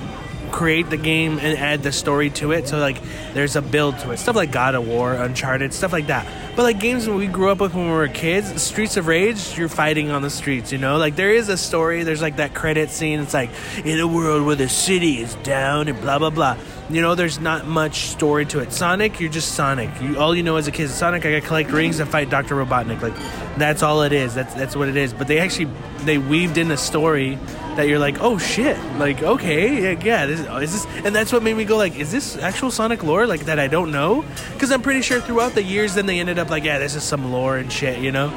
create 0.51 0.89
the 0.89 0.97
game 0.97 1.39
and 1.39 1.57
add 1.57 1.83
the 1.83 1.91
story 1.91 2.29
to 2.31 2.51
it. 2.51 2.67
So 2.67 2.77
like, 2.77 2.97
there's 3.33 3.55
a 3.55 3.61
build 3.61 3.99
to 3.99 4.11
it. 4.11 4.17
Stuff 4.17 4.35
like 4.35 4.51
God 4.51 4.75
of 4.75 4.87
War, 4.87 5.13
Uncharted, 5.13 5.73
stuff 5.73 5.93
like 5.93 6.07
that. 6.07 6.27
But 6.55 6.63
like 6.63 6.79
games 6.79 7.07
we 7.07 7.27
grew 7.27 7.49
up 7.49 7.61
with 7.61 7.73
when 7.73 7.85
we 7.85 7.91
were 7.91 8.07
kids, 8.09 8.61
Streets 8.61 8.97
of 8.97 9.07
Rage, 9.07 9.57
you're 9.57 9.69
fighting 9.69 10.11
on 10.11 10.21
the 10.21 10.29
streets. 10.29 10.71
You 10.71 10.77
know, 10.77 10.97
like 10.97 11.15
there 11.15 11.31
is 11.31 11.47
a 11.47 11.57
story. 11.57 12.03
There's 12.03 12.21
like 12.21 12.37
that 12.37 12.53
credit 12.53 12.89
scene. 12.89 13.21
It's 13.21 13.33
like 13.33 13.51
in 13.85 13.99
a 13.99 14.07
world 14.07 14.45
where 14.45 14.57
the 14.57 14.67
city 14.67 15.19
is 15.19 15.33
down 15.35 15.87
and 15.87 15.99
blah 16.01 16.19
blah 16.19 16.29
blah. 16.29 16.57
You 16.89 17.01
know, 17.01 17.15
there's 17.15 17.39
not 17.39 17.65
much 17.65 18.07
story 18.07 18.45
to 18.47 18.59
it. 18.59 18.73
Sonic, 18.73 19.21
you're 19.21 19.31
just 19.31 19.53
Sonic. 19.53 19.89
You, 20.01 20.19
all 20.19 20.35
you 20.35 20.43
know 20.43 20.57
as 20.57 20.67
a 20.67 20.71
kid 20.71 20.83
is 20.83 20.93
Sonic. 20.93 21.25
I 21.25 21.31
gotta 21.31 21.47
collect 21.47 21.71
rings 21.71 22.01
and 22.01 22.09
fight 22.09 22.29
Doctor 22.29 22.55
Robotnik. 22.55 23.01
Like 23.01 23.15
that's 23.57 23.81
all 23.81 24.01
it 24.03 24.11
is. 24.11 24.35
That's 24.35 24.53
that's 24.53 24.75
what 24.75 24.89
it 24.89 24.97
is. 24.97 25.13
But 25.13 25.27
they 25.27 25.39
actually 25.39 25.69
they 25.99 26.17
weaved 26.17 26.57
in 26.57 26.69
a 26.69 26.77
story 26.77 27.39
that 27.75 27.87
you're 27.87 27.99
like, 27.99 28.21
oh 28.21 28.37
shit, 28.37 28.77
like 28.95 29.21
okay, 29.23 29.93
yeah, 29.93 30.03
yeah 30.03 30.25
this 30.25 30.39
is 30.39 30.83
this, 30.83 31.05
and 31.05 31.15
that's 31.15 31.31
what 31.31 31.43
made 31.43 31.55
me 31.55 31.65
go 31.65 31.77
like, 31.77 31.95
is 31.95 32.11
this 32.11 32.37
actual 32.37 32.71
Sonic 32.71 33.03
lore 33.03 33.25
like 33.25 33.45
that 33.45 33.59
I 33.59 33.67
don't 33.67 33.91
know? 33.91 34.25
Because 34.53 34.71
I'm 34.71 34.81
pretty 34.81 35.01
sure 35.01 35.21
throughout 35.21 35.53
the 35.53 35.63
years, 35.63 35.95
then 35.95 36.05
they 36.05 36.19
ended 36.19 36.39
up 36.39 36.49
like, 36.49 36.63
yeah, 36.63 36.79
this 36.79 36.95
is 36.95 37.03
some 37.03 37.31
lore 37.31 37.57
and 37.57 37.71
shit, 37.71 37.99
you 37.99 38.11
know. 38.11 38.27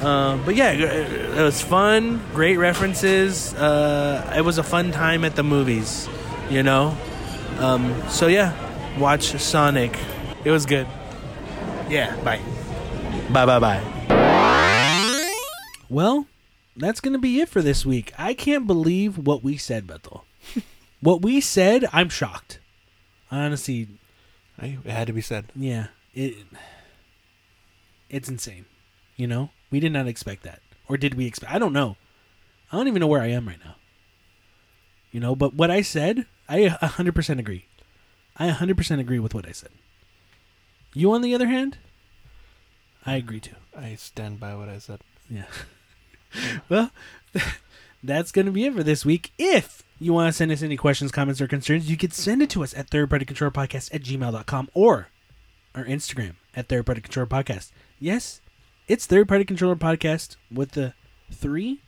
Um, 0.00 0.44
but 0.44 0.54
yeah, 0.56 0.72
it 0.72 0.80
it 1.38 1.42
was 1.42 1.62
fun, 1.62 2.22
great 2.34 2.58
references. 2.58 3.54
Uh, 3.54 4.34
it 4.36 4.42
was 4.42 4.58
a 4.58 4.62
fun 4.62 4.92
time 4.92 5.24
at 5.24 5.36
the 5.36 5.42
movies, 5.42 6.08
you 6.50 6.62
know. 6.62 6.96
Um, 7.58 7.94
so 8.08 8.26
yeah, 8.26 8.52
watch 8.98 9.32
Sonic. 9.40 9.98
It 10.44 10.50
was 10.50 10.66
good. 10.66 10.86
yeah 11.88 12.14
bye 12.22 12.40
Bye 13.30 13.46
bye 13.46 13.58
bye. 13.58 13.80
Well, 15.88 16.26
that's 16.76 17.00
going 17.00 17.12
to 17.12 17.18
be 17.18 17.40
it 17.40 17.48
for 17.48 17.62
this 17.62 17.86
week. 17.86 18.12
I 18.18 18.34
can't 18.34 18.66
believe 18.66 19.18
what 19.18 19.42
we 19.42 19.56
said, 19.56 19.86
Bethel. 19.86 20.24
what 21.00 21.22
we 21.22 21.40
said, 21.40 21.84
I'm 21.92 22.08
shocked. 22.08 22.60
Honestly, 23.30 23.88
I, 24.58 24.78
it 24.84 24.90
had 24.90 25.06
to 25.08 25.12
be 25.12 25.20
said 25.20 25.46
yeah, 25.54 25.88
it 26.14 26.36
it's 28.08 28.28
insane. 28.28 28.66
You 29.16 29.26
know, 29.26 29.50
we 29.70 29.80
did 29.80 29.92
not 29.92 30.06
expect 30.06 30.42
that, 30.44 30.60
or 30.88 30.96
did 30.96 31.14
we 31.14 31.26
expect? 31.26 31.52
I 31.52 31.58
don't 31.58 31.72
know. 31.72 31.96
I 32.70 32.76
don't 32.76 32.88
even 32.88 33.00
know 33.00 33.06
where 33.06 33.22
I 33.22 33.28
am 33.28 33.48
right 33.48 33.62
now. 33.64 33.76
You 35.10 35.20
know, 35.20 35.34
but 35.34 35.54
what 35.54 35.70
I 35.70 35.82
said, 35.82 36.26
I 36.48 36.68
100% 36.68 37.38
agree. 37.38 37.66
I 38.36 38.50
100% 38.50 39.00
agree 39.00 39.18
with 39.18 39.34
what 39.34 39.48
I 39.48 39.52
said. 39.52 39.70
You, 40.92 41.12
on 41.12 41.22
the 41.22 41.34
other 41.34 41.46
hand, 41.46 41.78
I 43.04 43.16
agree 43.16 43.40
too. 43.40 43.56
I 43.76 43.94
stand 43.94 44.40
by 44.40 44.54
what 44.54 44.68
I 44.68 44.78
said 44.78 45.00
Yeah. 45.30 45.44
well, 46.68 46.90
that's 48.02 48.32
going 48.32 48.46
to 48.46 48.52
be 48.52 48.66
it 48.66 48.74
for 48.74 48.82
this 48.82 49.04
week. 49.04 49.32
If 49.38 49.82
you 49.98 50.12
want 50.12 50.28
to 50.28 50.32
send 50.32 50.52
us 50.52 50.62
any 50.62 50.76
questions, 50.76 51.10
comments, 51.10 51.40
or 51.40 51.46
concerns, 51.46 51.90
you 51.90 51.96
can 51.96 52.10
send 52.10 52.42
it 52.42 52.50
to 52.50 52.62
us 52.62 52.74
at 52.74 52.90
thirdpartycontrollerpodcast 52.90 53.94
at 53.94 54.02
gmail.com 54.02 54.70
or 54.74 55.08
our 55.74 55.84
Instagram 55.84 56.34
at 56.54 56.68
Third 56.68 56.86
Party 56.86 57.00
Controller 57.00 57.26
Podcast. 57.26 57.70
Yes, 57.98 58.40
it's 58.88 59.06
Third 59.06 59.28
Party 59.28 59.44
Controller 59.44 59.76
Podcast 59.76 60.36
with 60.52 60.72
the 60.72 60.94
3RD. 61.32 61.78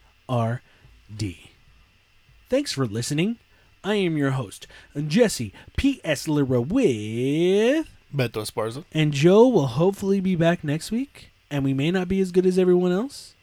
Thanks 2.49 2.73
for 2.73 2.87
listening. 2.87 3.39
I 3.85 3.95
am 3.95 4.17
your 4.17 4.33
host, 4.33 4.67
Jesse 5.07 5.53
P.S. 5.77 6.27
Lira 6.27 6.61
with... 6.61 7.89
Beto 8.15 8.43
Esparza 8.43 8.85
And 8.93 9.13
Joe 9.13 9.47
will 9.49 9.67
hopefully 9.67 10.21
be 10.21 10.35
back 10.35 10.65
next 10.65 10.91
week. 10.91 11.31
And 11.51 11.65
we 11.65 11.73
may 11.73 11.91
not 11.91 12.09
be 12.09 12.21
as 12.21 12.33
good 12.33 12.47
as 12.47 12.59
everyone 12.59 12.93
else, 12.93 13.35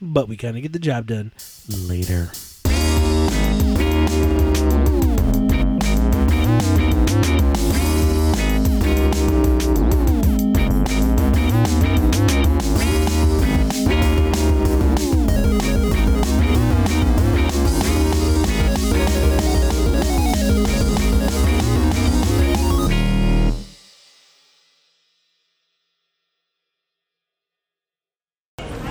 but 0.00 0.28
we 0.28 0.36
kind 0.36 0.56
of 0.56 0.62
get 0.62 0.72
the 0.72 0.78
job 0.78 1.06
done. 1.06 1.32
Later. 1.68 2.30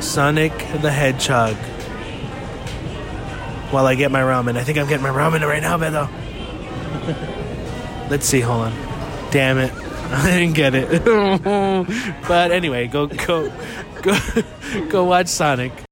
Sonic 0.01 0.53
the 0.81 0.91
Hedgehog. 0.91 1.55
While 3.71 3.85
I 3.85 3.95
get 3.95 4.11
my 4.11 4.21
ramen. 4.21 4.57
I 4.57 4.63
think 4.63 4.77
I'm 4.77 4.87
getting 4.87 5.03
my 5.03 5.09
ramen 5.09 5.41
right 5.47 5.61
now, 5.61 5.77
Beto. 5.77 6.09
Let's 8.09 8.25
see, 8.25 8.39
hold 8.39 8.65
on. 8.65 8.73
Damn 9.31 9.59
it. 9.59 9.71
I 10.11 10.39
didn't 10.39 10.55
get 10.55 10.73
it. 10.73 11.05
but 12.27 12.51
anyway, 12.51 12.87
go 12.87 13.05
go 13.05 13.51
go 14.01 14.17
go 14.89 15.03
watch 15.03 15.27
Sonic. 15.27 15.88